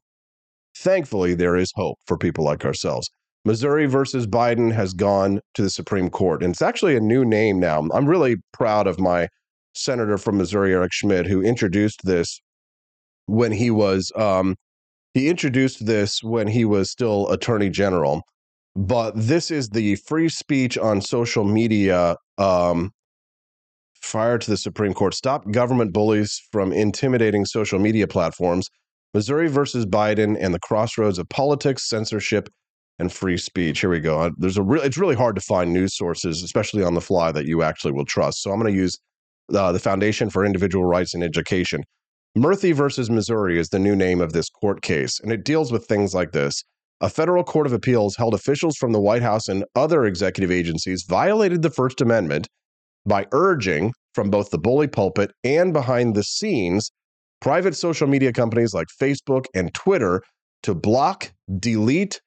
thankfully 0.78 1.34
there 1.34 1.56
is 1.56 1.72
hope 1.76 1.98
for 2.06 2.20
people 2.20 2.46
like 2.46 2.66
ourselves. 2.66 3.10
Missouri 3.46 3.88
versus 3.88 4.28
biden 4.28 4.72
has 4.72 4.94
gone 4.94 5.40
to 5.56 5.64
the 5.64 5.70
supreme 5.72 6.12
court 6.12 6.44
and 6.44 6.54
it's 6.54 6.62
actually 6.62 6.96
a 6.96 7.02
new 7.02 7.26
name 7.26 7.60
now. 7.60 7.80
I'm 7.94 8.06
really 8.06 8.36
proud 8.54 8.86
of 8.86 9.00
my 9.00 9.28
senator 9.76 10.18
from 10.18 10.38
missouri 10.38 10.74
eric 10.74 10.94
Schmitt, 10.94 11.28
who 11.28 11.42
introduced 11.42 12.02
this 12.04 12.42
when 13.28 13.52
he 13.52 13.72
was 13.72 14.12
um, 14.16 14.56
he 15.14 15.30
introduced 15.30 15.86
this 15.86 16.22
when 16.22 16.48
he 16.48 16.66
was 16.66 16.92
still 16.92 17.30
attorney 17.32 17.70
general. 17.70 18.24
But 18.76 19.14
this 19.16 19.50
is 19.50 19.70
the 19.70 19.96
free 19.96 20.28
speech 20.28 20.78
on 20.78 21.00
social 21.00 21.46
media 21.46 22.18
um, 22.38 22.92
fire 24.02 24.38
to 24.38 24.52
the 24.52 24.58
supreme 24.58 24.94
court. 24.94 25.14
Stop 25.14 25.50
government 25.52 25.94
bullies 25.94 26.42
from 26.52 26.74
intimidating 26.74 27.46
social 27.46 27.80
media 27.80 28.08
platforms. 28.08 28.70
Missouri 29.14 29.48
versus 29.48 29.86
biden 29.86 30.36
and 30.38 30.54
the 30.54 30.60
crossroads 30.60 31.18
of 31.18 31.30
politics 31.30 31.88
censorship 31.88 32.50
and 33.00 33.12
free 33.12 33.38
speech. 33.38 33.80
Here 33.80 33.90
we 33.90 34.02
go. 34.02 34.20
Uh, 34.20 34.32
there's 34.38 34.58
a 34.58 34.64
real 34.64 34.84
it's 34.84 34.98
really 34.98 35.16
hard 35.16 35.36
to 35.36 35.42
find 35.42 35.72
news 35.72 35.96
sources 35.96 36.44
especially 36.44 36.84
on 36.84 36.94
the 36.94 37.02
fly 37.02 37.32
that 37.32 37.46
you 37.46 37.64
actually 37.64 37.94
will 37.94 38.06
trust. 38.06 38.42
So 38.42 38.52
i'm 38.52 38.60
going 38.60 38.74
to 38.74 38.78
use 38.78 39.00
uh, 39.54 39.72
the 39.72 39.80
foundation 39.80 40.30
for 40.30 40.46
individual 40.46 40.86
rights 40.86 41.14
in 41.14 41.24
education 41.24 41.84
Murthy 42.38 42.74
versus 42.74 43.10
Missouri 43.10 43.58
is 43.58 43.70
the 43.70 43.80
new 43.80 43.96
name 43.96 44.20
of 44.20 44.34
this 44.34 44.50
court 44.50 44.82
case, 44.82 45.22
and 45.22 45.32
it 45.32 45.46
deals 45.46 45.72
with 45.72 45.86
things 45.86 46.14
like 46.14 46.34
this. 46.34 46.66
A 47.00 47.10
federal 47.10 47.46
court 47.46 47.66
of 47.66 47.72
appeals 47.72 48.18
held 48.18 48.34
officials 48.34 48.76
from 48.76 48.92
the 48.92 49.00
White 49.00 49.22
House 49.22 49.48
and 49.48 49.64
other 49.74 50.04
executive 50.04 50.52
agencies 50.52 51.06
violated 51.08 51.62
the 51.62 51.70
First 51.70 52.02
Amendment 52.02 52.48
by 53.06 53.26
urging 53.32 53.94
from 54.14 54.30
both 54.30 54.50
the 54.50 54.58
bully 54.58 54.88
pulpit 54.88 55.32
and 55.46 55.72
behind 55.72 56.14
the 56.14 56.24
scenes 56.24 56.92
private 57.40 57.76
social 57.76 58.08
media 58.08 58.34
companies 58.34 58.74
like 58.74 58.88
Facebook 59.02 59.46
and 59.54 59.74
Twitter 59.74 60.22
to 60.64 60.74
block, 60.74 61.32
delete, 61.60 62.20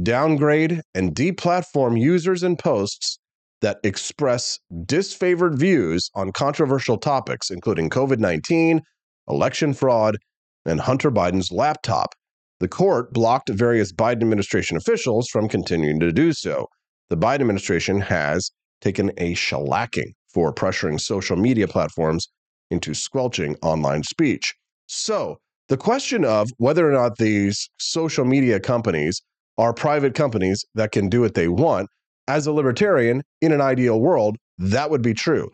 downgrade, 0.00 0.80
and 0.94 1.12
deplatform 1.14 2.00
users 2.00 2.44
and 2.44 2.56
posts 2.56 3.18
that 3.62 3.78
express 3.82 4.58
disfavored 4.84 5.58
views 5.58 6.10
on 6.14 6.32
controversial 6.32 6.98
topics, 6.98 7.50
including 7.50 7.90
COVID 7.90 8.18
19, 8.18 8.80
election 9.28 9.74
fraud, 9.74 10.16
and 10.64 10.80
Hunter 10.80 11.10
Biden's 11.10 11.50
laptop. 11.50 12.14
The 12.60 12.68
court 12.68 13.12
blocked 13.12 13.50
various 13.50 13.92
Biden 13.92 14.22
administration 14.22 14.76
officials 14.76 15.28
from 15.28 15.48
continuing 15.48 16.00
to 16.00 16.12
do 16.12 16.32
so. 16.32 16.66
The 17.10 17.16
Biden 17.16 17.42
administration 17.42 18.00
has 18.00 18.50
taken 18.80 19.10
a 19.18 19.34
shellacking 19.34 20.12
for 20.32 20.52
pressuring 20.52 21.00
social 21.00 21.36
media 21.36 21.68
platforms 21.68 22.28
into 22.70 22.94
squelching 22.94 23.56
online 23.62 24.02
speech. 24.02 24.54
So, 24.86 25.36
the 25.68 25.76
question 25.76 26.24
of 26.24 26.48
whether 26.58 26.88
or 26.88 26.92
not 26.92 27.18
these 27.18 27.68
social 27.78 28.24
media 28.24 28.60
companies 28.60 29.22
are 29.58 29.72
private 29.72 30.14
companies 30.14 30.64
that 30.74 30.92
can 30.92 31.08
do 31.08 31.22
what 31.22 31.34
they 31.34 31.48
want, 31.48 31.88
as 32.28 32.46
a 32.46 32.52
libertarian, 32.52 33.22
in 33.40 33.52
an 33.52 33.60
ideal 33.60 34.00
world, 34.00 34.36
that 34.58 34.90
would 34.90 35.02
be 35.02 35.14
true. 35.14 35.50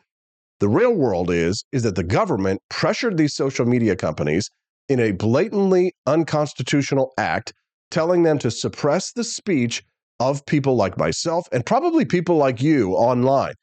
The 0.61 0.69
real 0.69 0.95
world 0.95 1.31
is 1.31 1.65
is 1.73 1.83
that 1.83 1.97
the 1.97 2.05
government 2.05 2.61
pressured 2.71 3.17
these 3.17 3.35
social 3.35 3.67
media 3.67 3.97
companies 3.97 4.49
in 4.89 5.01
a 5.01 5.13
blatantly 5.13 5.93
unconstitutional 6.07 7.13
act, 7.19 7.53
telling 7.91 8.23
them 8.23 8.39
to 8.39 8.51
suppress 8.51 9.13
the 9.13 9.25
speech 9.25 9.83
of 10.21 10.47
people 10.47 10.77
like 10.77 10.97
myself 10.97 11.49
and 11.53 11.67
probably 11.67 12.05
people 12.05 12.37
like 12.37 12.63
you 12.63 12.93
online. 12.93 13.55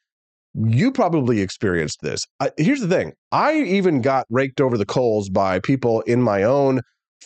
You 0.55 0.91
probably 0.91 1.41
experienced 1.41 2.01
this. 2.01 2.25
Here's 2.57 2.81
the 2.81 2.87
thing 2.87 3.13
I 3.31 3.53
even 3.53 4.01
got 4.01 4.25
raked 4.29 4.59
over 4.59 4.77
the 4.77 4.85
coals 4.85 5.29
by 5.29 5.59
people 5.59 6.01
in 6.01 6.21
my 6.21 6.43
own 6.43 6.81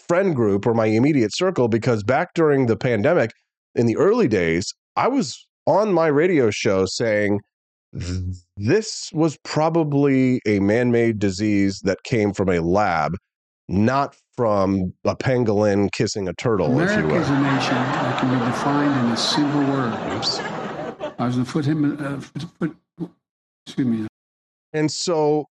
friend 0.08 0.36
group 0.36 0.68
or 0.68 0.74
my 0.74 0.86
immediate 0.86 1.34
circle 1.34 1.68
because 1.68 2.04
back 2.04 2.34
during 2.34 2.66
the 2.66 2.76
pandemic, 2.76 3.32
in 3.76 3.86
the 3.86 3.98
early 3.98 4.28
days, 4.28 4.74
I 4.96 5.08
was 5.08 5.48
on 5.66 5.94
my 5.94 6.08
radio 6.08 6.50
show 6.52 6.86
saying, 6.86 7.40
this 8.58 9.10
was 9.14 9.38
probably 9.44 10.42
a 10.48 10.60
man 10.60 10.92
made 10.92 11.20
disease 11.20 11.80
that 11.84 12.04
came 12.04 12.34
from 12.34 12.50
a 12.50 12.60
lab, 12.60 13.16
not 13.70 14.16
from 14.36 14.94
a 15.06 15.16
pangolin 15.16 15.92
kissing 15.92 16.28
a 16.28 16.34
turtle. 16.34 16.66
America 16.66 17.16
is 17.16 17.30
a 17.30 17.40
nation 17.40 17.76
that 17.76 18.20
can 18.20 18.40
be 18.40 18.46
defined 18.46 19.06
in 19.06 19.12
a 19.12 19.18
single 19.18 19.62
word. 19.72 19.94
Oops. 20.18 20.40
I 21.20 21.26
was 21.28 21.36
going 21.36 21.46
to 21.46 21.52
put 21.52 21.66
him, 21.66 21.98
uh, 22.04 22.20
put, 22.60 22.76
excuse 23.68 23.88
me. 23.88 24.08
And 24.74 24.92
so, 24.92 25.46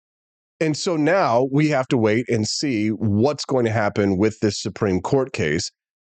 and 0.61 0.77
so 0.77 0.97
now 0.97 1.49
we 1.51 1.69
have 1.69 1.89
to 1.89 1.97
wait 1.97 2.29
and 2.29 2.47
see 2.47 2.91
what's 2.91 3.45
going 3.45 3.65
to 3.65 3.73
happen 3.73 4.17
with 4.17 4.39
this 4.41 4.61
Supreme 4.61 5.01
Court 5.01 5.33
case, 5.33 5.73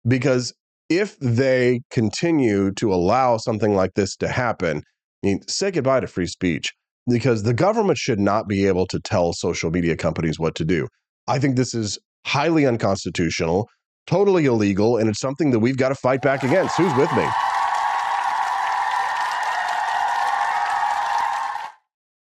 because 0.07 0.53
if 0.89 1.17
they 1.19 1.81
continue 1.91 2.71
to 2.73 2.93
allow 2.93 3.37
something 3.37 3.75
like 3.75 3.93
this 3.95 4.15
to 4.17 4.27
happen, 4.27 4.77
I 5.23 5.27
mean, 5.27 5.41
say 5.47 5.71
goodbye 5.71 6.01
to 6.01 6.07
free 6.07 6.27
speech 6.27 6.73
because 7.09 7.43
the 7.43 7.53
government 7.53 7.97
should 7.97 8.19
not 8.19 8.47
be 8.47 8.67
able 8.67 8.85
to 8.87 8.99
tell 8.99 9.33
social 9.33 9.71
media 9.71 9.95
companies 9.95 10.39
what 10.39 10.55
to 10.55 10.65
do. 10.65 10.87
I 11.27 11.39
think 11.39 11.55
this 11.55 11.73
is 11.73 11.97
highly 12.25 12.65
unconstitutional, 12.65 13.69
totally 14.07 14.45
illegal, 14.45 14.97
and 14.97 15.09
it's 15.09 15.19
something 15.19 15.51
that 15.51 15.59
we've 15.59 15.77
got 15.77 15.89
to 15.89 15.95
fight 15.95 16.21
back 16.21 16.43
against. 16.43 16.77
Who's 16.77 16.93
with 16.95 17.11
me? 17.15 17.27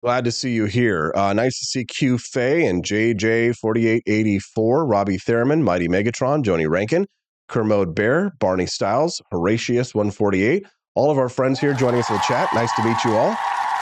Glad 0.03 0.25
to 0.27 0.33
see 0.33 0.51
you 0.53 0.67
here. 0.67 1.13
Uh, 1.17 1.33
nice 1.33 1.59
to 1.59 1.65
see 1.65 1.85
Q 1.87 2.19
Fay 2.19 2.67
and 2.67 2.85
JJ4884, 2.85 4.43
Robbie 4.87 5.17
Thurman, 5.17 5.63
Mighty 5.63 5.89
Megatron, 5.89 6.45
Joni 6.45 6.69
Rankin, 6.69 7.07
Kermode 7.49 7.95
Bear, 7.95 8.33
Barney 8.41 8.67
Styles, 8.67 9.21
Horatius148, 9.33 10.63
all 10.95 11.11
of 11.11 11.19
our 11.19 11.29
friends 11.29 11.61
here 11.61 11.75
joining 11.75 12.01
us 12.01 12.09
in 12.09 12.17
the 12.17 12.23
chat. 12.23 12.49
Nice 12.55 12.73
to 12.75 12.85
meet 12.85 12.97
you 13.05 13.15
all, 13.17 13.37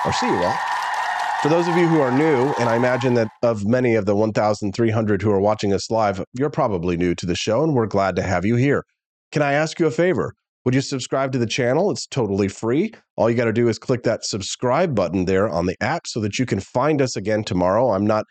or 0.05 0.13
see 0.13 0.27
you 0.27 0.43
all. 0.43 0.57
For 1.43 1.49
those 1.49 1.67
of 1.67 1.77
you 1.77 1.89
who 1.89 2.01
are 2.01 2.17
new, 2.17 2.55
and 2.61 2.69
I 2.69 2.77
imagine 2.77 3.15
that 3.15 3.29
of 3.43 3.67
many 3.67 3.97
of 3.97 4.07
the 4.07 4.15
1,300 4.15 5.23
who 5.23 5.31
are 5.33 5.41
watching 5.41 5.73
us 5.73 5.91
live, 5.91 6.25
you're 6.35 6.51
probably 6.51 6.97
new 6.97 7.15
to 7.17 7.27
the 7.27 7.35
show, 7.35 7.65
and 7.65 7.75
we're 7.75 7.87
glad 7.87 8.15
to 8.17 8.23
have 8.23 8.45
you 8.45 8.57
here. 8.57 8.85
Can 9.33 9.43
I 9.43 9.53
ask 9.53 9.81
you 9.81 9.87
a 9.87 9.91
favor? 9.91 10.35
Would 10.65 10.75
you 10.75 10.81
subscribe 10.81 11.33
to 11.33 11.39
the 11.39 11.47
channel? 11.47 11.91
It's 11.91 12.07
totally 12.07 12.47
free. 12.47 12.93
All 13.17 13.29
you 13.29 13.37
got 13.37 13.47
to 13.47 13.53
do 13.53 13.69
is 13.69 13.81
click 13.81 14.05
that 14.05 14.25
subscribe 14.25 14.95
button 14.95 15.25
there 15.25 15.49
on 15.49 15.67
the 15.67 15.77
app 15.81 16.07
so 16.07 16.21
that 16.21 16.39
you 16.39 16.47
can 16.47 16.61
find 16.61 17.03
us 17.03 17.17
again 17.17 17.43
tomorrow. 17.43 17.91
I'm 17.91 18.07
not, 18.07 18.25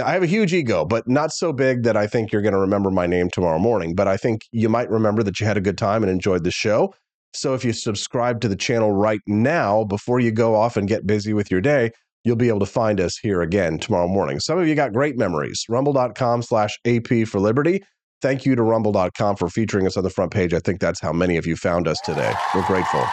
I 0.00 0.12
have 0.12 0.22
a 0.22 0.26
huge 0.26 0.54
ego, 0.54 0.84
but 0.84 1.06
not 1.08 1.32
so 1.32 1.52
big 1.52 1.82
that 1.82 1.96
I 1.96 2.06
think 2.06 2.32
you're 2.32 2.42
going 2.42 2.54
to 2.54 2.58
remember 2.58 2.90
my 2.90 3.06
name 3.06 3.28
tomorrow 3.30 3.58
morning. 3.58 3.94
But 3.94 4.08
I 4.08 4.16
think 4.16 4.42
you 4.50 4.68
might 4.68 4.88
remember 4.90 5.22
that 5.22 5.38
you 5.38 5.46
had 5.46 5.56
a 5.56 5.60
good 5.60 5.76
time 5.76 6.02
and 6.02 6.10
enjoyed 6.10 6.44
the 6.44 6.50
show. 6.50 6.94
So 7.34 7.54
if 7.54 7.64
you 7.64 7.72
subscribe 7.72 8.40
to 8.42 8.48
the 8.48 8.56
channel 8.56 8.92
right 8.92 9.20
now, 9.26 9.84
before 9.84 10.20
you 10.20 10.30
go 10.30 10.54
off 10.54 10.76
and 10.76 10.88
get 10.88 11.06
busy 11.06 11.32
with 11.32 11.50
your 11.50 11.60
day, 11.60 11.90
you'll 12.24 12.36
be 12.36 12.48
able 12.48 12.60
to 12.60 12.66
find 12.66 13.00
us 13.00 13.18
here 13.18 13.42
again 13.42 13.78
tomorrow 13.78 14.08
morning. 14.08 14.38
Some 14.40 14.58
of 14.58 14.68
you 14.68 14.74
got 14.74 14.92
great 14.92 15.16
memories. 15.18 15.64
Rumble.com 15.68 16.42
slash 16.42 16.78
AP 16.86 17.26
for 17.26 17.40
Liberty. 17.40 17.82
Thank 18.20 18.46
you 18.46 18.54
to 18.54 18.62
rumble.com 18.62 19.36
for 19.36 19.48
featuring 19.48 19.86
us 19.86 19.96
on 19.96 20.04
the 20.04 20.10
front 20.10 20.30
page. 20.30 20.54
I 20.54 20.60
think 20.60 20.80
that's 20.80 21.00
how 21.00 21.12
many 21.12 21.36
of 21.36 21.46
you 21.46 21.56
found 21.56 21.88
us 21.88 22.00
today. 22.00 22.32
We're 22.54 22.66
grateful. 22.66 23.04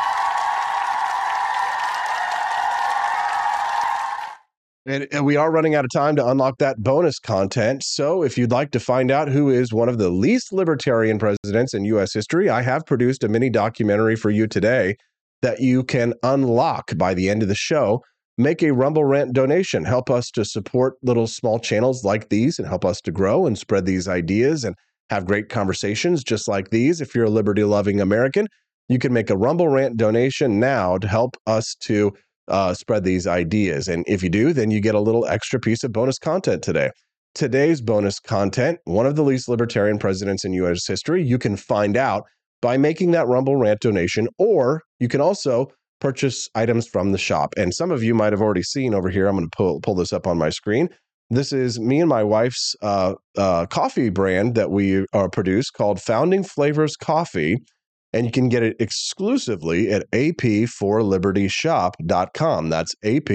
And, 4.90 5.08
and, 5.12 5.24
we 5.24 5.36
are 5.36 5.52
running 5.52 5.76
out 5.76 5.86
of 5.86 5.92
time 5.92 6.16
to 6.16 6.28
unlock 6.28 6.58
that 6.58 6.82
bonus 6.82 7.20
content. 7.20 7.84
So, 7.84 8.24
if 8.24 8.40
you'd 8.40 8.52
like 8.52 8.72
to 8.72 8.80
find 8.80 9.12
out 9.12 9.30
who 9.30 9.52
is 9.52 9.72
one 9.72 9.88
of 9.88 10.00
the 10.00 10.10
least 10.10 10.52
libertarian 10.52 11.20
presidents 11.20 11.76
in 11.76 11.86
U.S. 11.86 12.12
history, 12.12 12.50
I 12.50 12.64
have 12.64 12.88
produced 12.88 13.24
a 13.24 13.30
mini 13.30 13.52
documentary 13.52 14.16
for 14.16 14.32
you 14.32 14.48
today 14.48 14.96
that 15.44 15.60
you 15.60 15.84
can 15.84 16.16
unlock 16.24 16.98
by 16.98 17.14
the 17.14 17.30
end 17.30 17.44
of 17.44 17.50
the 17.50 17.56
show. 17.56 18.02
Make 18.40 18.64
a 18.64 18.74
Rumble 18.74 19.04
Rant 19.04 19.34
donation. 19.34 19.86
Help 19.86 20.10
us 20.10 20.32
to 20.32 20.44
support 20.44 20.96
little 21.04 21.28
small 21.28 21.60
channels 21.60 22.04
like 22.04 22.30
these 22.30 22.58
and 22.58 22.68
help 22.68 22.84
us 22.84 23.00
to 23.02 23.12
grow 23.12 23.46
and 23.46 23.60
spread 23.60 23.86
these 23.86 24.08
ideas 24.08 24.64
and 24.64 24.76
have 25.12 25.28
great 25.28 25.50
conversations 25.50 26.24
just 26.24 26.48
like 26.48 26.72
these. 26.72 27.00
If 27.00 27.14
you're 27.14 27.26
a 27.26 27.30
liberty 27.30 27.64
loving 27.64 28.02
American, 28.02 28.48
you 28.88 28.98
can 28.98 29.14
make 29.14 29.30
a 29.30 29.38
Rumble 29.38 29.68
Rant 29.68 29.98
donation 29.98 30.60
now 30.60 30.98
to 30.98 31.08
help 31.08 31.38
us 31.46 31.76
to 31.82 32.12
uh, 32.50 32.74
spread 32.74 33.04
these 33.04 33.28
ideas. 33.28 33.88
And 33.88 34.04
if 34.08 34.24
you 34.24 34.30
do, 34.30 34.54
then 34.54 34.72
you 34.72 34.82
get 34.82 34.96
a 34.96 35.00
little 35.00 35.26
extra 35.28 35.60
piece 35.60 35.84
of 35.84 35.92
bonus 35.92 36.18
content 36.18 36.64
today. 36.64 36.92
Today's 37.36 37.82
bonus 37.82 38.20
content, 38.20 38.80
one 38.86 39.06
of 39.06 39.16
the 39.16 39.24
least 39.24 39.48
libertarian 39.48 40.00
presidents 40.00 40.44
in 40.44 40.54
US 40.54 40.88
history, 40.88 41.24
you 41.24 41.38
can 41.38 41.56
find 41.56 41.96
out 41.96 42.24
by 42.62 42.78
making 42.78 43.12
that 43.12 43.28
Rumble 43.28 43.56
Rant 43.56 43.80
donation, 43.80 44.28
or 44.38 44.82
you 45.00 45.08
can 45.08 45.22
also 45.22 45.68
purchase 46.02 46.50
items 46.56 46.88
from 46.88 47.12
the 47.12 47.18
shop. 47.18 47.54
And 47.58 47.74
some 47.74 47.92
of 47.92 48.04
you 48.04 48.14
might 48.16 48.34
have 48.34 48.42
already 48.42 48.64
seen 48.64 48.94
over 48.94 49.10
here. 49.10 49.28
I'm 49.28 49.36
going 49.36 49.50
to 49.50 49.56
pull, 49.56 49.82
pull 49.82 49.96
this 49.96 50.14
up 50.14 50.28
on 50.28 50.38
my 50.38 50.50
screen. 50.50 50.90
This 51.30 51.54
is 51.54 51.80
me 51.80 52.00
and 52.00 52.10
my 52.10 52.24
wife's 52.24 52.76
uh, 52.82 53.14
uh, 53.38 53.68
coffee 53.68 54.10
brand 54.10 54.56
that 54.56 54.72
we 54.72 55.06
uh, 55.14 55.28
produce 55.28 55.70
called 55.70 56.02
Founding 56.02 56.44
Flavors 56.44 56.96
Coffee 56.96 57.58
and 58.14 58.26
you 58.26 58.32
can 58.32 58.50
get 58.50 58.64
it 58.64 58.76
exclusively 58.80 59.92
at 59.92 60.10
ap4libertyshop.com. 60.12 62.70
That's 62.70 62.96
AP, 63.04 63.28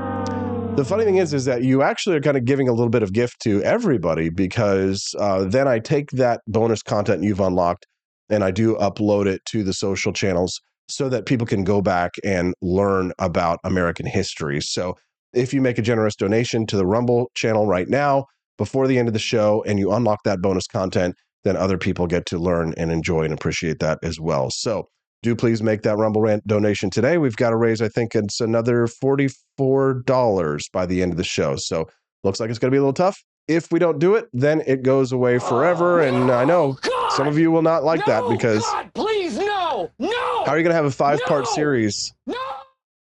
the 0.80 0.85
funny 0.85 1.03
thing 1.03 1.18
is, 1.18 1.34
is 1.34 1.43
that 1.43 1.61
you 1.61 1.81
actually 1.81 2.15
are 2.15 2.22
kind 2.22 2.38
of 2.38 2.45
giving 2.45 2.69
a 2.69 2.72
little 2.72 2.89
bit 2.89 3.03
of 3.03 3.11
gift 3.11 3.41
to 3.41 3.61
everybody 3.64 4.30
because 4.30 5.14
uh, 5.19 5.43
then 5.43 5.68
I 5.68 5.77
take 5.80 6.10
that 6.11 6.39
bonus 6.47 6.81
content 6.81 7.22
you've 7.22 7.41
unlocked 7.41 7.85
and 8.30 8.45
I 8.45 8.51
do 8.51 8.76
upload 8.76 9.26
it 9.26 9.41
to 9.49 9.61
the 9.61 9.73
social 9.73 10.14
channels 10.14 10.61
so 10.88 11.10
that 11.10 11.26
people 11.26 11.45
can 11.45 11.65
go 11.65 11.81
back 11.81 12.11
and 12.23 12.53
learn 12.61 13.11
about 13.19 13.60
American 13.65 14.06
history. 14.06 14.61
So 14.61 14.95
if 15.34 15.53
you 15.53 15.60
make 15.60 15.77
a 15.77 15.81
generous 15.81 16.15
donation 16.15 16.65
to 16.68 16.77
the 16.77 16.85
Rumble 16.85 17.30
channel 17.35 17.68
right 17.68 17.89
now 17.89 18.23
before 18.57 18.88
the 18.88 18.97
end 18.97 19.10
of 19.10 19.14
the 19.14 19.19
show 19.19 19.61
and 19.68 19.80
you 19.80 19.91
unlock 19.91 20.19
that 20.23 20.41
bonus 20.41 20.65
content, 20.65 21.14
then 21.43 21.57
other 21.57 21.77
people 21.77 22.07
get 22.07 22.26
to 22.27 22.39
learn 22.39 22.73
and 22.77 22.89
enjoy 22.89 23.23
and 23.23 23.34
appreciate 23.34 23.80
that 23.80 23.99
as 24.01 24.18
well. 24.18 24.49
So 24.49 24.85
do 25.22 25.36
please 25.36 25.62
make 25.62 25.82
that 25.84 25.98
Rumble 25.98 26.22
Rant 26.22 26.46
donation 26.48 26.90
today. 26.90 27.18
We've 27.18 27.36
got 27.36 27.50
to 27.50 27.58
raise, 27.58 27.82
I 27.82 27.90
think 27.90 28.16
it's 28.16 28.40
another 28.40 28.88
$44 29.04 30.72
by 30.72 30.86
the 30.86 31.02
end 31.02 31.12
of 31.12 31.18
the 31.18 31.24
show. 31.24 31.56
So 31.58 31.90
looks 32.24 32.40
like 32.40 32.50
it's 32.50 32.60
going 32.60 32.72
to 32.72 32.76
be 32.76 32.78
a 32.78 32.82
little 32.82 32.94
tough. 32.94 33.22
If 33.48 33.72
we 33.72 33.80
don't 33.80 34.00
do 34.00 34.16
it, 34.16 34.28
then 34.32 34.62
it 34.68 34.84
goes 34.84 35.12
away 35.12 35.38
oh, 35.38 35.40
forever. 35.40 36.02
and 36.02 36.32
I 36.32 36.46
know 36.46 36.74
God, 36.74 37.12
some 37.14 37.28
of 37.28 37.38
you 37.38 37.52
will 37.52 37.64
not 37.64 37.84
like 37.84 38.06
no, 38.08 38.22
that 38.22 38.38
because. 38.38 38.62
God, 38.62 38.94
please, 38.94 39.38
no, 39.38 39.91
no. 39.98 40.44
How 40.46 40.52
are 40.52 40.58
you 40.58 40.64
going 40.64 40.72
to 40.72 40.76
have 40.76 40.86
a 40.86 40.91
five 40.91 41.20
part 41.26 41.46
no, 41.46 41.52
series? 41.52 42.14
No. 42.28 42.36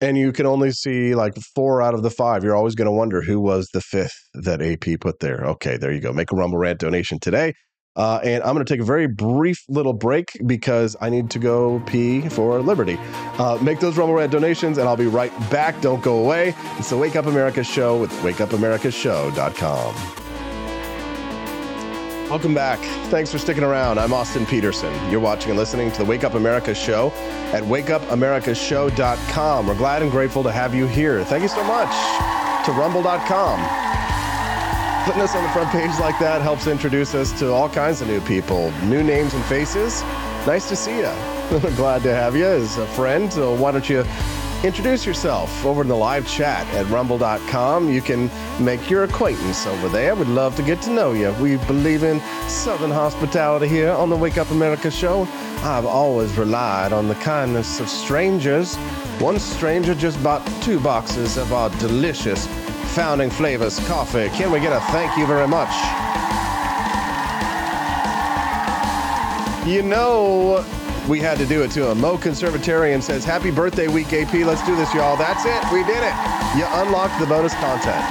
And 0.01 0.17
you 0.17 0.33
can 0.33 0.45
only 0.45 0.71
see 0.71 1.15
like 1.15 1.33
four 1.55 1.81
out 1.81 1.93
of 1.93 2.03
the 2.03 2.09
five. 2.09 2.43
You're 2.43 2.57
always 2.57 2.75
going 2.75 2.87
to 2.87 2.91
wonder 2.91 3.21
who 3.21 3.39
was 3.39 3.69
the 3.73 3.79
fifth 3.79 4.19
that 4.33 4.61
AP 4.61 4.99
put 4.99 5.19
there. 5.19 5.45
Okay, 5.45 5.77
there 5.77 5.93
you 5.93 6.01
go. 6.01 6.11
Make 6.11 6.33
a 6.33 6.35
Rumble 6.35 6.57
Rant 6.57 6.79
donation 6.79 7.19
today. 7.19 7.53
Uh, 7.95 8.19
and 8.23 8.43
I'm 8.43 8.53
going 8.53 8.65
to 8.65 8.73
take 8.73 8.81
a 8.81 8.85
very 8.85 9.07
brief 9.07 9.63
little 9.69 9.93
break 9.93 10.37
because 10.45 10.95
I 10.99 11.09
need 11.09 11.29
to 11.31 11.39
go 11.39 11.81
pee 11.85 12.27
for 12.29 12.61
Liberty. 12.61 12.97
Uh, 13.37 13.57
make 13.61 13.79
those 13.79 13.97
Rumble 13.97 14.15
Rant 14.15 14.31
donations, 14.31 14.77
and 14.77 14.87
I'll 14.87 14.97
be 14.97 15.07
right 15.07 15.31
back. 15.49 15.79
Don't 15.81 16.01
go 16.01 16.23
away. 16.23 16.55
It's 16.77 16.89
the 16.89 16.97
Wake 16.97 17.15
Up 17.15 17.27
America 17.27 17.63
Show 17.63 17.99
with 17.99 18.11
WakeUpAmericaShow.com. 18.21 20.19
Welcome 22.29 22.53
back. 22.55 22.79
Thanks 23.09 23.31
for 23.31 23.37
sticking 23.37 23.63
around. 23.63 23.99
I'm 23.99 24.11
Austin 24.11 24.47
Petersen. 24.47 24.91
You're 25.11 25.19
watching 25.19 25.51
and 25.51 25.59
listening 25.59 25.91
to 25.91 25.99
the 25.99 26.05
Wake 26.05 26.23
Up 26.23 26.33
America 26.33 26.73
Show 26.73 27.11
at 27.53 27.61
WakeUpAmericaShow.com. 27.61 29.67
We're 29.67 29.75
glad 29.75 30.01
and 30.01 30.09
grateful 30.09 30.41
to 30.41 30.51
have 30.51 30.73
you 30.73 30.87
here. 30.87 31.23
Thank 31.25 31.43
you 31.43 31.49
so 31.49 31.63
much 31.63 31.91
to 32.65 32.71
Rumble.com 32.71 33.59
putting 35.03 35.21
us 35.21 35.35
on 35.35 35.43
the 35.43 35.49
front 35.49 35.69
page 35.69 35.91
like 35.99 36.17
that 36.19 36.41
helps 36.41 36.65
introduce 36.65 37.13
us 37.13 37.37
to 37.37 37.51
all 37.51 37.67
kinds 37.67 37.99
of 37.99 38.07
new 38.07 38.21
people, 38.21 38.71
new 38.83 39.03
names 39.03 39.33
and 39.33 39.43
faces. 39.45 40.01
Nice 40.47 40.69
to 40.69 40.77
see 40.77 40.97
you. 40.97 41.11
Glad 41.75 42.03
to 42.03 42.15
have 42.15 42.37
you 42.37 42.45
as 42.45 42.77
a 42.77 42.87
friend. 42.87 43.31
So 43.31 43.53
why 43.53 43.71
don't 43.73 43.89
you 43.89 44.05
introduce 44.63 45.05
yourself 45.05 45.65
over 45.65 45.81
in 45.81 45.89
the 45.89 45.95
live 45.95 46.25
chat 46.25 46.65
at 46.73 46.89
rumble.com. 46.89 47.89
You 47.89 48.01
can 48.01 48.31
make 48.63 48.89
your 48.89 49.03
acquaintance 49.03 49.67
over 49.67 49.89
there. 49.89 50.15
We'd 50.15 50.29
love 50.29 50.55
to 50.55 50.63
get 50.63 50.81
to 50.83 50.89
know 50.89 51.11
you. 51.11 51.33
We 51.33 51.57
believe 51.57 52.03
in 52.03 52.21
Southern 52.47 52.91
hospitality 52.91 53.67
here 53.67 53.91
on 53.91 54.09
the 54.09 54.15
Wake 54.15 54.37
Up 54.37 54.51
America 54.51 54.89
show. 54.89 55.27
I've 55.63 55.85
always 55.85 56.37
relied 56.37 56.93
on 56.93 57.09
the 57.09 57.15
kindness 57.15 57.81
of 57.81 57.89
strangers. 57.89 58.75
One 59.19 59.37
stranger 59.37 59.95
just 59.95 60.23
bought 60.23 60.45
two 60.63 60.79
boxes 60.79 61.35
of 61.35 61.51
our 61.51 61.69
delicious 61.71 62.47
Founding 62.93 63.31
Flavors 63.31 63.79
Coffee. 63.87 64.29
Can 64.29 64.51
we 64.51 64.59
get 64.59 64.71
a 64.71 64.79
thank 64.91 65.17
you 65.17 65.25
very 65.25 65.47
much? 65.47 65.73
You 69.65 69.81
know, 69.81 70.63
we 71.09 71.19
had 71.19 71.39
to 71.39 71.47
do 71.47 71.63
it 71.63 71.71
to 71.71 71.89
him. 71.89 72.01
Mo 72.01 72.17
Conservatarian 72.17 73.01
says, 73.01 73.25
Happy 73.25 73.49
birthday 73.49 73.87
week, 73.87 74.13
AP. 74.13 74.31
Let's 74.33 74.63
do 74.63 74.75
this, 74.75 74.93
y'all. 74.93 75.17
That's 75.17 75.43
it. 75.43 75.73
We 75.73 75.83
did 75.85 76.03
it. 76.03 76.13
You 76.55 76.65
unlocked 76.69 77.19
the 77.19 77.25
bonus 77.25 77.55
content. 77.55 78.05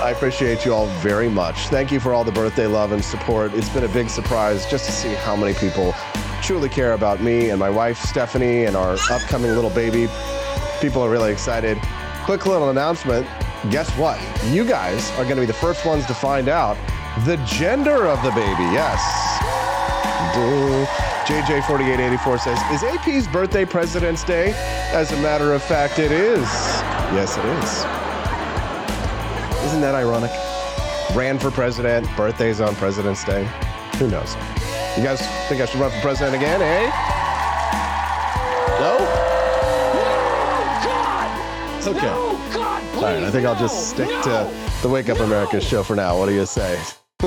I 0.00 0.14
appreciate 0.16 0.64
you 0.64 0.72
all 0.72 0.86
very 1.00 1.28
much. 1.28 1.68
Thank 1.68 1.92
you 1.92 2.00
for 2.00 2.14
all 2.14 2.24
the 2.24 2.32
birthday 2.32 2.66
love 2.66 2.92
and 2.92 3.04
support. 3.04 3.52
It's 3.52 3.68
been 3.68 3.84
a 3.84 3.88
big 3.88 4.08
surprise 4.08 4.64
just 4.64 4.86
to 4.86 4.92
see 4.92 5.12
how 5.12 5.36
many 5.36 5.52
people 5.52 5.94
truly 6.40 6.70
care 6.70 6.94
about 6.94 7.20
me 7.20 7.50
and 7.50 7.60
my 7.60 7.68
wife, 7.68 7.98
Stephanie, 7.98 8.64
and 8.64 8.76
our 8.76 8.96
upcoming 9.10 9.50
little 9.50 9.68
baby. 9.68 10.08
People 10.80 11.02
are 11.02 11.10
really 11.10 11.32
excited 11.32 11.78
quick 12.26 12.44
little 12.44 12.70
announcement. 12.70 13.24
Guess 13.70 13.88
what? 13.96 14.20
You 14.46 14.64
guys 14.64 15.12
are 15.12 15.22
going 15.22 15.36
to 15.36 15.42
be 15.42 15.46
the 15.46 15.52
first 15.52 15.86
ones 15.86 16.04
to 16.06 16.14
find 16.14 16.48
out 16.48 16.76
the 17.24 17.36
gender 17.46 18.08
of 18.08 18.20
the 18.24 18.30
baby. 18.30 18.64
Yes. 18.74 19.00
JJ4884 21.28 22.40
says, 22.40 22.58
Is 22.72 22.82
AP's 22.82 23.28
birthday 23.28 23.64
President's 23.64 24.24
Day? 24.24 24.54
As 24.92 25.12
a 25.12 25.22
matter 25.22 25.54
of 25.54 25.62
fact, 25.62 26.00
it 26.00 26.10
is. 26.10 26.42
Yes, 27.14 27.36
it 27.38 27.44
is. 27.44 27.84
Isn't 29.66 29.80
that 29.82 29.94
ironic? 29.94 30.32
Ran 31.16 31.38
for 31.38 31.52
president, 31.52 32.08
birthday's 32.16 32.60
on 32.60 32.74
President's 32.74 33.22
Day. 33.22 33.48
Who 33.98 34.10
knows? 34.10 34.34
You 34.96 35.04
guys 35.04 35.20
think 35.48 35.62
I 35.62 35.66
should 35.66 35.80
run 35.80 35.92
for 35.92 36.00
president 36.00 36.34
again, 36.34 36.60
eh? 36.60 37.15
Okay. 41.86 42.00
No, 42.00 42.32
God, 42.52 42.82
please, 42.82 42.96
All 42.96 43.02
right, 43.04 43.22
I 43.22 43.30
think 43.30 43.44
no, 43.44 43.52
I'll 43.52 43.60
just 43.60 43.90
stick 43.90 44.08
no, 44.08 44.22
to 44.22 44.82
the 44.82 44.88
Wake 44.88 45.08
Up 45.08 45.20
America 45.20 45.60
show 45.60 45.84
for 45.84 45.94
now. 45.94 46.18
What 46.18 46.26
do 46.26 46.34
you 46.34 46.44
say? 46.44 46.82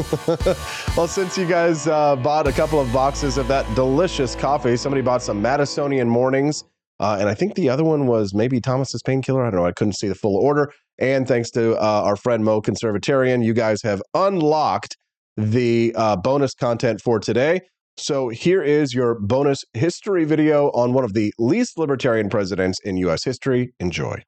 well, 0.98 1.08
since 1.08 1.38
you 1.38 1.46
guys 1.46 1.88
uh, 1.88 2.18
bought 2.18 2.46
a 2.46 2.52
couple 2.52 2.82
of 2.82 2.92
boxes 2.92 3.38
of 3.38 3.48
that 3.48 3.66
delicious 3.74 4.36
coffee, 4.36 4.76
somebody 4.76 5.02
bought 5.02 5.24
some 5.24 5.42
Madisonian 5.42 6.08
Mornings. 6.08 6.66
Uh, 7.00 7.16
and 7.22 7.30
I 7.30 7.36
think 7.36 7.56
the 7.56 7.70
other 7.70 7.86
one 7.86 8.06
was 8.06 8.34
maybe 8.34 8.60
Thomas's 8.60 9.02
Painkiller. 9.02 9.46
I 9.46 9.50
don't 9.50 9.62
know. 9.62 9.66
I 9.66 9.72
couldn't 9.72 9.94
see 9.94 10.10
the 10.10 10.16
full 10.16 10.36
order. 10.36 10.74
And 11.00 11.26
thanks 11.26 11.50
to 11.52 11.78
uh, 11.78 12.02
our 12.04 12.18
friend 12.18 12.44
Mo 12.44 12.62
Conservatarian, 12.62 13.42
you 13.42 13.54
guys 13.54 13.82
have 13.84 14.02
unlocked 14.14 14.98
the 15.38 15.94
uh, 15.96 16.18
bonus 16.18 16.54
content 16.54 17.00
for 17.00 17.18
today. 17.18 17.62
So 17.96 18.28
here 18.28 18.62
is 18.62 18.94
your 18.94 19.18
bonus 19.22 19.64
history 19.74 20.26
video 20.26 20.70
on 20.72 20.92
one 20.92 21.06
of 21.06 21.14
the 21.14 21.34
least 21.40 21.78
libertarian 21.78 22.30
presidents 22.30 22.78
in 22.84 22.98
U.S. 22.98 23.24
history. 23.24 23.74
Enjoy 23.80 24.22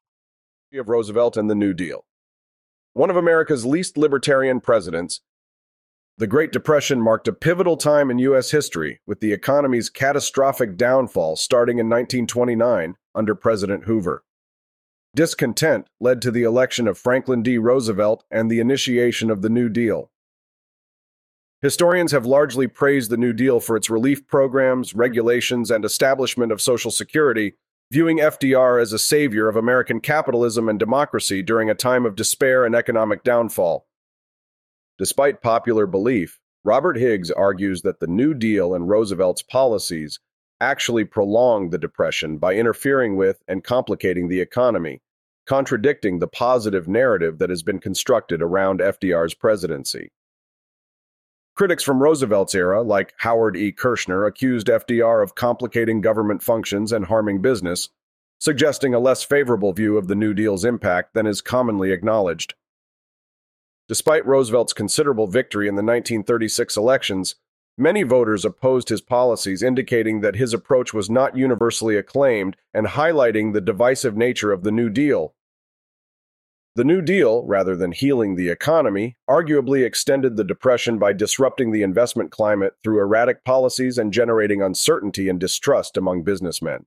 of 0.78 0.88
Roosevelt 0.88 1.36
and 1.36 1.50
the 1.50 1.54
New 1.54 1.74
Deal. 1.74 2.04
One 2.94 3.10
of 3.10 3.16
America's 3.16 3.66
least 3.66 3.98
libertarian 3.98 4.60
presidents, 4.60 5.20
the 6.18 6.26
Great 6.26 6.52
Depression 6.52 7.00
marked 7.00 7.28
a 7.28 7.32
pivotal 7.32 7.76
time 7.76 8.10
in 8.10 8.18
U.S. 8.18 8.50
history, 8.50 9.00
with 9.06 9.20
the 9.20 9.32
economy's 9.32 9.90
catastrophic 9.90 10.76
downfall 10.76 11.36
starting 11.36 11.78
in 11.78 11.86
1929 11.86 12.96
under 13.14 13.34
President 13.34 13.84
Hoover. 13.84 14.24
Discontent 15.14 15.86
led 16.00 16.22
to 16.22 16.30
the 16.30 16.42
election 16.42 16.86
of 16.86 16.98
Franklin 16.98 17.42
D. 17.42 17.58
Roosevelt 17.58 18.24
and 18.30 18.50
the 18.50 18.60
initiation 18.60 19.30
of 19.30 19.42
the 19.42 19.50
New 19.50 19.68
Deal. 19.68 20.10
Historians 21.60 22.12
have 22.12 22.26
largely 22.26 22.66
praised 22.66 23.10
the 23.10 23.16
New 23.16 23.32
Deal 23.32 23.60
for 23.60 23.76
its 23.76 23.90
relief 23.90 24.26
programs, 24.26 24.94
regulations, 24.94 25.70
and 25.70 25.84
establishment 25.84 26.50
of 26.50 26.60
Social 26.60 26.90
Security, 26.90 27.54
viewing 27.92 28.20
FDR 28.20 28.80
as 28.80 28.94
a 28.94 28.98
savior 28.98 29.50
of 29.50 29.56
American 29.56 30.00
capitalism 30.00 30.66
and 30.66 30.78
democracy 30.78 31.42
during 31.42 31.68
a 31.68 31.74
time 31.74 32.06
of 32.06 32.16
despair 32.16 32.64
and 32.64 32.74
economic 32.74 33.22
downfall. 33.22 33.86
Despite 34.96 35.42
popular 35.42 35.86
belief, 35.86 36.40
Robert 36.64 36.96
Higgs 36.96 37.30
argues 37.30 37.82
that 37.82 38.00
the 38.00 38.06
New 38.06 38.32
Deal 38.32 38.74
and 38.74 38.88
Roosevelt's 38.88 39.42
policies 39.42 40.18
actually 40.58 41.04
prolonged 41.04 41.70
the 41.70 41.76
Depression 41.76 42.38
by 42.38 42.54
interfering 42.54 43.16
with 43.16 43.42
and 43.46 43.62
complicating 43.62 44.28
the 44.28 44.40
economy, 44.40 45.02
contradicting 45.46 46.18
the 46.18 46.28
positive 46.28 46.88
narrative 46.88 47.36
that 47.40 47.50
has 47.50 47.62
been 47.62 47.78
constructed 47.78 48.40
around 48.40 48.80
FDR's 48.80 49.34
presidency. 49.34 50.10
Critics 51.54 51.84
from 51.84 52.02
Roosevelt's 52.02 52.54
era, 52.54 52.82
like 52.82 53.12
Howard 53.18 53.56
E. 53.56 53.72
Kershner, 53.72 54.26
accused 54.26 54.68
FDR 54.68 55.22
of 55.22 55.34
complicating 55.34 56.00
government 56.00 56.42
functions 56.42 56.92
and 56.92 57.06
harming 57.06 57.42
business, 57.42 57.90
suggesting 58.38 58.94
a 58.94 58.98
less 58.98 59.22
favorable 59.22 59.74
view 59.74 59.98
of 59.98 60.08
the 60.08 60.14
New 60.14 60.32
Deal's 60.32 60.64
impact 60.64 61.12
than 61.12 61.26
is 61.26 61.42
commonly 61.42 61.92
acknowledged. 61.92 62.54
Despite 63.86 64.26
Roosevelt's 64.26 64.72
considerable 64.72 65.26
victory 65.26 65.68
in 65.68 65.74
the 65.74 65.82
1936 65.82 66.76
elections, 66.78 67.34
many 67.76 68.02
voters 68.02 68.46
opposed 68.46 68.88
his 68.88 69.02
policies, 69.02 69.62
indicating 69.62 70.22
that 70.22 70.36
his 70.36 70.54
approach 70.54 70.94
was 70.94 71.10
not 71.10 71.36
universally 71.36 71.96
acclaimed 71.96 72.56
and 72.72 72.86
highlighting 72.86 73.52
the 73.52 73.60
divisive 73.60 74.16
nature 74.16 74.52
of 74.52 74.62
the 74.62 74.72
New 74.72 74.88
Deal, 74.88 75.34
the 76.74 76.84
New 76.84 77.02
Deal, 77.02 77.44
rather 77.44 77.76
than 77.76 77.92
healing 77.92 78.34
the 78.34 78.48
economy, 78.48 79.16
arguably 79.28 79.84
extended 79.84 80.36
the 80.36 80.44
Depression 80.44 80.98
by 80.98 81.12
disrupting 81.12 81.70
the 81.70 81.82
investment 81.82 82.30
climate 82.30 82.74
through 82.82 83.00
erratic 83.00 83.44
policies 83.44 83.98
and 83.98 84.10
generating 84.10 84.62
uncertainty 84.62 85.28
and 85.28 85.38
distrust 85.38 85.98
among 85.98 86.22
businessmen. 86.22 86.86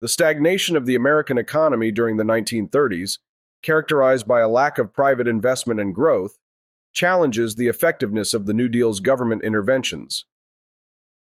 The 0.00 0.08
stagnation 0.08 0.76
of 0.76 0.86
the 0.86 0.94
American 0.94 1.36
economy 1.36 1.90
during 1.90 2.16
the 2.16 2.24
1930s, 2.24 3.18
characterized 3.60 4.28
by 4.28 4.40
a 4.40 4.48
lack 4.48 4.78
of 4.78 4.92
private 4.92 5.26
investment 5.26 5.80
and 5.80 5.92
growth, 5.92 6.38
challenges 6.92 7.56
the 7.56 7.68
effectiveness 7.68 8.34
of 8.34 8.46
the 8.46 8.54
New 8.54 8.68
Deal's 8.68 9.00
government 9.00 9.42
interventions. 9.42 10.26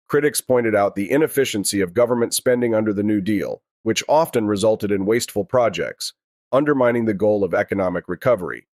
Critics 0.07 0.41
pointed 0.41 0.76
out 0.76 0.94
the 0.94 1.10
inefficiency 1.10 1.82
of 1.82 1.95
government 1.95 2.36
spending 2.36 2.76
under 2.76 2.94
the 2.94 3.02
New 3.02 3.22
Deal, 3.22 3.64
which 3.82 4.03
often 4.07 4.45
resulted 4.45 4.91
in 4.91 5.07
wasteful 5.07 5.44
projects 5.44 6.14
undermining 6.53 7.05
the 7.05 7.13
goal 7.13 7.43
of 7.43 7.53
economic 7.53 8.07
recovery. 8.07 8.67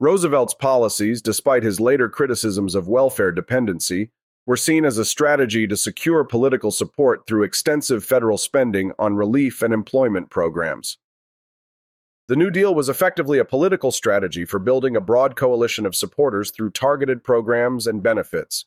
Roosevelt's 0.00 0.54
policies, 0.54 1.20
despite 1.20 1.62
his 1.62 1.78
later 1.78 2.08
criticisms 2.08 2.74
of 2.74 2.88
welfare 2.88 3.30
dependency, 3.30 4.10
were 4.46 4.56
seen 4.56 4.84
as 4.84 4.98
a 4.98 5.04
strategy 5.04 5.66
to 5.66 5.76
secure 5.76 6.24
political 6.24 6.70
support 6.70 7.26
through 7.26 7.44
extensive 7.44 8.02
federal 8.02 8.38
spending 8.38 8.92
on 8.98 9.14
relief 9.14 9.60
and 9.62 9.74
employment 9.74 10.30
programs. 10.30 10.98
The 12.28 12.36
New 12.36 12.50
Deal 12.50 12.74
was 12.74 12.88
effectively 12.88 13.38
a 13.38 13.44
political 13.44 13.92
strategy 13.92 14.44
for 14.44 14.58
building 14.58 14.96
a 14.96 15.00
broad 15.00 15.36
coalition 15.36 15.84
of 15.84 15.94
supporters 15.94 16.50
through 16.50 16.70
targeted 16.70 17.22
programs 17.22 17.86
and 17.86 18.02
benefits, 18.02 18.64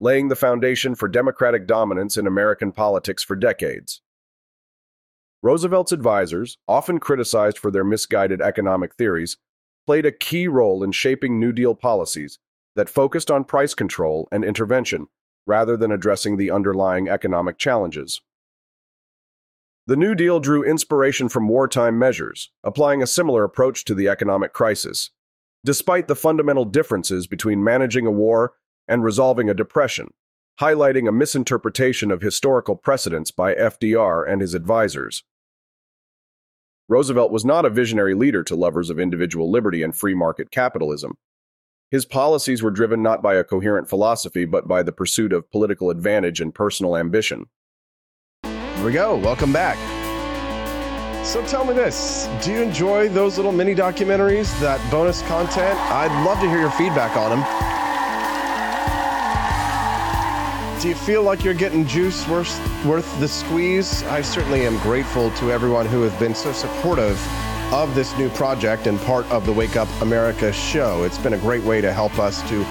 laying 0.00 0.28
the 0.28 0.36
foundation 0.36 0.94
for 0.94 1.08
democratic 1.08 1.66
dominance 1.66 2.16
in 2.16 2.26
American 2.26 2.72
politics 2.72 3.22
for 3.22 3.36
decades. 3.36 4.02
Roosevelt's 5.44 5.92
advisors, 5.92 6.56
often 6.66 6.98
criticized 6.98 7.58
for 7.58 7.70
their 7.70 7.84
misguided 7.84 8.40
economic 8.40 8.94
theories, 8.94 9.36
played 9.84 10.06
a 10.06 10.10
key 10.10 10.48
role 10.48 10.82
in 10.82 10.90
shaping 10.90 11.38
New 11.38 11.52
Deal 11.52 11.74
policies 11.74 12.38
that 12.76 12.88
focused 12.88 13.30
on 13.30 13.44
price 13.44 13.74
control 13.74 14.26
and 14.32 14.42
intervention 14.42 15.06
rather 15.44 15.76
than 15.76 15.92
addressing 15.92 16.38
the 16.38 16.50
underlying 16.50 17.10
economic 17.10 17.58
challenges. 17.58 18.22
The 19.86 19.96
New 19.96 20.14
Deal 20.14 20.40
drew 20.40 20.64
inspiration 20.64 21.28
from 21.28 21.46
wartime 21.46 21.98
measures, 21.98 22.50
applying 22.62 23.02
a 23.02 23.06
similar 23.06 23.44
approach 23.44 23.84
to 23.84 23.94
the 23.94 24.08
economic 24.08 24.54
crisis, 24.54 25.10
despite 25.62 26.08
the 26.08 26.16
fundamental 26.16 26.64
differences 26.64 27.26
between 27.26 27.62
managing 27.62 28.06
a 28.06 28.10
war 28.10 28.54
and 28.88 29.04
resolving 29.04 29.50
a 29.50 29.54
depression, 29.54 30.14
highlighting 30.58 31.06
a 31.06 31.12
misinterpretation 31.12 32.10
of 32.10 32.22
historical 32.22 32.76
precedents 32.76 33.30
by 33.30 33.54
FDR 33.54 34.26
and 34.26 34.40
his 34.40 34.54
advisors. 34.54 35.22
Roosevelt 36.86 37.32
was 37.32 37.46
not 37.46 37.64
a 37.64 37.70
visionary 37.70 38.14
leader 38.14 38.44
to 38.44 38.54
lovers 38.54 38.90
of 38.90 38.98
individual 38.98 39.50
liberty 39.50 39.82
and 39.82 39.96
free 39.96 40.12
market 40.12 40.50
capitalism. 40.50 41.14
His 41.90 42.04
policies 42.04 42.62
were 42.62 42.70
driven 42.70 43.02
not 43.02 43.22
by 43.22 43.36
a 43.36 43.44
coherent 43.44 43.88
philosophy, 43.88 44.44
but 44.44 44.68
by 44.68 44.82
the 44.82 44.92
pursuit 44.92 45.32
of 45.32 45.50
political 45.50 45.88
advantage 45.88 46.42
and 46.42 46.54
personal 46.54 46.96
ambition. 46.96 47.46
Here 48.42 48.84
we 48.84 48.92
go. 48.92 49.16
Welcome 49.16 49.50
back. 49.50 49.78
So 51.24 51.42
tell 51.46 51.64
me 51.64 51.72
this 51.72 52.28
Do 52.42 52.52
you 52.52 52.60
enjoy 52.60 53.08
those 53.08 53.38
little 53.38 53.52
mini 53.52 53.74
documentaries, 53.74 54.60
that 54.60 54.78
bonus 54.90 55.22
content? 55.22 55.78
I'd 55.90 56.24
love 56.26 56.38
to 56.40 56.48
hear 56.48 56.60
your 56.60 56.70
feedback 56.72 57.16
on 57.16 57.30
them. 57.30 57.83
Do 60.80 60.88
you 60.90 60.94
feel 60.94 61.22
like 61.22 61.42
you're 61.42 61.54
getting 61.54 61.86
juice 61.86 62.28
worth, 62.28 62.84
worth 62.84 63.18
the 63.18 63.28
squeeze? 63.28 64.02
I 64.04 64.20
certainly 64.20 64.66
am 64.66 64.78
grateful 64.80 65.30
to 65.32 65.50
everyone 65.50 65.86
who 65.86 66.02
has 66.02 66.12
been 66.20 66.34
so 66.34 66.52
supportive 66.52 67.18
of 67.72 67.94
this 67.94 68.16
new 68.18 68.28
project 68.30 68.86
and 68.86 69.00
part 69.00 69.24
of 69.30 69.46
the 69.46 69.52
Wake 69.52 69.76
Up 69.76 69.88
America 70.02 70.52
show. 70.52 71.04
It's 71.04 71.16
been 71.16 71.32
a 71.32 71.38
great 71.38 71.62
way 71.62 71.80
to 71.80 71.92
help 71.92 72.18
us 72.18 72.46
to 72.50 72.66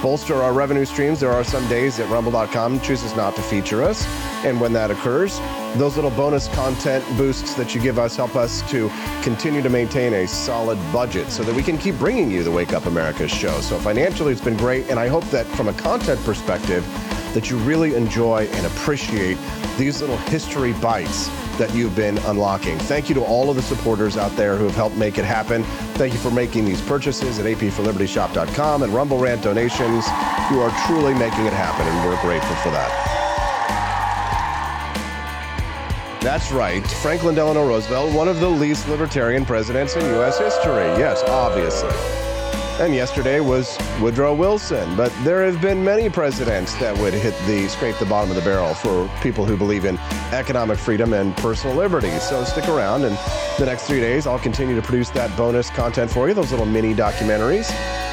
bolster 0.00 0.36
our 0.36 0.52
revenue 0.52 0.84
streams. 0.84 1.18
There 1.18 1.32
are 1.32 1.42
some 1.42 1.66
days 1.68 1.96
that 1.96 2.08
rumble.com 2.08 2.80
chooses 2.80 3.16
not 3.16 3.34
to 3.34 3.42
feature 3.42 3.82
us. 3.82 4.06
And 4.44 4.60
when 4.60 4.72
that 4.74 4.90
occurs, 4.90 5.40
those 5.74 5.96
little 5.96 6.12
bonus 6.12 6.46
content 6.48 7.04
boosts 7.16 7.54
that 7.54 7.74
you 7.74 7.80
give 7.80 7.98
us 7.98 8.14
help 8.14 8.36
us 8.36 8.62
to 8.70 8.88
continue 9.22 9.62
to 9.62 9.70
maintain 9.70 10.12
a 10.14 10.28
solid 10.28 10.78
budget 10.92 11.30
so 11.30 11.42
that 11.42 11.54
we 11.54 11.62
can 11.62 11.78
keep 11.78 11.96
bringing 11.96 12.30
you 12.30 12.44
the 12.44 12.50
Wake 12.50 12.72
Up 12.72 12.86
America 12.86 13.26
show. 13.26 13.60
So 13.60 13.78
financially, 13.78 14.32
it's 14.32 14.40
been 14.40 14.56
great. 14.56 14.88
And 14.88 15.00
I 15.00 15.08
hope 15.08 15.24
that 15.30 15.46
from 15.46 15.68
a 15.68 15.72
content 15.72 16.22
perspective, 16.24 16.86
that 17.36 17.50
you 17.50 17.58
really 17.58 17.94
enjoy 17.94 18.48
and 18.52 18.66
appreciate 18.66 19.36
these 19.76 20.00
little 20.00 20.16
history 20.16 20.72
bites 20.72 21.28
that 21.58 21.70
you've 21.74 21.94
been 21.94 22.16
unlocking. 22.24 22.78
Thank 22.78 23.10
you 23.10 23.14
to 23.14 23.22
all 23.22 23.50
of 23.50 23.56
the 23.56 23.62
supporters 23.62 24.16
out 24.16 24.34
there 24.36 24.56
who 24.56 24.64
have 24.64 24.74
helped 24.74 24.96
make 24.96 25.18
it 25.18 25.24
happen. 25.26 25.62
Thank 25.98 26.14
you 26.14 26.18
for 26.18 26.30
making 26.30 26.64
these 26.64 26.80
purchases 26.80 27.38
at 27.38 27.44
apforlibertyshop.com 27.44 28.84
and 28.84 28.94
Rumble 28.94 29.18
Rant 29.18 29.42
donations. 29.42 30.06
You 30.50 30.62
are 30.62 30.86
truly 30.86 31.12
making 31.12 31.44
it 31.44 31.52
happen, 31.52 31.86
and 31.86 32.08
we're 32.08 32.18
grateful 32.22 32.56
for 32.56 32.70
that. 32.70 32.90
That's 36.22 36.50
right. 36.52 36.84
Franklin 37.02 37.34
Delano 37.34 37.68
Roosevelt, 37.68 38.14
one 38.14 38.28
of 38.28 38.40
the 38.40 38.48
least 38.48 38.88
libertarian 38.88 39.44
presidents 39.44 39.94
in 39.94 40.06
U.S. 40.06 40.38
history. 40.38 40.86
Yes, 40.98 41.22
obviously. 41.24 42.25
And 42.78 42.94
yesterday 42.94 43.40
was 43.40 43.78
Woodrow 44.02 44.34
Wilson. 44.34 44.96
But 44.96 45.10
there 45.24 45.42
have 45.46 45.62
been 45.62 45.82
many 45.82 46.10
presidents 46.10 46.74
that 46.74 46.94
would 46.98 47.14
hit 47.14 47.34
the 47.46 47.66
scrape 47.68 47.96
the 47.96 48.04
bottom 48.04 48.28
of 48.28 48.36
the 48.36 48.42
barrel 48.42 48.74
for 48.74 49.10
people 49.22 49.46
who 49.46 49.56
believe 49.56 49.86
in 49.86 49.96
economic 50.30 50.76
freedom 50.76 51.14
and 51.14 51.34
personal 51.38 51.74
liberty. 51.74 52.10
So 52.18 52.44
stick 52.44 52.68
around, 52.68 53.04
and 53.04 53.16
the 53.58 53.64
next 53.64 53.86
three 53.86 54.00
days 54.00 54.26
I'll 54.26 54.38
continue 54.38 54.76
to 54.76 54.82
produce 54.82 55.08
that 55.10 55.34
bonus 55.38 55.70
content 55.70 56.10
for 56.10 56.28
you, 56.28 56.34
those 56.34 56.50
little 56.50 56.66
mini 56.66 56.92
documentaries, 56.92 57.64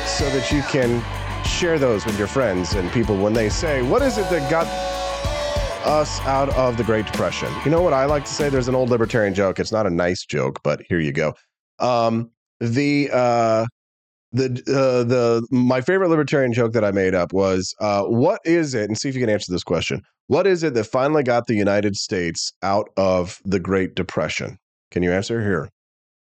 so 0.08 0.30
that 0.30 0.50
you 0.50 0.62
can 0.62 1.04
share 1.46 1.78
those 1.78 2.06
with 2.06 2.18
your 2.18 2.28
friends 2.28 2.74
and 2.76 2.90
people 2.94 3.18
when 3.18 3.34
they 3.34 3.50
say, 3.50 3.82
What 3.82 4.02
is 4.02 4.18
it 4.18 4.30
that 4.30 4.50
got 4.50 4.68
us 5.86 6.22
out 6.22 6.48
of 6.52 6.78
the 6.78 6.86
Great 6.86 7.06
Depression? 7.06 7.52
You 7.66 7.72
know 7.72 7.82
what 7.82 7.92
I 7.92 8.06
like 8.06 8.24
to 8.24 8.34
say? 8.34 8.48
There's 8.48 8.70
an 8.70 8.76
old 8.76 8.90
libertarian 8.90 9.34
joke. 9.34 9.60
It's 9.60 9.74
not 9.74 9.86
a 9.86 9.90
nice 9.90 10.26
joke, 10.26 10.62
but 10.64 10.82
here 10.88 11.02
you 11.02 11.12
go. 11.12 11.34
Um, 11.80 12.32
the 12.62 13.10
uh, 13.12 13.66
the 14.34 14.46
uh, 14.68 15.04
the 15.04 15.48
my 15.52 15.82
favorite 15.82 16.10
libertarian 16.10 16.54
joke 16.54 16.74
that 16.74 16.84
I 16.84 16.92
made 16.92 17.14
up 17.14 17.32
was 17.32 17.74
uh, 17.80 18.04
what 18.04 18.42
is 18.44 18.74
it? 18.74 18.90
And 18.90 18.98
see 18.98 19.08
if 19.08 19.16
you 19.16 19.22
can 19.22 19.30
answer 19.30 19.52
this 19.52 19.64
question. 19.64 20.02
What 20.28 20.48
is 20.48 20.64
it 20.64 20.74
that 20.74 20.86
finally 20.86 21.24
got 21.24 21.48
the 21.48 21.56
United 21.56 21.96
States 21.96 22.52
out 22.64 22.90
of 22.98 23.40
the 23.46 23.60
Great 23.60 23.96
Depression? 23.96 24.58
Can 24.92 25.04
you 25.04 25.12
answer 25.12 25.42
here? 25.42 25.70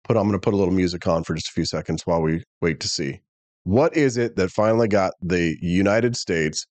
Put 0.06 0.18
I'm 0.18 0.24
going 0.24 0.34
to 0.34 0.40
put 0.40 0.54
a 0.54 0.58
little 0.58 0.74
music 0.74 1.06
on 1.08 1.24
for 1.24 1.36
just 1.36 1.50
a 1.50 1.52
few 1.52 1.66
seconds 1.66 2.02
while 2.06 2.22
we 2.22 2.44
wait 2.62 2.80
to 2.80 2.88
see. 2.88 3.20
What 3.64 3.96
is 3.96 4.18
it 4.18 4.36
that 4.38 4.50
finally 4.50 4.88
got 4.88 5.14
the 5.22 5.56
United 5.62 6.16
States 6.16 6.66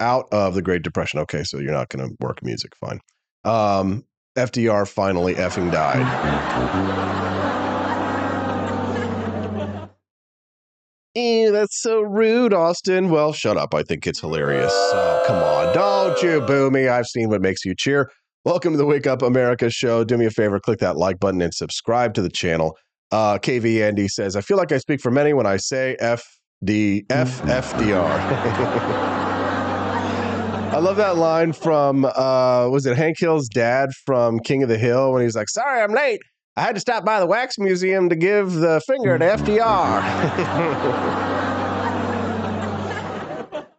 out 0.00 0.26
of 0.32 0.54
the 0.54 0.62
Great 0.62 0.82
Depression? 0.82 1.20
Okay, 1.20 1.44
so 1.44 1.58
you're 1.58 1.72
not 1.72 1.90
going 1.90 2.08
to 2.08 2.16
work 2.20 2.42
music, 2.42 2.72
fine. 2.74 2.98
Um, 3.44 4.04
FDR 4.36 4.88
finally 4.88 5.34
effing 5.34 5.70
died. 5.70 7.61
Ew, 11.14 11.52
that's 11.52 11.82
so 11.82 12.00
rude, 12.00 12.54
Austin. 12.54 13.10
Well, 13.10 13.34
shut 13.34 13.58
up. 13.58 13.74
I 13.74 13.82
think 13.82 14.06
it's 14.06 14.20
hilarious. 14.20 14.72
Come 15.26 15.42
on. 15.42 15.74
Don't 15.74 16.22
you 16.22 16.40
boo 16.40 16.70
me. 16.70 16.88
I've 16.88 17.06
seen 17.06 17.28
what 17.28 17.42
makes 17.42 17.66
you 17.66 17.74
cheer. 17.74 18.10
Welcome 18.46 18.72
to 18.72 18.78
the 18.78 18.86
Wake 18.86 19.06
Up 19.06 19.20
America 19.20 19.68
show. 19.68 20.04
Do 20.04 20.16
me 20.16 20.24
a 20.24 20.30
favor, 20.30 20.58
click 20.58 20.78
that 20.78 20.96
like 20.96 21.20
button 21.20 21.42
and 21.42 21.52
subscribe 21.52 22.14
to 22.14 22.22
the 22.22 22.30
channel. 22.30 22.78
Uh, 23.10 23.36
KV 23.36 23.82
Andy 23.86 24.08
says, 24.08 24.36
I 24.36 24.40
feel 24.40 24.56
like 24.56 24.72
I 24.72 24.78
speak 24.78 25.02
for 25.02 25.10
many 25.10 25.34
when 25.34 25.44
I 25.44 25.58
say 25.58 25.98
FD. 26.00 27.04
I 30.72 30.78
love 30.78 30.96
that 30.96 31.18
line 31.18 31.52
from, 31.52 32.06
uh, 32.06 32.68
was 32.70 32.86
it 32.86 32.96
Hank 32.96 33.18
Hill's 33.18 33.48
dad 33.48 33.90
from 34.06 34.40
King 34.40 34.62
of 34.62 34.70
the 34.70 34.78
Hill 34.78 35.12
when 35.12 35.22
he's 35.22 35.36
like, 35.36 35.50
sorry, 35.50 35.82
I'm 35.82 35.92
late. 35.92 36.22
I 36.56 36.60
had 36.60 36.74
to 36.74 36.80
stop 36.80 37.04
by 37.04 37.18
the 37.18 37.26
wax 37.26 37.58
museum 37.58 38.10
to 38.10 38.16
give 38.16 38.52
the 38.52 38.80
finger 38.86 39.18
to 39.18 39.24
FDR. 39.24 40.02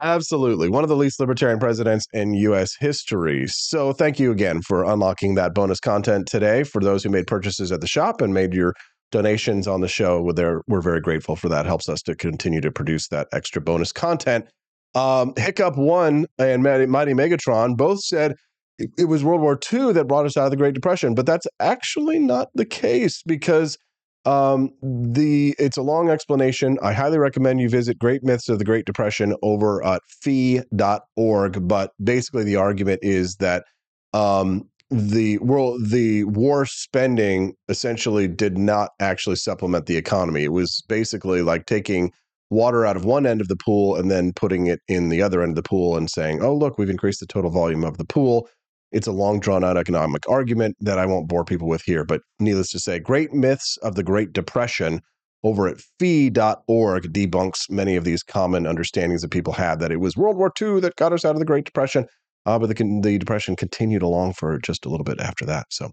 Absolutely. 0.00 0.68
One 0.68 0.84
of 0.84 0.88
the 0.88 0.96
least 0.96 1.20
libertarian 1.20 1.58
presidents 1.58 2.06
in 2.12 2.34
U.S. 2.34 2.72
history. 2.78 3.44
So, 3.48 3.92
thank 3.92 4.18
you 4.18 4.32
again 4.32 4.60
for 4.62 4.84
unlocking 4.84 5.34
that 5.34 5.54
bonus 5.54 5.80
content 5.80 6.26
today. 6.26 6.62
For 6.62 6.80
those 6.80 7.04
who 7.04 7.10
made 7.10 7.26
purchases 7.26 7.72
at 7.72 7.80
the 7.80 7.86
shop 7.86 8.20
and 8.20 8.34
made 8.34 8.52
your 8.52 8.74
donations 9.12 9.66
on 9.66 9.80
the 9.80 9.88
show, 9.88 10.22
we're 10.66 10.80
very 10.82 11.00
grateful 11.00 11.36
for 11.36 11.48
that. 11.48 11.64
Helps 11.66 11.88
us 11.88 12.02
to 12.02 12.14
continue 12.14 12.60
to 12.60 12.70
produce 12.70 13.08
that 13.08 13.28
extra 13.32 13.62
bonus 13.62 13.92
content. 13.92 14.46
Um, 14.94 15.32
Hiccup 15.36 15.76
One 15.76 16.26
and 16.38 16.62
Mighty, 16.62 16.86
Mighty 16.86 17.12
Megatron 17.12 17.76
both 17.76 18.00
said 18.00 18.34
it, 18.78 19.08
was 19.08 19.24
World 19.24 19.40
War 19.40 19.58
II 19.72 19.92
that 19.92 20.06
brought 20.06 20.26
us 20.26 20.36
out 20.36 20.46
of 20.46 20.50
the 20.50 20.56
Great 20.56 20.74
Depression, 20.74 21.14
but 21.14 21.26
that's 21.26 21.46
actually 21.60 22.18
not 22.18 22.48
the 22.54 22.64
case 22.64 23.22
because 23.24 23.78
um, 24.24 24.70
the 24.82 25.54
it's 25.58 25.76
a 25.76 25.82
long 25.82 26.08
explanation. 26.08 26.78
I 26.82 26.92
highly 26.92 27.18
recommend 27.18 27.60
you 27.60 27.68
visit 27.68 27.98
Great 27.98 28.24
Myths 28.24 28.48
of 28.48 28.58
the 28.58 28.64
Great 28.64 28.86
Depression 28.86 29.36
over 29.42 29.84
at 29.84 30.02
fee.org. 30.22 31.68
But 31.68 31.92
basically, 32.02 32.44
the 32.44 32.56
argument 32.56 33.00
is 33.02 33.36
that 33.36 33.64
um, 34.12 34.68
the 34.90 35.38
world 35.38 35.88
the 35.88 36.24
war 36.24 36.64
spending 36.66 37.54
essentially 37.68 38.26
did 38.26 38.56
not 38.56 38.90
actually 39.00 39.36
supplement 39.36 39.86
the 39.86 39.96
economy. 39.96 40.44
It 40.44 40.52
was 40.52 40.82
basically 40.88 41.42
like 41.42 41.66
taking 41.66 42.10
water 42.50 42.86
out 42.86 42.96
of 42.96 43.04
one 43.04 43.26
end 43.26 43.40
of 43.40 43.48
the 43.48 43.56
pool 43.56 43.96
and 43.96 44.10
then 44.10 44.32
putting 44.32 44.66
it 44.66 44.80
in 44.88 45.08
the 45.08 45.20
other 45.20 45.42
end 45.42 45.50
of 45.50 45.56
the 45.56 45.68
pool 45.68 45.96
and 45.96 46.08
saying, 46.08 46.42
"Oh, 46.42 46.54
look, 46.54 46.78
we've 46.78 46.90
increased 46.90 47.20
the 47.20 47.26
total 47.26 47.50
volume 47.50 47.84
of 47.84 47.98
the 47.98 48.04
pool." 48.04 48.48
It's 48.94 49.08
a 49.08 49.12
long 49.12 49.40
drawn 49.40 49.64
out 49.64 49.76
economic 49.76 50.22
argument 50.28 50.76
that 50.80 51.00
I 51.00 51.04
won't 51.04 51.28
bore 51.28 51.44
people 51.44 51.68
with 51.68 51.82
here, 51.82 52.04
but 52.04 52.20
needless 52.38 52.70
to 52.70 52.78
say, 52.78 53.00
Great 53.00 53.32
Myths 53.32 53.76
of 53.82 53.96
the 53.96 54.04
Great 54.04 54.32
Depression 54.32 55.00
over 55.42 55.66
at 55.66 55.80
fee.org 55.98 57.12
debunks 57.12 57.68
many 57.68 57.96
of 57.96 58.04
these 58.04 58.22
common 58.22 58.66
understandings 58.66 59.20
that 59.22 59.32
people 59.32 59.52
have 59.52 59.80
that 59.80 59.90
it 59.90 59.98
was 59.98 60.16
World 60.16 60.36
War 60.36 60.52
II 60.60 60.80
that 60.80 60.94
got 60.94 61.12
us 61.12 61.24
out 61.24 61.34
of 61.34 61.40
the 61.40 61.44
Great 61.44 61.64
Depression, 61.64 62.06
uh, 62.46 62.56
but 62.56 62.68
the, 62.68 63.00
the 63.02 63.18
Depression 63.18 63.56
continued 63.56 64.02
along 64.02 64.34
for 64.34 64.58
just 64.60 64.86
a 64.86 64.88
little 64.88 65.04
bit 65.04 65.20
after 65.20 65.44
that. 65.44 65.66
So, 65.70 65.90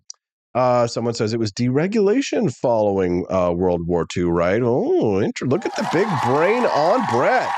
uh, 0.53 0.86
someone 0.86 1.15
says 1.15 1.34
it 1.34 1.40
was 1.40 1.52
deregulation 1.52 2.53
following 2.53 3.26
uh, 3.32 3.52
World 3.52 3.88
War 3.88 4.06
II, 4.15 4.26
right? 4.26 4.61
Oh, 4.64 5.18
inter- 5.18 5.48
look 5.48 5.65
at 5.65 5.76
the 5.76 5.90
big 5.91 6.07
brain 6.23 6.65
on 6.65 7.03
Brett. 7.11 7.49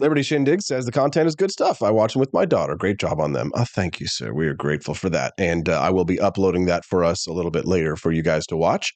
Liberty 0.00 0.22
Shindig 0.22 0.60
says 0.60 0.86
the 0.86 0.92
content 0.92 1.28
is 1.28 1.36
good 1.36 1.52
stuff. 1.52 1.82
I 1.82 1.90
watch 1.90 2.14
them 2.14 2.20
with 2.20 2.32
my 2.32 2.44
daughter. 2.44 2.74
Great 2.74 2.98
job 2.98 3.20
on 3.20 3.32
them. 3.32 3.52
Oh, 3.54 3.64
thank 3.64 4.00
you, 4.00 4.08
sir. 4.08 4.32
We 4.32 4.48
are 4.48 4.54
grateful 4.54 4.94
for 4.94 5.08
that. 5.10 5.34
And 5.38 5.68
uh, 5.68 5.80
I 5.80 5.90
will 5.90 6.04
be 6.04 6.18
uploading 6.18 6.66
that 6.66 6.84
for 6.84 7.04
us 7.04 7.26
a 7.26 7.32
little 7.32 7.52
bit 7.52 7.64
later 7.64 7.94
for 7.94 8.10
you 8.10 8.22
guys 8.22 8.44
to 8.46 8.56
watch. 8.56 8.92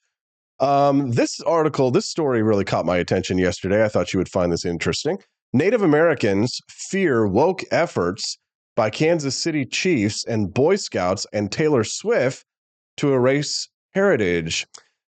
Um, 0.60 1.12
this 1.12 1.40
article, 1.42 1.92
this 1.92 2.08
story 2.08 2.42
really 2.42 2.64
caught 2.64 2.84
my 2.84 2.96
attention 2.96 3.38
yesterday. 3.38 3.84
I 3.84 3.88
thought 3.88 4.12
you 4.12 4.18
would 4.18 4.28
find 4.28 4.50
this 4.50 4.64
interesting. 4.64 5.18
Native 5.52 5.82
Americans 5.82 6.58
fear 6.68 7.26
woke 7.26 7.62
efforts 7.70 8.36
by 8.74 8.90
Kansas 8.90 9.36
City 9.36 9.64
Chiefs 9.64 10.24
and 10.26 10.52
Boy 10.52 10.76
Scouts 10.76 11.26
and 11.32 11.50
Taylor 11.50 11.84
Swift 11.84 12.44
to 12.96 13.12
erase 13.12 13.68
heritage. 13.94 14.66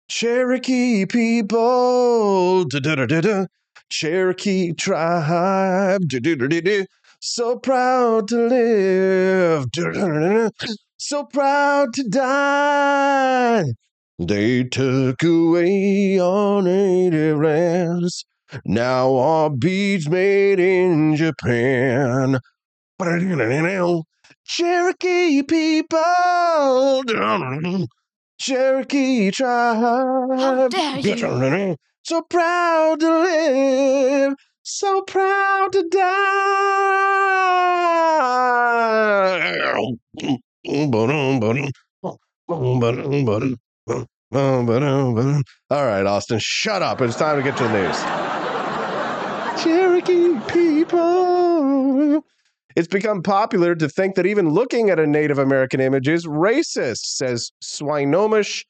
Cherokee 0.08 1.04
people, 1.06 2.64
Cherokee 3.90 4.72
tribe. 4.72 6.02
Do-do-do-do-do. 6.06 6.86
So 7.20 7.58
proud 7.58 8.28
to 8.28 8.46
live. 8.46 9.66
So 10.96 11.24
proud 11.24 11.92
to 11.94 12.04
die. 12.08 13.64
They 14.18 14.64
took 14.64 15.22
away 15.22 16.18
our 16.18 16.62
native 16.62 17.40
lands. 17.40 18.24
Now 18.64 19.16
our 19.16 19.50
beads 19.50 20.08
made 20.08 20.60
in 20.60 21.16
Japan. 21.16 22.38
Cherokee 24.44 25.42
people, 25.42 27.02
Cherokee 28.38 29.30
tribe. 29.30 29.78
How 30.38 30.68
dare 30.68 30.98
you. 30.98 31.76
So 32.02 32.22
proud 32.22 33.00
to 33.00 33.08
live, 33.08 34.34
so 34.62 35.02
proud 35.02 35.72
to 35.72 35.88
die. 35.88 37.10
All 45.70 45.86
right, 45.86 46.06
Austin, 46.06 46.38
shut 46.38 46.82
up. 46.82 47.00
It's 47.00 47.16
time 47.16 47.36
to 47.36 47.42
get 47.42 47.56
to 47.58 47.64
the 47.64 47.72
news. 47.72 47.96
Cherokee 49.62 50.38
people. 50.52 52.24
It's 52.76 52.88
become 52.88 53.22
popular 53.22 53.74
to 53.74 53.88
think 53.88 54.14
that 54.14 54.26
even 54.26 54.50
looking 54.50 54.90
at 54.90 54.98
a 54.98 55.06
Native 55.06 55.38
American 55.38 55.80
image 55.80 56.08
is 56.08 56.26
racist, 56.26 57.00
says 57.04 57.50
Swinomish 57.62 58.64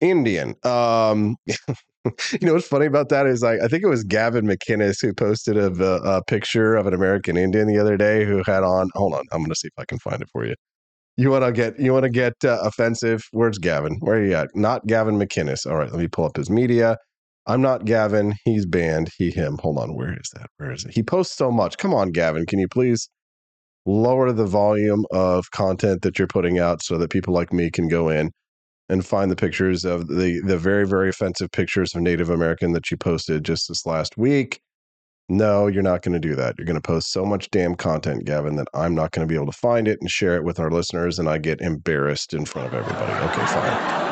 Indian. 0.00 0.54
Um, 0.64 1.36
you 2.32 2.38
know 2.42 2.54
what's 2.54 2.66
funny 2.66 2.86
about 2.86 3.10
that 3.10 3.26
is 3.26 3.42
like 3.42 3.60
I 3.60 3.68
think 3.68 3.82
it 3.82 3.88
was 3.88 4.04
Gavin 4.04 4.46
McInnes 4.46 5.00
who 5.02 5.12
posted 5.12 5.56
a, 5.56 5.66
a 5.66 6.24
picture 6.24 6.74
of 6.74 6.86
an 6.86 6.94
American 6.94 7.36
Indian 7.36 7.66
the 7.66 7.78
other 7.78 7.96
day 7.96 8.24
who 8.24 8.42
had 8.44 8.62
on. 8.62 8.88
Hold 8.94 9.14
on, 9.14 9.24
I'm 9.32 9.44
to 9.44 9.54
see 9.54 9.68
if 9.68 9.74
I 9.78 9.84
can 9.84 9.98
find 9.98 10.22
it 10.22 10.28
for 10.32 10.46
you. 10.46 10.54
You 11.16 11.30
want 11.30 11.44
to 11.44 11.52
get 11.52 11.78
you 11.78 11.92
want 11.92 12.04
to 12.04 12.10
get 12.10 12.32
uh, 12.44 12.58
offensive? 12.62 13.22
Where's 13.32 13.58
Gavin? 13.58 13.98
Where 14.00 14.16
are 14.16 14.24
you 14.24 14.34
at? 14.34 14.48
Not 14.54 14.86
Gavin 14.86 15.18
McInnes. 15.18 15.66
All 15.66 15.76
right, 15.76 15.90
let 15.90 16.00
me 16.00 16.08
pull 16.08 16.24
up 16.24 16.36
his 16.36 16.48
media. 16.48 16.96
I'm 17.46 17.60
not 17.60 17.84
Gavin. 17.84 18.34
He's 18.44 18.64
banned. 18.64 19.10
He 19.18 19.30
him. 19.30 19.58
Hold 19.60 19.78
on. 19.78 19.94
Where 19.94 20.12
is 20.12 20.30
that? 20.34 20.46
Where 20.56 20.72
is 20.72 20.84
it? 20.84 20.92
He 20.94 21.02
posts 21.02 21.36
so 21.36 21.50
much. 21.50 21.76
Come 21.78 21.92
on, 21.92 22.12
Gavin. 22.12 22.46
Can 22.46 22.58
you 22.58 22.68
please 22.68 23.10
lower 23.86 24.32
the 24.32 24.46
volume 24.46 25.04
of 25.10 25.50
content 25.50 26.02
that 26.02 26.18
you're 26.18 26.28
putting 26.28 26.58
out 26.58 26.82
so 26.82 26.96
that 26.98 27.10
people 27.10 27.34
like 27.34 27.52
me 27.52 27.70
can 27.70 27.88
go 27.88 28.08
in 28.08 28.30
and 28.90 29.06
find 29.06 29.30
the 29.30 29.36
pictures 29.36 29.84
of 29.84 30.08
the 30.08 30.40
the 30.44 30.58
very 30.58 30.86
very 30.86 31.08
offensive 31.08 31.50
pictures 31.52 31.94
of 31.94 32.02
Native 32.02 32.28
American 32.28 32.72
that 32.72 32.90
you 32.90 32.96
posted 32.96 33.44
just 33.44 33.68
this 33.68 33.86
last 33.86 34.18
week. 34.18 34.60
No, 35.28 35.68
you're 35.68 35.84
not 35.84 36.02
going 36.02 36.20
to 36.20 36.28
do 36.28 36.34
that. 36.34 36.56
You're 36.58 36.66
going 36.66 36.74
to 36.74 36.82
post 36.82 37.12
so 37.12 37.24
much 37.24 37.48
damn 37.50 37.76
content, 37.76 38.24
Gavin, 38.24 38.56
that 38.56 38.66
I'm 38.74 38.96
not 38.96 39.12
going 39.12 39.26
to 39.26 39.30
be 39.30 39.36
able 39.36 39.46
to 39.46 39.56
find 39.56 39.86
it 39.86 39.98
and 40.00 40.10
share 40.10 40.34
it 40.34 40.42
with 40.42 40.58
our 40.58 40.72
listeners, 40.72 41.20
and 41.20 41.28
I 41.28 41.38
get 41.38 41.60
embarrassed 41.60 42.34
in 42.34 42.44
front 42.44 42.66
of 42.66 42.74
everybody. 42.74 43.12
Okay, 43.12 43.46
fine. 43.46 44.06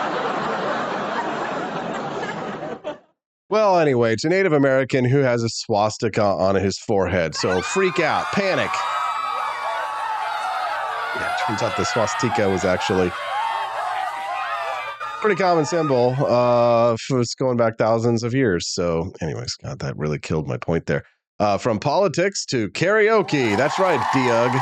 Well, 3.51 3.79
anyway, 3.79 4.13
it's 4.13 4.25
a 4.25 4.29
Native 4.29 4.53
American 4.53 5.07
who 5.07 5.21
has 5.21 5.43
a 5.43 5.49
swastika 5.49 6.23
on 6.23 6.55
his 6.57 6.79
forehead. 6.79 7.35
So 7.35 7.63
freak 7.63 7.99
out, 7.99 8.27
panic. 8.27 8.71
Yeah, 11.17 11.35
turns 11.47 11.63
out 11.63 11.75
the 11.79 11.87
swastika 11.87 12.51
was 12.51 12.67
actually 12.67 13.11
pretty 15.21 15.37
common 15.37 15.65
symbol. 15.65 16.15
Uh, 16.19 16.97
it's 17.11 17.35
going 17.35 17.57
back 17.57 17.77
thousands 17.77 18.23
of 18.23 18.35
years. 18.35 18.69
So, 18.69 19.13
anyways, 19.21 19.55
God, 19.57 19.81
that 19.81 19.97
really 19.97 20.19
killed 20.19 20.47
my 20.47 20.57
point 20.57 20.87
there. 20.87 21.05
Uh, 21.41 21.59
from 21.59 21.79
politics 21.79 22.45
to 22.47 22.69
karaoke. 22.71 23.57
That's 23.57 23.79
right, 23.79 24.01
Doug. 24.13 24.53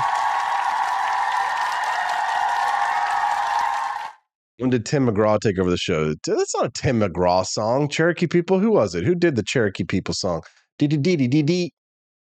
When 4.59 4.71
did 4.71 4.87
Tim 4.87 5.07
McGraw 5.07 5.39
take 5.39 5.59
over 5.59 5.69
the 5.69 5.77
show? 5.77 6.15
That's 6.27 6.55
not 6.57 6.67
a 6.67 6.71
Tim 6.71 7.01
McGraw 7.01 7.45
song. 7.45 7.89
Cherokee 7.89 8.27
People. 8.27 8.59
Who 8.59 8.71
was 8.71 8.95
it? 8.95 9.05
Who 9.05 9.15
did 9.15 9.37
the 9.37 9.43
Cherokee 9.43 9.85
People 9.85 10.15
song? 10.15 10.43
Dee. 10.79 11.73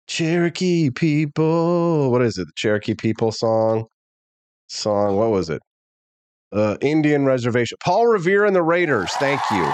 Cherokee 0.08 0.90
People. 0.90 2.12
What 2.12 2.22
is 2.22 2.38
it? 2.38 2.48
The 2.48 2.54
Cherokee 2.56 2.96
People 2.96 3.32
song. 3.32 3.86
Song. 4.68 5.16
What 5.16 5.32
was 5.32 5.50
it? 5.50 5.62
Uh, 6.56 6.78
Indian 6.80 7.26
Reservation. 7.26 7.78
Paul 7.84 8.08
Revere 8.08 8.46
and 8.46 8.56
the 8.56 8.64
Raiders. 8.64 9.12
Thank 9.14 9.42
you. 9.52 9.70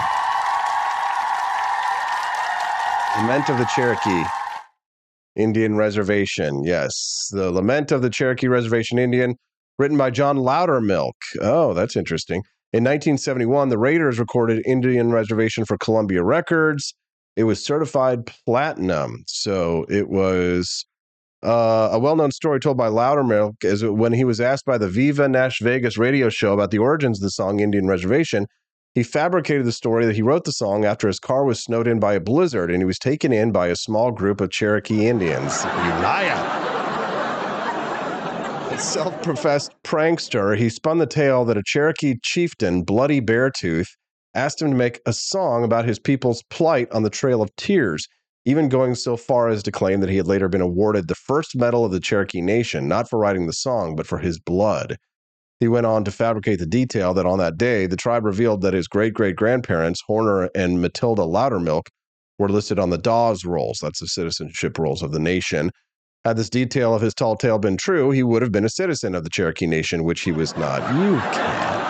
Lament 3.20 3.48
of 3.48 3.58
the 3.58 3.68
Cherokee 3.74 4.24
Indian 5.36 5.76
Reservation. 5.76 6.64
Yes. 6.64 7.28
The 7.30 7.50
Lament 7.50 7.92
of 7.92 8.02
the 8.02 8.10
Cherokee 8.10 8.48
Reservation 8.48 8.98
Indian, 8.98 9.36
written 9.78 9.96
by 9.96 10.10
John 10.10 10.38
Loudermilk. 10.38 11.12
Oh, 11.40 11.72
that's 11.72 11.96
interesting. 11.96 12.42
In 12.72 12.84
1971, 12.84 13.68
the 13.68 13.78
Raiders 13.78 14.18
recorded 14.18 14.62
Indian 14.66 15.10
Reservation 15.10 15.64
for 15.64 15.76
Columbia 15.78 16.22
Records. 16.22 16.94
It 17.36 17.44
was 17.44 17.64
certified 17.64 18.26
platinum. 18.26 19.24
So 19.26 19.86
it 19.88 20.08
was 20.08 20.84
uh, 21.42 21.90
a 21.92 21.98
well 21.98 22.16
known 22.16 22.30
story 22.30 22.60
told 22.60 22.76
by 22.76 22.88
Loudermilk 22.88 23.64
is 23.64 23.84
when 23.84 24.12
he 24.12 24.24
was 24.24 24.40
asked 24.40 24.64
by 24.64 24.78
the 24.78 24.88
Viva 24.88 25.28
Nash 25.28 25.58
Vegas 25.60 25.98
radio 25.98 26.28
show 26.28 26.52
about 26.52 26.70
the 26.70 26.78
origins 26.78 27.18
of 27.18 27.22
the 27.22 27.30
song 27.30 27.60
Indian 27.60 27.86
Reservation, 27.86 28.46
he 28.94 29.02
fabricated 29.02 29.64
the 29.64 29.72
story 29.72 30.04
that 30.06 30.14
he 30.14 30.22
wrote 30.22 30.44
the 30.44 30.52
song 30.52 30.84
after 30.84 31.06
his 31.06 31.18
car 31.18 31.44
was 31.44 31.62
snowed 31.62 31.88
in 31.88 31.98
by 31.98 32.14
a 32.14 32.20
blizzard 32.20 32.70
and 32.70 32.80
he 32.80 32.84
was 32.84 32.98
taken 32.98 33.32
in 33.32 33.50
by 33.50 33.68
a 33.68 33.76
small 33.76 34.10
group 34.10 34.40
of 34.40 34.50
Cherokee 34.50 35.06
Indians. 35.06 35.64
You 35.64 35.70
liar! 35.70 36.70
A 38.70 38.78
self 38.78 39.20
professed 39.22 39.72
prankster, 39.82 40.56
he 40.56 40.68
spun 40.68 40.98
the 40.98 41.06
tale 41.06 41.44
that 41.46 41.56
a 41.56 41.62
Cherokee 41.64 42.16
chieftain, 42.22 42.82
Bloody 42.84 43.20
Beartooth, 43.20 43.88
asked 44.34 44.62
him 44.62 44.70
to 44.70 44.76
make 44.76 45.00
a 45.06 45.12
song 45.12 45.64
about 45.64 45.86
his 45.86 45.98
people's 45.98 46.42
plight 46.50 46.90
on 46.92 47.02
the 47.02 47.10
Trail 47.10 47.42
of 47.42 47.54
Tears 47.56 48.06
even 48.44 48.68
going 48.68 48.94
so 48.94 49.16
far 49.16 49.48
as 49.48 49.62
to 49.62 49.72
claim 49.72 50.00
that 50.00 50.10
he 50.10 50.16
had 50.16 50.26
later 50.26 50.48
been 50.48 50.60
awarded 50.60 51.08
the 51.08 51.14
first 51.14 51.56
medal 51.56 51.84
of 51.84 51.92
the 51.92 52.00
Cherokee 52.00 52.40
Nation, 52.40 52.88
not 52.88 53.08
for 53.08 53.18
writing 53.18 53.46
the 53.46 53.52
song, 53.52 53.94
but 53.94 54.06
for 54.06 54.18
his 54.18 54.38
blood. 54.38 54.96
He 55.60 55.68
went 55.68 55.86
on 55.86 56.04
to 56.04 56.10
fabricate 56.10 56.58
the 56.58 56.66
detail 56.66 57.14
that 57.14 57.26
on 57.26 57.38
that 57.38 57.56
day, 57.56 57.86
the 57.86 57.96
tribe 57.96 58.24
revealed 58.24 58.62
that 58.62 58.74
his 58.74 58.88
great 58.88 59.14
great 59.14 59.36
grandparents, 59.36 60.02
Horner 60.06 60.50
and 60.56 60.82
Matilda 60.82 61.22
Loudermilk, 61.22 61.86
were 62.38 62.48
listed 62.48 62.80
on 62.80 62.90
the 62.90 62.98
Dawes 62.98 63.44
rolls, 63.44 63.78
that's 63.80 64.00
the 64.00 64.08
citizenship 64.08 64.76
rolls 64.78 65.02
of 65.02 65.12
the 65.12 65.20
nation. 65.20 65.70
Had 66.24 66.36
this 66.36 66.50
detail 66.50 66.94
of 66.94 67.02
his 67.02 67.14
tall 67.14 67.36
tale 67.36 67.58
been 67.58 67.76
true, 67.76 68.10
he 68.10 68.22
would 68.24 68.42
have 68.42 68.52
been 68.52 68.64
a 68.64 68.68
citizen 68.68 69.14
of 69.14 69.22
the 69.22 69.30
Cherokee 69.30 69.66
Nation, 69.66 70.02
which 70.02 70.22
he 70.22 70.32
was 70.32 70.56
not. 70.56 70.80
You 70.96 71.18
can't. 71.32 71.81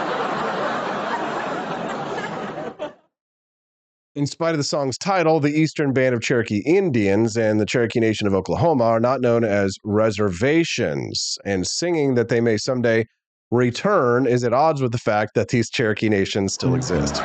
In 4.15 4.27
spite 4.27 4.51
of 4.51 4.59
the 4.59 4.65
song's 4.65 4.99
title, 4.99 5.41
the 5.41 5.49
Eastern 5.49 5.95
Band 5.95 6.15
of 6.15 6.21
Cherokee 6.21 6.63
Indians 6.67 7.35
and 7.35 7.59
the 7.59 7.65
Cherokee 7.65 7.99
Nation 7.99 8.27
of 8.27 8.35
Oklahoma 8.35 8.85
are 8.85 9.01
not 9.01 9.23
known 9.23 9.43
as 9.43 9.79
reservations, 9.85 11.39
and 11.47 11.67
singing 11.67 12.15
that 12.17 12.29
they 12.29 12.39
may 12.39 12.59
someday 12.59 13.07
return 13.51 14.27
is 14.27 14.45
at 14.45 14.53
odds 14.53 14.83
with 14.83 14.93
the 14.93 14.99
fact 14.99 15.33
that 15.35 15.49
these 15.49 15.71
Cherokee 15.71 16.11
nations 16.11 16.53
still 16.53 16.75
exist. 16.75 17.23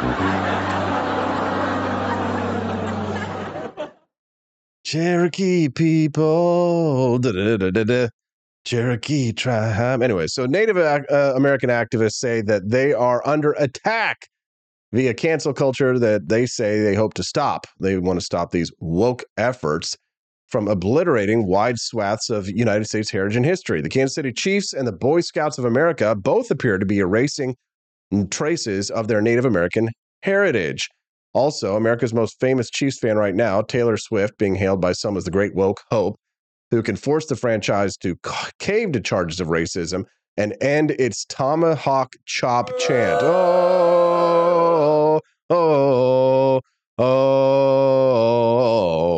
Cherokee 4.85 5.67
people, 5.67 7.19
da-da-da-da-da. 7.19 8.07
Cherokee 8.63 9.33
tribe. 9.33 10.01
Anyway, 10.01 10.27
so 10.27 10.45
Native 10.45 10.77
uh, 10.77 11.33
American 11.35 11.69
activists 11.69 12.13
say 12.13 12.39
that 12.43 12.69
they 12.69 12.93
are 12.93 13.21
under 13.27 13.51
attack 13.59 14.29
via 14.93 15.13
cancel 15.13 15.53
culture 15.53 15.99
that 15.99 16.29
they 16.29 16.45
say 16.45 16.81
they 16.81 16.95
hope 16.95 17.13
to 17.15 17.23
stop. 17.23 17.67
They 17.79 17.97
want 17.97 18.19
to 18.19 18.25
stop 18.25 18.51
these 18.51 18.71
woke 18.79 19.23
efforts 19.37 19.97
from 20.47 20.67
obliterating 20.67 21.45
wide 21.45 21.77
swaths 21.77 22.29
of 22.29 22.47
United 22.47 22.85
States 22.85 23.11
heritage 23.11 23.35
and 23.35 23.45
history. 23.45 23.81
The 23.81 23.89
Kansas 23.89 24.15
City 24.15 24.31
Chiefs 24.31 24.73
and 24.73 24.87
the 24.87 24.93
Boy 24.93 25.21
Scouts 25.21 25.57
of 25.57 25.65
America 25.65 26.15
both 26.15 26.49
appear 26.49 26.77
to 26.77 26.85
be 26.85 26.99
erasing 26.99 27.55
traces 28.31 28.89
of 28.89 29.09
their 29.09 29.21
Native 29.21 29.43
American 29.45 29.89
heritage. 30.23 30.87
Also, 31.33 31.75
America's 31.75 32.13
most 32.13 32.39
famous 32.39 32.69
Chiefs 32.69 32.97
fan 32.97 33.17
right 33.17 33.35
now, 33.35 33.61
Taylor 33.61 33.97
Swift, 33.97 34.37
being 34.37 34.55
hailed 34.55 34.81
by 34.81 34.93
some 34.93 35.17
as 35.17 35.25
the 35.25 35.31
great 35.31 35.53
woke 35.53 35.81
hope, 35.91 36.15
who 36.71 36.81
can 36.81 36.95
force 36.95 37.25
the 37.27 37.35
franchise 37.35 37.97
to 37.97 38.15
cave 38.59 38.93
to 38.93 39.01
charges 39.01 39.41
of 39.41 39.47
racism 39.47 40.05
and 40.37 40.55
end 40.61 40.91
its 40.91 41.25
tomahawk 41.25 42.15
chop 42.25 42.69
chant. 42.79 43.19
Oh, 43.21 44.06
oh, 45.49 46.61
oh, 46.97 48.25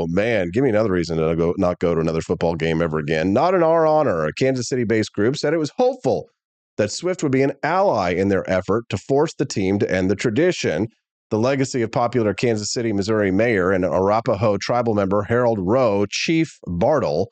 man. 0.10 0.50
Give 0.52 0.64
me 0.64 0.70
another 0.70 0.92
reason 0.92 1.18
to 1.18 1.36
go, 1.36 1.54
not 1.58 1.80
go 1.80 1.94
to 1.96 2.02
another 2.02 2.22
football 2.22 2.56
game 2.56 2.82
ever 2.82 3.00
again. 3.00 3.34
Not 3.34 3.54
in 3.54 3.64
our 3.64 3.86
honor. 3.86 4.26
A 4.26 4.34
Kansas 4.34 4.68
City 4.70 4.84
based 4.84 5.14
group 5.14 5.38
said 5.38 5.54
it 5.54 5.58
was 5.58 5.72
hopeful 5.78 6.30
that 6.78 6.92
Swift 6.92 7.24
would 7.24 7.32
be 7.32 7.42
an 7.44 7.54
ally 7.62 8.14
in 8.14 8.30
their 8.30 8.50
effort 8.50 8.86
to 8.90 8.98
force 8.98 9.34
the 9.36 9.46
team 9.46 9.80
to 9.80 9.92
end 9.92 10.10
the 10.10 10.16
tradition. 10.16 10.88
The 11.30 11.38
legacy 11.38 11.82
of 11.84 11.92
popular 11.92 12.34
Kansas 12.34 12.72
City, 12.72 12.92
Missouri 12.94 13.32
mayor 13.32 13.72
and 13.72 13.86
Arapaho 13.86 14.58
tribal 14.58 14.96
member 14.96 15.24
Harold 15.24 15.60
Roe, 15.62 16.06
Chief 16.10 16.58
Bartle, 16.66 17.30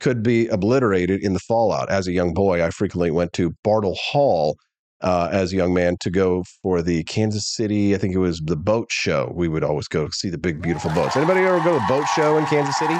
could 0.00 0.22
be 0.22 0.48
obliterated 0.48 1.22
in 1.22 1.32
the 1.32 1.40
fallout. 1.40 1.88
As 1.88 2.06
a 2.06 2.12
young 2.12 2.34
boy, 2.34 2.62
I 2.62 2.70
frequently 2.70 3.10
went 3.10 3.32
to 3.34 3.52
Bartle 3.62 3.94
Hall 3.94 4.56
uh, 5.00 5.28
as 5.32 5.52
a 5.52 5.56
young 5.56 5.74
man 5.74 5.96
to 6.00 6.10
go 6.10 6.44
for 6.62 6.82
the 6.82 7.04
Kansas 7.04 7.46
City. 7.46 7.94
I 7.94 7.98
think 7.98 8.14
it 8.14 8.18
was 8.18 8.40
the 8.40 8.56
boat 8.56 8.88
show. 8.90 9.32
We 9.34 9.48
would 9.48 9.64
always 9.64 9.88
go 9.88 10.08
see 10.10 10.30
the 10.30 10.38
big, 10.38 10.62
beautiful 10.62 10.90
boats. 10.92 11.16
Anybody 11.16 11.40
ever 11.40 11.58
go 11.58 11.74
to 11.74 11.80
the 11.80 11.86
boat 11.88 12.06
show 12.14 12.38
in 12.38 12.46
Kansas 12.46 12.78
City 12.78 12.96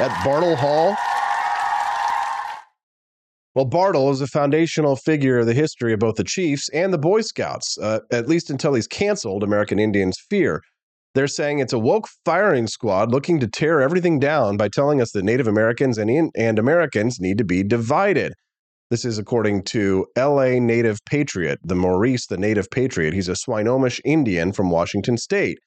at 0.00 0.24
Bartle 0.24 0.56
Hall? 0.56 0.96
Well, 3.54 3.64
Bartle 3.64 4.10
is 4.10 4.20
a 4.20 4.26
foundational 4.26 4.96
figure 4.96 5.38
of 5.38 5.46
the 5.46 5.54
history 5.54 5.94
of 5.94 5.98
both 5.98 6.16
the 6.16 6.24
Chiefs 6.24 6.68
and 6.74 6.92
the 6.92 6.98
Boy 6.98 7.22
Scouts, 7.22 7.78
uh, 7.78 8.00
at 8.12 8.28
least 8.28 8.50
until 8.50 8.74
he's 8.74 8.86
canceled 8.86 9.42
American 9.42 9.78
Indians 9.78 10.18
Fear. 10.28 10.62
They're 11.14 11.26
saying 11.26 11.60
it's 11.60 11.72
a 11.72 11.78
woke 11.78 12.06
firing 12.26 12.66
squad 12.66 13.10
looking 13.10 13.40
to 13.40 13.46
tear 13.46 13.80
everything 13.80 14.18
down 14.18 14.58
by 14.58 14.68
telling 14.68 15.00
us 15.00 15.12
that 15.12 15.24
Native 15.24 15.48
Americans 15.48 15.96
and, 15.96 16.30
and 16.36 16.58
Americans 16.58 17.18
need 17.18 17.38
to 17.38 17.44
be 17.44 17.62
divided. 17.62 18.34
This 18.88 19.04
is 19.04 19.18
according 19.18 19.64
to 19.64 20.06
LA 20.16 20.60
Native 20.60 21.00
Patriot, 21.06 21.58
the 21.64 21.74
Maurice, 21.74 22.26
the 22.26 22.38
Native 22.38 22.70
Patriot. 22.70 23.14
He's 23.14 23.28
a 23.28 23.32
Swinomish 23.32 24.00
Indian 24.04 24.52
from 24.52 24.70
Washington 24.70 25.16
State. 25.16 25.58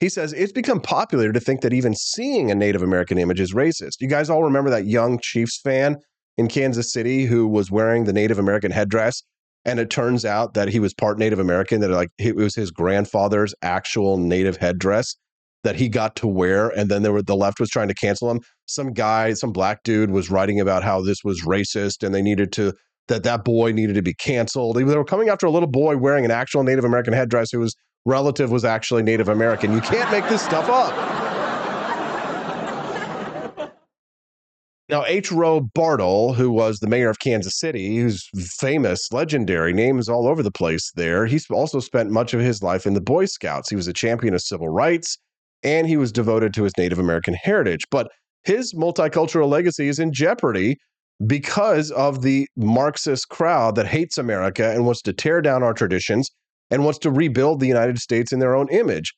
He 0.00 0.10
says 0.10 0.34
it's 0.34 0.52
become 0.52 0.80
popular 0.80 1.32
to 1.32 1.40
think 1.40 1.62
that 1.62 1.72
even 1.72 1.94
seeing 1.94 2.50
a 2.50 2.54
Native 2.54 2.82
American 2.82 3.16
image 3.16 3.40
is 3.40 3.54
racist. 3.54 4.00
You 4.00 4.08
guys 4.08 4.28
all 4.28 4.44
remember 4.44 4.68
that 4.68 4.86
young 4.86 5.18
Chiefs 5.22 5.58
fan 5.62 5.96
in 6.36 6.46
Kansas 6.46 6.92
City 6.92 7.24
who 7.24 7.48
was 7.48 7.70
wearing 7.70 8.04
the 8.04 8.12
Native 8.12 8.38
American 8.38 8.70
headdress. 8.70 9.22
And 9.64 9.80
it 9.80 9.88
turns 9.88 10.26
out 10.26 10.52
that 10.52 10.68
he 10.68 10.78
was 10.78 10.92
part 10.92 11.18
Native 11.18 11.38
American, 11.38 11.80
that 11.80 11.90
like 11.90 12.10
it 12.18 12.36
was 12.36 12.54
his 12.54 12.70
grandfather's 12.70 13.54
actual 13.62 14.18
native 14.18 14.58
headdress 14.58 15.16
that 15.64 15.76
he 15.76 15.88
got 15.88 16.16
to 16.16 16.26
wear. 16.26 16.68
And 16.68 16.90
then 16.90 17.02
there 17.02 17.12
were 17.12 17.22
the 17.22 17.36
left 17.36 17.60
was 17.60 17.70
trying 17.70 17.88
to 17.88 17.94
cancel 17.94 18.30
him. 18.30 18.40
Some 18.66 18.92
guy, 18.92 19.32
some 19.34 19.52
black 19.52 19.82
dude 19.82 20.10
was 20.10 20.30
writing 20.30 20.60
about 20.60 20.84
how 20.84 21.00
this 21.00 21.18
was 21.24 21.42
racist 21.42 22.04
and 22.04 22.14
they 22.14 22.22
needed 22.22 22.52
to 22.52 22.72
that 23.08 23.22
that 23.22 23.44
boy 23.44 23.72
needed 23.72 23.94
to 23.94 24.02
be 24.02 24.14
canceled. 24.14 24.76
They 24.76 24.84
were 24.84 25.04
coming 25.04 25.30
after 25.30 25.46
a 25.46 25.50
little 25.50 25.68
boy 25.68 25.96
wearing 25.96 26.24
an 26.24 26.30
actual 26.30 26.62
Native 26.62 26.84
American 26.84 27.14
headdress 27.14 27.50
whose 27.50 27.74
relative 28.04 28.50
was 28.50 28.64
actually 28.64 29.02
Native 29.02 29.28
American. 29.28 29.72
You 29.72 29.80
can't 29.80 30.10
make 30.10 30.28
this 30.28 30.42
stuff 30.42 30.68
up. 30.68 30.94
Now, 34.90 35.04
H. 35.06 35.30
Roe 35.30 35.60
Bartle, 35.60 36.32
who 36.32 36.50
was 36.50 36.78
the 36.78 36.86
mayor 36.86 37.10
of 37.10 37.18
Kansas 37.18 37.58
City, 37.58 37.98
who's 37.98 38.26
famous, 38.58 39.12
legendary, 39.12 39.74
names 39.74 40.08
all 40.08 40.26
over 40.26 40.42
the 40.42 40.50
place 40.50 40.90
there, 40.94 41.26
he's 41.26 41.44
also 41.50 41.78
spent 41.78 42.10
much 42.10 42.32
of 42.32 42.40
his 42.40 42.62
life 42.62 42.86
in 42.86 42.94
the 42.94 43.00
Boy 43.02 43.26
Scouts. 43.26 43.68
He 43.68 43.76
was 43.76 43.86
a 43.86 43.92
champion 43.92 44.32
of 44.32 44.40
civil 44.40 44.70
rights 44.70 45.18
and 45.62 45.86
he 45.86 45.96
was 45.96 46.12
devoted 46.12 46.54
to 46.54 46.64
his 46.64 46.72
Native 46.78 46.98
American 46.98 47.34
heritage. 47.34 47.84
But 47.90 48.08
his 48.44 48.74
multicultural 48.74 49.48
legacy 49.48 49.88
is 49.88 49.98
in 49.98 50.12
jeopardy 50.12 50.76
because 51.26 51.90
of 51.90 52.22
the 52.22 52.46
Marxist 52.56 53.28
crowd 53.28 53.74
that 53.74 53.86
hates 53.86 54.18
America 54.18 54.70
and 54.70 54.86
wants 54.86 55.02
to 55.02 55.12
tear 55.12 55.42
down 55.42 55.62
our 55.62 55.74
traditions 55.74 56.30
and 56.70 56.84
wants 56.84 56.98
to 57.00 57.10
rebuild 57.10 57.60
the 57.60 57.66
United 57.66 57.98
States 57.98 58.32
in 58.32 58.38
their 58.38 58.54
own 58.54 58.68
image. 58.70 59.12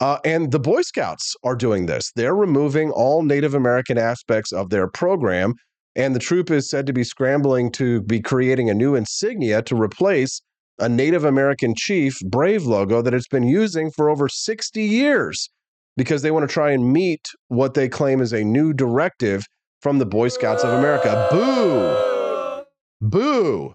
Uh, 0.00 0.18
and 0.24 0.52
the 0.52 0.60
Boy 0.60 0.82
Scouts 0.82 1.34
are 1.42 1.56
doing 1.56 1.86
this. 1.86 2.12
They're 2.14 2.34
removing 2.34 2.90
all 2.90 3.22
Native 3.22 3.54
American 3.54 3.96
aspects 3.96 4.52
of 4.52 4.68
their 4.68 4.88
program. 4.88 5.54
And 5.94 6.14
the 6.14 6.20
troop 6.20 6.50
is 6.50 6.68
said 6.68 6.86
to 6.86 6.92
be 6.92 7.04
scrambling 7.04 7.72
to 7.72 8.02
be 8.02 8.20
creating 8.20 8.68
a 8.68 8.74
new 8.74 8.94
insignia 8.94 9.62
to 9.62 9.74
replace 9.74 10.42
a 10.78 10.90
Native 10.90 11.24
American 11.24 11.74
chief 11.74 12.18
Brave 12.26 12.64
logo 12.64 13.00
that 13.00 13.14
it's 13.14 13.28
been 13.28 13.48
using 13.48 13.90
for 13.90 14.10
over 14.10 14.28
60 14.28 14.82
years 14.82 15.48
because 15.96 16.22
they 16.22 16.30
want 16.30 16.48
to 16.48 16.52
try 16.52 16.70
and 16.70 16.92
meet 16.92 17.26
what 17.48 17.74
they 17.74 17.88
claim 17.88 18.20
is 18.20 18.32
a 18.32 18.44
new 18.44 18.72
directive 18.72 19.44
from 19.80 19.98
the 19.98 20.06
Boy 20.06 20.28
Scouts 20.28 20.64
of 20.64 20.72
America. 20.72 21.28
Boo! 21.30 22.64
Boo! 23.00 23.74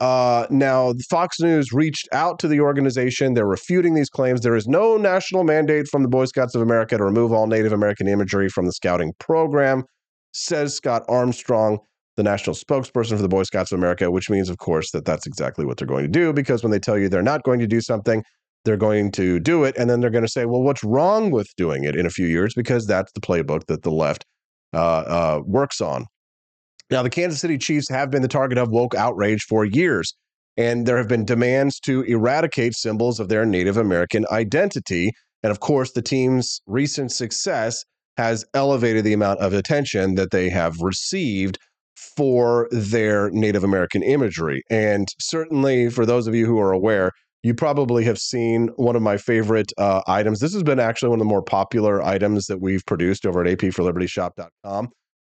Uh, 0.00 0.46
now, 0.48 0.94
Fox 1.10 1.40
News 1.40 1.72
reached 1.72 2.08
out 2.12 2.38
to 2.38 2.48
the 2.48 2.60
organization. 2.60 3.34
They're 3.34 3.46
refuting 3.46 3.94
these 3.94 4.08
claims. 4.08 4.40
There 4.40 4.56
is 4.56 4.66
no 4.66 4.96
national 4.96 5.44
mandate 5.44 5.88
from 5.88 6.02
the 6.02 6.08
Boy 6.08 6.24
Scouts 6.24 6.54
of 6.54 6.62
America 6.62 6.96
to 6.96 7.04
remove 7.04 7.32
all 7.32 7.46
Native 7.46 7.72
American 7.72 8.08
imagery 8.08 8.48
from 8.48 8.64
the 8.64 8.72
scouting 8.72 9.12
program, 9.18 9.84
says 10.32 10.74
Scott 10.74 11.02
Armstrong, 11.08 11.78
the 12.16 12.22
national 12.22 12.56
spokesperson 12.56 13.16
for 13.16 13.22
the 13.22 13.28
Boy 13.28 13.42
Scouts 13.42 13.72
of 13.72 13.78
America, 13.78 14.10
which 14.10 14.30
means, 14.30 14.48
of 14.48 14.56
course, 14.56 14.90
that 14.92 15.04
that's 15.04 15.26
exactly 15.26 15.66
what 15.66 15.76
they're 15.76 15.86
going 15.86 16.04
to 16.04 16.08
do 16.08 16.32
because 16.32 16.62
when 16.62 16.70
they 16.70 16.78
tell 16.78 16.98
you 16.98 17.08
they're 17.08 17.22
not 17.22 17.42
going 17.42 17.60
to 17.60 17.66
do 17.66 17.82
something, 17.82 18.24
they're 18.64 18.76
going 18.76 19.10
to 19.12 19.40
do 19.40 19.64
it. 19.64 19.76
And 19.76 19.88
then 19.88 20.00
they're 20.00 20.10
going 20.10 20.24
to 20.24 20.30
say, 20.30 20.44
well, 20.44 20.62
what's 20.62 20.84
wrong 20.84 21.30
with 21.30 21.48
doing 21.56 21.84
it 21.84 21.96
in 21.96 22.06
a 22.06 22.10
few 22.10 22.26
years? 22.26 22.52
Because 22.54 22.86
that's 22.86 23.12
the 23.12 23.20
playbook 23.20 23.66
that 23.66 23.82
the 23.82 23.90
left 23.90 24.24
uh, 24.74 24.78
uh, 24.78 25.40
works 25.44 25.80
on. 25.80 26.06
Now, 26.90 27.02
the 27.02 27.10
Kansas 27.10 27.40
City 27.40 27.56
Chiefs 27.56 27.88
have 27.88 28.10
been 28.10 28.22
the 28.22 28.28
target 28.28 28.58
of 28.58 28.68
woke 28.70 28.94
outrage 28.94 29.44
for 29.48 29.64
years, 29.64 30.12
and 30.56 30.86
there 30.86 30.98
have 30.98 31.08
been 31.08 31.24
demands 31.24 31.78
to 31.80 32.02
eradicate 32.02 32.74
symbols 32.74 33.20
of 33.20 33.28
their 33.28 33.46
Native 33.46 33.76
American 33.76 34.26
identity. 34.30 35.12
And 35.42 35.50
of 35.50 35.60
course, 35.60 35.92
the 35.92 36.02
team's 36.02 36.60
recent 36.66 37.12
success 37.12 37.84
has 38.16 38.44
elevated 38.54 39.04
the 39.04 39.12
amount 39.12 39.40
of 39.40 39.52
attention 39.52 40.16
that 40.16 40.32
they 40.32 40.50
have 40.50 40.76
received 40.80 41.58
for 42.16 42.68
their 42.70 43.30
Native 43.30 43.62
American 43.62 44.02
imagery. 44.02 44.62
And 44.68 45.08
certainly, 45.20 45.90
for 45.90 46.04
those 46.04 46.26
of 46.26 46.34
you 46.34 46.44
who 46.46 46.58
are 46.58 46.72
aware, 46.72 47.12
you 47.42 47.54
probably 47.54 48.04
have 48.04 48.18
seen 48.18 48.68
one 48.76 48.96
of 48.96 49.02
my 49.02 49.16
favorite 49.16 49.72
uh, 49.78 50.02
items. 50.06 50.40
This 50.40 50.52
has 50.52 50.62
been 50.62 50.80
actually 50.80 51.08
one 51.08 51.18
of 51.20 51.26
the 51.26 51.30
more 51.30 51.42
popular 51.42 52.02
items 52.02 52.46
that 52.46 52.60
we've 52.60 52.84
produced 52.86 53.24
over 53.24 53.44
at 53.44 53.58
apforlibertyshop.com 53.58 54.90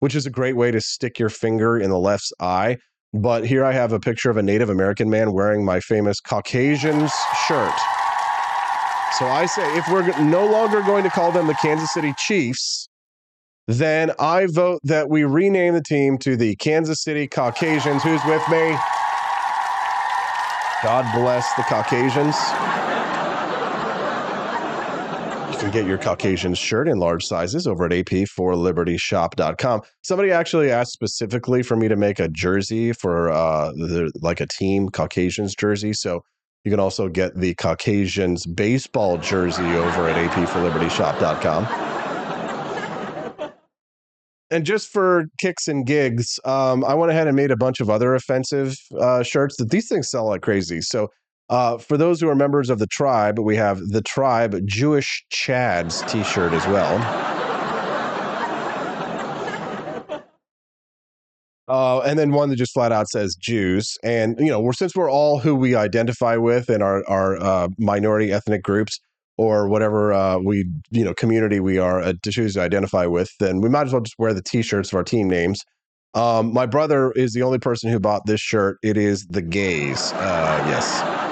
which 0.02 0.16
is 0.16 0.26
a 0.26 0.30
great 0.30 0.56
way 0.56 0.72
to 0.72 0.80
stick 0.80 1.16
your 1.16 1.28
finger 1.28 1.78
in 1.78 1.88
the 1.88 1.98
left's 1.98 2.32
eye. 2.40 2.76
But 3.14 3.46
here 3.46 3.64
I 3.64 3.70
have 3.70 3.92
a 3.92 4.00
picture 4.00 4.30
of 4.30 4.36
a 4.36 4.42
Native 4.42 4.68
American 4.68 5.08
man 5.08 5.32
wearing 5.32 5.64
my 5.64 5.78
famous 5.78 6.18
Caucasians 6.18 7.12
shirt. 7.46 7.78
So 9.16 9.26
I 9.28 9.46
say, 9.46 9.62
if 9.78 9.86
we're 9.88 10.04
no 10.24 10.44
longer 10.44 10.82
going 10.82 11.04
to 11.04 11.10
call 11.10 11.30
them 11.30 11.46
the 11.46 11.54
Kansas 11.54 11.94
City 11.94 12.12
Chiefs, 12.18 12.88
then 13.68 14.10
I 14.18 14.46
vote 14.46 14.80
that 14.82 15.08
we 15.08 15.22
rename 15.22 15.74
the 15.74 15.82
team 15.82 16.18
to 16.18 16.36
the 16.36 16.56
Kansas 16.56 17.00
City 17.00 17.28
Caucasians. 17.28 18.02
Who's 18.02 18.24
with 18.24 18.42
me? 18.48 18.76
God 20.82 21.04
bless 21.14 21.52
the 21.54 21.62
Caucasians 21.62 22.36
You 25.52 25.58
can 25.58 25.70
get 25.70 25.86
your 25.86 25.98
Caucasian 25.98 26.54
shirt 26.54 26.88
in 26.88 26.98
large 26.98 27.24
sizes 27.24 27.68
over 27.68 27.84
at 27.84 27.92
ap4libertyshop.com. 27.92 29.82
Somebody 30.02 30.32
actually 30.32 30.72
asked 30.72 30.92
specifically 30.92 31.62
for 31.62 31.76
me 31.76 31.86
to 31.86 31.94
make 31.94 32.18
a 32.18 32.26
jersey 32.26 32.92
for 32.92 33.30
uh, 33.30 33.70
the, 33.72 34.10
like 34.22 34.40
a 34.40 34.46
team 34.46 34.88
Caucasians 34.88 35.54
jersey. 35.54 35.92
So 35.92 36.22
you 36.64 36.70
can 36.72 36.80
also 36.80 37.08
get 37.08 37.36
the 37.36 37.54
Caucasians 37.54 38.44
baseball 38.44 39.18
jersey 39.18 39.62
over 39.62 40.08
at 40.08 40.30
ap4libertyshop.com. 40.30 41.81
And 44.52 44.66
just 44.66 44.88
for 44.88 45.24
kicks 45.40 45.66
and 45.66 45.86
gigs, 45.86 46.38
um, 46.44 46.84
I 46.84 46.92
went 46.92 47.10
ahead 47.10 47.26
and 47.26 47.34
made 47.34 47.50
a 47.50 47.56
bunch 47.56 47.80
of 47.80 47.88
other 47.88 48.14
offensive 48.14 48.76
uh, 49.00 49.22
shirts 49.22 49.56
that 49.56 49.70
these 49.70 49.88
things 49.88 50.10
sell 50.10 50.28
like 50.28 50.42
crazy. 50.42 50.82
So 50.82 51.08
uh, 51.48 51.78
for 51.78 51.96
those 51.96 52.20
who 52.20 52.28
are 52.28 52.34
members 52.34 52.68
of 52.68 52.78
the 52.78 52.86
tribe, 52.86 53.38
we 53.38 53.56
have 53.56 53.78
the 53.78 54.02
tribe 54.02 54.54
Jewish 54.66 55.24
Chads 55.34 56.06
t 56.06 56.22
shirt 56.22 56.52
as 56.52 56.66
well. 56.66 57.38
Uh, 61.68 62.00
and 62.00 62.18
then 62.18 62.32
one 62.32 62.50
that 62.50 62.56
just 62.56 62.74
flat 62.74 62.92
out 62.92 63.08
says 63.08 63.34
Jews. 63.40 63.96
And, 64.02 64.36
you 64.38 64.48
know, 64.48 64.60
we're, 64.60 64.74
since 64.74 64.94
we're 64.94 65.10
all 65.10 65.38
who 65.38 65.54
we 65.54 65.74
identify 65.74 66.36
with 66.36 66.68
in 66.68 66.82
our, 66.82 67.02
our 67.08 67.40
uh, 67.40 67.68
minority 67.78 68.30
ethnic 68.32 68.62
groups 68.62 68.98
or 69.38 69.68
whatever 69.68 70.12
uh, 70.12 70.38
we, 70.38 70.64
you 70.90 71.04
know, 71.04 71.14
community 71.14 71.60
we 71.60 71.78
are 71.78 72.00
uh, 72.00 72.12
to 72.22 72.30
choose 72.30 72.54
to 72.54 72.60
identify 72.60 73.06
with, 73.06 73.30
then 73.40 73.60
we 73.60 73.68
might 73.68 73.86
as 73.86 73.92
well 73.92 74.02
just 74.02 74.18
wear 74.18 74.34
the 74.34 74.42
t 74.42 74.62
shirts 74.62 74.92
of 74.92 74.96
our 74.96 75.04
team 75.04 75.28
names. 75.28 75.60
Um, 76.14 76.52
my 76.52 76.66
brother 76.66 77.10
is 77.12 77.32
the 77.32 77.42
only 77.42 77.58
person 77.58 77.90
who 77.90 77.98
bought 77.98 78.26
this 78.26 78.40
shirt. 78.40 78.76
It 78.82 78.96
is 78.98 79.26
the 79.26 79.40
gays. 79.40 80.12
Uh, 80.12 80.64
yes. 80.68 81.22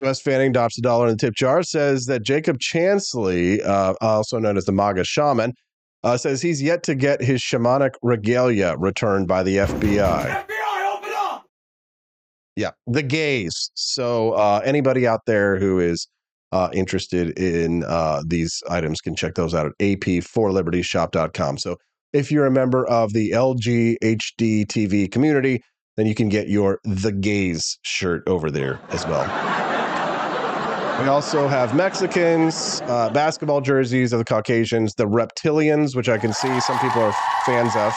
West 0.00 0.22
Fanning 0.22 0.52
drops 0.52 0.78
a 0.78 0.80
dollar 0.80 1.06
in 1.08 1.12
the 1.12 1.18
tip 1.18 1.34
jar, 1.34 1.62
says 1.62 2.04
that 2.06 2.22
Jacob 2.22 2.58
Chansley, 2.58 3.64
uh, 3.66 3.94
also 4.00 4.38
known 4.38 4.56
as 4.56 4.64
the 4.64 4.72
MAGA 4.72 5.04
shaman, 5.04 5.52
uh, 6.04 6.16
says 6.16 6.40
he's 6.40 6.62
yet 6.62 6.84
to 6.84 6.94
get 6.94 7.20
his 7.20 7.40
shamanic 7.40 7.90
regalia 8.02 8.76
returned 8.78 9.26
by 9.26 9.42
the 9.42 9.56
FBI. 9.56 10.46
Yeah, 12.58 12.72
the 12.88 13.04
gays. 13.04 13.70
So 13.74 14.32
uh, 14.32 14.60
anybody 14.64 15.06
out 15.06 15.20
there 15.26 15.60
who 15.60 15.78
is 15.78 16.08
uh, 16.50 16.70
interested 16.72 17.38
in 17.38 17.84
uh, 17.84 18.22
these 18.26 18.64
items 18.68 19.00
can 19.00 19.14
check 19.14 19.36
those 19.36 19.54
out 19.54 19.66
at 19.66 19.78
ap4libertyshop.com. 19.78 21.58
So 21.58 21.76
if 22.12 22.32
you're 22.32 22.46
a 22.46 22.50
member 22.50 22.84
of 22.88 23.12
the 23.12 23.30
LGHD 23.30 24.66
TV 24.66 25.08
community, 25.08 25.62
then 25.96 26.06
you 26.06 26.16
can 26.16 26.28
get 26.28 26.48
your 26.48 26.80
The 26.82 27.12
Gays 27.12 27.78
shirt 27.82 28.24
over 28.26 28.50
there 28.50 28.80
as 28.88 29.06
well. 29.06 29.22
We 31.00 31.06
also 31.06 31.46
have 31.46 31.76
Mexicans, 31.76 32.80
uh, 32.86 33.08
basketball 33.10 33.60
jerseys 33.60 34.12
of 34.12 34.18
the 34.18 34.24
Caucasians, 34.24 34.94
the 34.94 35.06
reptilians, 35.06 35.94
which 35.94 36.08
I 36.08 36.18
can 36.18 36.32
see 36.32 36.58
some 36.58 36.76
people 36.80 37.02
are 37.02 37.14
fans 37.46 37.76
of. 37.76 37.94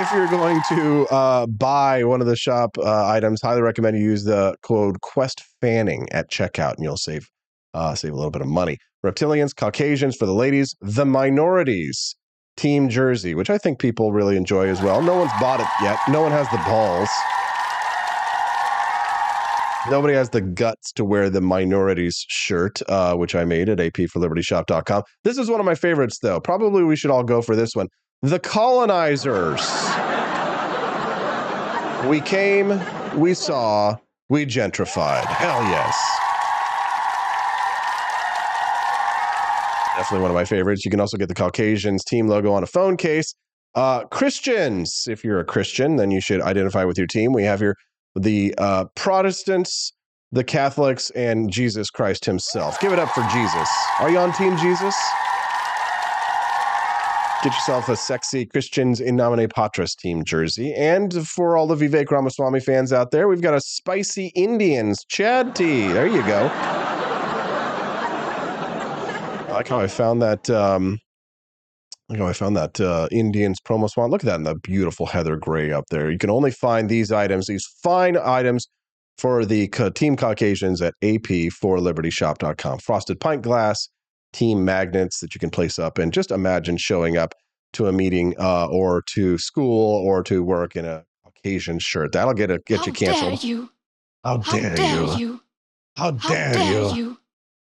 If 0.00 0.12
you're 0.12 0.28
going 0.28 0.60
to 0.68 1.06
uh, 1.06 1.46
buy 1.46 2.04
one 2.04 2.20
of 2.20 2.26
the 2.26 2.36
shop 2.36 2.76
uh, 2.78 3.06
items, 3.06 3.40
highly 3.40 3.62
recommend 3.62 3.96
you 3.96 4.02
use 4.02 4.24
the 4.24 4.56
code 4.62 5.00
Quest 5.00 5.42
Fanning 5.60 6.08
at 6.12 6.30
checkout, 6.30 6.74
and 6.74 6.84
you'll 6.84 6.96
save 6.96 7.28
uh, 7.74 7.94
save 7.94 8.12
a 8.12 8.16
little 8.16 8.30
bit 8.30 8.42
of 8.42 8.48
money. 8.48 8.78
Reptilians, 9.04 9.54
Caucasians 9.54 10.16
for 10.16 10.26
the 10.26 10.34
ladies, 10.34 10.74
the 10.80 11.04
minorities 11.04 12.16
team 12.56 12.88
jersey, 12.88 13.34
which 13.34 13.50
I 13.50 13.58
think 13.58 13.78
people 13.78 14.12
really 14.12 14.36
enjoy 14.36 14.68
as 14.68 14.80
well. 14.80 15.02
No 15.02 15.16
one's 15.16 15.32
bought 15.40 15.60
it 15.60 15.66
yet. 15.82 15.98
No 16.08 16.22
one 16.22 16.32
has 16.32 16.48
the 16.50 16.58
balls. 16.58 17.08
Nobody 19.90 20.14
has 20.14 20.30
the 20.30 20.40
guts 20.40 20.92
to 20.92 21.04
wear 21.04 21.28
the 21.28 21.42
minorities 21.42 22.24
shirt, 22.28 22.80
uh, 22.88 23.14
which 23.16 23.34
I 23.34 23.44
made 23.44 23.68
at 23.68 23.78
apforlibertyshop.com. 23.78 25.02
This 25.24 25.36
is 25.36 25.50
one 25.50 25.60
of 25.60 25.66
my 25.66 25.74
favorites, 25.74 26.20
though. 26.22 26.40
Probably 26.40 26.84
we 26.84 26.96
should 26.96 27.10
all 27.10 27.22
go 27.22 27.42
for 27.42 27.54
this 27.54 27.74
one. 27.74 27.88
The 28.24 28.40
colonizers. 28.40 29.60
we 32.08 32.22
came, 32.22 32.80
we 33.20 33.34
saw, 33.34 33.98
we 34.30 34.46
gentrified. 34.46 35.26
Hell 35.26 35.62
yes. 35.64 35.94
Definitely 39.98 40.22
one 40.22 40.30
of 40.30 40.34
my 40.34 40.46
favorites. 40.46 40.86
You 40.86 40.90
can 40.90 41.00
also 41.00 41.18
get 41.18 41.28
the 41.28 41.34
Caucasians 41.34 42.02
team 42.02 42.26
logo 42.26 42.50
on 42.54 42.62
a 42.62 42.66
phone 42.66 42.96
case. 42.96 43.34
Uh, 43.74 44.04
Christians, 44.04 45.04
if 45.06 45.22
you're 45.22 45.40
a 45.40 45.44
Christian, 45.44 45.96
then 45.96 46.10
you 46.10 46.22
should 46.22 46.40
identify 46.40 46.84
with 46.84 46.96
your 46.96 47.06
team. 47.06 47.34
We 47.34 47.42
have 47.42 47.60
here 47.60 47.76
the 48.14 48.54
uh, 48.56 48.86
Protestants, 48.94 49.92
the 50.32 50.44
Catholics, 50.44 51.10
and 51.10 51.52
Jesus 51.52 51.90
Christ 51.90 52.24
himself. 52.24 52.80
Give 52.80 52.94
it 52.94 52.98
up 52.98 53.10
for 53.10 53.20
Jesus. 53.30 53.68
Are 54.00 54.08
you 54.08 54.16
on 54.16 54.32
Team 54.32 54.56
Jesus? 54.56 54.96
Get 57.44 57.52
yourself 57.52 57.90
a 57.90 57.96
sexy 57.96 58.46
Christians 58.46 59.00
in 59.02 59.16
nomine 59.16 59.46
Patris 59.50 59.94
team 59.94 60.24
jersey. 60.24 60.72
And 60.72 61.28
for 61.28 61.58
all 61.58 61.66
the 61.66 61.76
Vivek 61.76 62.10
Ramaswamy 62.10 62.60
fans 62.60 62.90
out 62.90 63.10
there, 63.10 63.28
we've 63.28 63.42
got 63.42 63.52
a 63.52 63.60
spicy 63.60 64.28
Indians 64.34 65.04
Chad 65.10 65.54
tee. 65.54 65.88
There 65.88 66.06
you 66.06 66.26
go. 66.26 66.48
I 69.44 69.50
like 69.50 69.68
how 69.68 69.78
I 69.78 69.88
found 69.88 70.22
that. 70.22 70.48
Um, 70.48 70.98
like 72.08 72.18
how 72.18 72.28
I 72.28 72.32
found 72.32 72.56
that 72.56 72.80
uh, 72.80 73.08
Indians 73.12 73.60
promo 73.60 73.90
swan. 73.90 74.10
Look 74.10 74.22
at 74.22 74.26
that 74.26 74.36
in 74.36 74.44
the 74.44 74.54
beautiful 74.54 75.04
heather 75.04 75.36
gray 75.36 75.70
up 75.70 75.84
there. 75.90 76.10
You 76.10 76.16
can 76.16 76.30
only 76.30 76.50
find 76.50 76.88
these 76.88 77.12
items, 77.12 77.46
these 77.46 77.66
fine 77.82 78.16
items 78.16 78.68
for 79.18 79.44
the 79.44 79.68
Team 79.94 80.16
Caucasians 80.16 80.80
at 80.80 80.94
ap4libertyshop.com. 81.02 82.78
Frosted 82.78 83.20
pint 83.20 83.42
glass, 83.42 83.90
team 84.34 84.64
magnets 84.64 85.20
that 85.20 85.34
you 85.34 85.38
can 85.38 85.50
place 85.50 85.78
up, 85.78 85.96
and 85.98 86.12
just 86.12 86.30
imagine 86.30 86.76
showing 86.76 87.16
up 87.16 87.34
to 87.72 87.86
a 87.86 87.92
meeting 87.92 88.34
uh, 88.38 88.66
or 88.66 89.02
to 89.14 89.38
school 89.38 90.06
or 90.06 90.22
to 90.24 90.42
work 90.42 90.76
in 90.76 90.84
a 90.84 91.04
Caucasian 91.24 91.78
shirt. 91.78 92.12
That'll 92.12 92.34
get 92.34 92.50
a, 92.50 92.58
get 92.66 92.80
How 92.80 92.86
you 92.86 92.92
canceled. 92.92 93.40
Dare 93.40 93.48
you? 93.48 93.70
How 94.24 94.40
How 94.40 94.58
dare, 94.58 94.76
dare 94.76 95.02
you? 95.02 95.16
you? 95.16 95.40
How 95.96 96.10
dare, 96.10 96.52
dare 96.52 96.72
you? 96.72 96.94
you? 96.94 97.18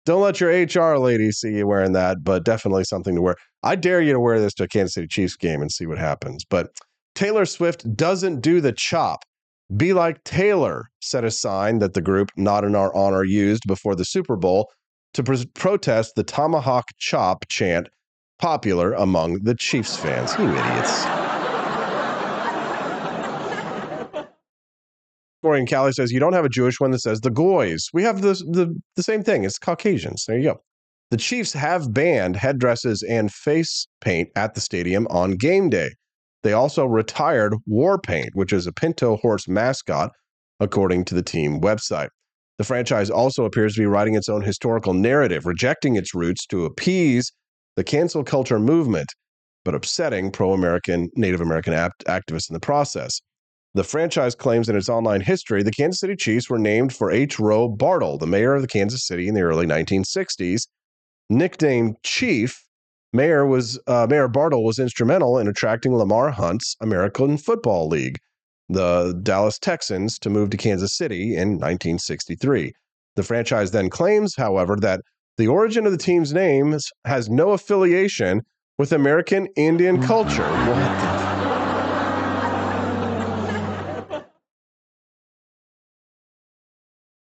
Don't 0.04 0.22
let 0.22 0.40
your 0.40 0.50
HR 0.50 0.98
lady 0.98 1.30
see 1.32 1.56
you 1.56 1.66
wearing 1.66 1.92
that, 1.92 2.24
but 2.24 2.44
definitely 2.44 2.84
something 2.84 3.14
to 3.14 3.20
wear. 3.20 3.36
I 3.62 3.76
dare 3.76 4.00
you 4.00 4.12
to 4.14 4.20
wear 4.20 4.40
this 4.40 4.54
to 4.54 4.64
a 4.64 4.68
Kansas 4.68 4.94
City 4.94 5.06
Chiefs 5.06 5.36
game 5.36 5.60
and 5.60 5.70
see 5.70 5.86
what 5.86 5.98
happens. 5.98 6.44
But 6.48 6.70
Taylor 7.14 7.44
Swift 7.44 7.94
doesn't 7.94 8.40
do 8.40 8.60
the 8.60 8.72
chop. 8.72 9.24
Be 9.76 9.92
like 9.92 10.24
Taylor 10.24 10.88
set 11.02 11.24
a 11.24 11.30
sign 11.30 11.80
that 11.80 11.92
the 11.92 12.00
group 12.00 12.30
Not 12.36 12.64
in 12.64 12.74
Our 12.74 12.94
Honor 12.96 13.22
used 13.22 13.64
before 13.66 13.94
the 13.94 14.04
Super 14.04 14.36
Bowl 14.36 14.70
to 15.14 15.22
pr- 15.22 15.34
protest 15.54 16.14
the 16.16 16.24
Tomahawk 16.24 16.90
Chop 16.98 17.46
chant 17.48 17.88
popular 18.38 18.92
among 18.92 19.40
the 19.42 19.54
Chiefs 19.54 19.96
fans. 19.96 20.32
You 20.38 20.48
idiots. 20.48 21.04
Corey 25.42 25.64
Callie 25.66 25.92
says, 25.92 26.10
You 26.10 26.20
don't 26.20 26.32
have 26.32 26.44
a 26.44 26.50
Jewish 26.50 26.80
one 26.80 26.90
that 26.90 27.00
says 27.00 27.20
the 27.20 27.30
Goys. 27.30 27.88
We 27.92 28.02
have 28.02 28.22
the, 28.22 28.34
the, 28.34 28.74
the 28.96 29.02
same 29.02 29.22
thing. 29.22 29.44
It's 29.44 29.58
Caucasians. 29.58 30.24
There 30.26 30.36
you 30.36 30.44
go. 30.44 30.60
The 31.10 31.16
Chiefs 31.16 31.52
have 31.54 31.94
banned 31.94 32.36
headdresses 32.36 33.02
and 33.02 33.32
face 33.32 33.86
paint 34.00 34.28
at 34.36 34.54
the 34.54 34.60
stadium 34.60 35.06
on 35.08 35.32
game 35.32 35.70
day. 35.70 35.90
They 36.42 36.52
also 36.52 36.84
retired 36.84 37.54
war 37.66 37.98
paint, 37.98 38.30
which 38.34 38.52
is 38.52 38.66
a 38.66 38.72
Pinto 38.72 39.16
horse 39.16 39.48
mascot, 39.48 40.12
according 40.60 41.04
to 41.06 41.14
the 41.14 41.22
team 41.22 41.60
website. 41.60 42.10
The 42.58 42.64
franchise 42.64 43.08
also 43.08 43.44
appears 43.44 43.74
to 43.74 43.80
be 43.80 43.86
writing 43.86 44.14
its 44.14 44.28
own 44.28 44.42
historical 44.42 44.92
narrative, 44.92 45.46
rejecting 45.46 45.96
its 45.96 46.14
roots 46.14 46.44
to 46.46 46.64
appease 46.64 47.32
the 47.76 47.84
cancel 47.84 48.24
culture 48.24 48.58
movement, 48.58 49.08
but 49.64 49.74
upsetting 49.74 50.32
pro 50.32 50.52
American, 50.52 51.08
Native 51.14 51.40
American 51.40 51.72
act- 51.72 52.04
activists 52.06 52.50
in 52.50 52.54
the 52.54 52.60
process. 52.60 53.20
The 53.74 53.84
franchise 53.84 54.34
claims 54.34 54.68
in 54.68 54.74
its 54.74 54.88
online 54.88 55.20
history 55.20 55.62
the 55.62 55.70
Kansas 55.70 56.00
City 56.00 56.16
Chiefs 56.16 56.50
were 56.50 56.58
named 56.58 56.92
for 56.92 57.12
H. 57.12 57.38
Roe 57.38 57.68
Bartle, 57.68 58.18
the 58.18 58.26
mayor 58.26 58.54
of 58.54 58.62
the 58.62 58.68
Kansas 58.68 59.06
City 59.06 59.28
in 59.28 59.34
the 59.34 59.42
early 59.42 59.66
1960s. 59.66 60.62
Nicknamed 61.30 61.96
Chief, 62.02 62.60
Mayor 63.12 63.46
was 63.46 63.78
uh, 63.86 64.06
Mayor 64.08 64.28
Bartle 64.28 64.64
was 64.64 64.78
instrumental 64.78 65.38
in 65.38 65.48
attracting 65.48 65.94
Lamar 65.94 66.30
Hunt's 66.30 66.76
American 66.80 67.38
Football 67.38 67.88
League, 67.88 68.18
the 68.68 69.18
Dallas 69.22 69.58
Texans, 69.58 70.18
to 70.20 70.30
move 70.30 70.50
to 70.50 70.56
Kansas 70.56 70.96
City 70.96 71.34
in 71.34 71.52
1963. 71.52 72.72
The 73.16 73.22
franchise 73.22 73.70
then 73.70 73.90
claims, 73.90 74.34
however, 74.36 74.76
that 74.76 75.00
the 75.36 75.48
origin 75.48 75.86
of 75.86 75.92
the 75.92 75.98
team's 75.98 76.32
name 76.32 76.76
has 77.04 77.28
no 77.28 77.50
affiliation 77.50 78.42
with 78.78 78.92
American 78.92 79.46
Indian 79.56 80.02
culture. 80.02 80.48
What 80.48 80.78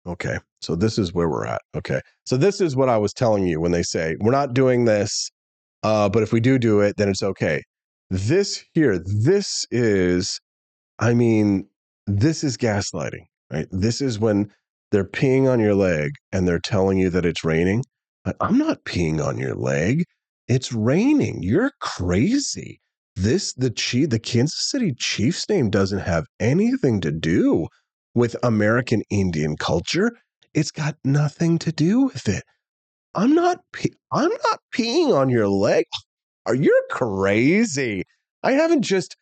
Okay. 0.07 0.37
So 0.61 0.75
this 0.75 0.97
is 0.97 1.13
where 1.13 1.29
we're 1.29 1.45
at. 1.45 1.61
Okay. 1.75 2.01
So 2.25 2.37
this 2.37 2.61
is 2.61 2.75
what 2.75 2.89
I 2.89 2.97
was 2.97 3.13
telling 3.13 3.45
you 3.45 3.59
when 3.59 3.71
they 3.71 3.83
say, 3.83 4.15
we're 4.19 4.31
not 4.31 4.53
doing 4.53 4.85
this, 4.85 5.29
uh, 5.83 6.09
but 6.09 6.23
if 6.23 6.33
we 6.33 6.39
do 6.39 6.59
do 6.59 6.81
it, 6.81 6.97
then 6.97 7.09
it's 7.09 7.23
okay. 7.23 7.63
This 8.09 8.63
here, 8.73 8.99
this 8.99 9.65
is, 9.71 10.39
I 11.01 11.15
mean, 11.15 11.67
this 12.05 12.43
is 12.43 12.57
gaslighting, 12.57 13.25
right? 13.51 13.67
This 13.71 14.01
is 14.01 14.19
when 14.19 14.51
they're 14.91 15.03
peeing 15.03 15.51
on 15.51 15.59
your 15.59 15.73
leg 15.73 16.11
and 16.31 16.47
they're 16.47 16.59
telling 16.59 16.99
you 16.99 17.09
that 17.09 17.25
it's 17.25 17.43
raining. 17.43 17.83
But 18.23 18.35
I'm 18.39 18.57
not 18.57 18.85
peeing 18.85 19.23
on 19.23 19.39
your 19.39 19.55
leg. 19.55 20.03
It's 20.47 20.71
raining. 20.71 21.41
You're 21.41 21.71
crazy. 21.79 22.79
This, 23.15 23.53
the 23.53 23.71
Chief, 23.71 24.09
the 24.09 24.19
Kansas 24.19 24.69
City 24.69 24.93
Chiefs 24.97 25.49
name 25.49 25.71
doesn't 25.71 25.99
have 25.99 26.27
anything 26.39 27.01
to 27.01 27.11
do 27.11 27.67
with 28.13 28.35
American 28.43 29.01
Indian 29.09 29.57
culture. 29.57 30.11
It's 30.53 30.71
got 30.71 30.97
nothing 31.03 31.57
to 31.59 31.71
do 31.71 32.01
with 32.01 32.29
it. 32.29 32.43
I'm 33.15 33.33
not 33.33 33.59
pe- 33.73 33.89
I'm 34.11 34.29
not 34.29 34.59
peeing 34.73 35.13
on 35.15 35.29
your 35.29 35.49
leg. 35.49 35.85
Are 36.45 36.55
you 36.55 36.79
crazy? 36.91 38.03
I 38.43 38.53
haven't 38.53 38.83
just 38.83 39.15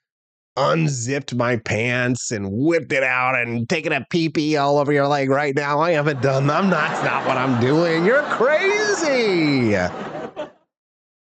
unzipped 0.57 1.35
my 1.35 1.57
pants 1.57 2.31
and 2.31 2.49
whipped 2.51 2.91
it 2.91 3.03
out 3.03 3.35
and 3.35 3.69
taken 3.69 3.93
a 3.93 4.05
pee 4.09 4.30
pee 4.30 4.57
all 4.57 4.77
over 4.77 4.91
your 4.91 5.07
leg 5.07 5.30
right 5.30 5.55
now. 5.55 5.80
I 5.80 5.91
haven't 5.91 6.21
done 6.21 6.47
that. 6.47 6.63
I'm 6.63 6.69
not 6.69 6.89
that's 6.89 7.03
not 7.03 7.26
what 7.26 7.38
I'm 7.38 7.59
doing. 7.61 8.05
You're 8.05 8.23
crazy. 8.23 9.76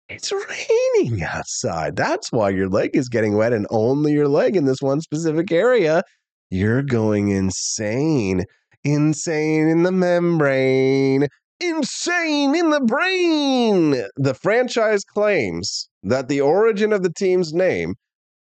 It's 0.10 0.32
raining 0.32 1.22
outside. 1.24 1.96
That's 1.96 2.32
why 2.32 2.50
your 2.52 2.70
leg 2.70 2.92
is 2.94 3.10
getting 3.10 3.36
wet 3.36 3.52
and 3.52 3.68
only 3.70 4.14
your 4.14 4.30
leg 4.30 4.56
in 4.56 4.66
this 4.66 4.82
one 4.82 5.02
specific 5.02 5.52
area 5.52 6.04
you're 6.50 6.84
going 6.84 7.30
insane. 7.30 8.46
Insane 8.84 9.68
in 9.68 9.84
the 9.84 9.92
membrane. 9.92 11.28
Insane 11.60 12.56
in 12.56 12.70
the 12.70 12.80
brain. 12.80 14.04
The 14.16 14.34
franchise 14.34 15.04
claims 15.04 15.90
that 16.04 16.30
the 16.30 16.40
origin 16.40 16.94
of 16.94 17.04
the 17.04 17.12
team's 17.12 17.54
name 17.54 17.96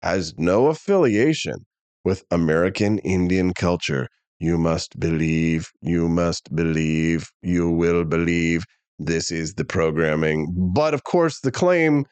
has 0.02 0.34
no 0.38 0.68
affiliation 0.68 1.66
with 2.06 2.24
American 2.32 3.00
Indian 3.00 3.54
culture. 3.54 4.08
You 4.40 4.58
must 4.58 5.00
believe, 5.00 5.68
you 5.82 6.08
must 6.08 6.54
believe, 6.56 7.30
you 7.42 7.70
will 7.70 8.06
believe. 8.06 8.64
This 8.98 9.32
is 9.32 9.54
the 9.54 9.66
programming. 9.66 10.54
But 10.74 10.94
of 10.94 11.04
course, 11.04 11.40
the 11.42 11.52
claim 11.52 12.06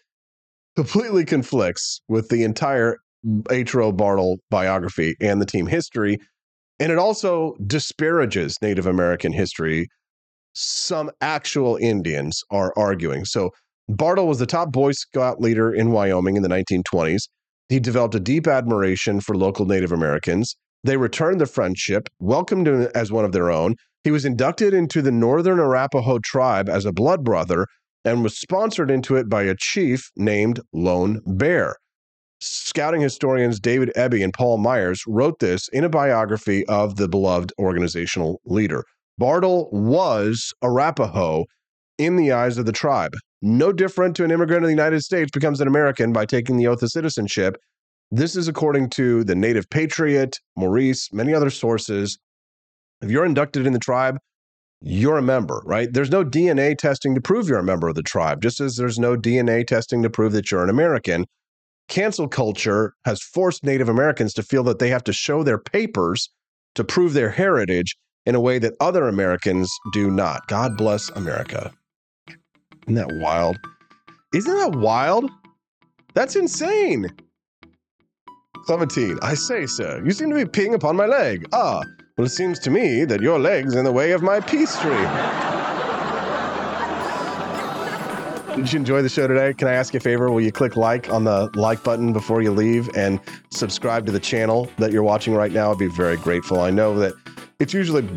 completely 0.76 1.26
conflicts 1.26 2.02
with 2.08 2.30
the 2.30 2.44
entire 2.44 2.98
H. 3.50 3.74
Roe 3.74 3.92
Bartle 3.92 4.38
biography 4.52 5.16
and 5.20 5.42
the 5.42 5.46
team 5.46 5.68
history. 5.68 6.18
And 6.80 6.92
it 6.92 6.98
also 6.98 7.56
disparages 7.66 8.58
Native 8.62 8.86
American 8.86 9.34
history. 9.34 9.88
Some 10.54 11.12
actual 11.22 11.78
Indians 11.78 12.42
are 12.52 12.74
arguing. 12.78 13.26
So 13.26 13.52
Bartle 13.90 14.28
was 14.28 14.40
the 14.40 14.46
top 14.46 14.72
Boy 14.72 14.92
Scout 14.92 15.42
leader 15.42 15.74
in 15.74 15.92
Wyoming 15.92 16.36
in 16.36 16.44
the 16.44 16.50
1920s. 16.50 17.24
He 17.70 17.80
developed 17.80 18.16
a 18.16 18.20
deep 18.20 18.48
admiration 18.48 19.20
for 19.20 19.36
local 19.36 19.66
Native 19.66 19.92
Americans. 19.92 20.56
They 20.84 20.98
returned 20.98 21.42
the 21.42 21.46
friendship, 21.46 22.08
welcomed 22.20 22.68
him 22.68 22.88
as 22.96 23.12
one 23.12 23.26
of 23.26 23.34
their 23.34 23.52
own. 23.52 23.76
He 24.04 24.12
was 24.12 24.24
inducted 24.24 24.74
into 24.74 25.02
the 25.02 25.12
Northern 25.12 25.60
Arapaho 25.60 26.20
tribe 26.20 26.70
as 26.70 26.86
a 26.86 26.94
blood 26.94 27.24
brother 27.24 27.68
and 28.06 28.24
was 28.24 28.38
sponsored 28.38 28.90
into 28.90 29.18
it 29.18 29.28
by 29.28 29.44
a 29.44 29.56
chief 29.58 30.10
named 30.16 30.62
Lone 30.72 31.20
Bear. 31.26 31.76
scouting 32.40 33.02
historians 33.02 33.60
David 33.60 33.92
Eby 33.98 34.24
and 34.24 34.34
Paul 34.34 34.60
Myers 34.60 35.04
wrote 35.08 35.40
this 35.40 35.68
in 35.70 35.84
a 35.84 35.90
biography 35.90 36.66
of 36.68 36.96
the 36.96 37.10
beloved 37.10 37.52
organizational 37.60 38.40
leader. 38.46 38.84
Bartle 39.18 39.70
was 39.72 40.54
Arapaho 40.62 41.46
in 41.98 42.16
the 42.16 42.32
eyes 42.32 42.58
of 42.58 42.66
the 42.66 42.72
tribe. 42.72 43.14
No 43.42 43.72
different 43.72 44.16
to 44.16 44.24
an 44.24 44.32
immigrant 44.32 44.64
in 44.64 44.68
the 44.68 44.82
United 44.82 45.02
States 45.02 45.30
becomes 45.32 45.62
an 45.62 45.68
American 45.68 46.12
by 46.12 46.26
taking 46.26 46.58
the 46.58 46.68
oath 46.68 46.82
of 46.82 46.90
citizenship. 46.90 47.58
This 48.10 48.36
is 48.36 48.48
according 48.48 48.90
to 48.92 49.24
the 49.24 49.36
Native 49.36 49.70
Patriot, 49.70 50.40
Maurice, 50.56 51.12
many 51.12 51.34
other 51.34 51.50
sources. 51.50 52.18
If 53.02 53.12
you're 53.12 53.26
inducted 53.26 53.68
in 53.68 53.74
the 53.74 53.80
tribe, 53.80 54.18
you're 54.82 55.18
a 55.18 55.24
member, 55.24 55.62
right? 55.66 55.92
There's 55.92 56.10
no 56.10 56.24
DNA 56.24 56.78
testing 56.78 57.16
to 57.16 57.22
prove 57.22 57.48
you're 57.48 57.60
a 57.60 57.64
member 57.64 57.88
of 57.88 57.96
the 57.96 58.04
tribe, 58.04 58.42
just 58.42 58.60
as 58.60 58.76
there's 58.76 58.98
no 58.98 59.16
DNA 59.16 59.66
testing 59.66 60.04
to 60.04 60.10
prove 60.10 60.34
that 60.34 60.52
you're 60.52 60.64
an 60.64 60.70
American. 60.70 61.26
Cancel 61.88 62.28
culture 62.28 62.94
has 63.06 63.22
forced 63.22 63.64
Native 63.64 63.90
Americans 63.90 64.34
to 64.34 64.44
feel 64.44 64.64
that 64.64 64.80
they 64.80 64.90
have 64.90 65.04
to 65.06 65.14
show 65.14 65.44
their 65.44 65.58
papers 65.58 66.30
to 66.76 66.84
prove 66.84 67.14
their 67.14 67.30
heritage 67.30 67.98
in 68.26 68.36
a 68.36 68.42
way 68.42 68.60
that 68.60 68.74
other 68.80 69.08
Americans 69.08 69.72
do 69.94 70.12
not. 70.12 70.48
God 70.48 70.78
bless 70.78 71.10
America. 71.10 71.72
Isn't 72.88 72.96
that 72.96 73.18
wild? 73.18 73.60
Isn't 74.34 74.56
that 74.56 74.80
wild? 74.80 75.30
That's 76.14 76.38
insane. 76.38 77.12
Clementine, 78.66 79.20
I 79.22 79.34
say, 79.34 79.66
sir, 79.66 80.02
you 80.06 80.12
seem 80.12 80.30
to 80.30 80.36
be 80.36 80.46
peeing 80.46 80.74
upon 80.74 80.96
my 80.96 81.06
leg. 81.06 81.46
Ah, 81.52 81.84
well, 82.18 82.26
it 82.26 82.30
seems 82.30 82.60
to 82.60 82.70
me 82.70 83.04
that 83.04 83.22
your 83.22 83.40
leg's 83.40 83.76
in 83.76 83.84
the 83.84 83.92
way 83.92 84.12
of 84.12 84.22
my 84.22 84.40
pee 84.40 84.66
stream. 84.66 85.10
Did 88.56 88.72
you 88.72 88.80
enjoy 88.80 89.02
the 89.02 89.10
show 89.10 89.28
today? 89.28 89.54
Can 89.54 89.68
I 89.68 89.74
ask 89.74 89.94
you 89.94 89.98
a 89.98 90.02
favor? 90.02 90.32
Will 90.32 90.42
you 90.42 90.54
click 90.54 90.78
like 90.78 91.12
on 91.12 91.26
the 91.26 91.52
like 91.56 91.84
button 91.84 92.14
before 92.14 92.42
you 92.42 92.52
leave 92.52 92.90
and 92.96 93.20
subscribe 93.52 94.06
to 94.06 94.14
the 94.14 94.20
channel 94.20 94.72
that 94.78 94.94
you're 94.94 95.04
watching 95.04 95.36
right 95.36 95.52
now? 95.52 95.72
I'd 95.72 95.78
be 95.78 95.88
very 95.88 96.18
grateful. 96.18 96.62
I 96.62 96.72
know 96.72 96.98
that 97.00 97.14
it's 97.60 97.74
usually 97.74 98.08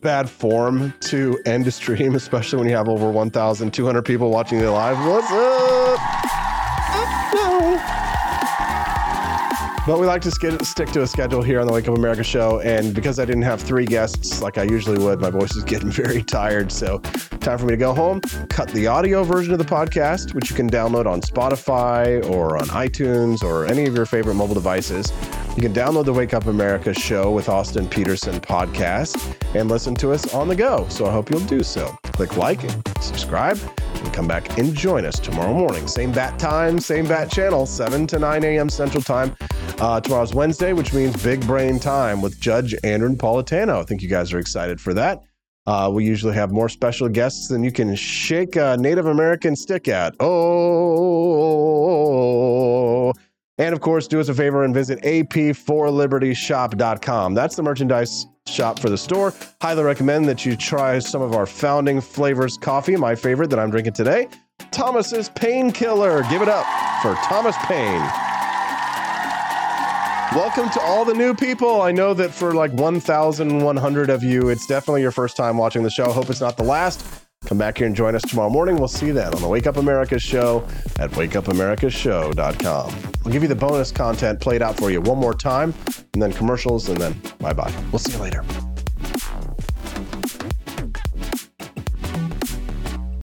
bad 0.00 0.28
form 0.28 0.94
to 1.00 1.38
end 1.44 1.66
a 1.66 1.70
stream, 1.70 2.14
especially 2.16 2.58
when 2.58 2.68
you 2.68 2.76
have 2.76 2.88
over 2.88 3.10
1,200 3.10 4.02
people 4.02 4.30
watching 4.30 4.58
the 4.58 4.70
live. 4.70 4.98
What's 5.06 5.30
up? 5.30 6.39
But 9.90 9.98
we 9.98 10.06
like 10.06 10.22
to 10.22 10.30
sk- 10.30 10.64
stick 10.64 10.88
to 10.90 11.02
a 11.02 11.06
schedule 11.08 11.42
here 11.42 11.58
on 11.58 11.66
the 11.66 11.72
Wake 11.72 11.88
Up 11.88 11.98
America 11.98 12.22
show. 12.22 12.60
And 12.60 12.94
because 12.94 13.18
I 13.18 13.24
didn't 13.24 13.42
have 13.42 13.60
three 13.60 13.84
guests 13.84 14.40
like 14.40 14.56
I 14.56 14.62
usually 14.62 15.04
would, 15.04 15.20
my 15.20 15.30
voice 15.30 15.56
is 15.56 15.64
getting 15.64 15.90
very 15.90 16.22
tired. 16.22 16.70
So, 16.70 17.00
time 17.40 17.58
for 17.58 17.64
me 17.64 17.72
to 17.72 17.76
go 17.76 17.92
home, 17.92 18.20
cut 18.50 18.68
the 18.68 18.86
audio 18.86 19.24
version 19.24 19.52
of 19.52 19.58
the 19.58 19.64
podcast, 19.64 20.32
which 20.32 20.48
you 20.48 20.54
can 20.54 20.70
download 20.70 21.06
on 21.06 21.20
Spotify 21.22 22.24
or 22.30 22.56
on 22.56 22.66
iTunes 22.66 23.42
or 23.42 23.66
any 23.66 23.84
of 23.84 23.96
your 23.96 24.06
favorite 24.06 24.34
mobile 24.34 24.54
devices. 24.54 25.12
You 25.56 25.62
can 25.62 25.74
download 25.74 26.04
the 26.04 26.12
Wake 26.12 26.34
Up 26.34 26.46
America 26.46 26.94
show 26.94 27.32
with 27.32 27.48
Austin 27.48 27.88
Petersen 27.88 28.38
podcast 28.38 29.36
and 29.56 29.68
listen 29.68 29.96
to 29.96 30.12
us 30.12 30.32
on 30.32 30.46
the 30.46 30.54
go. 30.54 30.86
So, 30.88 31.06
I 31.06 31.10
hope 31.10 31.30
you'll 31.30 31.40
do 31.46 31.64
so. 31.64 31.98
Click 32.04 32.36
like 32.36 32.62
and 32.62 32.80
subscribe 33.00 33.58
and 34.00 34.12
come 34.12 34.26
back 34.26 34.58
and 34.58 34.74
join 34.74 35.04
us 35.04 35.18
tomorrow 35.18 35.52
morning. 35.52 35.86
Same 35.86 36.12
bat 36.12 36.38
time, 36.38 36.78
same 36.78 37.06
bat 37.06 37.30
channel, 37.30 37.66
7 37.66 38.06
to 38.08 38.18
9 38.18 38.44
a.m. 38.44 38.68
Central 38.68 39.02
Time. 39.02 39.36
Uh, 39.78 40.00
tomorrow's 40.00 40.34
Wednesday, 40.34 40.72
which 40.72 40.92
means 40.92 41.22
big 41.22 41.46
brain 41.46 41.78
time 41.78 42.20
with 42.20 42.38
Judge 42.40 42.74
Andrew 42.84 43.08
Napolitano. 43.08 43.80
I 43.80 43.84
think 43.84 44.02
you 44.02 44.08
guys 44.08 44.32
are 44.32 44.38
excited 44.38 44.80
for 44.80 44.92
that. 44.94 45.22
Uh, 45.66 45.90
we 45.92 46.04
usually 46.04 46.34
have 46.34 46.50
more 46.50 46.68
special 46.68 47.08
guests 47.08 47.48
than 47.48 47.62
you 47.62 47.70
can 47.70 47.94
shake 47.94 48.56
a 48.56 48.76
Native 48.78 49.06
American 49.06 49.54
stick 49.54 49.88
at. 49.88 50.14
Oh. 50.20 50.30
And 53.60 53.72
of 53.74 53.80
course, 53.82 54.08
do 54.08 54.18
us 54.18 54.30
a 54.30 54.34
favor 54.34 54.64
and 54.64 54.72
visit 54.72 55.02
ap4libertyshop.com. 55.02 57.34
That's 57.34 57.56
the 57.56 57.62
merchandise 57.62 58.24
shop 58.46 58.78
for 58.78 58.88
the 58.88 58.96
store. 58.96 59.34
Highly 59.60 59.82
recommend 59.82 60.26
that 60.28 60.46
you 60.46 60.56
try 60.56 60.98
some 60.98 61.20
of 61.20 61.34
our 61.34 61.44
founding 61.44 62.00
flavors 62.00 62.56
coffee, 62.56 62.96
my 62.96 63.14
favorite 63.14 63.50
that 63.50 63.58
I'm 63.58 63.70
drinking 63.70 63.92
today. 63.92 64.28
Thomas's 64.70 65.28
Painkiller. 65.28 66.22
Give 66.30 66.40
it 66.40 66.48
up 66.48 66.64
for 67.02 67.14
Thomas 67.26 67.54
Paine. 67.66 68.00
Welcome 70.34 70.70
to 70.70 70.80
all 70.80 71.04
the 71.04 71.12
new 71.12 71.34
people. 71.34 71.82
I 71.82 71.92
know 71.92 72.14
that 72.14 72.30
for 72.30 72.54
like 72.54 72.72
1,100 72.72 74.08
of 74.08 74.24
you, 74.24 74.48
it's 74.48 74.66
definitely 74.66 75.02
your 75.02 75.12
first 75.12 75.36
time 75.36 75.58
watching 75.58 75.82
the 75.82 75.90
show. 75.90 76.10
Hope 76.12 76.30
it's 76.30 76.40
not 76.40 76.56
the 76.56 76.64
last. 76.64 77.04
Come 77.46 77.58
back 77.58 77.78
here 77.78 77.86
and 77.86 77.96
join 77.96 78.14
us 78.14 78.22
tomorrow 78.22 78.50
morning. 78.50 78.76
We'll 78.76 78.86
see 78.86 79.06
you 79.06 79.12
then 79.14 79.34
on 79.34 79.40
the 79.40 79.48
Wake 79.48 79.66
Up 79.66 79.78
America 79.78 80.18
show 80.18 80.64
at 80.98 81.10
wakeupAmericashow.com. 81.12 83.12
We'll 83.24 83.32
give 83.32 83.42
you 83.42 83.48
the 83.48 83.54
bonus 83.54 83.90
content 83.90 84.40
played 84.40 84.62
out 84.62 84.76
for 84.76 84.90
you 84.90 85.00
one 85.00 85.18
more 85.18 85.34
time, 85.34 85.72
and 86.12 86.22
then 86.22 86.32
commercials, 86.32 86.90
and 86.90 86.98
then 86.98 87.20
bye 87.38 87.54
bye. 87.54 87.72
We'll 87.90 87.98
see 87.98 88.12
you 88.12 88.18
later. 88.18 88.44